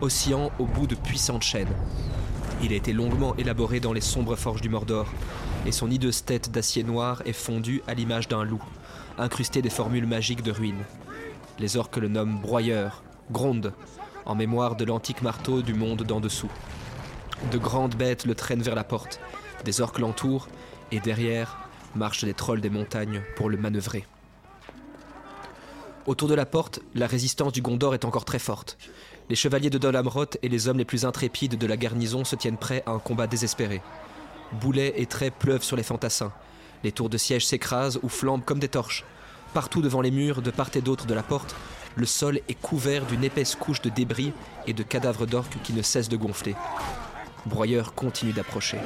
oscillant 0.00 0.50
au 0.58 0.64
bout 0.64 0.88
de 0.88 0.96
puissantes 0.96 1.44
chaînes. 1.44 1.68
Il 2.62 2.72
a 2.72 2.76
été 2.76 2.92
longuement 2.92 3.36
élaboré 3.36 3.78
dans 3.78 3.92
les 3.92 4.00
sombres 4.00 4.34
forges 4.34 4.60
du 4.60 4.68
Mordor, 4.68 5.06
et 5.64 5.72
son 5.72 5.90
hideuse 5.90 6.24
tête 6.24 6.50
d'acier 6.50 6.82
noir 6.82 7.22
est 7.24 7.32
fondue 7.32 7.82
à 7.86 7.94
l'image 7.94 8.26
d'un 8.26 8.42
loup, 8.42 8.62
incrusté 9.16 9.62
des 9.62 9.70
formules 9.70 10.06
magiques 10.06 10.42
de 10.42 10.50
ruines. 10.50 10.84
Les 11.60 11.76
orques 11.76 11.98
le 11.98 12.08
nomment 12.08 12.40
broyeur, 12.40 13.02
gronde, 13.30 13.72
en 14.26 14.34
mémoire 14.34 14.74
de 14.74 14.84
l'antique 14.84 15.22
marteau 15.22 15.62
du 15.62 15.72
monde 15.72 16.02
d'en 16.02 16.20
dessous. 16.20 16.50
De 17.52 17.58
grandes 17.58 17.94
bêtes 17.94 18.26
le 18.26 18.34
traînent 18.34 18.62
vers 18.62 18.74
la 18.74 18.84
porte, 18.84 19.20
des 19.64 19.80
orques 19.80 20.00
l'entourent, 20.00 20.48
et 20.90 20.98
derrière 20.98 21.58
marchent 21.94 22.24
des 22.24 22.34
trolls 22.34 22.60
des 22.60 22.70
montagnes 22.70 23.22
pour 23.36 23.48
le 23.48 23.56
manœuvrer. 23.56 24.04
Autour 26.06 26.28
de 26.28 26.34
la 26.34 26.46
porte, 26.46 26.80
la 26.94 27.06
résistance 27.06 27.52
du 27.52 27.62
Gondor 27.62 27.94
est 27.94 28.04
encore 28.04 28.24
très 28.24 28.38
forte. 28.38 28.78
Les 29.30 29.36
chevaliers 29.36 29.68
de 29.68 29.76
Dol 29.76 29.94
Amroth 29.94 30.38
et 30.42 30.48
les 30.48 30.68
hommes 30.68 30.78
les 30.78 30.86
plus 30.86 31.04
intrépides 31.04 31.58
de 31.58 31.66
la 31.66 31.76
garnison 31.76 32.24
se 32.24 32.34
tiennent 32.34 32.56
prêts 32.56 32.82
à 32.86 32.92
un 32.92 32.98
combat 32.98 33.26
désespéré. 33.26 33.82
Boulets 34.52 34.94
et 34.96 35.04
traits 35.04 35.34
pleuvent 35.34 35.62
sur 35.62 35.76
les 35.76 35.82
fantassins. 35.82 36.32
Les 36.82 36.92
tours 36.92 37.10
de 37.10 37.18
siège 37.18 37.46
s'écrasent 37.46 38.00
ou 38.02 38.08
flambent 38.08 38.44
comme 38.44 38.58
des 38.58 38.68
torches. 38.68 39.04
Partout 39.52 39.82
devant 39.82 40.00
les 40.00 40.10
murs, 40.10 40.40
de 40.40 40.50
part 40.50 40.70
et 40.74 40.80
d'autre 40.80 41.04
de 41.04 41.12
la 41.12 41.22
porte, 41.22 41.54
le 41.94 42.06
sol 42.06 42.40
est 42.48 42.58
couvert 42.58 43.04
d'une 43.04 43.22
épaisse 43.22 43.54
couche 43.54 43.82
de 43.82 43.90
débris 43.90 44.32
et 44.66 44.72
de 44.72 44.82
cadavres 44.82 45.26
d'orques 45.26 45.58
qui 45.62 45.74
ne 45.74 45.82
cessent 45.82 46.08
de 46.08 46.16
gonfler. 46.16 46.54
Broyeur 47.44 47.94
continue 47.94 48.32
d'approcher. 48.32 48.78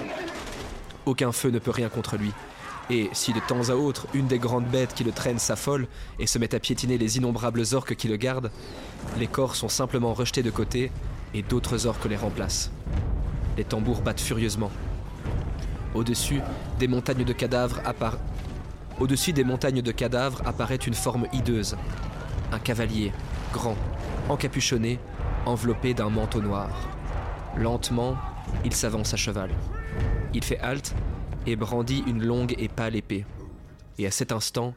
Aucun 1.07 1.31
feu 1.31 1.51
ne 1.51 1.61
peut 1.61 1.71
rien 1.71 1.89
contre 1.89 2.17
lui. 2.17 2.33
Et 2.91 3.09
si 3.13 3.33
de 3.33 3.41
temps 3.41 3.71
à 3.71 3.75
autre 3.75 4.07
une 4.13 4.27
des 4.27 4.39
grandes 4.39 4.67
bêtes 4.67 4.93
qui 4.95 5.05
le 5.05 5.13
traînent 5.13 5.39
s'affole 5.39 5.87
et 6.19 6.27
se 6.27 6.39
met 6.39 6.55
à 6.55 6.61
piétiner 6.61 6.99
les 6.99 7.17
innombrables 7.17 7.63
orques 7.73 7.95
qui 7.95 8.09
le 8.09 8.17
gardent, 8.17 8.51
les 9.19 9.27
corps 9.27 9.57
sont 9.57 9.69
simplement 9.69 10.13
rejetés 10.13 10.43
de 10.43 10.51
côté 10.51 10.91
et 11.33 11.43
d'autres 11.43 11.87
orques 11.87 12.05
les 12.05 12.17
remplacent. 12.17 12.71
Les 13.57 13.65
tambours 13.65 14.03
battent 14.03 14.21
furieusement. 14.21 14.71
Au-dessus 15.95 16.41
des 16.79 16.89
montagnes 16.89 17.25
de 17.25 17.33
cadavres 17.33 17.81
appara- 17.85 18.19
Au-dessus 18.99 19.33
des 19.33 19.45
montagnes 19.45 19.83
de 19.83 19.93
cadavres 19.93 20.43
apparaît 20.45 20.77
une 20.77 20.95
forme 20.95 21.27
hideuse. 21.33 21.77
Un 22.53 22.59
cavalier, 22.59 23.13
grand, 23.53 23.77
encapuchonné, 24.29 24.99
enveloppé 25.47 25.95
d'un 25.95 26.11
manteau 26.11 26.41
noir. 26.41 26.69
Lentement, 27.57 28.17
il 28.65 28.75
s'avance 28.75 29.15
à 29.15 29.17
cheval. 29.17 29.51
Il 30.35 30.45
fait 30.45 30.59
halte 30.61 30.95
et 31.47 31.57
brandit 31.57 32.03
une 32.07 32.25
longue 32.25 32.55
et 32.59 32.69
pâle 32.69 32.97
épée. 32.97 33.25
Et 33.99 34.07
à 34.07 34.11
cet 34.11 34.33
instant, 34.33 34.75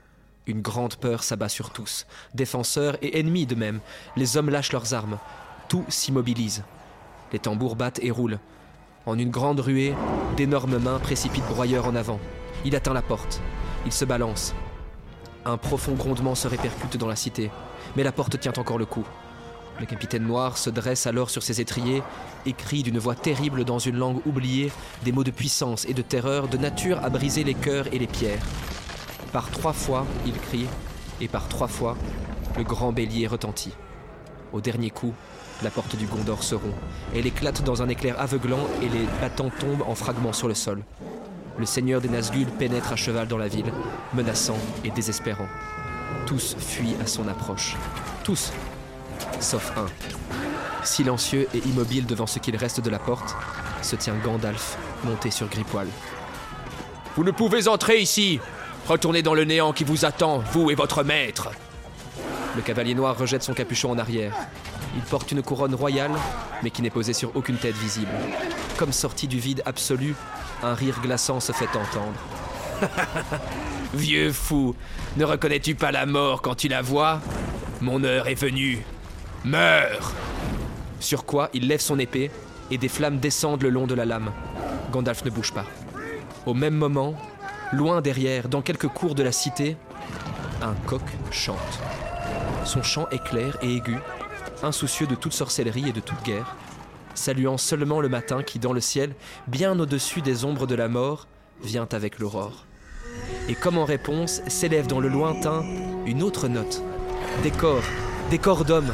une 0.48 0.62
grande 0.62 0.96
peur 0.96 1.24
s'abat 1.24 1.50
sur 1.50 1.72
tous, 1.72 2.06
défenseurs 2.34 2.98
et 3.02 3.20
ennemis 3.20 3.46
de 3.46 3.56
même. 3.56 3.80
Les 4.16 4.38
hommes 4.38 4.50
lâchent 4.50 4.74
leurs 4.74 4.94
armes. 4.94 5.18
Tout 5.68 5.86
s'immobilise. 5.88 6.64
Les 7.32 7.40
tambours 7.40 7.76
battent 7.76 8.04
et 8.04 8.12
roulent. 8.12 8.40
En 9.06 9.18
une 9.18 9.32
grande 9.32 9.60
ruée, 9.60 9.96
d'énormes 10.38 10.78
mains 10.78 11.00
précipitent 11.00 11.48
Broyeur 11.48 11.88
en 11.88 11.96
avant. 11.96 12.20
Il 12.64 12.76
atteint 12.76 12.94
la 12.94 13.02
porte. 13.02 13.42
Il 13.86 13.92
se 13.92 14.06
balance. 14.06 14.54
Un 15.46 15.58
profond 15.58 15.94
grondement 15.94 16.36
se 16.36 16.48
répercute 16.48 16.98
dans 16.98 17.08
la 17.08 17.16
cité, 17.16 17.52
mais 17.96 18.04
la 18.04 18.12
porte 18.12 18.40
tient 18.40 18.54
encore 18.58 18.80
le 18.80 18.86
coup. 18.86 19.06
Le 19.80 19.86
capitaine 19.86 20.26
noir 20.26 20.58
se 20.58 20.70
dresse 20.70 21.06
alors 21.06 21.30
sur 21.30 21.44
ses 21.44 21.60
étriers 21.60 22.02
et 22.46 22.54
crie 22.54 22.84
d'une 22.84 22.98
voix 22.98 23.16
terrible 23.16 23.66
dans 23.66 23.80
une 23.80 23.98
langue 23.98 24.26
oubliée 24.26 24.72
des 25.04 25.12
mots 25.12 25.26
de 25.26 25.32
puissance 25.32 25.86
et 25.86 25.94
de 25.94 26.02
terreur 26.02 26.48
de 26.48 26.58
nature 26.58 27.04
à 27.04 27.10
briser 27.10 27.44
les 27.44 27.56
cœurs 27.56 27.88
et 27.92 28.00
les 28.00 28.08
pierres. 28.08 28.44
Par 29.34 29.52
trois 29.52 29.74
fois, 29.74 30.06
il 30.26 30.34
crie, 30.34 30.68
et 31.20 31.28
par 31.28 31.50
trois 31.50 31.68
fois, 31.68 31.98
le 32.58 32.64
grand 32.64 32.94
bélier 32.94 33.28
retentit. 33.28 33.74
Au 34.54 34.62
dernier 34.62 34.92
coup, 34.92 35.14
la 35.62 35.70
porte 35.70 35.98
du 35.98 36.06
Gondor 36.06 36.44
se 36.44 36.56
rompt. 36.56 36.76
Elle 37.14 37.26
éclate 37.26 37.64
dans 37.64 37.82
un 37.82 37.90
éclair 37.90 38.20
aveuglant 38.20 38.66
et 38.82 38.88
les 38.88 39.06
battants 39.20 39.52
tombent 39.60 39.84
en 39.88 39.96
fragments 39.96 40.34
sur 40.34 40.48
le 40.48 40.54
sol. 40.54 40.84
Le 41.58 41.66
seigneur 41.66 42.00
des 42.00 42.10
Nazgûl 42.10 42.48
pénètre 42.48 42.94
à 42.94 42.96
cheval 42.96 43.28
dans 43.28 43.38
la 43.38 43.48
ville, 43.48 43.72
menaçant 44.14 44.58
et 44.86 44.92
désespérant. 44.92 45.48
Tous 46.26 46.56
fuient 46.58 46.96
à 47.02 47.08
son 47.08 47.28
approche. 47.28 47.76
Tous, 48.24 48.52
sauf 49.40 49.72
un. 49.78 49.86
Silencieux 50.86 51.48
et 51.54 51.60
immobile 51.60 52.06
devant 52.06 52.28
ce 52.28 52.40
qu'il 52.40 52.56
reste 52.56 52.80
de 52.82 52.90
la 52.90 53.00
porte, 53.00 53.36
se 53.82 53.96
tient 53.96 54.16
Gandalf, 54.24 54.78
monté 55.04 55.32
sur 55.32 55.48
Gripoil. 55.48 55.88
Vous 57.16 57.24
ne 57.24 57.32
pouvez 57.32 57.68
entrer 57.68 58.00
ici 58.00 58.40
Retournez 58.88 59.24
dans 59.24 59.34
le 59.34 59.46
néant 59.46 59.74
qui 59.74 59.84
vous 59.84 60.06
attend, 60.06 60.40
vous 60.52 60.70
et 60.70 60.76
votre 60.76 61.04
maître 61.04 61.50
Le 62.56 62.62
cavalier 62.62 62.94
noir 62.94 63.18
rejette 63.18 63.42
son 63.42 63.54
capuchon 63.54 63.92
en 63.92 63.98
arrière. 63.98 64.36
Il 64.96 65.02
porte 65.02 65.32
une 65.32 65.42
couronne 65.42 65.74
royale, 65.74 66.12
mais 66.62 66.70
qui 66.70 66.82
n'est 66.82 66.90
posée 66.90 67.14
sur 67.14 67.36
aucune 67.36 67.58
tête 67.58 67.76
visible. 67.76 68.12
Comme 68.78 68.94
sorti 68.94 69.28
du 69.28 69.40
vide 69.40 69.64
absolu, 69.66 70.16
un 70.62 70.74
rire 70.74 71.00
glaçant 71.02 71.40
se 71.40 71.52
fait 71.52 71.70
entendre. 71.70 72.14
Vieux 73.94 74.32
fou, 74.32 74.76
ne 75.18 75.26
reconnais-tu 75.26 75.76
pas 75.76 75.92
la 75.92 76.06
mort 76.06 76.42
quand 76.42 76.56
tu 76.56 76.68
la 76.68 76.82
vois? 76.82 77.22
Mon 77.82 78.04
heure 78.04 78.28
est 78.28 78.36
venue. 78.36 78.86
Meurs 79.46 80.12
Sur 81.00 81.24
quoi 81.24 81.52
il 81.54 81.68
lève 81.68 81.80
son 81.80 82.00
épée 82.00 82.32
et 82.72 82.80
des 82.80 82.88
flammes 82.88 83.20
descendent 83.20 83.62
le 83.62 83.70
long 83.70 83.86
de 83.86 83.94
la 83.94 84.04
lame. 84.04 84.32
Gandalf 84.92 85.24
ne 85.24 85.30
bouge 85.30 85.54
pas. 85.54 85.66
Au 86.48 86.56
même 86.56 86.74
moment, 86.74 87.14
loin 87.72 88.02
derrière, 88.02 88.50
dans 88.50 88.64
quelques 88.64 88.88
cours 88.88 89.14
de 89.14 89.22
la 89.22 89.32
cité, 89.32 89.78
un 90.64 90.74
coq 90.88 91.04
chante. 91.30 91.60
Son 92.64 92.82
chant 92.82 93.08
est 93.12 93.24
clair 93.24 93.56
et 93.62 93.76
aigu, 93.76 94.00
insoucieux 94.64 95.06
de 95.06 95.14
toute 95.14 95.34
sorcellerie 95.34 95.90
et 95.90 95.94
de 95.94 96.00
toute 96.00 96.24
guerre, 96.24 96.56
saluant 97.14 97.60
seulement 97.60 98.02
le 98.02 98.10
matin 98.10 98.42
qui, 98.42 98.58
dans 98.58 98.74
le 98.74 98.82
ciel, 98.82 99.14
bien 99.46 99.80
au-dessus 99.80 100.24
des 100.24 100.44
ombres 100.44 100.66
de 100.66 100.74
la 100.74 100.88
mort, 100.88 101.28
vient 101.64 101.88
avec 101.92 102.18
l'aurore. 102.18 102.66
Et 103.48 103.54
comme 103.54 103.78
en 103.78 103.86
réponse, 103.86 104.42
s'élève 104.48 104.88
dans 104.88 105.00
le 105.00 105.08
lointain 105.08 105.64
une 106.08 106.24
autre 106.24 106.48
note. 106.48 106.82
Des 107.44 107.52
corps, 107.52 107.84
des 108.32 108.40
corps 108.40 108.66
d'hommes. 108.66 108.92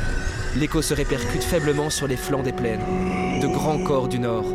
L'écho 0.57 0.81
se 0.81 0.93
répercute 0.93 1.43
faiblement 1.43 1.89
sur 1.89 2.07
les 2.07 2.17
flancs 2.17 2.43
des 2.43 2.51
plaines. 2.51 2.81
De 3.41 3.47
grands 3.47 3.81
corps 3.83 4.07
du 4.09 4.19
nord. 4.19 4.45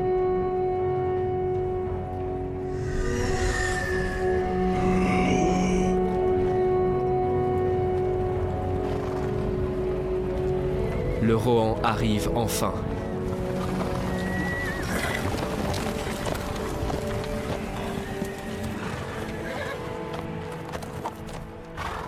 Le 11.22 11.34
Rohan 11.34 11.78
arrive 11.82 12.30
enfin. 12.34 12.74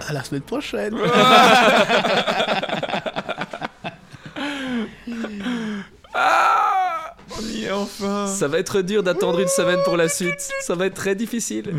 À 0.06 0.12
la 0.12 0.22
semaine 0.22 0.42
prochaine. 0.42 0.94
Ah 6.14 7.14
On 7.38 7.42
y 7.42 7.64
est 7.64 7.70
enfin 7.70 8.27
Ça 8.38 8.46
va 8.46 8.58
être 8.60 8.82
dur 8.82 9.02
d'attendre 9.02 9.40
une 9.40 9.48
semaine 9.48 9.80
pour 9.84 9.96
la 9.96 10.08
suite. 10.08 10.48
Ça 10.60 10.76
va 10.76 10.86
être 10.86 10.94
très 10.94 11.16
difficile. 11.16 11.64
Là. 11.66 11.72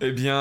Eh 0.00 0.12
bien... 0.12 0.34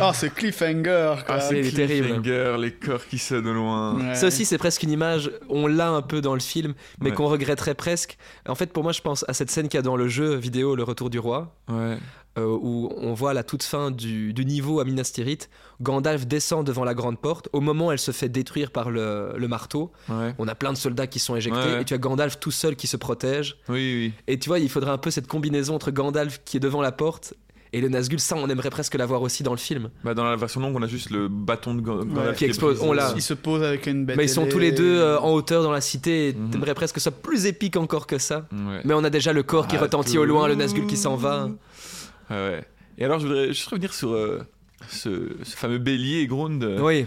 Ah, 0.00 0.12
c'est 0.14 0.32
cliffhanger. 0.32 1.14
Quoi. 1.26 1.34
Ah, 1.36 1.40
c'est 1.40 1.58
est 1.60 1.70
terrible. 1.76 2.06
cliffhanger, 2.22 2.56
les 2.58 2.72
corps 2.72 3.04
qui 3.06 3.18
sonnent 3.18 3.46
au 3.46 3.52
loin. 3.52 3.94
Ouais. 4.08 4.14
Ça 4.14 4.28
aussi, 4.28 4.44
c'est 4.46 4.58
presque 4.58 4.82
une 4.82 4.90
image, 4.90 5.30
on 5.50 5.66
l'a 5.66 5.90
un 5.90 6.02
peu 6.02 6.20
dans 6.22 6.34
le 6.34 6.40
film, 6.40 6.72
mais 7.00 7.10
Ouais. 7.10 7.16
qu'on 7.16 7.26
regretterait 7.28 7.74
presque. 7.74 8.16
En 8.48 8.54
fait, 8.54 8.72
pour 8.72 8.82
moi, 8.84 8.92
je 8.92 9.02
pense 9.02 9.24
à 9.28 9.34
cette 9.34 9.50
scène 9.50 9.68
qu'il 9.68 9.76
y 9.76 9.80
a 9.80 9.82
dans 9.82 9.96
le 9.96 10.08
jeu 10.08 10.34
vidéo 10.36 10.74
Le 10.76 10.82
Retour 10.82 11.10
du 11.10 11.18
Roi, 11.18 11.54
Ouais. 11.68 11.98
euh, 12.38 12.46
où 12.46 12.90
on 12.96 13.12
voit 13.12 13.32
à 13.32 13.34
la 13.34 13.42
toute 13.42 13.62
fin 13.64 13.90
du, 13.90 14.32
du 14.32 14.46
niveau 14.46 14.80
à 14.80 14.86
Minas 14.86 15.10
Tirith, 15.12 15.50
Gandalf 15.82 16.26
descend 16.26 16.66
devant 16.66 16.84
la 16.84 16.94
grande 16.94 17.20
porte. 17.20 17.50
Au 17.52 17.60
moment 17.60 17.88
où 17.88 17.92
elle 17.92 17.98
se 17.98 18.12
fait 18.12 18.30
détruire 18.30 18.70
par 18.70 18.90
le, 18.90 19.34
le 19.36 19.46
marteau, 19.48 19.92
Ouais. 20.08 20.34
on 20.38 20.48
a 20.48 20.54
plein 20.54 20.72
de 20.72 20.78
soldats 20.78 21.06
qui 21.06 21.18
sont 21.18 21.36
éjectés, 21.36 21.80
et 21.80 21.84
tu 21.84 21.92
as 21.92 21.98
Gandalf 21.98 22.40
tout 22.40 22.50
seul 22.50 22.76
qui 22.76 22.86
se 22.86 22.96
protège. 22.96 23.58
Oui, 23.68 23.74
oui. 24.06 24.12
Et 24.26 24.38
tu 24.38 24.48
vois, 24.48 24.58
il 24.58 24.70
faudrait 24.70 24.90
un 24.92 24.96
peu 24.98 25.10
cette 25.10 25.26
combinaison 25.26 25.74
entre 25.74 25.90
Gandalf 25.90 26.40
qui 26.46 26.56
est 26.56 26.60
devant 26.60 26.80
la 26.80 26.92
porte 26.92 27.34
et 27.72 27.80
le 27.80 27.88
Nazgûl. 27.88 28.20
Ça, 28.20 28.36
on 28.36 28.48
aimerait 28.48 28.70
presque 28.70 28.94
l'avoir 28.94 29.22
aussi 29.22 29.42
dans 29.42 29.52
le 29.52 29.56
film. 29.58 29.90
Bah, 30.04 30.14
dans 30.14 30.24
la 30.24 30.36
version 30.36 30.60
longue, 30.60 30.76
on 30.76 30.82
a 30.82 30.86
juste 30.86 31.10
le 31.10 31.28
bâton 31.28 31.74
de 31.74 31.80
Ga- 31.80 32.04
Gandalf 32.04 32.36
Qui 32.36 32.44
explose. 32.44 32.80
On 32.82 32.92
l'a. 32.92 33.12
Il 33.16 33.22
se 33.22 33.34
pose 33.34 33.62
avec 33.62 33.86
une 33.86 34.04
bête. 34.04 34.16
Mais 34.16 34.24
ils 34.24 34.28
sont 34.28 34.46
tous 34.46 34.58
les 34.58 34.72
deux 34.72 34.98
euh, 34.98 35.18
en 35.20 35.32
hauteur 35.32 35.62
dans 35.62 35.72
la 35.72 35.80
cité, 35.80 36.28
et 36.28 36.32
Mhm. 36.34 36.50
t'aimerais 36.50 36.74
presque 36.74 36.94
que 36.96 37.00
ce 37.00 37.10
soit 37.10 37.18
plus 37.22 37.46
épique 37.46 37.76
encore 37.76 38.06
que 38.06 38.18
ça. 38.18 38.46
Ouais. 38.52 38.80
Mais 38.84 38.94
on 38.94 39.04
a 39.04 39.10
déjà 39.10 39.32
le 39.32 39.42
corps 39.42 39.66
qui 39.66 39.76
Ah, 39.76 39.80
retentit 39.82 40.18
au 40.18 40.24
loin, 40.24 40.48
le 40.48 40.54
Nazgûl 40.54 40.86
qui 40.86 40.96
s'en 40.96 41.16
va. 41.16 41.46
Ouais, 42.30 42.36
ouais. 42.36 42.64
Et 42.98 43.04
alors, 43.04 43.18
je 43.18 43.26
voudrais 43.26 43.48
juste 43.48 43.68
revenir 43.68 43.92
sur 43.94 44.10
euh, 44.12 44.42
ce, 44.88 45.30
ce 45.42 45.56
fameux 45.56 45.78
bélier 45.78 46.26
Grund. 46.26 46.62
Euh, 46.62 46.78
Oui. 46.80 47.06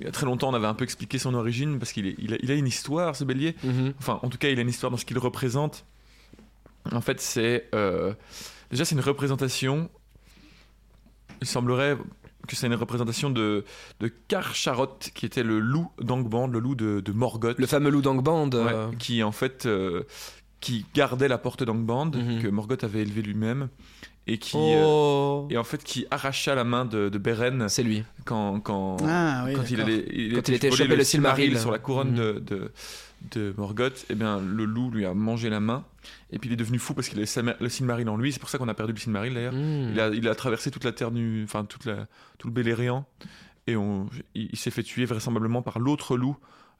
Il 0.00 0.04
y 0.04 0.08
a 0.08 0.10
très 0.10 0.26
longtemps, 0.26 0.50
on 0.50 0.54
avait 0.54 0.66
un 0.66 0.74
peu 0.74 0.84
expliqué 0.84 1.16
son 1.18 1.32
origine 1.34 1.78
parce 1.78 1.92
qu'il 1.92 2.06
est- 2.06 2.16
il 2.18 2.34
a, 2.34 2.36
il 2.42 2.50
a 2.50 2.54
une 2.54 2.66
histoire, 2.66 3.14
ce 3.16 3.24
bélier. 3.24 3.54
Mhm. 3.64 3.94
Enfin, 3.98 4.18
en 4.22 4.28
tout 4.28 4.36
cas, 4.38 4.48
il 4.48 4.58
a 4.58 4.62
une 4.62 4.68
histoire 4.68 4.90
dans 4.90 4.96
ce 4.98 5.04
qu'il 5.04 5.18
représente. 5.18 5.84
En 6.92 7.00
fait, 7.00 7.20
c'est. 7.20 7.68
Déjà, 8.74 8.84
c'est 8.84 8.94
une 8.94 9.00
représentation. 9.00 9.88
Il 11.40 11.46
semblerait 11.46 11.96
que 12.48 12.56
c'est 12.56 12.66
une 12.66 12.74
représentation 12.74 13.30
de, 13.30 13.64
de 14.00 14.08
Karcharot, 14.28 14.98
qui 15.14 15.26
était 15.26 15.42
le 15.42 15.58
loup 15.58 15.90
d'Angband, 16.00 16.46
le 16.46 16.58
loup 16.58 16.74
de, 16.74 17.00
de 17.00 17.12
Morgoth. 17.12 17.58
Le 17.58 17.66
fameux 17.66 17.90
loup 17.90 18.02
d'Angband. 18.02 18.50
Ouais, 18.50 18.72
euh, 18.72 18.86
qui 18.98 19.22
en 19.22 19.32
fait 19.32 19.66
euh, 19.66 20.02
qui 20.60 20.86
gardait 20.94 21.28
la 21.28 21.38
porte 21.38 21.62
d'Angband, 21.62 22.06
Mhm. 22.14 22.42
que 22.42 22.48
Morgoth 22.48 22.84
avait 22.84 23.00
élevé 23.02 23.22
lui-même, 23.22 23.68
et 24.26 24.38
qui. 24.38 24.56
Oh. 24.56 25.46
euh, 25.50 25.54
et 25.54 25.58
en 25.58 25.64
fait, 25.64 25.82
qui 25.84 26.06
arracha 26.10 26.54
la 26.54 26.64
main 26.64 26.84
de, 26.84 27.08
de 27.08 27.18
Beren 27.18 27.68
C'est 27.68 27.82
lui. 27.82 28.02
quand, 28.24 28.60
quand, 28.60 28.96
Ah 29.06 29.42
oui. 29.46 29.54
quand 29.54 29.70
il, 29.70 29.80
allait, 29.80 30.04
il 30.12 30.32
Quand 30.34 30.38
était 30.40 30.52
il 30.52 30.54
était 30.56 30.68
volé 30.70 30.84
chopé 30.84 30.96
le 30.96 31.04
Silmaril. 31.04 31.58
sur 31.58 31.70
la 31.70 31.78
couronne 31.78 32.10
Mhm. 32.12 32.16
de, 32.16 32.32
de, 32.40 32.72
de 33.32 33.54
Morgoth, 33.56 34.04
eh 34.10 34.14
bien, 34.14 34.40
le 34.40 34.64
loup 34.64 34.90
lui 34.90 35.04
a 35.06 35.14
mangé 35.14 35.48
la 35.50 35.60
main, 35.60 35.84
et 36.30 36.38
puis 36.38 36.50
il 36.50 36.52
est 36.52 36.56
devenu 36.56 36.78
fou 36.78 36.94
parce 36.94 37.08
qu'il 37.08 37.18
avait 37.18 37.22
le 37.26 37.42
Silma- 37.42 37.56
le 37.60 37.68
Silmaril 37.68 38.08
en 38.08 38.16
lui, 38.16 38.32
c'est 38.32 38.38
pour 38.40 38.50
ça 38.50 38.58
qu'on 38.58 38.68
a 38.68 38.74
perdu 38.74 38.92
le 38.92 38.98
Silmaril 38.98 39.34
d'ailleurs. 39.34 39.54
Hmm. 39.54 39.90
Il, 39.92 40.00
a, 40.00 40.08
il 40.08 40.28
a 40.28 40.34
traversé 40.34 40.70
toute 40.70 40.84
la 40.84 40.92
terre 40.92 41.10
nue, 41.10 41.42
enfin 41.44 41.64
toute 41.64 41.84
la, 41.86 42.06
tout 42.38 42.46
le 42.48 42.52
Beleriand, 42.52 43.06
et 43.66 43.76
on, 43.76 44.08
il, 44.34 44.50
il 44.52 44.58
s'est 44.58 44.70
fait 44.70 44.82
tuer 44.82 45.04
vraisemblablement 45.06 45.62
par 45.62 45.78
l'autre 45.78 46.16
loup, 46.16 46.36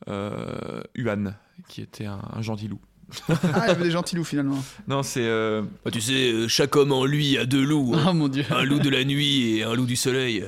euh, 0.09 0.83
Huan, 0.97 1.35
qui 1.69 1.81
était 1.81 2.07
un, 2.07 2.21
un 2.33 2.43
gentil 2.43 2.69
loup. 2.69 2.81
Ah, 3.29 3.35
il 3.65 3.69
y 3.69 3.71
avait 3.71 3.85
des 3.85 3.91
gentils 3.91 4.17
loups 4.17 4.25
finalement. 4.25 4.59
Non, 4.89 5.03
c'est. 5.03 5.25
euh, 5.27 5.63
Bah, 5.85 5.91
tu 5.91 6.01
sais, 6.01 6.33
euh, 6.33 6.49
chaque 6.49 6.75
homme 6.75 6.91
en 6.91 7.05
lui 7.05 7.37
a 7.37 7.45
deux 7.45 7.63
loups. 7.63 7.93
hein. 7.95 8.07
Oh 8.09 8.13
mon 8.15 8.29
dieu. 8.29 8.45
Un 8.51 8.65
loup 8.65 8.79
de 8.81 8.89
la 8.89 9.05
nuit 9.05 9.59
et 9.59 9.63
un 9.63 9.75
loup 9.75 9.85
du 9.87 9.95
soleil. 9.97 10.45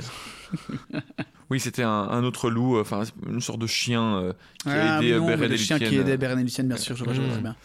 oui, 1.50 1.60
c'était 1.60 1.82
un, 1.82 1.90
un 1.90 2.24
autre 2.24 2.50
loup, 2.50 2.76
euh, 2.76 2.80
enfin 2.80 3.02
une 3.28 3.40
sorte 3.40 3.58
de 3.60 3.66
chien 3.66 4.16
euh, 4.16 4.32
qui 4.62 4.68
a 4.70 4.96
Ah, 4.96 4.98
aidé 5.02 5.12
mais 5.12 5.18
non, 5.36 5.42
et 5.44 5.48
le 5.48 5.56
chien 5.56 5.78
qui 5.78 5.84
aidait 5.96 6.12
euh, 6.12 6.16
Beren 6.16 6.38
et 6.38 6.42
Lucienne, 6.42 6.68
bien 6.68 6.76
sûr, 6.76 6.96
je 6.96 7.04
vois, 7.04 7.12
je 7.14 7.20
vois 7.20 7.30
très 7.32 7.40
bien. 7.42 7.56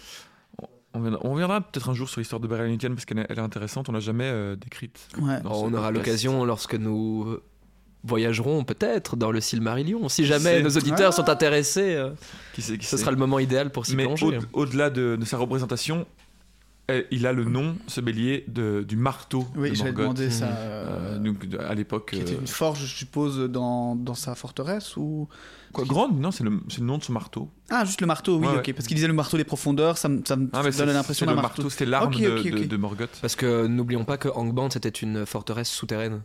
On 0.93 0.97
reviendra, 0.99 1.19
on 1.23 1.31
reviendra 1.31 1.61
peut-être 1.61 1.89
un 1.89 1.93
jour 1.93 2.09
sur 2.09 2.19
l'histoire 2.19 2.39
de 2.41 2.47
Beren 2.47 2.67
et 2.67 2.71
Luthien 2.71 2.89
parce 2.89 3.05
qu'elle 3.05 3.19
est, 3.19 3.39
intéressante, 3.39 3.87
on 3.89 3.93
l'a 3.93 3.99
jamais 4.01 4.25
euh, 4.25 4.55
décrite. 4.57 5.07
Ouais. 5.19 5.39
dans 5.41 5.63
on 5.63 5.73
aura 5.73 5.89
l'occasion 5.91 6.43
lorsque 6.43 6.75
nous 6.75 7.23
euh, 7.29 7.43
voyagerons 8.03 8.63
peut-être 8.65 9.15
dans 9.15 9.31
le 9.31 9.39
Silmarillion. 9.39 10.09
Si 10.09 10.25
jamais 10.25 10.61
nos 10.61 10.69
auditeurs 10.69 11.09
Ah. 11.09 11.11
sont 11.15 11.29
intéressés, 11.29 11.95
euh, 11.95 12.09
Qui 12.53 12.61
sait, 12.61 12.77
qui 12.77 12.85
ce 12.85 12.97
sait. 12.97 13.01
sera 13.03 13.11
le 13.11 13.17
moment 13.17 13.39
idéal 13.39 13.71
pour 13.71 13.85
s'y 13.85 13.95
Mais 13.95 14.03
plonger. 14.03 14.37
au- 14.53 14.61
au-delà 14.63 14.89
de, 14.89 15.15
de 15.19 15.25
sa 15.25 15.37
représentation, 15.37 16.05
il 17.11 17.25
a 17.25 17.31
le 17.31 17.45
nom, 17.45 17.77
ce 17.87 18.01
bélier, 18.01 18.43
de, 18.49 18.83
du 18.85 18.97
marteau 18.97 19.47
Oui, 19.55 19.69
de 19.69 19.75
j'avais 19.75 19.93
demandé 19.93 20.29
ça. 20.29 20.47
Mhm. 20.47 20.51
Euh, 20.57 20.85
euh, 21.15 21.19
donc, 21.19 21.47
à 21.59 21.73
l'époque. 21.73 22.11
Qui 22.11 22.19
était 22.19 22.33
euh, 22.35 22.39
une 22.41 22.47
forge, 22.47 22.81
je 22.85 22.93
suppose, 22.95 23.39
dans, 23.49 23.95
dans 23.95 24.13
sa 24.13 24.35
forteresse 24.35 24.97
ou 24.97 25.29
quoi, 25.71 25.85
grande 25.85 26.19
Non, 26.19 26.31
c'est 26.31 26.43
le, 26.43 26.59
c'est 26.69 26.79
le 26.79 26.85
nom 26.85 26.97
de 26.97 27.03
ce 27.03 27.11
marteau. 27.13 27.49
Ah, 27.69 27.85
juste 27.85 28.01
le 28.01 28.07
marteau, 28.07 28.37
oui, 28.39 28.47
Ouais, 28.47 28.57
ok. 28.57 28.73
Parce 28.73 28.87
qu'il 28.87 28.95
disait 28.95 29.07
le 29.07 29.13
marteau 29.13 29.37
des 29.37 29.45
profondeurs, 29.45 29.97
ça 29.97 30.09
me, 30.09 30.21
ça 30.25 30.35
me 30.35 30.49
Ah, 30.51 30.63
donne 30.69 30.89
l'impression 30.91 31.25
d'un 31.25 31.31
le 31.31 31.35
marteau. 31.41 31.61
marteau. 31.61 31.69
C'était 31.69 31.85
l'arme 31.85 32.13
de, 32.13 32.65
de- 32.65 32.77
Morgoth. 32.77 33.17
Parce 33.21 33.35
que 33.37 33.67
n'oublions 33.67 34.03
pas 34.03 34.17
que 34.17 34.27
Angband 34.27 34.69
c'était 34.69 34.89
une 34.89 35.25
forteresse 35.25 35.69
souterraine 35.69 36.23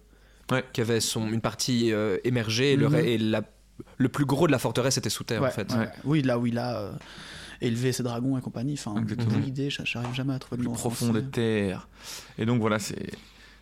Ouais. 0.50 0.64
qui 0.72 0.80
avait 0.80 1.00
son, 1.00 1.28
une 1.28 1.40
partie 1.40 1.92
euh, 1.92 2.18
émergée 2.24 2.72
et, 2.72 2.76
le, 2.76 2.92
et 3.04 3.18
la- 3.18 3.42
le 3.98 4.08
plus 4.08 4.24
gros 4.24 4.46
de 4.46 4.52
la 4.52 4.58
forteresse 4.58 4.96
était 4.96 5.10
sous 5.10 5.22
terre 5.24 5.42
Ouais, 5.42 5.48
en 5.48 5.52
fait. 5.52 5.72
ouais. 5.74 5.88
Oui, 6.04 6.22
là 6.22 6.38
où 6.38 6.46
il 6.46 6.56
a 6.58 6.78
euh, 6.80 6.92
élevé 7.60 7.92
ses 7.92 8.02
dragons 8.02 8.36
et 8.38 8.40
compagnie. 8.40 8.74
Enfin, 8.74 8.94
j'a- 9.68 9.84
j'arrive 9.84 10.14
jamais 10.14 10.34
à 10.34 10.38
trouver 10.38 10.62
le 10.62 10.68
en 10.68 10.72
profond 10.72 11.12
des 11.12 11.22
terres. 11.24 11.88
Et 12.38 12.46
donc 12.46 12.60
voilà, 12.60 12.78
c'est. 12.78 13.10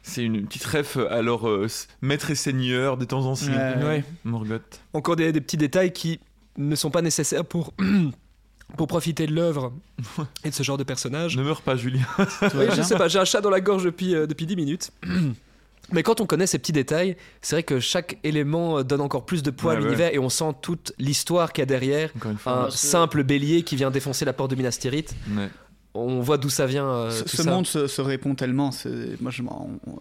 C'est 0.07 0.23
une 0.23 0.45
petite 0.45 0.65
ref, 0.67 0.99
alors 1.11 1.49
euh, 1.49 1.67
maître 2.03 2.31
et 2.31 2.35
seigneur 2.35 2.99
des 2.99 3.07
temps 3.07 3.25
anciens. 3.25 3.79
Ouais. 3.79 3.85
Ouais. 3.87 4.05
Morgoth. 4.25 4.83
Encore 4.93 5.17
des, 5.17 5.33
des 5.33 5.41
petits 5.41 5.57
détails 5.57 5.95
qui 5.95 6.21
ne 6.59 6.77
sont 6.77 6.91
pas 6.91 7.01
nécessaires 7.01 7.43
pour, 7.43 7.73
pour 8.77 8.87
profiter 8.87 9.27
de 9.27 9.33
l'œuvre 9.35 9.73
et 10.45 10.51
de 10.51 10.55
ce 10.55 10.63
genre 10.63 10.77
de 10.77 10.85
personnage. 10.85 11.39
Ne 11.39 11.43
meurs 11.43 11.63
pas, 11.63 11.75
Julien. 11.77 12.05
Oui, 12.19 12.67
je 12.77 12.83
sais 12.83 12.97
pas, 12.99 13.09
j'ai 13.09 13.19
un 13.19 13.25
chat 13.25 13.41
dans 13.41 13.49
la 13.49 13.63
gorge 13.63 13.85
depuis, 13.85 14.15
euh, 14.15 14.27
depuis 14.27 14.45
10 14.45 14.57
minutes. 14.57 14.91
Mais 15.93 16.03
quand 16.03 16.21
on 16.21 16.27
connaît 16.27 16.47
ces 16.47 16.59
petits 16.59 16.73
détails, 16.73 17.17
c'est 17.43 17.57
vrai 17.57 17.63
que 17.63 17.79
chaque 17.81 18.19
élément 18.25 18.79
euh, 18.79 18.83
donne 18.85 19.01
encore 19.01 19.27
plus 19.27 19.43
de 19.43 19.51
poids 19.51 19.73
à 19.73 19.75
ouais. 19.77 19.83
l'univers 19.83 20.13
et 20.15 20.19
on 20.19 20.29
sent 20.31 20.53
toute 20.63 20.93
l'histoire 20.99 21.53
qu'il 21.53 21.63
y 21.63 21.65
a 21.65 21.67
derrière. 21.67 22.11
Encore 22.17 22.33
une 22.33 22.39
fois. 22.39 22.67
Un 22.67 22.71
simple 22.71 23.23
bélier 23.23 23.63
qui 23.63 23.77
vient 23.77 23.91
défoncer 23.91 24.25
la 24.25 24.33
porte 24.33 24.51
de 24.51 24.57
Minas 24.57 24.79
Tirith. 24.81 25.15
Ouais. 25.37 25.49
On 25.97 26.21
voit 26.23 26.39
d'où 26.39 26.51
ça 26.51 26.67
vient. 26.67 26.87
euh, 26.89 27.11
Ce, 27.13 27.23
tout 27.23 27.37
ce 27.37 27.43
ça. 27.45 27.51
monde 27.53 27.69
se, 27.69 27.87
se 27.87 28.01
répond 28.01 28.35
tellement. 28.35 28.71
Moi, 29.21 29.31
je 29.31 29.45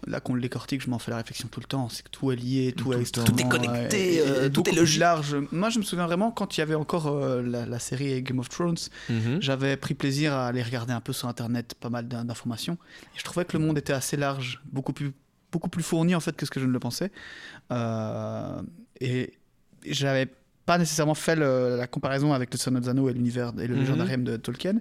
là 0.08 0.18
qu'on 0.18 0.34
le 0.34 0.40
décortique, 0.40 0.82
je 0.82 0.90
m'en 0.90 0.98
fais 0.98 1.12
la 1.12 1.18
réflexion 1.18 1.46
tout 1.48 1.60
le 1.60 1.66
temps. 1.66 1.88
C'est 1.88 2.02
que 2.02 2.08
tout 2.10 2.32
est 2.32 2.36
lié, 2.36 2.74
tout, 2.76 2.92
Tout 2.92 2.94
est 2.94 3.12
Tout 3.12 3.38
est 3.38 3.48
connecté, 3.48 4.14
et- 4.16 4.20
euh, 4.22 4.46
et 4.46 4.50
tout 4.50 4.68
est 4.68 4.72
logique. 4.72 4.98
large. 4.98 5.36
Moi, 5.52 5.70
je 5.70 5.78
me 5.78 5.84
souviens 5.84 6.06
vraiment 6.06 6.32
quand 6.32 6.56
il 6.56 6.60
y 6.60 6.62
avait 6.64 6.74
encore 6.74 7.06
euh, 7.06 7.42
la, 7.42 7.64
la 7.64 7.78
série 7.78 8.20
Game 8.22 8.40
of 8.40 8.48
Thrones, 8.48 8.74
Mhm. 9.08 9.38
j'avais 9.40 9.76
pris 9.76 9.94
plaisir 9.94 10.32
à 10.32 10.48
aller 10.48 10.64
regarder 10.64 10.92
un 10.92 11.00
peu 11.00 11.12
sur 11.12 11.28
Internet 11.28 11.74
pas 11.78 11.90
mal 11.90 12.08
d'in- 12.08 12.24
d'informations. 12.24 12.76
Et 13.14 13.18
je 13.20 13.22
trouvais 13.22 13.44
que 13.44 13.56
le 13.56 13.64
monde 13.64 13.78
était 13.78 13.92
assez 13.92 14.16
large, 14.16 14.60
beaucoup 14.72 14.92
plus, 14.92 15.12
beaucoup 15.54 15.68
plus 15.70 15.84
fourni 15.84 16.14
en 16.16 16.20
fait 16.20 16.34
que 16.36 16.44
ce 16.46 16.50
que 16.50 16.58
je 16.60 16.66
ne 16.66 16.72
le 16.72 16.80
pensais. 16.80 17.10
Euh, 17.70 18.60
et 19.00 19.34
j'avais 19.86 20.26
pas 20.66 20.78
nécessairement 20.78 21.14
fait 21.14 21.36
le- 21.36 21.76
la 21.76 21.86
comparaison 21.86 22.32
avec 22.32 22.52
le 22.52 22.58
Seigneur 22.58 22.80
des 22.82 22.88
Anneaux 22.88 23.08
et 23.08 23.12
l'univers 23.12 23.52
et 23.60 23.66
le 23.66 23.74
Mhm. 23.74 23.80
légendarium 23.80 24.24
de 24.24 24.36
Tolkien. 24.36 24.78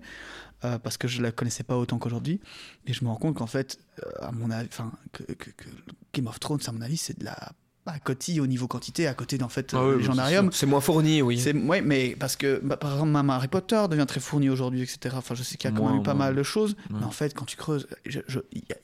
euh, 0.65 0.79
parce 0.79 0.95
que 0.97 1.09
je 1.09 1.21
la 1.21 1.33
connaissais 1.33 1.63
pas 1.65 1.75
autant 1.77 1.97
qu'aujourd'hui 1.99 2.39
et 2.87 2.93
je 2.93 3.03
me 3.03 3.09
rends 3.09 3.17
compte 3.17 3.35
qu'en 3.35 3.47
fait 3.47 3.77
euh, 3.99 4.27
à 4.29 4.31
mon 4.31 4.49
avis 4.49 4.69
enfin 4.71 4.93
que, 5.11 5.23
que- 5.23 5.49
que 5.51 5.65
Game 6.13 6.27
of 6.27 6.39
Thrones 6.39 6.61
à 6.67 6.71
mon 6.71 6.79
avis 6.81 6.95
c'est 6.95 7.19
de 7.19 7.25
la 7.25 7.37
bah, 7.85 7.93
cotille 8.03 8.39
au 8.39 8.47
niveau 8.47 8.67
quantité 8.67 9.07
à 9.07 9.13
côté 9.13 9.37
d'en 9.37 9.49
fait 9.49 9.71
Ah 9.73 9.77
euh, 9.77 9.81
ouais, 9.81 9.87
le 9.87 9.93
bah, 9.95 9.99
légendarium 10.01 10.49
C'est 10.53 10.65
moins 10.65 10.79
fourni, 10.79 11.21
oui. 11.21 11.37
c'est 11.39 11.53
ouais, 11.53 11.81
mais 11.81 12.15
parce 12.17 12.35
que 12.37 12.61
bah, 12.63 12.77
par 12.77 12.93
exemple 12.93 13.11
même 13.11 13.29
Harry 13.29 13.49
Potter 13.49 13.81
devient 13.89 14.05
très 14.07 14.19
fourni 14.21 14.49
aujourd'hui, 14.49 14.81
etc. 14.81 15.15
Enfin, 15.17 15.35
je 15.35 15.43
sais 15.43 15.57
qu'il 15.57 15.69
y 15.69 15.73
a 15.73 15.75
quand 15.75 15.83
Moins, 15.83 15.91
même 15.93 15.99
eu 16.01 16.03
pas 16.03 16.13
moins. 16.13 16.25
mal 16.27 16.35
de 16.35 16.43
choses, 16.43 16.75
Ouais. 16.89 16.97
mais 16.99 17.05
en 17.05 17.11
fait, 17.11 17.33
quand 17.33 17.45
tu 17.45 17.57
creuses, 17.57 17.87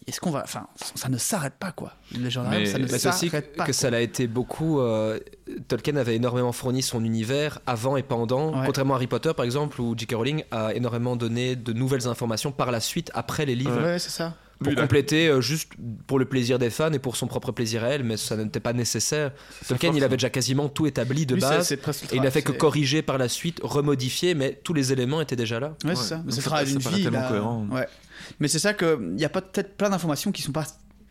est-ce 0.07 0.19
qu'on 0.19 0.31
va, 0.31 0.43
enfin, 0.43 0.67
ça 0.95 1.09
ne 1.09 1.17
s'arrête 1.17 1.53
pas 1.59 1.71
quoi. 1.71 1.93
Le 2.13 2.23
légendarium, 2.23 2.61
Mais- 2.63 2.67
ça 2.69 2.77
ne 2.77 2.83
Mais 2.83 2.97
c'est 2.99 3.09
aussi 3.09 3.29
s'arrête 3.29 3.55
pas. 3.55 3.65
que 3.65 3.73
ça 3.73 3.89
l'a 3.89 4.01
été 4.01 4.27
beaucoup. 4.27 4.79
euh, 4.79 5.19
Tolkien 5.67 5.95
avait 5.95 6.15
énormément 6.15 6.51
fourni 6.51 6.81
son 6.81 7.03
univers 7.03 7.59
avant 7.65 7.97
et 7.97 8.03
pendant, 8.03 8.53
Ouais. 8.59 8.65
contrairement 8.65 8.93
à 8.95 8.97
Harry 8.97 9.07
Potter 9.07 9.31
par 9.35 9.45
exemple, 9.45 9.79
où 9.81 9.95
J.K. 9.97 10.13
Rowling 10.15 10.43
a 10.51 10.73
énormément 10.73 11.15
donné 11.15 11.55
de 11.55 11.73
nouvelles 11.73 12.07
informations 12.07 12.51
par 12.51 12.71
la 12.71 12.79
suite, 12.79 13.11
après 13.13 13.45
les 13.45 13.55
livres, 13.55 13.81
Ouais, 13.81 13.99
c'est 13.99 14.09
ça. 14.09 14.35
Pour 14.59 14.69
Lui, 14.73 14.75
compléter 14.75 15.27
euh, 15.29 15.39
juste 15.41 15.71
pour 16.05 16.19
le 16.19 16.25
plaisir 16.25 16.59
des 16.59 16.69
fans 16.69 16.91
et 16.91 16.99
pour 16.99 17.15
son 17.15 17.27
propre 17.27 17.51
plaisir 17.53 17.83
à 17.83 17.87
elle, 17.87 18.03
mais 18.03 18.17
ça 18.17 18.35
n'était 18.35 18.59
pas 18.59 18.73
nécessaire. 18.73 19.31
sa 19.61 19.69
Tolkien, 19.69 19.93
il 19.95 20.03
avait 20.03 20.17
déjà 20.17 20.29
quasiment 20.29 20.67
tout 20.69 20.85
établi 20.85 21.25
de 21.25 21.35
Lui, 21.35 21.41
base. 21.41 21.71
Et 21.71 21.77
il 22.13 22.21
n'a 22.21 22.29
fait 22.31 22.41
que 22.41 22.51
corriger 22.51 23.01
par 23.01 23.17
la 23.17 23.29
suite, 23.29 23.59
remodifier, 23.63 24.33
mais 24.35 24.59
tous 24.63 24.73
les 24.73 24.91
éléments 24.91 25.21
étaient 25.21 25.35
déjà 25.37 25.59
là. 25.59 25.75
c'est- 25.81 25.87
Ouais, 25.87 25.95
c'est 25.95 26.03
ça. 26.03 26.17
Mais 26.25 26.31
Donc 26.33 26.41
ça 26.41 26.49
paraît 26.49 26.65
vie. 26.65 26.77
tellement 27.03 27.19
là. 27.21 27.27
cohérent. 27.29 27.67
Ouais. 27.71 27.87
Mais 28.39 28.47
c'est 28.49 28.59
ça 28.59 28.73
que 28.73 28.99
il 29.15 29.19
y 29.21 29.25
a 29.25 29.29
peut-être 29.29 29.77
plein 29.77 29.89
d'informations 29.89 30.31
qui 30.31 30.41
sont 30.41 30.51
pas 30.51 30.65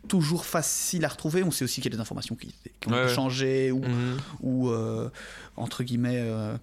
toujours 0.08 0.44
faciles 0.44 1.04
à 1.04 1.08
retrouver. 1.08 1.42
On 1.42 1.50
sait 1.50 1.64
aussi 1.64 1.80
qu'il 1.80 1.90
y 1.90 1.94
a 1.94 1.96
des 1.96 2.00
informations 2.02 2.34
qui, 2.34 2.54
qui 2.80 2.88
ont 2.88 2.92
Ouais, 2.92 3.04
ouais. 3.04 3.08
changé 3.14 3.72
ou, 3.72 3.80
Mhm. 3.80 4.16
ou 4.42 4.68
euh, 4.70 5.08
entre 5.56 5.82
guillemets 5.84 6.18
euh, 6.20 6.54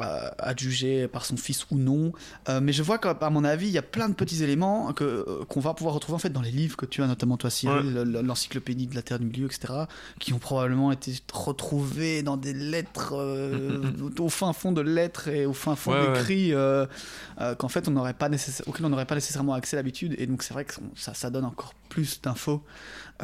euh, 0.00 0.28
adjugé 0.38 1.08
par 1.08 1.24
son 1.24 1.36
fils 1.36 1.66
ou 1.70 1.76
non. 1.76 2.12
Euh, 2.48 2.60
mais 2.60 2.72
je 2.72 2.82
vois 2.82 2.98
qu'à 2.98 3.16
mon 3.30 3.44
avis, 3.44 3.66
il 3.66 3.72
y 3.72 3.78
a 3.78 3.82
plein 3.82 4.08
de 4.08 4.14
petits 4.14 4.42
éléments 4.42 4.92
que 4.92 5.04
euh, 5.04 5.44
qu'on 5.48 5.60
va 5.60 5.74
pouvoir 5.74 5.94
retrouver 5.94 6.16
en 6.16 6.18
fait 6.18 6.30
dans 6.30 6.40
les 6.42 6.50
livres 6.50 6.76
que 6.76 6.86
tu 6.86 7.02
as, 7.02 7.06
notamment 7.06 7.36
toi, 7.36 7.50
Cyril, 7.50 7.92
le- 7.94 8.22
l'encyclopédie 8.22 8.86
de 8.86 8.94
la 8.94 9.02
Terre 9.02 9.18
du 9.18 9.26
Milieu, 9.26 9.46
etc., 9.46 9.72
qui 10.20 10.32
ont 10.32 10.38
probablement 10.38 10.92
été 10.92 11.12
retrouvés 11.32 12.22
dans 12.22 12.36
des 12.36 12.52
lettres 12.52 13.14
euh, 13.14 13.92
au 14.18 14.28
fin 14.28 14.52
fond 14.52 14.72
de 14.72 14.80
lettres 14.80 15.28
et 15.28 15.46
au 15.46 15.52
fin 15.52 15.76
fond 15.76 15.92
Ouais, 15.92 16.00
ouais. 16.00 16.12
d'écrits 16.12 16.52
euh, 16.52 16.86
qu'en 17.58 17.68
fait 17.68 17.88
on 17.88 17.92
n'aurait 17.92 18.14
pas 18.14 18.28
nécessaire- 18.28 18.66
auxquels 18.68 18.84
on 18.86 18.88
n'aurait 18.90 19.06
pas 19.06 19.14
nécessairement 19.14 19.54
accès 19.54 19.76
d'habitude. 19.76 20.14
Et 20.18 20.26
donc 20.26 20.42
c'est 20.42 20.52
vrai 20.54 20.64
que 20.64 20.74
ça, 20.94 21.14
ça 21.14 21.30
donne 21.30 21.44
encore 21.44 21.74
plus 21.88 22.20
d'infos 22.20 22.62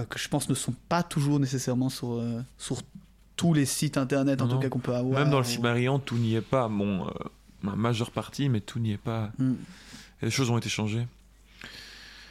que 0.08 0.18
je 0.18 0.28
pense 0.28 0.48
ne 0.48 0.54
sont 0.54 0.74
pas 0.88 1.02
toujours 1.02 1.38
nécessairement 1.38 1.90
sur, 1.90 2.22
sur 2.56 2.78
tous 3.42 3.54
les 3.54 3.66
sites 3.66 3.96
internet 3.96 4.40
en 4.40 4.46
Non, 4.46 4.54
tout 4.54 4.58
cas 4.60 4.68
qu'on 4.68 4.78
peut 4.78 4.94
avoir. 4.94 5.18
Même 5.18 5.30
dans 5.30 5.40
le 5.40 5.44
ou- 5.44 5.48
Silmarillion, 5.48 5.98
tout 5.98 6.14
n'y 6.14 6.36
est 6.36 6.40
pas. 6.40 6.68
Bon, 6.68 7.04
euh, 7.04 7.10
ma 7.62 7.74
majeure 7.74 8.12
partie, 8.12 8.48
mais 8.48 8.60
tout 8.60 8.78
n'y 8.78 8.92
est 8.92 8.96
pas. 8.96 9.30
Mm. 9.38 9.54
Les 10.22 10.30
choses 10.30 10.48
ont 10.50 10.58
été 10.58 10.68
changées. 10.68 11.04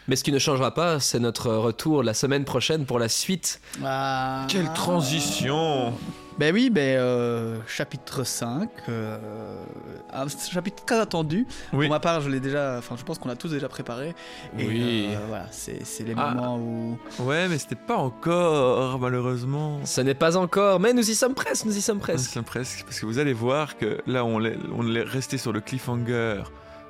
Mais 0.08 0.16
ce 0.16 0.24
qui 0.24 0.32
ne 0.32 0.40
changera 0.40 0.74
pas, 0.74 1.02
c'est 1.02 1.20
notre 1.20 1.52
retour 1.52 2.02
la 2.02 2.14
semaine 2.14 2.46
prochaine 2.46 2.86
pour 2.86 2.98
la 2.98 3.10
suite. 3.10 3.60
Ah. 3.84 4.46
Quelle 4.48 4.72
transition 4.72 5.94
Ben 6.42 6.52
oui, 6.56 6.72
ben 6.72 6.98
euh, 6.98 7.60
chapitre 7.68 8.24
5, 8.24 8.68
euh, 8.90 9.64
un 10.12 10.26
chapitre 10.28 10.84
très 10.84 11.00
attendu. 11.00 11.46
Oui. 11.72 11.86
Pour 11.86 11.94
ma 11.94 12.00
part, 12.00 12.20
je 12.22 12.30
l'ai 12.32 12.40
déjà, 12.40 12.78
enfin 12.80 12.96
je 12.98 13.04
pense 13.04 13.20
qu'on 13.20 13.30
l'a 13.30 13.36
tous 13.36 13.50
déjà 13.52 13.70
préparé. 13.70 14.16
Et 14.58 14.66
Oui. 14.68 15.06
euh, 15.12 15.18
voilà, 15.28 15.46
c'est 15.52 15.86
c'est 15.86 16.04
les 16.04 16.16
Ah. 16.18 16.32
moments 16.34 16.58
où... 16.58 16.98
Ouais, 17.20 17.48
mais 17.48 17.60
c'était 17.60 17.76
pas 17.76 17.98
encore, 17.98 18.98
malheureusement. 18.98 19.82
Ce 19.86 20.02
n'est 20.02 20.16
pas 20.16 20.36
encore, 20.36 20.80
mais 20.80 20.94
nous 20.94 21.08
y 21.08 21.14
sommes 21.14 21.36
presque, 21.36 21.66
nous 21.66 21.78
y 21.78 21.82
sommes 21.82 22.00
presque. 22.00 22.32
C'est 22.34 22.42
presque, 22.42 22.86
parce 22.86 23.00
que 23.00 23.06
vous 23.06 23.20
allez 23.20 23.34
voir 23.34 23.78
que 23.78 24.00
là, 24.08 24.26
on 24.26 24.44
est, 24.44 24.58
on 24.76 24.96
est 24.96 25.04
resté 25.04 25.38
sur 25.38 25.54
le 25.54 25.62
cliffhanger 25.62 26.42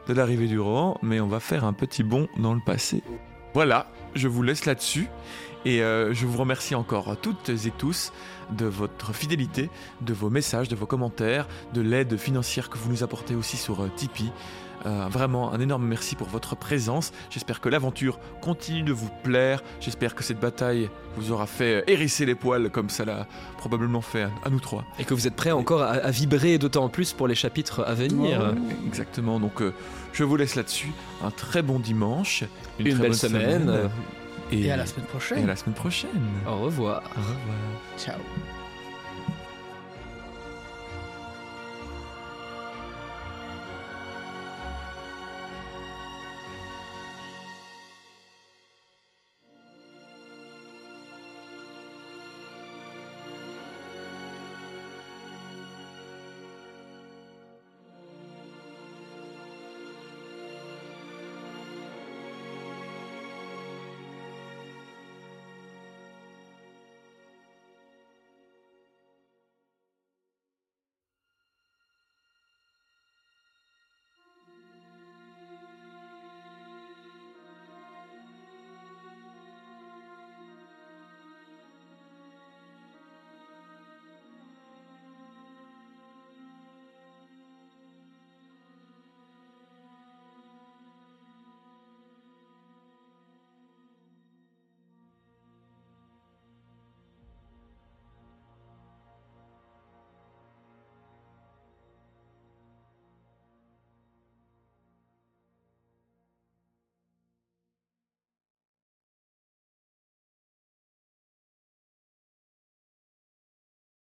de 0.08 0.14
l'arrivée 0.14 0.48
du 0.48 0.62
roman, 0.62 0.98
mais 1.02 1.20
on 1.20 1.28
va 1.28 1.42
faire 1.42 1.66
un 1.66 1.74
petit 1.74 2.04
bond 2.04 2.30
dans 2.38 2.54
le 2.54 2.62
passé. 2.66 3.04
Voilà, 3.54 3.88
je 4.16 4.30
vous 4.30 4.44
laisse 4.44 4.64
là-dessus. 4.66 5.10
Et 5.66 5.82
euh, 5.82 6.14
je 6.14 6.26
vous 6.26 6.38
remercie 6.38 6.76
encore 6.76 7.16
toutes 7.22 7.50
et 7.50 7.72
tous 7.78 8.12
de 8.52 8.66
votre 8.66 9.14
fidélité, 9.14 9.70
de 10.02 10.14
vos 10.14 10.30
messages, 10.30 10.68
de 10.68 10.76
vos 10.76 10.86
commentaires, 10.86 11.48
de 11.74 11.82
l'aide 11.82 12.18
financière 12.18 12.70
que 12.70 12.78
vous 12.78 12.90
nous 12.90 13.04
apportez 13.04 13.36
aussi 13.36 13.58
sur 13.58 13.82
euh, 13.82 13.92
Tipeee. 13.96 14.32
Euh, 14.86 15.06
vraiment 15.10 15.54
un 15.54 15.60
énorme 15.60 15.86
merci 15.86 16.16
pour 16.16 16.28
votre 16.28 16.56
présence. 16.56 17.12
J'espère 17.30 17.62
que 17.62 17.70
l'aventure 17.70 18.20
continue 18.42 18.82
de 18.82 18.94
vous 18.94 19.10
plaire. 19.24 19.62
J'espère 19.80 20.16
que 20.16 20.24
cette 20.24 20.40
bataille 20.40 20.90
vous 21.18 21.32
aura 21.32 21.46
fait 21.46 21.84
hérisser 21.88 22.26
les 22.26 22.34
poils 22.34 22.70
comme 22.72 22.90
ça 22.90 23.06
l'a 23.06 23.28
probablement 23.58 24.02
fait 24.02 24.24
à, 24.24 24.50
nous 24.50 24.60
trois. 24.60 24.84
Et 24.98 25.04
que 25.04 25.14
vous 25.14 25.28
êtes 25.28 25.36
prêts 25.36 25.52
encore 25.52 25.84
à, 25.84 26.10
vibrer 26.10 26.58
d'autant 26.58 26.90
plus 26.90 27.14
pour 27.14 27.28
les 27.28 27.36
chapitres 27.36 27.84
à 27.86 27.94
venir. 27.94 28.56
exactement. 28.88 29.40
Donc 29.40 29.62
euh, 29.62 29.72
je 30.14 30.24
vous 30.24 30.36
laisse 30.36 30.56
là-dessus. 30.56 30.92
Un 31.24 31.32
très 31.32 31.62
bon 31.62 31.80
dimanche. 31.80 32.44
Une, 32.80 32.98
belle 32.98 33.14
semaine. 33.14 33.90
Et, 34.52 34.72
à 34.72 34.78
la 34.78 34.86
semaine 34.86 35.06
prochaine. 35.06 35.40
Et 35.40 35.44
à 35.44 35.48
la 35.48 35.56
semaine 35.56 35.76
prochaine. 35.76 36.10
Au 36.48 36.58
revoir. 36.58 37.04
Au 37.16 37.20
revoir. 37.20 37.38
Ciao. 37.98 38.20